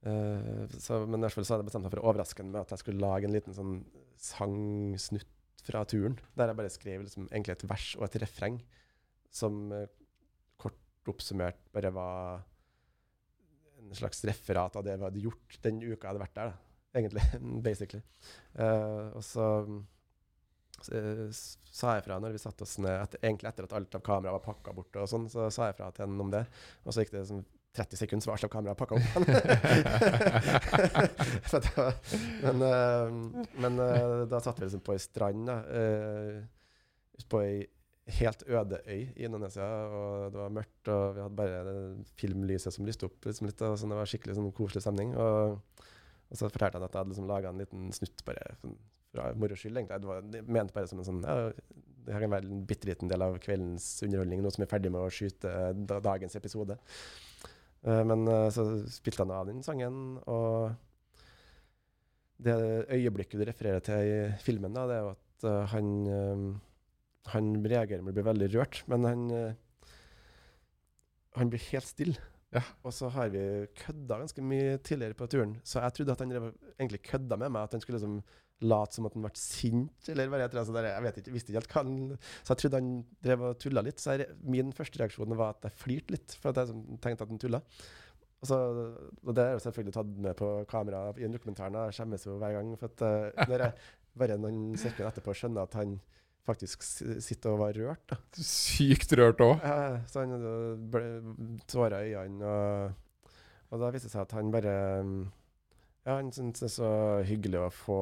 uh, 0.06 0.76
så, 0.78 1.00
men 1.02 1.18
i 1.18 1.26
hvert 1.26 1.38
fall 1.40 1.48
så 1.48 1.56
hadde 1.56 1.64
jeg 1.64 1.72
bestemt 1.72 1.88
meg 1.88 1.96
for 1.96 2.04
å 2.04 2.08
overraske 2.12 2.44
ham 2.44 2.52
med 2.54 2.62
at 2.62 2.76
jeg 2.76 2.84
skulle 2.84 3.02
lage 3.02 3.26
en 3.28 3.34
liten 3.34 3.56
sånn 3.56 3.76
sangsnutt 4.22 5.66
fra 5.66 5.82
turen. 5.90 6.16
Der 6.38 6.52
jeg 6.52 6.60
bare 6.62 6.72
skrev 6.72 7.06
liksom, 7.08 7.26
egentlig 7.32 7.56
et 7.56 7.68
vers 7.74 7.90
og 7.98 8.06
et 8.06 8.20
refreng 8.22 8.60
som 9.34 9.66
kort 10.60 11.10
oppsummert 11.10 11.58
bare 11.74 11.90
var 11.90 12.44
en 13.82 13.96
slags 13.98 14.22
referat 14.28 14.76
av 14.78 14.84
det 14.86 14.94
vi 14.94 15.06
hadde 15.08 15.24
gjort 15.24 15.56
den 15.64 15.80
uka 15.82 15.96
jeg 15.96 16.06
hadde 16.12 16.22
vært 16.22 16.38
der, 16.38 16.52
da, 16.52 16.63
egentlig. 16.94 17.26
Basically. 17.66 18.02
og 18.54 19.24
så 19.24 19.48
Eh, 20.92 21.28
sa 21.74 21.96
jeg 21.96 22.04
fra 22.06 22.20
når 22.20 22.34
vi 22.34 22.40
satte 22.42 22.64
oss 22.66 22.76
ned, 22.82 22.94
etter, 22.98 23.20
egentlig 23.24 23.50
etter 23.50 23.66
at 23.68 23.74
alt 23.78 23.96
av 23.96 24.02
kameraet 24.04 24.36
var 24.36 24.44
pakka 24.44 24.74
bort, 24.76 24.96
og 25.00 25.10
sånn, 25.10 25.28
så 25.32 25.48
sa 25.54 25.70
jeg 25.70 25.78
fra 25.78 25.90
til 25.94 26.06
henne 26.06 26.24
om 26.24 26.32
det. 26.32 26.44
Og 26.84 26.94
så 26.94 27.04
gikk 27.04 27.14
det 27.14 27.28
sånn 27.30 27.44
30 27.74 27.98
sekunder, 27.98 28.22
så 28.22 28.30
var 28.30 28.36
alt 28.38 28.46
av 28.46 28.52
kameraet 28.54 28.80
pakka 28.82 28.94
opp. 28.98 29.06
men, 32.44 32.56
uh, 32.62 33.06
men 33.64 33.80
uh, 33.80 34.22
da 34.30 34.38
satt 34.42 34.60
vi 34.60 34.68
liksom 34.68 34.84
på 34.86 34.94
ei 34.94 35.02
strand, 35.02 35.48
da, 35.50 35.56
uh, 35.66 37.24
på 37.30 37.36
ei 37.42 37.56
helt 38.20 38.44
øde 38.44 38.82
øy 38.84 39.00
i 39.16 39.24
Indonesia, 39.24 39.64
og 39.64 40.34
det 40.34 40.38
var 40.42 40.52
mørkt, 40.52 40.84
og 40.92 41.04
vi 41.16 41.22
hadde 41.24 41.38
bare 41.38 41.60
filmlyset 42.20 42.76
som 42.76 42.84
lyste 42.86 43.08
opp 43.08 43.24
liksom 43.24 43.48
litt, 43.48 43.62
og 43.64 43.78
sånn, 43.80 43.94
det 43.94 44.00
var 44.02 44.10
skikkelig 44.10 44.36
sånn 44.36 44.52
koselig 44.54 44.84
stemning. 44.84 45.10
Og, 45.16 45.56
og 46.30 46.38
så 46.38 46.50
fortalte 46.50 46.78
han 46.78 46.86
at 46.86 46.94
jeg 46.94 47.00
hadde 47.00 47.12
liksom 47.12 47.30
laga 47.30 47.50
en 47.50 47.60
liten 47.62 47.90
snutt 47.94 48.24
bare 48.26 48.54
sånn, 48.60 48.76
fra 49.14 49.30
moro 49.38 49.56
skyld. 49.58 49.80
Det 49.90 50.08
var 50.08 50.24
det 50.26 50.42
ment 50.50 50.72
bare 50.74 50.90
som 50.90 51.00
en 51.00 51.06
sånn 51.06 51.20
ja, 51.22 51.50
Det 52.04 52.20
kan 52.20 52.32
være 52.34 52.50
en 52.50 52.64
bitte 52.68 52.88
liten 52.90 53.10
del 53.10 53.22
av 53.24 53.38
kveldens 53.42 53.86
underholdning, 54.06 54.42
noe 54.44 54.54
som 54.54 54.64
er 54.66 54.70
ferdig 54.72 54.92
med 54.92 55.04
å 55.04 55.12
skyte 55.12 55.52
dagens 56.04 56.36
episode. 56.40 56.78
Uh, 57.84 58.02
men 58.08 58.26
uh, 58.28 58.48
så 58.52 58.66
spilte 58.92 59.22
han 59.22 59.34
av 59.36 59.48
den 59.48 59.62
sangen, 59.64 60.18
og 60.30 60.74
det 62.44 62.56
øyeblikket 62.92 63.40
du 63.40 63.46
refererer 63.46 63.84
til 63.84 64.10
i 64.10 64.20
filmen, 64.42 64.74
da, 64.74 64.88
det 64.90 64.96
er 64.96 65.04
jo 65.04 65.12
at 65.14 65.44
han, 65.70 65.88
han 67.30 67.50
reagerer 67.62 68.02
med 68.02 68.12
å 68.12 68.16
bli 68.16 68.24
veldig 68.26 68.48
rørt, 68.56 68.80
men 68.90 69.06
han, 69.06 69.22
han 71.38 71.52
blir 71.52 71.62
helt 71.70 71.88
stille. 71.88 72.33
Ja. 72.54 72.62
Og 72.86 72.94
så 72.94 73.10
har 73.10 73.32
vi 73.34 73.42
kødda 73.80 74.20
ganske 74.20 74.42
mye 74.46 74.78
tidligere 74.86 75.18
på 75.18 75.26
turen, 75.30 75.56
så 75.66 75.82
jeg 75.82 75.96
trodde 75.96 76.14
at 76.14 76.22
han 76.22 76.34
egentlig 76.78 77.02
kødda 77.02 77.38
med 77.40 77.50
meg. 77.50 77.66
At 77.66 77.74
han 77.74 77.82
skulle 77.82 77.98
liksom 77.98 78.20
late 78.64 78.96
som 78.96 79.08
at 79.08 79.16
han 79.16 79.24
ble 79.26 79.32
sint, 79.38 80.08
eller 80.12 80.30
hva 80.30 80.40
heter 80.40 80.56
det. 80.56 80.62
Altså, 80.62 80.84
jeg 80.86 81.04
vet 81.04 81.18
ikke, 81.20 81.34
visste 81.34 81.52
ikke 81.52 81.60
helt 81.60 81.74
hva 81.74 81.82
han 81.82 81.98
Så 82.20 82.54
jeg 82.54 82.60
trodde 82.62 82.80
han 82.80 82.92
drev 83.26 83.44
og 83.48 83.58
tulla 83.60 83.84
litt. 83.84 84.00
Så 84.00 84.14
jeg, 84.14 84.30
min 84.46 84.72
første 84.76 85.02
reaksjon 85.02 85.36
var 85.38 85.56
at 85.56 85.68
jeg 85.68 85.78
flirte 85.82 86.16
litt, 86.16 86.38
for 86.40 86.52
at 86.52 86.62
jeg 86.62 86.98
tenkte 87.04 87.26
at 87.26 87.34
han 87.34 87.42
tulla. 87.42 87.60
Og, 88.44 88.48
så, 88.48 88.58
og 89.24 89.36
det 89.36 89.44
er 89.44 89.54
jo 89.56 89.62
selvfølgelig 89.64 89.96
tatt 89.96 90.16
med 90.26 90.38
på 90.38 90.48
kamera 90.70 91.06
i 91.16 91.28
dokumentaren. 91.32 91.78
Jeg 91.88 91.98
skjemmes 91.98 92.26
jo 92.28 92.38
hver 92.40 92.58
gang. 92.58 92.74
For 92.80 92.92
at 92.92 93.04
uh, 93.08 93.46
når 93.48 93.66
jeg 93.66 93.86
bare 94.20 94.38
noen 94.38 94.74
sekunder 94.78 95.10
etterpå 95.10 95.34
skjønner 95.34 95.66
at 95.66 95.78
han 95.80 95.96
faktisk 96.44 96.84
sitte 96.84 97.52
og 97.52 97.62
var 97.62 97.78
rørt. 97.78 98.04
da. 98.10 98.18
Sykt 98.36 99.14
rørt 99.18 99.40
òg? 99.44 99.56
Ja, 99.64 100.02
så 100.10 100.24
han 100.24 100.84
ble 100.92 101.06
tårer 101.70 102.10
i 102.10 102.14
øynene. 102.18 102.52
Og, 102.52 103.32
og 103.72 103.82
da 103.82 103.90
viste 103.94 104.10
det 104.10 104.16
seg 104.16 104.26
at 104.26 104.36
han 104.36 104.52
bare 104.54 104.76
Ja, 106.04 106.18
han 106.18 106.30
syntes 106.36 106.60
det 106.60 106.68
er 106.68 106.76
så 106.76 106.94
hyggelig 107.24 107.62
å 107.64 107.72
få 107.72 108.00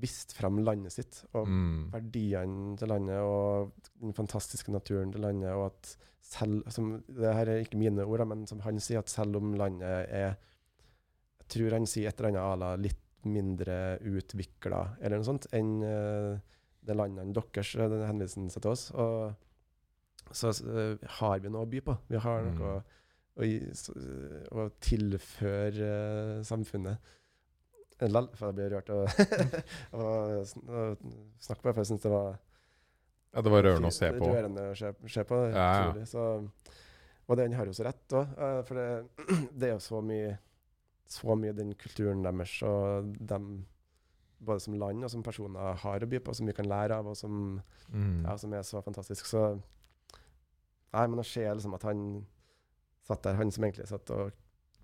vist 0.00 0.34
frem 0.36 0.60
landet 0.62 0.94
sitt, 0.94 1.22
og 1.34 1.48
mm. 1.50 1.90
verdiene 1.94 2.76
til 2.78 2.92
landet, 2.92 3.18
og 3.26 3.72
den 4.00 4.14
fantastiske 4.16 4.72
naturen 4.72 5.12
til 5.12 5.24
landet, 5.24 5.50
og 5.56 5.70
at 5.70 5.96
selv 6.30 6.68
som, 6.70 6.92
Det 7.08 7.32
her 7.34 7.48
er 7.48 7.64
ikke 7.64 7.80
mine 7.80 8.04
ord, 8.04 8.22
men 8.28 8.46
som 8.46 8.60
han 8.62 8.78
sier, 8.78 9.00
at 9.00 9.10
selv 9.10 9.40
om 9.40 9.54
landet 9.58 10.06
er 10.06 10.36
Jeg 11.40 11.48
tror 11.50 11.74
han 11.74 11.88
sier 11.90 12.08
et 12.08 12.20
eller 12.20 12.30
annet 12.30 12.44
à 12.44 12.58
la 12.60 12.74
litt 12.78 13.06
mindre 13.26 13.98
utvikla, 14.06 14.96
eller 15.00 15.18
noe 15.18 15.26
sånt, 15.26 15.48
enn 15.52 15.72
uh, 15.82 16.38
det 16.86 16.96
landene 16.96 17.34
deres, 17.36 17.74
eh, 17.76 17.88
den 17.92 18.06
henviser 18.06 18.48
seg 18.52 18.64
til 18.64 18.72
oss. 18.72 18.88
Og 18.96 20.34
så 20.36 20.52
uh, 20.62 20.96
har 21.18 21.40
vi 21.42 21.50
noe 21.52 21.66
å 21.66 21.70
by 21.70 21.80
på. 21.84 21.96
Vi 22.10 22.20
har 22.22 22.44
mm. 22.46 22.58
noe 22.58 22.74
å, 22.74 23.46
å, 23.46 23.48
å 24.62 24.68
tilføre 24.82 25.90
samfunnet. 26.46 27.16
Lell, 28.00 28.30
for 28.32 28.48
jeg 28.48 28.56
blir 28.56 28.70
rørt 28.72 28.88
av 28.94 29.02
å 30.00 30.04
snakke 30.46 31.60
på, 31.60 31.66
for 31.66 31.82
jeg 31.82 31.90
syns 31.90 32.06
det 32.06 32.12
var 32.14 32.30
Ja, 33.34 33.42
det 33.44 33.52
var 33.52 33.66
rørende 33.66 33.90
å 33.90 33.94
se 33.94 34.08
på. 34.14 34.30
Rørende 34.30 34.70
å 34.70 34.78
se, 34.78 34.94
se 35.12 35.24
på. 35.28 35.40
Ja, 35.52 35.66
ja. 35.90 36.06
Så, 36.08 36.22
og 37.28 37.38
den 37.38 37.52
har 37.58 37.68
jo 37.68 37.74
så 37.76 37.84
rett 37.86 38.16
òg, 38.16 38.32
for 38.70 38.80
det, 38.80 38.86
det, 39.58 39.68
er 39.68 39.74
jo 39.74 39.82
så 39.84 40.00
mye, 40.00 40.32
så 41.10 41.36
mye 41.36 41.52
den 41.58 41.74
kulturen 41.78 42.24
deres 42.24 42.56
og 42.66 43.12
dem 43.20 43.52
både 44.40 44.64
som 44.64 44.76
land 44.80 45.04
og 45.04 45.12
som 45.12 45.24
personer 45.24 45.80
har 45.82 46.04
å 46.04 46.08
by 46.10 46.20
på, 46.24 46.34
som 46.36 46.48
vi 46.48 46.56
kan 46.56 46.68
lære 46.68 46.96
av, 47.00 47.10
og 47.12 47.18
som, 47.18 47.60
mm. 47.92 48.24
ja, 48.24 48.36
som 48.40 48.54
er 48.56 48.66
så 48.66 48.82
fantastisk. 48.84 49.28
Så 49.28 49.44
Nei, 50.90 51.04
men 51.06 51.22
å 51.22 51.26
se 51.26 51.44
liksom 51.46 51.76
at 51.76 51.84
han 51.86 52.00
satt 53.06 53.22
der, 53.22 53.36
han 53.38 53.52
som 53.54 53.62
egentlig 53.62 53.86
satt 53.86 54.10
og 54.10 54.32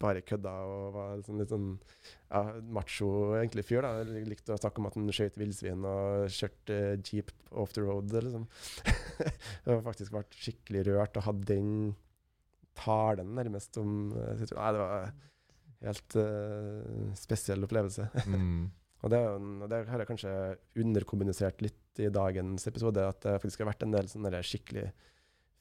bare 0.01 0.23
kødda 0.27 0.53
og 0.69 0.95
var 0.95 1.13
liksom 1.19 1.39
litt 1.41 1.53
sånn 1.53 1.69
ja, 1.73 2.43
macho 2.77 3.09
egentlig 3.39 3.65
fyr. 3.67 3.85
da. 3.87 4.05
Likte 4.29 4.55
å 4.55 4.61
snakke 4.61 4.83
om 4.83 4.89
at 4.91 4.99
han 4.99 5.13
skjøt 5.15 5.39
villsvin 5.41 5.87
og 5.89 6.33
kjørte 6.33 6.81
jeep 7.01 7.33
off 7.51 7.75
the 7.77 7.85
road. 7.85 8.13
liksom. 8.13 8.47
det 9.65 9.71
har 9.71 9.85
faktisk 9.87 10.17
vært 10.17 10.37
skikkelig 10.37 10.87
rørt 10.91 11.17
og 11.19 11.29
hadde 11.31 11.49
den 11.55 11.71
talen 12.77 13.33
nærmest 13.39 13.79
om 13.81 14.13
uh, 14.13 14.35
Nei, 14.37 14.73
det 14.77 14.83
var 14.83 15.07
helt 15.87 16.19
uh, 16.21 17.15
spesiell 17.17 17.65
opplevelse. 17.65 18.11
mm. 18.29 18.67
Og, 19.07 19.11
det, 19.13 19.21
og, 19.23 19.67
det, 19.71 19.83
har 19.87 20.03
jeg 20.03 20.09
kanskje 20.09 20.31
underkommunisert 20.83 21.61
litt 21.63 22.01
i 22.03 22.11
dagens 22.11 22.67
episode, 22.67 23.05
at 23.07 23.21
det 23.23 23.37
faktisk 23.39 23.63
har 23.63 23.71
vært 23.71 23.85
en 23.87 23.95
del 23.95 24.09
sånne 24.11 24.41
skikkelig 24.43 24.89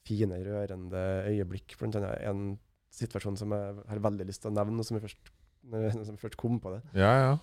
fine, 0.06 0.38
rørende 0.42 1.02
øyeblikk. 1.30 1.76
Blant 1.78 1.98
annet 2.00 2.24
en 2.26 2.56
situasjon 2.96 3.38
som 3.38 3.54
jeg 3.54 3.76
har 3.86 4.02
veldig 4.02 4.26
lyst 4.26 4.42
til 4.42 4.50
å 4.50 4.56
nevne, 4.56 4.86
som 4.86 4.98
jeg 4.98 5.06
først, 5.06 5.30
som 5.70 6.02
jeg 6.10 6.22
først 6.24 6.40
kom 6.40 6.58
på 6.62 6.74
det. 6.74 6.82
Ja, 6.98 7.12
ja. 7.22 7.36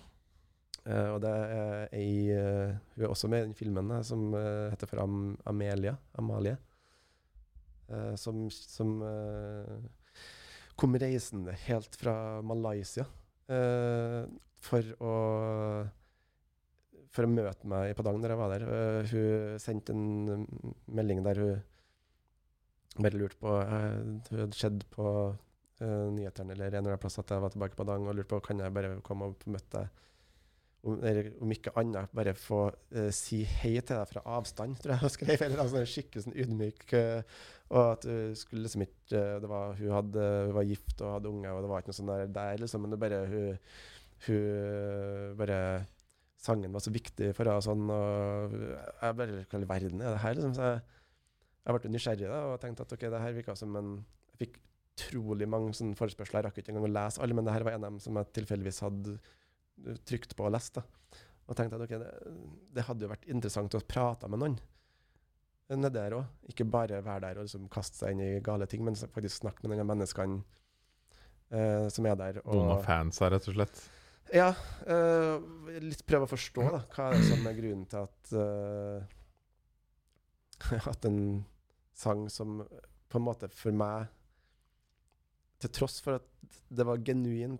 Uh, 0.84 1.14
og 1.14 1.22
det 1.24 1.30
er 1.32 1.92
ei 1.96 2.08
uh, 2.36 2.74
Hun 2.92 3.04
er 3.06 3.08
også 3.08 3.28
med 3.32 3.40
i 3.40 3.46
den 3.46 3.54
filmen 3.56 3.88
eh, 3.94 4.02
som 4.04 4.34
uh, 4.36 4.68
heter 4.68 4.90
for 4.90 5.00
Am 5.00 5.32
Amelia. 5.48 5.96
Amalie. 6.20 6.58
Som 8.16 8.46
som 8.48 8.94
kom 10.74 10.96
reisende 10.96 11.52
helt 11.66 11.96
fra 12.00 12.40
Malaysia 12.40 13.04
eh, 13.52 14.22
for 14.64 14.96
å 15.04 15.14
for 17.14 17.26
å 17.26 17.30
møte 17.30 17.68
meg 17.70 17.94
på 17.94 18.04
dagen 18.06 18.24
der 18.24 18.34
jeg 18.34 18.40
var 18.40 18.52
der. 18.54 18.66
Uh, 18.66 19.12
hun 19.12 19.60
sendte 19.62 19.94
en 19.94 20.04
mm, 20.26 20.74
melding 20.98 21.22
der 21.22 21.40
hun 21.40 23.02
bare 23.04 23.18
lurte 23.18 23.38
på 23.40 23.50
uh, 23.50 24.00
Hun 24.30 24.40
hadde 24.40 24.58
sett 24.58 24.82
på 24.94 25.06
uh, 25.30 26.06
nyhetene 26.14 26.54
eller 26.54 26.72
en 26.72 26.80
eller 26.80 26.94
annen 26.94 27.02
plass 27.02 27.20
at 27.22 27.30
jeg 27.30 27.44
var 27.44 27.54
tilbake 27.54 27.78
på 27.78 27.86
dagen, 27.86 28.08
og 28.10 28.18
lurte 28.18 28.32
på 28.34 28.42
kan 28.48 28.62
jeg 28.62 28.74
bare 28.74 28.96
komme 29.06 29.30
og 29.30 29.46
møte 29.46 29.70
deg. 29.84 30.02
Om, 30.84 30.98
om 31.40 31.52
ikke 31.54 31.72
annet, 31.80 32.12
bare 32.12 32.34
få 32.36 32.66
uh, 32.68 33.08
si 33.14 33.38
hei 33.48 33.78
til 33.80 33.96
deg 33.96 34.08
fra 34.10 34.22
avstand, 34.36 34.76
tror 34.82 34.94
jeg 34.94 35.04
hun 35.04 35.12
skrev. 35.14 35.44
Eller 35.46 35.62
altså, 35.64 35.84
skikkelig 35.88 36.26
sånn 36.26 36.36
ydmyk. 36.44 36.84
Uh, 36.92 37.38
og 37.72 37.90
at 37.94 38.06
hun 38.08 38.36
skulle 38.36 38.64
liksom 38.66 38.84
ikke 38.84 39.18
eh, 39.18 39.40
det 39.40 39.48
var, 39.50 39.74
Hun 39.78 39.92
hadde, 39.94 40.24
hun 40.46 40.54
var 40.58 40.68
gift 40.68 41.00
og 41.00 41.16
hadde 41.16 41.30
unge, 41.32 41.50
og 41.50 41.62
det 41.62 41.70
var 41.70 41.82
ikke 41.82 41.92
noe 41.92 41.98
sånn 41.98 42.12
der, 42.12 42.26
der 42.36 42.60
liksom, 42.60 42.84
men 42.84 42.92
det 42.92 43.00
bare 43.00 43.20
hun, 43.30 43.60
hun 44.28 44.48
eh, 44.52 45.28
bare 45.40 45.60
Sangen 46.44 46.74
var 46.76 46.82
så 46.84 46.92
viktig 46.92 47.30
for 47.32 47.48
henne. 47.48 47.56
og 47.56 47.64
Sånn, 47.64 47.88
og 47.88 48.52
jeg 48.52 49.16
bare 49.16 49.44
Hva 49.48 49.62
i 49.62 49.70
verden 49.70 50.02
er 50.02 50.12
det 50.12 50.20
her? 50.26 50.36
Liksom, 50.36 50.52
så 50.58 50.66
jeg, 50.68 50.82
jeg 51.64 51.76
ble 51.78 51.92
nysgjerrig 51.94 52.28
da, 52.28 52.40
og 52.50 52.58
tenkte 52.60 52.84
at 52.84 52.92
ok, 52.92 53.06
det 53.14 53.22
her 53.22 53.38
virka 53.38 53.54
som 53.56 53.78
en 53.80 53.94
Jeg 54.34 54.42
fikk 54.42 54.58
utrolig 54.94 55.48
mange 55.48 55.72
sånne 55.74 55.96
forespørsler. 55.98 56.42
Jeg 56.42 56.46
rakk 56.46 56.60
ikke 56.60 56.74
engang 56.74 56.90
å 56.90 56.92
lese 56.92 57.22
alle, 57.24 57.34
men 57.34 57.48
det 57.48 57.54
her 57.54 57.64
var 57.66 57.78
en 57.78 57.86
av 57.86 57.94
dem 57.94 58.02
som 58.02 58.20
jeg 58.20 58.28
tilfeldigvis 58.36 58.82
hadde 58.84 59.16
trykt 60.08 60.36
på 60.36 60.46
og 60.48 60.54
lest. 60.54 60.78
da. 60.78 60.84
Og 61.44 61.56
tenkte 61.58 61.76
at 61.76 61.84
okay, 61.84 62.00
det, 62.00 62.36
det 62.76 62.86
hadde 62.86 63.04
jo 63.04 63.10
vært 63.12 63.26
interessant 63.28 63.76
å 63.76 63.82
prate 63.84 64.30
med 64.32 64.40
noen 64.40 64.56
nede 65.72 65.94
der 65.96 66.16
òg. 66.18 66.24
Ikke 66.52 66.66
bare 66.68 67.00
være 67.04 67.26
der 67.26 67.40
og 67.40 67.48
liksom 67.48 67.68
kaste 67.72 68.00
seg 68.00 68.14
inn 68.14 68.22
i 68.24 68.42
gale 68.44 68.68
ting, 68.70 68.84
men 68.84 68.96
faktisk 68.96 69.42
snakke 69.42 69.68
med 69.68 69.80
av 69.82 69.88
menneskene 69.88 70.40
eh, 71.50 71.86
som 71.92 72.08
er 72.08 72.18
der. 72.20 72.40
Noen 72.44 72.74
av 72.76 72.84
fansa, 72.86 73.30
rett 73.32 73.48
og 73.50 73.56
slett. 73.56 73.84
Ja. 74.32 74.50
eh, 74.88 75.80
litt 75.84 76.04
prøve 76.08 76.28
å 76.28 76.32
forstå 76.32 76.64
da, 76.64 76.80
hva 76.94 77.10
er 77.10 77.18
det 77.18 77.26
som 77.28 77.48
er 77.48 77.58
grunnen 77.58 77.84
til 77.92 78.06
at 78.06 78.32
eh, 78.40 79.00
At 80.92 81.04
en 81.04 81.44
sang 81.94 82.24
som 82.32 82.62
på 83.10 83.20
en 83.20 83.26
måte 83.26 83.50
for 83.52 83.76
meg 83.76 84.06
Til 85.60 85.72
tross 85.76 85.98
for 86.00 86.22
at 86.22 86.56
det 86.72 86.86
var 86.88 87.02
genuin 87.04 87.58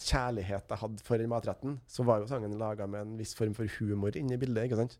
kjærlighet 0.00 0.72
jeg 0.72 0.80
hadde 0.80 1.04
for 1.04 1.20
den 1.20 1.30
matretten, 1.30 1.78
så 1.88 2.04
var 2.06 2.22
jo 2.22 2.28
sangen 2.30 2.56
laga 2.58 2.86
med 2.88 3.04
en 3.04 3.16
viss 3.20 3.34
form 3.36 3.54
for 3.56 3.68
humor 3.78 4.16
inne 4.16 4.36
i 4.36 4.40
bildet. 4.40 4.66
ikke 4.66 4.80
sant? 4.80 4.98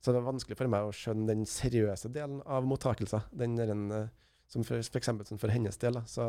Så 0.00 0.14
det 0.14 0.22
var 0.22 0.32
vanskelig 0.32 0.56
for 0.56 0.72
meg 0.72 0.86
å 0.86 0.94
skjønne 0.96 1.28
den 1.28 1.44
seriøse 1.48 2.08
delen 2.14 2.40
av 2.48 2.64
mottakelser. 2.68 3.26
Den 3.36 3.58
der, 3.58 3.72
en, 3.74 3.86
eh, 3.92 4.10
som 4.48 4.64
for, 4.64 4.80
for 4.80 5.00
eksempel 5.00 5.28
som 5.28 5.40
for 5.40 5.52
hennes 5.52 5.76
del. 5.80 5.98
da, 5.98 6.04
så 6.08 6.26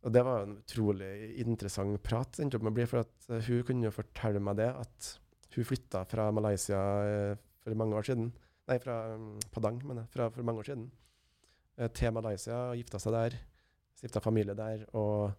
og 0.00 0.14
det 0.16 0.22
var 0.24 0.46
en 0.46 0.54
utrolig 0.56 1.10
interessant 1.42 1.98
prat, 2.00 2.38
endte 2.40 2.56
opp 2.56 2.64
med 2.64 2.72
å 2.72 2.76
bli, 2.78 2.86
for 2.88 3.02
at 3.02 3.28
eh, 3.28 3.44
hun 3.50 3.66
kunne 3.68 3.86
jo 3.86 3.92
fortelle 3.92 4.40
meg 4.40 4.56
det, 4.62 4.70
at 4.72 5.10
hun 5.54 5.66
flytta 5.68 6.06
fra 6.08 6.30
Malaysia 6.32 6.80
eh, 7.04 7.34
for 7.60 7.76
mange 7.76 7.98
år 7.98 8.08
siden, 8.08 8.30
nei, 8.70 8.78
fra 8.80 8.96
um, 9.12 9.34
Padang, 9.52 9.82
mener 9.84 10.06
jeg, 10.06 10.12
fra, 10.14 10.30
for 10.32 10.46
mange 10.46 10.64
år 10.64 10.70
siden, 10.70 10.88
til 11.96 12.12
Malaysia 12.12 12.56
og 12.70 12.76
gifta 12.76 12.98
seg 13.00 13.14
der, 13.14 13.36
stifta 13.96 14.20
familie 14.24 14.56
der, 14.56 14.82
og 14.96 15.30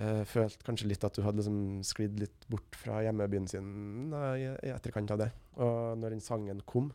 eh, 0.00 0.22
følte 0.28 0.66
kanskje 0.66 0.90
litt 0.90 1.04
at 1.06 1.18
hun 1.18 1.26
hadde 1.28 1.42
liksom 1.42 1.60
sklidd 1.86 2.20
litt 2.22 2.46
bort 2.52 2.78
fra 2.78 3.00
hjemmebyen 3.04 3.48
sin 3.50 3.70
da, 4.12 4.34
i, 4.38 4.50
etterkant 4.72 5.14
av 5.14 5.22
det. 5.24 5.30
Og 5.60 5.96
når 6.00 6.16
den 6.16 6.24
sangen 6.24 6.62
kom, 6.68 6.92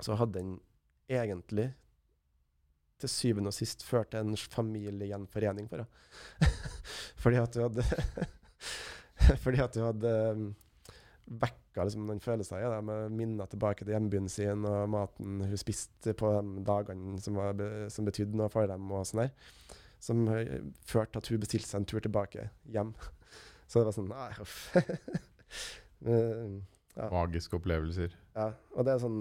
så 0.00 0.18
hadde 0.18 0.40
den 0.40 0.54
egentlig 1.10 1.70
til 3.02 3.10
syvende 3.10 3.50
og 3.50 3.56
sist 3.56 3.82
ført 3.84 4.12
til 4.12 4.22
en 4.22 4.36
familiegjenforening 4.38 5.68
for 5.70 5.82
henne. 5.82 6.50
fordi 7.22 7.40
at 7.42 7.58
hun 7.58 7.68
hadde 7.68 8.28
Fordi 9.44 9.60
at 9.62 9.76
hun 9.78 9.86
hadde 9.86 10.10
um, 10.34 10.48
vekka 11.40 11.86
liksom, 11.86 12.04
noen 12.08 12.20
følelser 12.20 12.60
i 12.60 12.68
det, 12.68 12.80
med 12.84 13.14
minner 13.16 13.48
tilbake 13.48 13.84
til 13.84 13.94
hjembyen 13.94 14.28
sin 14.28 14.66
og 14.68 14.90
maten 14.92 15.40
hun 15.40 15.60
spiste 15.60 16.12
på 16.18 16.32
de 16.36 16.64
dagene 16.66 17.16
som, 17.24 17.38
var, 17.40 17.62
som 17.92 18.04
betydde 18.04 18.36
noe 18.36 18.50
for 18.52 18.68
dem. 18.68 18.90
og 18.92 19.06
sånn 19.08 19.24
der, 19.24 19.32
Som 20.04 20.26
uh, 20.28 20.40
førte 20.84 21.14
til 21.16 21.22
at 21.22 21.32
hun 21.32 21.42
bestilte 21.44 21.70
seg 21.70 21.80
en 21.82 21.88
tur 21.88 22.04
tilbake 22.04 22.48
hjem. 22.76 22.92
Så 23.68 23.80
det 23.80 23.88
var 23.88 23.96
sånn 23.96 24.10
Nei, 24.12 24.30
uff. 24.44 24.58
Uh, 26.04 26.60
Ja. 26.94 27.08
Magiske 27.10 27.56
opplevelser. 27.58 28.12
ja, 28.36 28.52
og 28.78 28.84
det 28.86 28.92
er 28.92 29.00
sånn 29.02 29.16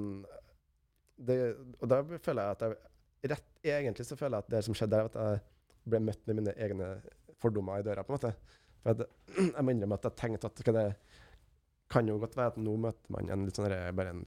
det, 1.26 1.38
Og 1.82 1.88
da 1.90 2.04
føler 2.22 2.44
jeg 2.44 2.52
at 2.54 2.62
jeg 2.68 3.32
rett, 3.32 3.48
Egentlig 3.64 4.06
så 4.06 4.18
føler 4.20 4.38
jeg 4.38 4.46
at 4.46 4.52
det 4.54 4.60
som 4.68 4.76
skjedde 4.78 5.00
der, 5.00 5.10
at 5.10 5.16
jeg 5.18 5.90
ble 5.90 6.02
møtt 6.06 6.22
med 6.30 6.38
mine 6.38 6.54
egne 6.54 6.90
fordommer 7.42 7.82
i 7.82 7.86
døra. 7.88 8.04
på 8.06 8.14
en 8.14 8.20
måte. 8.20 8.34
For 8.84 8.94
at, 8.94 9.02
Jeg 9.56 9.66
må 9.66 9.74
innrømme 9.74 9.98
at 9.98 10.06
jeg 10.06 10.20
tenkte 10.22 10.52
at 10.52 10.62
det 10.78 10.86
kan 11.90 12.08
jo 12.08 12.20
godt 12.22 12.38
være 12.38 12.54
at 12.54 12.62
nå 12.62 12.76
møter 12.86 13.16
man 13.16 13.34
en 13.34 13.48
litt 13.48 13.58
sånn 13.58 13.74
bare 13.98 14.14
en 14.14 14.24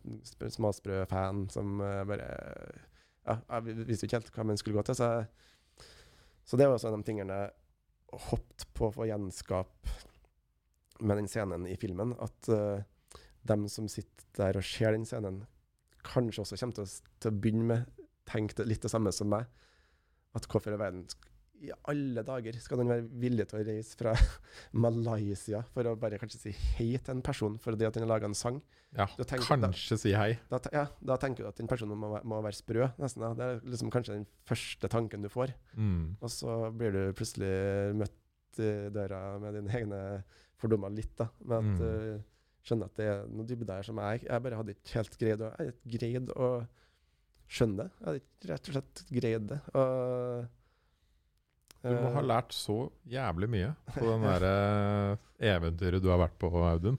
småsprø 0.57 1.05
fan 1.11 1.47
som 1.55 1.81
eh, 1.83 2.03
bare 2.11 2.29
Ja, 3.27 3.39
jeg 3.61 3.87
visste 3.89 4.07
ikke 4.07 4.21
helt 4.21 4.35
hva 4.35 4.45
man 4.51 4.59
skulle 4.59 4.79
gå 4.81 4.87
til. 4.91 4.99
Så, 4.99 5.13
jeg, 5.21 5.31
så 6.47 6.59
det 6.59 6.69
var 6.69 6.77
også 6.77 6.91
en 6.91 6.97
av 6.97 7.03
de 7.03 7.09
tingene 7.09 7.39
jeg 7.41 8.21
hoppet 8.29 8.67
på 8.79 8.91
å 8.95 9.09
gjenskape 9.09 9.97
med 11.03 11.19
den 11.21 11.29
scenen 11.29 11.67
i 11.69 11.75
filmen. 11.81 12.15
At 12.23 12.49
uh, 12.49 12.85
dem 13.47 13.67
som 13.71 13.89
sitter 13.91 14.29
der 14.39 14.59
og 14.61 14.67
ser 14.67 14.95
den 14.95 15.07
scenen, 15.09 15.43
kanskje 16.07 16.45
også 16.45 16.59
kommer 16.61 16.79
til 16.79 16.87
å, 16.87 17.13
til 17.19 17.33
å 17.33 17.41
begynne 17.43 17.67
med 17.73 18.05
tenke 18.27 18.67
litt 18.67 18.85
det 18.85 18.93
samme 18.93 19.13
som 19.15 19.31
meg. 19.33 19.47
At 20.37 20.47
hvorfor 20.51 20.75
i 20.75 20.81
verden 20.81 21.07
i 21.65 21.71
alle 21.89 22.23
dager 22.27 22.57
skal 22.61 22.79
noen 22.81 22.91
være 22.93 23.07
villig 23.23 23.47
til 23.49 23.61
å 23.61 23.67
reise 23.67 23.97
fra 23.97 24.13
Malaysia 24.85 25.63
for 25.73 25.89
å 25.89 25.95
bare 25.99 26.19
kanskje 26.21 26.41
si 26.41 26.53
hei 26.77 26.97
til 26.99 27.15
en 27.17 27.23
person 27.25 27.57
fordi 27.63 27.87
at 27.89 27.97
den 27.97 28.05
har 28.07 28.11
laga 28.17 28.29
en 28.29 28.37
sang? 28.37 28.61
Ja, 28.97 29.07
tenker 29.19 29.45
da- 29.57 29.69
kanskje 29.69 29.99
si 30.01 30.13
hei. 30.17 30.39
Da, 30.51 30.61
ja, 30.73 30.87
da 31.05 31.17
tenker 31.21 31.45
du 31.45 31.49
at 31.51 31.57
den 31.61 31.69
personen 31.69 31.99
må, 32.01 32.13
må 32.25 32.39
være 32.45 32.57
sprø, 32.57 32.87
nesten. 33.01 33.25
Da. 33.25 33.33
Det 33.37 33.49
er 33.49 33.61
liksom 33.75 33.91
kanskje 33.93 34.15
den 34.19 34.27
første 34.49 34.89
tanken 34.93 35.25
du 35.25 35.29
får. 35.33 35.53
Mm. 35.77 36.17
Og 36.21 36.31
så 36.33 36.57
blir 36.77 36.93
du 36.95 37.03
plutselig 37.19 37.51
møtt 37.99 38.61
i 38.63 38.71
døra 38.95 39.21
med 39.43 39.59
dine 39.59 39.75
egne 39.77 40.01
fordommer 40.63 40.93
litt, 40.97 41.13
da. 41.19 41.27
Med 41.45 41.59
at 41.59 41.67
Mm. 41.67 41.77
du 41.77 42.25
skjønner 42.67 42.89
at 42.89 42.97
det 42.97 43.05
er 43.11 43.27
noe 43.29 43.47
dybde 43.47 43.67
der 43.69 43.83
som 43.87 43.99
jeg 44.01 44.25
Jeg 44.25 44.43
bare 44.43 44.57
hadde 44.59 44.73
ikke 44.75 44.95
helt 44.97 45.19
greid 45.21 45.41
å, 45.45 45.51
jeg 45.53 45.59
hadde 45.59 45.75
ikke 45.77 45.99
greid 45.99 46.31
å 46.35 46.49
skjønne 47.47 47.77
det. 47.83 47.91
Jeg 48.01 48.07
hadde 48.07 48.23
ikke 48.23 48.49
rett 48.51 48.69
og 48.71 48.75
slett 48.79 49.03
greid 49.21 49.47
det. 49.53 49.59
Og, 49.75 50.49
Du 51.87 51.95
må 52.03 52.13
ha 52.15 52.23
eh, 52.23 52.29
lært 52.33 52.55
så 52.57 52.79
jævlig 53.11 53.49
mye 53.53 53.75
på 53.95 54.07
den 54.09 54.25
der 54.27 54.47
eh, 54.49 55.53
eventyret 55.55 56.03
du 56.03 56.11
har 56.11 56.21
vært 56.25 56.37
på, 56.41 56.51
Audun. 56.51 56.99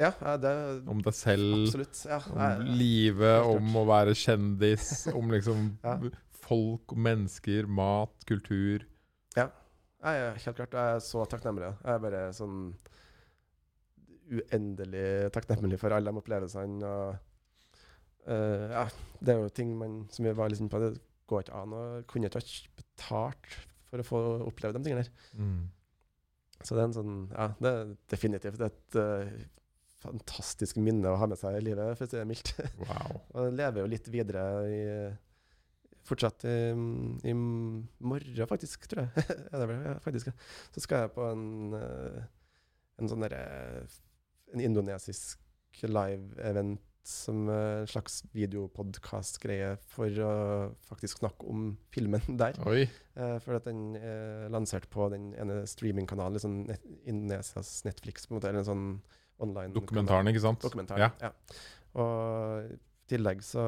Ja, 0.00 0.10
ja, 0.10 0.34
det 0.42 0.52
Om 0.90 1.02
deg 1.06 1.14
selv, 1.14 1.52
Absolutt. 1.64 2.00
Ja, 2.10 2.18
om 2.30 2.38
nei, 2.40 2.76
livet, 2.80 3.46
om 3.46 3.76
å 3.78 3.84
være 3.88 4.14
kjendis, 4.18 5.06
om 5.14 5.30
liksom 5.30 5.68
Ja. 5.84 5.98
folk 6.44 6.96
mennesker, 6.98 7.68
mat, 7.70 8.14
kultur. 8.26 8.84
Ja, 9.38 9.48
nei, 10.04 10.16
helt 10.34 10.58
klart 10.58 10.74
jeg 10.74 10.96
er 10.96 11.04
så 11.04 11.24
takknemlig. 11.30 11.70
Jeg 11.84 11.94
er 11.94 12.02
bare 12.02 12.24
sånn 12.36 12.58
uendelig 14.34 15.30
takknemlig 15.34 15.78
for 15.80 15.94
alle 15.94 16.10
de 16.10 16.20
opplevelsene. 16.20 16.90
Og 16.90 18.28
uh, 18.28 18.66
ja, 18.72 18.84
det 19.20 19.34
er 19.34 19.42
jo 19.44 19.52
ting 19.54 19.76
man, 19.78 20.02
som 20.10 20.26
vi 20.26 20.34
var 20.36 20.50
liksom 20.52 20.70
på, 20.72 20.80
det 20.82 20.94
går 21.30 21.46
ikke 21.46 21.60
an 21.62 21.76
å 21.76 21.84
kunne 22.10 22.28
ikke 22.28 22.42
ha 22.42 22.82
betalt 22.82 23.54
for 23.94 24.02
å 24.02 24.06
få 24.10 24.20
oppleve 24.50 24.76
de 24.76 24.84
tingene 24.84 25.04
der. 25.06 25.26
Mm. 25.38 25.64
Så 26.64 26.76
det 26.76 26.82
er 26.82 26.88
en 26.88 26.96
sånn 26.96 27.18
Ja, 27.32 27.50
det 27.60 27.70
er 27.70 27.92
definitivt 28.12 28.62
et 28.64 28.98
uh, 28.98 29.28
fantastisk 30.04 30.78
minne 30.82 31.12
å 31.12 31.18
ha 31.20 31.28
med 31.30 31.40
seg 31.40 31.58
i 31.58 31.64
livet, 31.64 31.94
for 31.98 32.06
å 32.06 32.10
si 32.10 32.18
det 32.18 32.26
mildt. 32.28 32.54
Wow. 32.84 33.20
Og 33.34 33.54
lever 33.56 33.82
jo 33.82 33.92
litt 33.92 34.10
videre 34.12 34.48
i 34.70 34.82
Fortsatt 36.04 36.44
i, 36.44 36.56
i 37.24 37.32
morgen, 37.32 38.48
faktisk, 38.50 38.82
tror 38.90 39.06
jeg. 39.06 39.24
ja, 39.50 39.56
det 39.56 39.68
ble, 39.70 39.76
ja, 39.86 39.94
faktisk. 40.04 40.28
ja. 40.28 40.34
Så 40.74 40.82
skal 40.84 41.06
jeg 41.06 41.14
på 41.14 41.24
en, 41.30 41.46
eh, 41.78 42.18
en 43.00 43.08
sånn 43.08 43.24
derre 43.24 43.40
En 44.52 44.60
indonesisk 44.60 45.40
live-event 45.88 46.82
som 47.04 47.48
eh, 47.52 47.82
en 47.82 47.88
slags 47.90 48.22
videopodkast-greie 48.32 49.74
for 49.92 50.08
å 50.24 50.30
faktisk 50.88 51.20
snakke 51.20 51.46
om 51.50 51.66
filmen 51.94 52.24
der. 52.40 52.56
Oi. 52.68 52.86
Eh, 53.16 53.36
for 53.44 53.58
at 53.58 53.66
den 53.68 53.96
er 53.98 54.48
lansert 54.54 54.88
på 54.92 55.08
den 55.12 55.30
ene 55.38 55.62
streamingkanalen, 55.68 56.38
liksom 56.38 56.56
net, 56.70 56.84
Indonesias 57.04 57.74
Netflix, 57.86 58.26
på 58.26 58.34
en 58.34 58.38
måte, 58.40 58.50
eller 58.52 58.64
en 58.64 58.70
sånn 58.70 58.86
online 59.44 59.74
Dokumentaren, 59.76 60.30
ikke 60.30 60.44
sant? 60.44 60.62
Dokumentaren, 60.64 61.08
Ja. 61.08 61.30
ja. 61.30 61.32
Og 62.00 62.72
i 62.72 62.78
tillegg 63.10 63.42
så 63.46 63.62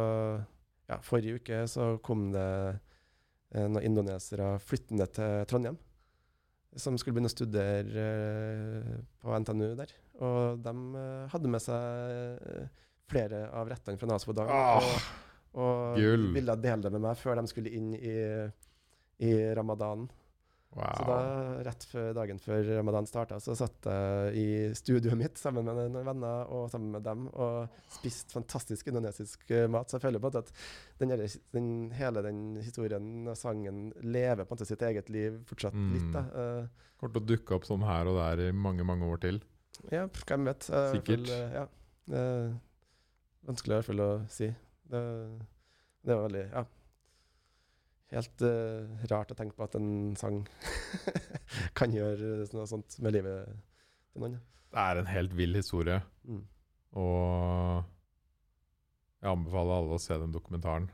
Ja, 0.89 1.01
forrige 1.03 1.41
uke 1.41 1.65
så 1.69 1.97
kom 2.07 2.29
det 2.35 2.47
eh, 3.53 3.67
noen 3.67 3.83
indonesere 3.89 4.53
flyttende 4.63 5.07
til 5.11 5.45
Trondheim. 5.51 5.77
som 6.77 6.97
skulle 7.01 7.17
begynne 7.17 7.31
å 7.31 7.35
studere 7.35 8.03
eh, 8.07 8.97
på 9.23 9.33
NTNU 9.43 9.75
der. 9.79 9.93
Og 10.23 10.59
de 10.63 10.75
eh, 11.03 11.27
hadde 11.33 11.49
med 11.51 11.63
seg 11.65 12.13
eh, 12.47 12.83
flere 13.11 13.45
av 13.55 13.69
rettene 13.71 13.99
fra 14.01 14.09
dag. 14.35 14.51
Ah, 14.51 14.77
og 14.83 15.25
og 15.57 15.97
gull. 15.97 16.33
ville 16.37 16.57
dele 16.61 16.83
det 16.83 16.93
med 16.93 17.01
meg 17.07 17.17
før 17.17 17.39
de 17.41 17.47
skulle 17.49 17.71
inn 17.73 17.95
i, 17.97 18.15
i 19.25 19.33
ramadanen. 19.57 20.09
Så 20.77 21.05
da, 21.09 21.15
rett 21.65 21.85
før 21.89 22.11
dagen 22.13 22.37
før 22.43 22.67
ramadan 22.77 23.07
starta, 23.09 23.39
så 23.41 23.55
satt 23.57 23.87
jeg 23.89 24.35
i 24.37 24.75
studioet 24.77 25.17
mitt 25.17 25.39
sammen 25.41 25.65
med 25.65 25.79
noen 25.79 26.05
venner 26.05 26.51
og 26.53 26.67
sammen 26.69 26.91
med 26.93 27.03
dem 27.07 27.23
og 27.33 27.71
spiste 27.95 28.35
fantastisk 28.37 28.91
indonesisk 28.93 29.47
eh, 29.57 29.65
mat. 29.73 29.89
Så 29.89 29.97
jeg 29.97 30.05
føler 30.05 30.21
på 30.21 30.29
at 30.37 30.53
den, 31.01 31.15
den, 31.55 31.71
hele 31.97 32.21
den 32.27 32.43
historien 32.61 33.09
og 33.33 33.39
sangen 33.41 33.87
lever 34.05 34.45
på 34.45 34.53
en 34.53 34.59
måte 34.59 34.69
sitt 34.69 34.85
eget 34.85 35.09
liv 35.09 35.41
fortsatt 35.49 35.73
Mm. 35.73 35.89
litt. 35.95 36.13
da. 36.13 36.27
Eh, 36.45 36.69
Kommer 37.01 37.15
til 37.17 37.23
å 37.25 37.31
dukke 37.33 37.57
opp 37.57 37.65
sånn 37.71 37.87
her 37.89 38.13
og 38.13 38.21
der 38.21 38.45
i 38.51 38.53
mange, 38.53 38.85
mange 38.85 39.09
år 39.09 39.25
til. 39.25 39.41
ja, 39.91 40.05
hvem 40.29 40.45
vet. 40.53 40.69
Eh, 40.69 40.93
Sikkert. 40.99 41.25
fall, 41.25 41.41
eh, 41.41 41.57
ja. 41.63 41.67
Eh, 43.47 43.53
vanskelig 43.53 43.73
i 43.73 43.79
hvert 43.79 43.87
fall 43.91 44.03
å 44.03 44.11
si. 44.33 44.49
Det, 44.91 45.03
det 46.07 46.15
var 46.17 46.27
veldig 46.29 46.45
Ja. 46.53 46.65
Helt 48.15 48.43
uh, 48.47 48.87
rart 49.11 49.33
å 49.35 49.35
tenke 49.35 49.57
på 49.59 49.65
at 49.67 49.75
en 49.75 50.15
sang 50.19 50.45
kan 51.79 51.91
gjøre 51.91 52.45
noe 52.55 52.67
sånt 52.71 53.01
med 53.03 53.17
livet 53.17 53.49
til 54.13 54.23
noen. 54.23 54.37
Det 54.71 54.79
er 54.79 55.01
en 55.01 55.09
helt 55.11 55.35
vill 55.35 55.59
historie. 55.59 55.97
Mm. 56.23 56.45
Og 57.03 57.83
jeg 59.25 59.33
anbefaler 59.33 59.81
alle 59.81 59.99
å 59.99 60.03
se 60.03 60.19
den 60.23 60.31
dokumentaren. 60.35 60.87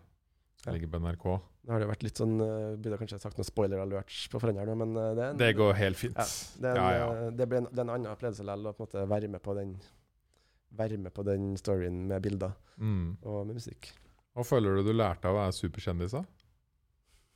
Ja. 0.62 0.70
Den 0.70 0.78
ligger 0.78 0.92
på 0.94 1.02
NRK. 1.04 1.26
Nå 1.62 1.74
har 1.76 1.82
det 1.84 1.90
vært 1.92 2.02
litt 2.06 2.18
sånn 2.18 2.36
uh, 2.40 2.74
Burde 2.80 2.96
kanskje 3.02 3.20
sagt 3.22 3.36
noe 3.38 3.46
spoiler 3.46 3.82
alerts 3.84 4.24
på 4.32 4.40
forhånd 4.40 4.58
her 4.62 4.70
nå, 4.72 4.74
men 4.80 4.96
eh, 4.96 5.12
det, 5.14 5.22
er 5.26 5.34
en- 5.34 5.40
Det 5.44 5.50
går 5.58 5.76
helt 5.78 6.00
fint. 6.00 6.16
Ja, 6.16 6.24
det, 6.64 6.70
er 6.72 6.78
en, 6.78 6.80
Ja, 6.80 6.92
ja. 6.96 7.10
eh, 7.26 7.32
det 7.38 7.46
blir 7.50 7.60
en, 7.60 7.68
det 7.70 7.78
er 7.78 7.84
en 7.86 7.92
annen 7.98 8.10
opplevelse 8.14 8.46
likevel 8.48 8.72
å 9.04 9.04
være 9.12 9.28
med 9.36 9.44
på 9.44 9.54
den 9.60 9.76
Være 10.78 10.96
med 11.00 11.12
på 11.12 11.24
den 11.26 11.52
storyen 11.60 12.06
med 12.08 12.22
bilder 12.24 12.54
Mm. 12.82 13.18
og 13.22 13.46
med 13.46 13.58
musikk. 13.60 13.90
Hva 14.32 14.44
føler 14.48 14.78
du 14.78 14.88
du 14.88 14.94
lærte 14.96 15.28
av 15.28 15.36
å 15.36 15.42
være 15.42 15.52
superkjendis? 15.52 16.14
da? 16.16 16.22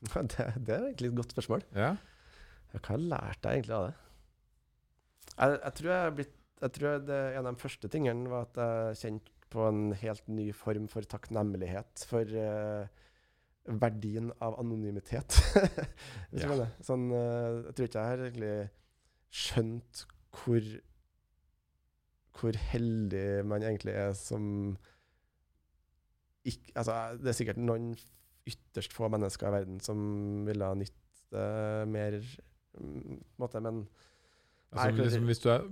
det, 0.32 0.46
det 0.64 0.74
er 0.74 0.86
egentlig 0.88 1.10
et 1.12 1.18
godt 1.20 1.34
spørsmål. 1.36 1.64
Ja? 1.76 1.92
Hva 2.72 2.80
har 2.88 3.36
jeg 3.36 3.60
egentlig 3.60 3.76
av 3.76 3.86
det? 3.88 3.94
Jeg, 5.36 5.58
jeg 5.60 5.74
tror 5.78 5.90
jeg 5.92 6.02
har 6.02 6.16
blitt 6.16 6.34
jeg 6.56 6.72
tror 6.72 7.02
det, 7.04 7.16
En 7.36 7.46
av 7.46 7.52
de 7.52 7.60
første 7.60 7.88
tingene 7.92 8.30
var 8.32 8.46
at 8.46 8.56
jeg 8.60 9.00
kjente 9.02 9.32
på 9.52 9.66
en 9.68 9.82
helt 10.00 10.28
ny 10.32 10.46
form 10.56 10.86
for 10.90 11.04
takknemlighet 11.06 12.04
for 12.08 12.32
uh, 12.32 12.88
verdien 13.66 14.32
av 14.42 14.56
anonymitet. 14.62 15.36
Ja. 16.36 16.56
Sånn, 16.84 17.10
uh, 17.12 17.68
jeg 17.68 17.76
tror 17.76 17.88
ikke 17.90 18.02
jeg 18.02 18.10
har 18.10 18.24
egentlig 18.24 18.54
skjønt 19.36 20.02
hvor 20.36 20.66
hvor 22.36 22.56
heldig 22.70 23.44
man 23.48 23.64
egentlig 23.64 23.94
er 23.96 24.12
som 24.18 24.76
ikke, 26.46 26.72
altså, 26.78 26.94
Det 27.18 27.32
er 27.32 27.36
sikkert 27.40 27.58
noen 27.58 27.90
ytterst 28.46 28.92
få 28.94 29.08
mennesker 29.10 29.48
i 29.48 29.54
verden 29.56 29.80
som 29.82 29.98
ville 30.46 30.68
ha 30.68 30.76
nytt 30.78 30.94
det 31.34 31.88
mer 31.90 32.20
mm, 32.78 33.16
måte, 33.42 33.60
men 33.64 33.86
Altså, 34.76 34.90
liksom, 34.98 35.26
hvis 35.30 35.40
du 35.40 35.48
er 35.50 35.64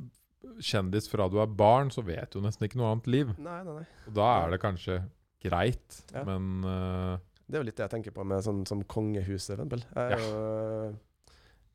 kjendis 0.64 1.08
fra 1.10 1.26
du 1.28 1.36
er 1.42 1.50
barn, 1.50 1.90
så 1.92 2.02
vet 2.06 2.30
du 2.32 2.40
nesten 2.44 2.66
ikke 2.66 2.78
noe 2.80 2.92
annet 2.94 3.08
liv. 3.10 3.32
Nei, 3.42 3.58
nei, 3.66 3.74
nei. 3.80 3.86
Og 4.08 4.14
da 4.16 4.28
er 4.44 4.54
det 4.54 4.60
kanskje 4.62 4.98
greit, 5.44 5.98
Ja. 6.14 6.22
men 6.24 6.64
uh, 6.64 7.18
Det 7.44 7.58
er 7.58 7.64
jo 7.64 7.68
litt 7.68 7.76
det 7.76 7.84
jeg 7.84 7.92
tenker 7.98 8.14
på 8.16 8.24
med 8.24 8.44
sånn 8.46 8.62
som 8.68 8.82
kongehuset, 8.88 9.50
for 9.50 9.64
eksempel. 9.64 9.82
Jeg, 9.92 10.16
er 10.16 10.22
jo, 10.22 10.94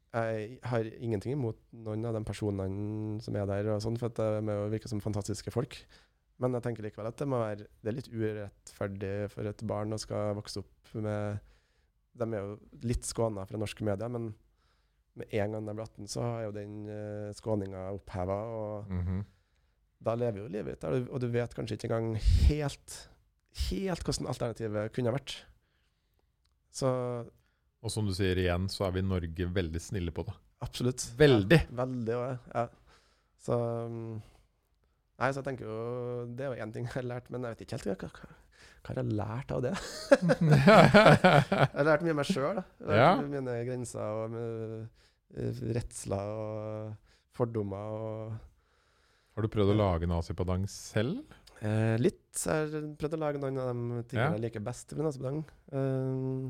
jeg 0.10 0.58
har 0.66 0.88
ingenting 0.98 1.36
imot 1.36 1.60
noen 1.86 2.06
av 2.10 2.16
de 2.18 2.24
personene 2.26 3.20
som 3.22 3.36
er 3.38 3.46
der, 3.50 3.68
og 3.76 3.84
sånn, 3.84 4.00
for 4.02 4.14
de 4.14 4.58
virker 4.74 4.92
som 4.92 5.02
fantastiske 5.04 5.54
folk. 5.54 5.78
Men 6.40 6.56
jeg 6.56 6.66
tenker 6.66 6.86
likevel 6.86 7.10
at 7.10 7.20
det 7.20 7.28
være 7.28 7.66
Det 7.84 7.90
er 7.92 7.96
litt 7.98 8.14
urettferdig 8.14 9.16
for 9.34 9.50
et 9.50 9.64
barn 9.68 9.92
å 9.92 10.00
skal 10.00 10.38
vokse 10.38 10.62
opp 10.62 10.94
med 10.96 11.42
De 12.16 12.28
er 12.30 12.46
jo 12.46 12.54
litt 12.88 13.04
skåna 13.04 13.44
fra 13.50 13.60
norske 13.60 13.84
medier, 13.84 14.08
men 14.08 14.32
med 15.20 15.36
en 15.36 15.52
gang 15.52 15.68
de 15.68 15.76
blir 15.76 15.84
18, 15.84 16.08
så 16.08 16.24
er 16.24 16.46
jo 16.46 16.56
den 16.56 16.76
uh, 16.88 17.36
skåninga 17.36 17.90
oppheva. 17.92 18.40
Og 18.56 18.92
mhm. 18.94 19.24
da 20.08 20.16
lever 20.16 20.46
jo 20.46 20.52
livet 20.52 20.78
ditt, 20.78 20.86
der, 20.86 21.06
og 21.10 21.22
du 21.22 21.28
vet 21.34 21.56
kanskje 21.58 21.76
ikke 21.76 21.90
engang 21.92 22.14
helt 22.48 23.00
helt 23.68 24.06
hvordan 24.06 24.30
alternativet 24.30 24.94
kunne 24.96 25.12
ha 25.12 25.18
vært. 25.18 25.36
Så 26.72 26.90
Og 27.84 27.92
som 27.94 28.08
du 28.08 28.12
sier 28.16 28.38
igjen, 28.42 28.66
så 28.72 28.88
er 28.88 28.92
vi 28.98 29.00
i 29.04 29.08
Norge 29.08 29.46
veldig 29.56 29.80
snille 29.82 30.12
på 30.12 30.26
det. 30.28 30.34
absolutt. 30.66 31.06
Veldig. 31.20 31.62
Ja, 31.70 31.76
veldig 31.80 32.16
òg, 32.18 32.50
ja. 32.54 32.66
Så 33.40 33.56
um, 33.56 34.20
Nei, 35.20 35.30
så 35.32 35.40
jeg 35.40 35.46
tenker 35.48 35.68
jo 35.68 35.78
Det 36.36 36.44
er 36.46 36.52
jo 36.54 36.64
én 36.66 36.72
ting 36.76 36.86
jeg 36.88 36.94
har 36.98 37.06
lært, 37.08 37.30
men 37.32 37.44
jeg 37.48 37.56
vet 37.56 37.62
ikke 37.66 37.78
helt 37.80 38.04
hva, 38.04 38.10
hva, 38.20 38.36
har 38.90 39.00
jeg 39.00 39.16
lært 39.20 39.52
av 39.56 39.62
det. 39.64 39.72
Jeg 40.50 41.74
har 41.76 41.88
lært 41.88 42.04
mye 42.06 42.14
av 42.14 42.20
meg 42.20 42.28
sjøl. 42.30 42.62
Ja. 42.88 43.10
Mine 43.24 43.56
grenser 43.68 44.22
og 44.24 44.32
med, 44.34 44.86
eh, 45.36 45.60
redsler 45.76 46.32
og 46.36 46.94
fordommer 47.36 47.96
og 48.00 48.38
Har 49.36 49.46
du 49.46 49.52
prøvd 49.52 49.74
å 49.76 49.78
lage 49.80 50.08
nazipadang 50.10 50.66
selv? 50.72 51.36
Eh, 51.60 51.96
litt. 52.00 52.24
Jeg 52.40 52.72
har 52.72 52.88
prøvd 53.00 53.18
å 53.18 53.22
lage 53.24 53.44
noen 53.44 53.60
av 53.60 53.70
de 53.72 54.04
tingene 54.12 54.26
Ja. 54.26 54.32
jeg 54.36 54.46
liker 54.48 54.64
best 54.64 54.96
ved 54.96 55.04
nazipadang. 55.08 55.44
Eh, 55.76 56.50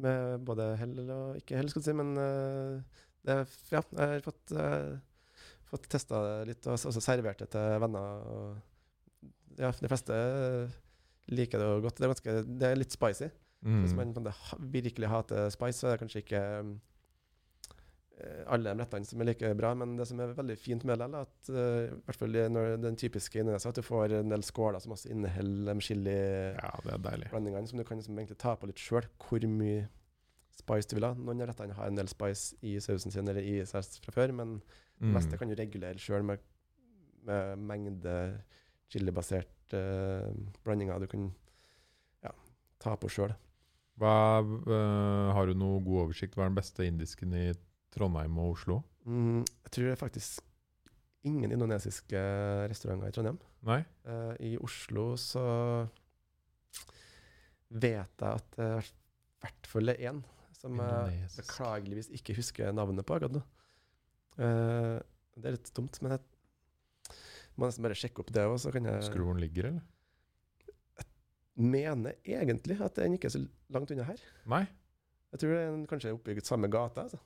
med 0.00 0.40
både 0.44 0.76
hell 0.80 0.94
og 1.10 1.36
ikke 1.38 1.56
hell, 1.58 1.68
skal 1.70 1.82
du 1.82 1.86
si. 1.88 1.92
Men 1.96 2.14
eh, 2.18 3.00
det, 3.24 3.36
ja, 3.72 3.80
jeg 3.82 4.08
har 4.14 4.24
fått, 4.26 4.52
uh, 4.52 4.96
fått 5.70 5.88
testa 5.92 6.20
det 6.26 6.48
litt, 6.52 6.66
og 6.66 6.74
også 6.76 7.00
servert 7.04 7.38
det 7.44 7.50
til 7.54 7.78
venner. 7.84 8.26
Og, 8.34 9.30
ja, 9.58 9.70
de 9.70 9.88
fleste 9.90 10.18
liker 11.32 11.62
det 11.62 11.68
godt. 11.86 11.96
Det 12.00 12.04
er, 12.08 12.12
ganske, 12.12 12.34
det 12.60 12.68
er 12.72 12.80
litt 12.80 12.92
spicy. 12.94 13.30
Hvis 13.64 13.94
Mm. 13.94 13.96
man 13.96 14.10
måte 14.12 14.32
ha- 14.36 14.58
virkelig 14.60 15.08
hater 15.08 15.46
spice, 15.54 15.78
så 15.78 15.86
er 15.88 15.94
det 15.96 16.00
kanskje 16.02 16.20
ikke 16.20 16.40
eh, 16.60 16.74
alle 18.46 18.70
de 18.70 18.82
rettene 18.84 19.08
som 19.08 19.20
er 19.20 19.28
like 19.30 19.50
bra. 19.58 19.72
Men 19.78 19.96
det 19.98 20.06
som 20.08 20.20
er 20.22 20.34
veldig 20.36 20.56
fint 20.60 20.84
med 20.86 21.00
det, 21.00 21.08
er 21.08 21.26
at 21.26 21.50
uh, 21.50 21.80
i 21.88 21.98
hvert 22.06 22.20
fall 22.20 22.38
når 22.54 22.76
den 22.82 22.96
typiske 23.00 23.40
Indonesia, 23.42 23.72
at 23.72 23.80
du 23.80 23.82
får 23.84 24.14
en 24.20 24.30
del 24.30 24.46
skåler 24.46 24.82
som 24.82 24.94
også 24.94 25.10
inneholder 25.10 25.74
de 25.74 25.86
chili-blandingene 25.88 27.58
Ja, 27.58 27.64
det 27.66 27.72
som 27.72 27.82
du 27.82 27.84
kan 27.84 27.98
liksom 28.00 28.18
egentlig 28.18 28.38
ta 28.38 28.54
på 28.56 28.70
litt 28.70 28.80
sjøl. 28.82 29.08
Hvor 29.18 29.44
mye 29.50 29.88
spice 30.54 30.88
du 30.90 30.96
vil 30.98 31.08
ha. 31.08 31.14
Noen 31.18 31.42
av 31.42 31.50
rettene 31.50 31.74
har 31.76 31.90
en 31.90 31.98
del 31.98 32.10
spice 32.10 32.54
i 32.62 32.76
sausen 32.82 33.14
sin 33.14 33.28
eller 33.28 33.42
i 33.42 33.58
saus 33.66 33.98
fra 34.04 34.14
før, 34.14 34.34
men 34.36 34.58
det 34.60 35.08
Mm. 35.08 35.14
meste 35.16 35.36
kan 35.36 35.48
du 35.50 35.56
regulere 35.58 35.98
sjøl 35.98 36.22
med, 36.22 36.38
med 37.26 37.56
mengde 37.58 38.12
chilibaserte 38.88 39.80
blandinger 40.62 41.00
du 41.02 41.08
kan 41.10 41.32
ja, 42.22 42.30
ta 42.78 42.94
på 42.94 43.10
sjøl. 43.10 43.34
Hva, 43.98 44.38
eh, 44.38 45.32
har 45.34 45.46
du 45.46 45.54
noe 45.58 45.82
god 45.82 46.06
oversikt? 46.06 46.36
Hva 46.36 46.46
er 46.46 46.52
den 46.52 46.58
beste 46.58 46.86
indisken 46.86 47.34
i 47.34 47.52
Trondheim 47.94 48.36
og 48.42 48.56
Oslo? 48.56 48.80
Mm, 49.06 49.44
jeg 49.44 49.70
tror 49.74 49.88
det 49.88 49.94
er 49.94 50.00
faktisk 50.00 50.42
ingen 51.24 51.54
indonesiske 51.54 52.20
restauranter 52.70 53.08
i 53.08 53.16
Trondheim. 53.16 53.38
Nei? 53.64 53.80
Uh, 54.04 54.34
I 54.44 54.54
Oslo 54.60 55.14
så 55.20 55.44
vet 57.74 58.12
jeg 58.20 58.28
at 58.28 58.50
det 58.58 58.68
er 58.68 58.90
i 58.90 59.44
hvert 59.44 59.68
fall 59.68 59.94
én 59.94 60.20
som 60.56 60.78
jeg 60.80 61.32
beklageligvis 61.36 62.12
ikke 62.16 62.36
husker 62.38 62.72
navnet 62.72 63.04
på 63.06 63.16
akkurat 63.16 63.34
nå. 63.36 63.42
Uh, 64.38 65.00
det 65.38 65.48
er 65.50 65.56
litt 65.56 65.72
dumt, 65.76 65.98
men 66.02 66.16
jeg 66.16 66.22
må 67.58 67.68
nesten 67.68 67.84
bare 67.86 67.98
sjekke 67.98 68.22
opp 68.22 68.32
det 68.34 68.46
òg, 68.48 68.56
så 68.62 68.72
kan 68.74 68.86
jeg 68.88 69.02
Husker 69.02 69.20
du 69.20 69.26
hvor 69.26 69.36
den 69.36 69.44
ligger, 69.44 69.70
eller? 69.70 69.90
mener 71.54 72.16
egentlig 72.26 72.80
at 72.82 72.96
den 72.98 73.14
ikke 73.14 73.28
er 73.28 73.34
så 73.36 73.42
langt 73.70 73.92
unna 73.94 74.06
her. 74.08 74.22
Nei? 74.50 74.64
Jeg 75.34 75.42
tror 75.42 75.54
den 75.54 75.84
kanskje 75.90 76.10
er 76.10 76.16
oppe 76.16 76.34
i 76.34 76.42
samme 76.42 76.70
gata. 76.70 77.04
Altså. 77.06 77.20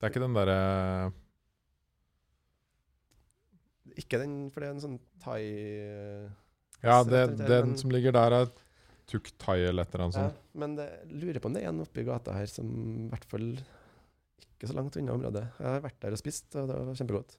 Det 0.00 0.06
er 0.08 0.12
ikke 0.14 0.22
den 0.24 0.36
derre 0.36 0.58
Ikke 4.00 4.20
den, 4.22 4.34
for 4.52 4.62
det 4.62 4.70
er 4.70 4.74
en 4.76 4.82
sånn 4.84 4.98
thai 5.20 5.40
Ja, 6.80 7.02
det, 7.04 7.22
den, 7.36 7.46
den 7.50 7.76
som 7.80 7.92
ligger 7.92 8.14
der, 8.16 8.36
er 8.42 8.50
Tuk 9.10 9.28
Thai 9.42 9.58
eller 9.66 9.84
et 9.84 9.92
eller 9.94 10.06
annet 10.06 10.16
Ja, 10.16 10.28
sånt. 10.30 10.42
men 10.62 10.76
det, 10.78 10.86
jeg 11.02 11.20
lurer 11.24 11.42
på 11.42 11.50
om 11.50 11.56
det 11.56 11.64
er 11.64 11.72
en 11.72 11.82
oppe 11.82 12.00
i 12.00 12.06
gata 12.06 12.36
her 12.36 12.48
som 12.48 12.68
i 12.70 13.08
hvert 13.10 13.26
fall 13.28 13.48
ikke 14.54 14.68
så 14.70 14.76
langt 14.76 14.96
unna 15.00 15.16
området. 15.16 15.42
Jeg 15.58 15.66
har 15.66 15.82
vært 15.82 15.98
der 16.04 16.14
og 16.14 16.20
spist, 16.20 16.46
og 16.60 16.68
det 16.68 16.76
var 16.78 16.96
kjempegodt. 17.00 17.34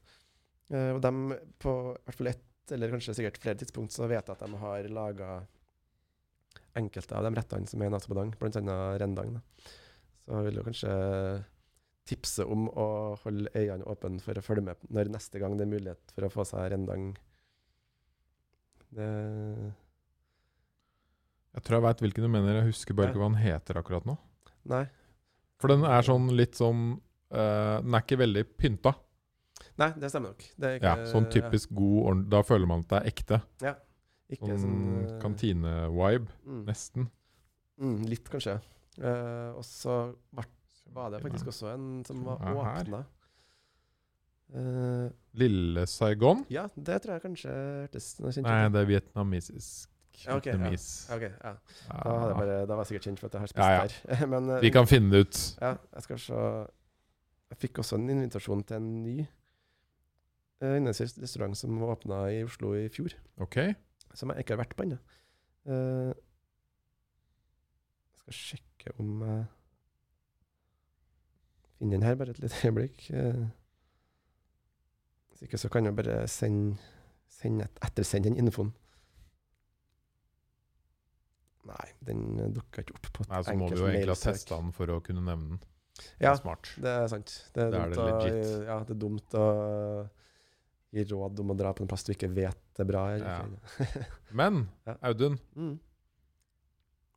Eh, 0.74 0.90
og 0.96 1.00
de 1.06 1.12
på 1.62 1.74
i 1.94 2.04
hvert 2.10 2.18
fall 2.18 2.30
ett, 2.34 2.74
eller 2.76 2.92
kanskje 2.92 3.16
sikkert 3.18 3.40
flere 3.44 3.60
tidspunkt, 3.62 3.94
så 3.96 4.08
vet 4.10 4.26
jeg 4.26 4.36
at 4.36 4.42
de 4.44 4.60
har 4.62 4.90
laga 4.92 5.30
enkelte 6.82 7.16
av 7.18 7.28
de 7.28 7.32
rettene 7.38 7.70
som 7.70 7.82
er 7.84 7.92
i 7.92 7.94
Natabadang, 7.94 8.34
bl.a. 8.42 8.78
rendang. 9.02 9.36
Da. 9.38 9.72
Så 10.26 10.44
vil 10.48 10.60
jo 10.60 10.66
kanskje 10.68 10.92
tipse 12.12 12.46
om 12.46 12.68
å 12.70 12.86
holde 13.24 13.52
øynene 13.56 13.88
åpne 13.90 14.22
for 14.24 14.38
å 14.38 14.44
følge 14.46 14.66
med 14.70 14.88
når 14.92 15.12
neste 15.16 15.40
gang 15.42 15.56
det 15.58 15.66
er 15.66 15.72
mulighet 15.74 16.14
for 16.16 16.28
å 16.28 16.32
få 16.34 16.46
seg 16.52 16.72
rendang. 16.76 17.12
Det 18.92 19.08
Jeg 21.52 21.64
tror 21.68 21.78
jeg 21.78 21.86
veit 21.86 22.02
hvilken 22.06 22.26
du 22.28 22.32
mener. 22.32 22.60
Jeg 22.62 22.72
husker 22.72 22.96
bare 22.98 23.12
ikke 23.12 23.22
hva 23.22 23.30
han 23.32 23.40
heter 23.42 23.80
akkurat 23.82 24.08
nå. 24.08 24.18
Nei. 24.72 24.86
For 25.62 25.72
den 25.72 25.84
er 25.88 26.06
sånn 26.06 26.30
litt 26.38 26.58
sånn 26.58 26.84
uh, 27.34 27.78
Den 27.84 27.96
er 27.98 28.04
ikke 28.06 28.20
veldig 28.22 28.44
pynta. 28.60 28.94
Nei, 29.82 29.92
det 30.00 30.10
stemmer 30.12 30.34
nok. 30.34 30.46
Det 30.60 30.70
er 30.76 30.84
Ja, 30.86 30.94
sånn 31.10 31.28
typisk 31.32 31.72
god 31.78 31.98
ordentlig, 32.02 32.30
Da 32.34 32.42
føler 32.48 32.70
man 32.70 32.84
at 32.86 32.92
det 32.92 33.00
er 33.02 33.10
ekte. 33.12 33.42
Ja. 33.64 33.76
Ikke 34.32 34.48
Sånn 34.56 34.62
sånn 34.64 34.82
uh, 35.12 35.16
kantine-vibe, 35.22 36.32
mm, 36.48 36.62
nesten. 36.70 37.10
mm, 37.82 37.98
Litt, 38.08 38.30
kanskje. 38.32 38.58
Uh, 38.96 39.52
og 39.60 39.66
så 39.68 39.98
var, 40.36 40.48
var 40.94 41.12
det 41.14 41.22
faktisk 41.24 41.48
også 41.52 41.74
en 41.74 41.90
som 42.06 42.24
var 42.26 42.42
åpna. 42.52 43.04
Uh, 44.52 45.08
Lille 45.40 45.86
Saigon? 45.88 46.46
ja, 46.52 46.66
det 46.76 46.98
tror 47.02 47.16
jeg 47.16 47.22
kanskje 47.24 47.52
hørtes 47.56 48.08
Nei, 48.20 48.58
det 48.68 48.82
er 48.82 48.88
vietnamesisk. 48.90 49.88
Ja, 50.26 50.36
ok, 50.36 50.50
ja. 50.52 50.56
okay, 51.16 51.30
ja. 51.32 51.54
Da, 51.88 52.16
jeg 52.28 52.36
bare, 52.36 52.58
da 52.68 52.76
var 52.76 52.84
jeg 52.84 52.90
sikkert 52.92 53.06
kjent 53.08 53.22
for 53.22 53.30
at 53.30 53.38
jeg 53.38 53.42
har 53.42 53.52
spist 53.52 54.10
der. 54.10 54.26
Men 54.34 54.50
uh, 54.52 54.58
Vi 54.62 54.70
kan 54.70 54.90
finne 54.90 55.14
det 55.14 55.22
ut. 55.24 55.40
Ja, 55.62 55.72
jeg 55.96 56.06
skal 56.06 56.20
se 56.20 56.42
Jeg 57.54 57.62
fikk 57.64 57.80
også 57.82 57.98
en 57.98 58.12
invitasjon 58.12 58.64
til 58.68 58.78
en 58.78 58.92
ny 59.06 59.16
uh, 60.62 60.76
indisk 60.76 61.24
restaurant 61.24 61.58
som 61.58 61.80
åpna 61.88 62.26
i 62.36 62.44
Oslo 62.44 62.76
i 62.78 62.86
fjor. 62.92 63.16
OK? 63.42 63.58
Som 64.14 64.36
jeg 64.36 64.44
ikke 64.44 64.58
har 64.58 64.62
vært 64.66 64.76
på 64.76 64.86
ennå. 64.86 65.00
Uh, 65.66 66.12
jeg 68.12 68.22
skal 68.26 68.40
sjekke 68.42 69.00
om 69.00 69.26
jeg 69.26 69.48
finner 71.82 71.98
den 71.98 72.06
her, 72.06 72.16
bare 72.16 72.36
et 72.36 72.40
lite 72.44 72.62
øyeblikk. 72.68 73.10
Uh, 73.10 73.50
hvis 75.32 75.42
ikke 75.48 75.58
så 75.58 75.72
kan 75.74 75.90
jeg 75.90 75.98
bare 75.98 76.28
sende, 76.30 76.78
sende 77.30 77.66
et, 77.66 77.82
ettersende 77.88 78.30
den 78.30 78.38
infoen. 78.38 78.70
Nei, 81.66 81.90
den 82.06 82.54
dukka 82.54 82.82
ikke 82.82 82.96
opp 82.98 83.12
på 83.14 83.26
et 83.26 83.34
Nei, 83.34 83.42
så 83.46 83.58
må 83.58 83.68
vi 83.70 83.78
jo 83.80 83.90
egentlig 83.90 84.14
ha 84.14 84.22
testa 84.22 84.58
den 84.62 84.72
for 84.76 84.94
å 84.94 85.02
kunne 85.06 85.24
nevne 85.26 85.56
den. 85.56 85.62
Ja, 86.22 86.34
Smart. 86.38 86.72
det 86.82 86.90
er 86.90 87.06
sant. 87.12 87.34
Det 87.54 87.68
er, 87.68 87.70
Det 87.74 87.82
er 87.82 87.92
det 87.94 88.00
å, 88.02 88.64
ja, 88.66 88.78
det 88.88 88.96
er 88.96 89.00
dumt 89.02 89.36
å 89.38 89.46
gi 90.92 91.06
råd 91.12 91.44
om 91.44 91.54
å 91.54 91.58
dra 91.58 91.74
på 91.78 91.86
en 91.86 91.92
plass 91.92 92.06
du 92.08 92.14
ikke 92.16 92.32
vet 92.34 92.82
er 92.82 92.90
bra. 92.90 93.04
Ja. 93.18 93.38
Men 94.42 94.66
Ja. 94.88 94.98
Audun, 95.12 95.38
mm. 95.56 95.76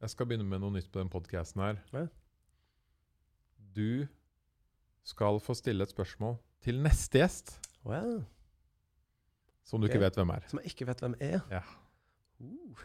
jeg 0.04 0.12
skal 0.12 0.28
begynne 0.28 0.48
med 0.48 0.62
noe 0.64 0.76
nytt 0.76 0.92
på 0.92 1.00
den 1.00 1.12
podkasten 1.12 1.64
her. 1.64 1.80
Du 3.74 4.06
skal 5.04 5.40
få 5.44 5.54
stille 5.58 5.84
et 5.84 5.92
spørsmål 5.92 6.36
til 6.64 6.80
neste 6.84 7.18
gjest, 7.20 7.58
Wow. 7.84 8.22
som 9.68 9.80
du 9.80 9.86
ikke 9.88 10.00
vet 10.00 10.16
hvem 10.16 10.30
er. 10.32 10.44
Som 10.48 10.58
jeg 10.62 10.70
ikke 10.72 10.86
vet 10.88 11.00
hvem 11.04 11.14
er. 11.20 11.40
Ja. 11.52 11.60
Uh. 12.40 12.84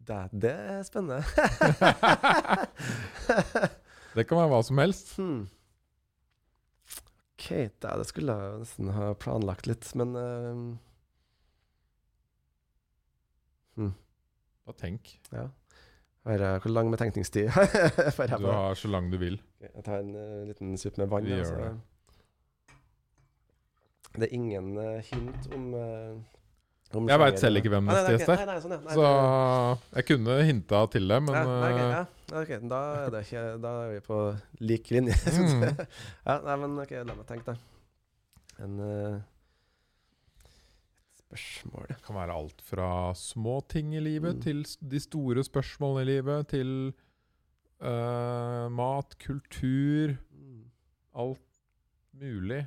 Det, 0.00 0.18
det 0.42 0.50
er 0.52 0.82
spennende. 0.82 1.22
Det 4.16 4.24
kan 4.26 4.40
være 4.40 4.50
hva 4.50 4.58
som 4.66 4.78
helst. 4.82 5.12
hmm. 5.20 5.44
OK, 7.38 7.46
det, 7.48 7.92
det 8.00 8.06
skulle 8.08 8.34
jeg 8.34 8.58
nesten 8.64 8.88
ha 8.96 9.12
planlagt 9.14 9.68
litt, 9.70 9.86
men 9.96 10.16
eh, 10.18 10.58
Bare 14.66 14.76
tenk. 14.80 15.14
ja. 15.32 15.46
Har 16.28 16.58
hvor 16.60 16.72
lang 16.74 16.90
betenkningstid 16.92 17.48
får 18.16 18.26
jeg 18.28 18.40
Du 18.42 18.46
har 18.50 18.74
så 18.76 18.88
lang 18.92 19.06
du 19.12 19.16
vil. 19.20 19.38
Jeg 19.64 19.84
tar 19.86 20.02
en 20.02 20.10
uh, 20.12 20.42
liten 20.48 20.74
sup 20.78 20.98
med 21.00 21.08
vann. 21.08 21.24
Vi 21.24 21.32
gjør 21.38 21.48
så- 21.48 21.62
det. 21.62 21.70
Det 24.18 24.26
er 24.26 24.34
ingen 24.34 24.76
uh, 24.76 24.98
hint 25.06 25.48
om, 25.54 25.64
uh, 25.74 26.98
om 26.98 27.08
Jeg 27.08 27.22
vet 27.22 27.38
selv 27.40 27.60
ikke 27.60 27.72
hvem 27.72 27.88
neste 27.88 28.16
gjest 28.16 28.32
er. 28.34 28.40
Nei, 28.42 28.46
nei, 28.50 28.58
sånn, 28.60 28.74
ja. 28.74 28.80
Nei, 28.84 28.94
Så 28.98 29.96
jeg 29.96 30.08
kunne 30.10 30.38
hinta 30.50 30.80
til 30.92 31.08
det, 31.14 31.20
men 31.22 31.38
ja, 31.38 31.44
nei, 31.46 31.70
ok, 31.70 31.80
eh, 31.80 31.92
ja. 31.94 32.04
okay, 32.42 32.60
da, 32.74 32.80
er 33.04 33.14
det 33.14 33.20
ikke, 33.28 33.44
da 33.62 33.74
er 33.84 33.92
vi 33.94 34.00
på 34.10 34.20
lik 34.72 34.90
linje. 34.96 35.16
Mm. 35.40 35.62
ja, 36.26 36.36
nei, 36.44 36.56
men 36.66 36.78
ok, 36.84 36.96
la 37.06 37.14
meg 37.14 37.28
tenke, 37.30 37.54
da. 37.54 37.56
En 38.60 38.76
spørsmål 41.30 41.86
det 41.88 42.00
kan 42.02 42.16
være 42.18 42.34
alt 42.34 42.62
fra 42.66 43.14
små 43.14 43.60
ting 43.70 43.94
i 43.94 44.02
livet 44.02 44.36
Mm. 44.36 44.42
til 44.42 44.64
de 44.90 45.00
store 45.00 45.44
spørsmålene 45.44 46.02
i 46.02 46.10
livet, 46.10 46.48
til 46.48 46.92
uh, 47.80 48.66
mat, 48.72 49.16
kultur, 49.18 50.16
mm. 50.32 50.64
alt 51.14 51.60
mulig. 52.12 52.66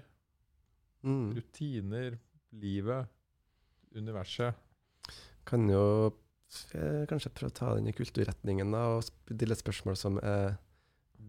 Mm. 1.04 1.36
Rutiner, 1.36 2.18
livet, 2.52 3.08
universet. 3.96 4.54
Kan 5.46 5.70
jo 5.70 6.14
eh, 6.74 7.04
kanskje 7.10 7.30
prøve 7.36 7.52
å 7.52 7.58
ta 7.58 7.74
den 7.76 7.88
i 7.88 7.92
kulturretningen 7.92 8.72
da, 8.72 8.86
og 8.96 9.04
stille 9.04 9.56
spørsmål 9.56 9.98
som 10.00 10.20
er 10.24 10.56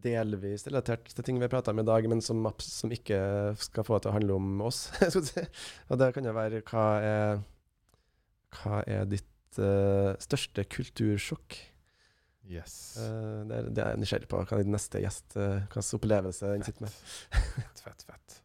delvis 0.05 0.67
relatert 0.69 1.11
til 1.11 1.27
ting 1.27 1.41
vi 1.41 1.49
prata 1.51 1.73
om 1.73 1.81
i 1.81 1.87
dag, 1.87 2.07
men 2.11 2.23
som, 2.25 2.45
som 2.61 2.93
ikke 2.93 3.19
skal 3.61 3.87
få 3.87 3.97
det 3.99 4.05
til 4.05 4.13
å 4.13 4.17
handle 4.19 4.39
om 4.39 4.65
oss. 4.69 4.87
Og 5.91 6.01
det 6.01 6.11
kan 6.17 6.29
jo 6.29 6.35
være 6.37 6.63
hva 6.69 6.87
er, 7.03 7.45
hva 8.61 8.83
er 8.87 9.07
ditt 9.11 9.61
uh, 9.61 10.13
største 10.23 10.67
kultursjokk? 10.71 11.59
Yes. 12.45 12.97
Uh, 13.01 13.45
det, 13.49 13.57
er, 13.57 13.71
det 13.71 13.85
er 13.85 13.95
jeg 13.95 14.03
nysgjerrig 14.03 14.29
på. 14.31 14.43
Hva 14.45 14.59
er 14.59 14.67
din 14.67 14.77
neste 14.77 15.01
gjest, 15.03 15.31
uh, 15.39 15.63
hva 15.65 15.79
slags 15.81 15.95
opplevelse 15.99 16.53
den 16.53 16.67
sitter 16.67 16.87
med? 16.87 16.99
Fett, 17.55 17.85
fett, 17.87 18.05
fett. 18.11 18.41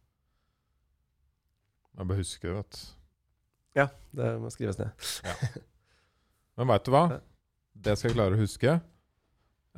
Jeg 2.00 2.08
bare 2.08 2.22
husker 2.22 2.48
det, 2.48 2.56
vet 2.62 2.78
du. 2.78 2.86
Ja, 3.76 3.86
det 4.16 4.30
må 4.42 4.48
skrives 4.50 4.80
ned. 4.80 5.04
Men 6.58 6.70
veit 6.72 6.88
du 6.88 6.90
hva? 6.94 7.04
Det 7.80 7.94
skal 7.96 8.10
jeg 8.10 8.16
klare 8.16 8.36
å 8.36 8.40
huske. 8.40 8.80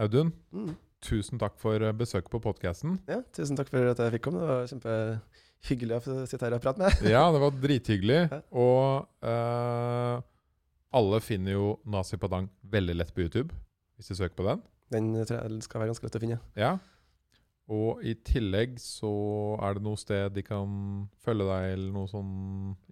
Audun, 0.01 0.33
Mm. 0.55 0.73
Tusen 1.03 1.41
takk 1.41 1.57
for 1.61 1.83
eh, 1.83 1.95
besøket 1.97 2.31
på 2.33 2.41
podkasten. 2.43 2.99
Ja, 3.11 3.21
tusen 3.35 3.59
takk 3.59 3.71
for 3.73 3.93
at 3.93 4.03
jeg 4.03 4.15
fikk 4.17 4.27
komme. 4.29 4.43
Det 4.43 4.51
var 4.51 4.71
kjempehyggelig 4.71 5.99
å 5.99 6.19
sitte 6.31 6.47
her 6.47 6.57
og 6.57 6.63
prate 6.65 6.83
med. 6.83 7.03
Ja, 7.15 7.25
det 7.35 7.43
var 7.43 7.59
drithyggelig. 7.65 8.21
Ja. 8.31 8.41
Og 8.63 9.27
eh, 9.33 10.23
alle 11.03 11.21
finner 11.25 11.57
jo 11.57 11.67
Nazi 11.89 12.21
Padang 12.21 12.49
veldig 12.73 12.97
lett 13.01 13.13
på 13.17 13.27
YouTube, 13.27 13.55
hvis 13.97 14.13
de 14.13 14.19
søker 14.19 14.39
på 14.39 14.49
den. 14.49 14.65
Den 14.93 15.13
tror 15.25 15.39
jeg 15.41 15.67
skal 15.67 15.83
være 15.83 15.93
ganske 15.93 16.09
lett 16.09 16.19
å 16.19 16.23
finne. 16.23 16.41
Ja. 16.59 16.73
Og 17.73 18.03
i 18.05 18.17
tillegg 18.27 18.75
så 18.83 19.13
er 19.63 19.79
det 19.79 19.85
noe 19.87 20.01
sted 20.01 20.35
de 20.35 20.43
kan 20.45 20.73
følge 21.25 21.47
deg, 21.49 21.69
eller 21.77 21.95
noe 21.95 22.11
sånn 22.11 22.35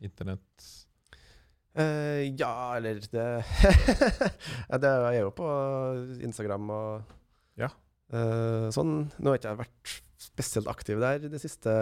internett 0.02 0.70
Uh, 1.70 2.26
ja, 2.34 2.76
eller 2.76 2.98
det 3.12 3.24
ja, 4.70 4.78
det 4.82 4.90
er 4.90 5.20
jo 5.20 5.28
på 5.30 5.46
Instagram 6.18 6.72
og 6.74 7.12
sånn. 8.10 8.94
Nå 9.18 9.30
har 9.30 9.36
jeg 9.36 9.42
ikke 9.44 9.58
vært 9.60 9.92
spesielt 10.20 10.70
aktiv 10.70 10.98
der 11.00 11.22
de 11.22 11.38
siste 11.40 11.72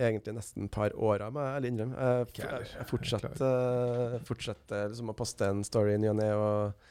egentlig 0.00 0.34
nesten 0.34 0.68
par 0.72 0.94
åra, 0.98 1.30
må 1.30 1.42
jeg 1.42 1.58
ærlig 1.58 1.70
innrømme. 1.72 2.10
Jeg, 2.34 2.50
jeg, 2.74 2.86
fortsetter, 2.90 4.16
fortsetter 4.26 4.88
liksom 4.90 5.12
å 5.12 5.16
poste 5.16 5.48
en 5.50 5.62
story 5.66 5.94
i 5.94 6.00
ny 6.02 6.10
og 6.10 6.16
ne, 6.18 6.30
og, 6.34 6.88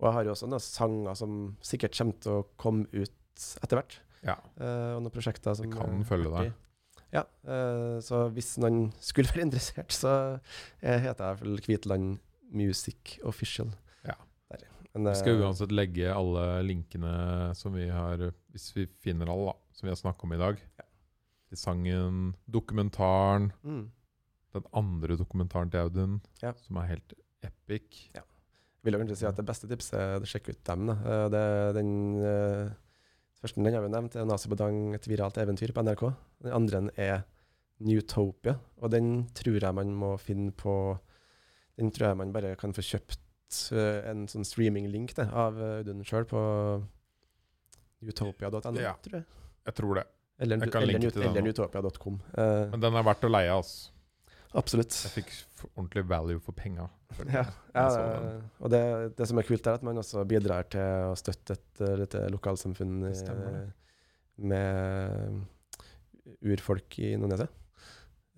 og 0.00 0.08
jeg 0.08 0.16
har 0.18 0.28
jo 0.28 0.34
også 0.34 0.50
noen 0.52 0.64
sanger 0.64 1.18
som 1.18 1.36
sikkert 1.64 1.96
kommer 1.96 2.18
til 2.24 2.40
å 2.40 2.46
komme 2.60 2.88
ut 2.92 3.46
etter 3.62 3.80
hvert. 3.80 4.00
Ja. 4.22 4.36
eh, 4.60 4.92
og 4.96 5.02
noen 5.02 5.14
prosjekter 5.14 5.56
som 5.58 5.66
De 5.66 5.74
kan 5.74 6.04
følge 6.06 6.32
deg. 6.36 6.52
Ja, 7.12 7.24
eh, 7.44 7.96
så 8.04 8.26
hvis 8.32 8.54
noen 8.62 8.90
skulle 9.02 9.30
være 9.32 9.48
interessert, 9.48 9.94
så 9.96 10.12
eh, 10.80 11.00
heter 11.02 11.32
jeg 11.32 11.40
vel 11.42 11.64
Kvitland 11.64 12.12
Music 12.52 13.16
Official. 13.28 13.72
Ja. 14.92 14.98
Men, 15.00 15.08
Vi 15.12 15.18
skal 15.22 15.40
uansett 15.40 15.72
legge 15.72 16.12
alle 16.12 16.62
linkene 16.68 17.54
som 17.56 17.72
vi 17.72 17.86
har 17.88 18.26
Hvis 18.52 18.74
vi 18.76 18.86
finner 19.00 19.30
alle, 19.32 19.54
da, 19.54 19.54
som 19.72 19.86
vi 19.86 19.90
har 19.92 19.96
snakket 19.96 20.24
om 20.24 20.32
i 20.36 20.40
dag. 20.42 20.58
Til 21.48 21.56
sangen, 21.60 22.18
dokumentaren, 22.48 23.50
mm, 23.64 23.86
den 24.52 24.66
andre 24.76 25.16
dokumentaren 25.16 25.70
til 25.72 25.80
Audun, 25.80 26.20
Ja. 26.42 26.52
som 26.52 26.76
er 26.76 26.86
helt 26.92 27.14
epic. 27.42 28.10
Ja. 28.14 28.20
vil 28.84 28.92
jeg 28.94 29.00
kanskje 29.00 29.16
si 29.16 29.26
at 29.26 29.36
det 29.36 29.46
beste 29.46 29.68
tipset 29.68 29.94
er 29.94 30.20
å 30.20 30.26
sjekke 30.28 30.50
ut 30.50 30.64
dem. 30.64 30.86
Da. 30.86 30.94
Eh, 31.06 31.28
Det 31.30 31.74
den 31.76 31.92
uh, 32.20 32.72
første 33.40 33.62
den 33.62 33.72
har 33.74 33.82
vi 33.82 33.88
nevnt, 33.88 34.16
er 34.16 34.24
Nazibadang, 34.26 34.94
et 34.94 35.06
viralt 35.08 35.36
eventyr 35.38 35.72
på 35.72 35.82
NRK. 35.84 36.12
Den 36.42 36.52
andre 36.52 36.90
er 36.96 37.22
Newtopia, 37.80 38.58
og 38.80 38.90
den 38.90 39.28
tror 39.34 39.60
jeg 39.60 39.74
man 39.74 39.94
må 39.94 40.18
finne 40.20 40.52
på 40.52 40.98
Den 41.78 41.90
tror 41.90 42.08
jeg 42.08 42.16
man 42.18 42.32
bare 42.32 42.56
kan 42.56 42.72
få 42.74 42.82
kjøpt 42.84 43.18
eh, 43.74 44.00
en 44.10 44.26
sånn 44.30 44.46
streaming-link 44.46 45.14
av 45.24 45.58
eh, 45.60 45.78
Audun 45.82 46.02
sjøl 46.06 46.26
på 46.30 46.42
utopia.no, 48.02 48.80
Ja. 48.80 48.94
tror 49.04 49.20
jeg. 49.20 49.24
Jeg 49.66 49.74
tror 49.78 49.94
det. 50.00 50.06
Eller, 50.42 50.58
Jeg 50.58 50.74
eller, 50.74 50.94
eller 51.22 51.42
nå. 51.44 51.50
utopia.com. 51.54 52.20
Eh, 52.34 52.70
Men 52.72 52.80
den 52.82 52.96
er 52.98 53.04
verdt 53.06 53.24
å 53.28 53.30
leie, 53.30 53.52
altså. 53.54 53.92
absolutt. 54.58 54.90
Jeg 55.04 55.12
fikk 55.22 55.30
ordentlig 55.76 56.04
value 56.10 56.40
for 56.42 56.52
penga. 56.58 56.88
Ja, 57.28 57.44
ja 57.76 57.86
og 58.58 58.70
det, 58.72 58.80
det 59.18 59.28
som 59.28 59.38
er 59.38 59.46
kult, 59.46 59.66
er 59.68 59.76
at 59.78 59.84
man 59.86 60.00
også 60.00 60.24
bidrar 60.28 60.66
til 60.72 61.10
å 61.10 61.14
støtte 61.18 61.58
et 61.58 61.82
uh, 61.84 61.92
lite 62.00 62.24
lokalsamfunn 62.32 63.02
eh, 63.12 63.66
med 64.38 65.42
urfolk 66.42 66.98
i 66.98 67.12
Indonesia. 67.14 67.46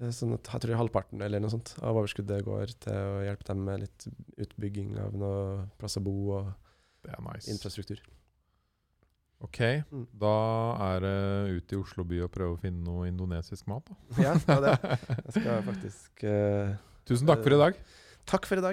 Eh, 0.00 0.10
Sånn 0.10 0.34
at 0.34 0.48
jeg 0.50 0.60
tror 0.64 0.76
halvparten 0.80 1.22
eller 1.22 1.38
noe 1.40 1.50
sånt 1.52 1.76
av 1.80 1.94
overskuddet 2.00 2.42
går 2.44 2.72
til 2.82 2.92
å 2.94 3.22
hjelpe 3.22 3.44
dem 3.46 3.64
med 3.64 3.80
litt 3.84 4.06
utbygging 4.42 4.96
av 4.98 5.14
noe 5.14 5.68
plass 5.78 5.96
å 6.00 6.02
bo 6.02 6.14
og 6.40 6.52
nice. 7.30 7.50
infrastruktur. 7.52 8.00
Ok, 9.44 9.58
Mm. 9.92 10.06
da 10.16 10.96
er 10.96 11.00
det 11.04 11.56
ut 11.58 11.72
i 11.72 11.76
Oslo 11.76 12.04
by 12.04 12.22
og 12.24 12.30
prøve 12.32 12.54
å 12.56 12.60
finne 12.60 12.80
noe 12.82 13.06
indonesisk 13.10 13.66
mat. 13.68 13.84
da. 13.84 14.22
Ja, 14.22 14.32
det 14.34 14.48
er 14.48 14.60
det. 14.66 14.98
Jeg 15.26 15.32
skal 15.36 15.62
faktisk 15.66 16.24
uh, 16.24 16.76
Tusen 17.04 17.26
takk 17.28 17.42
for 17.44 17.52
i 17.52 17.58
dag. 17.60 17.74
Takk 18.24 18.46
for 18.48 18.56
i 18.56 18.60
dag. 18.64 18.72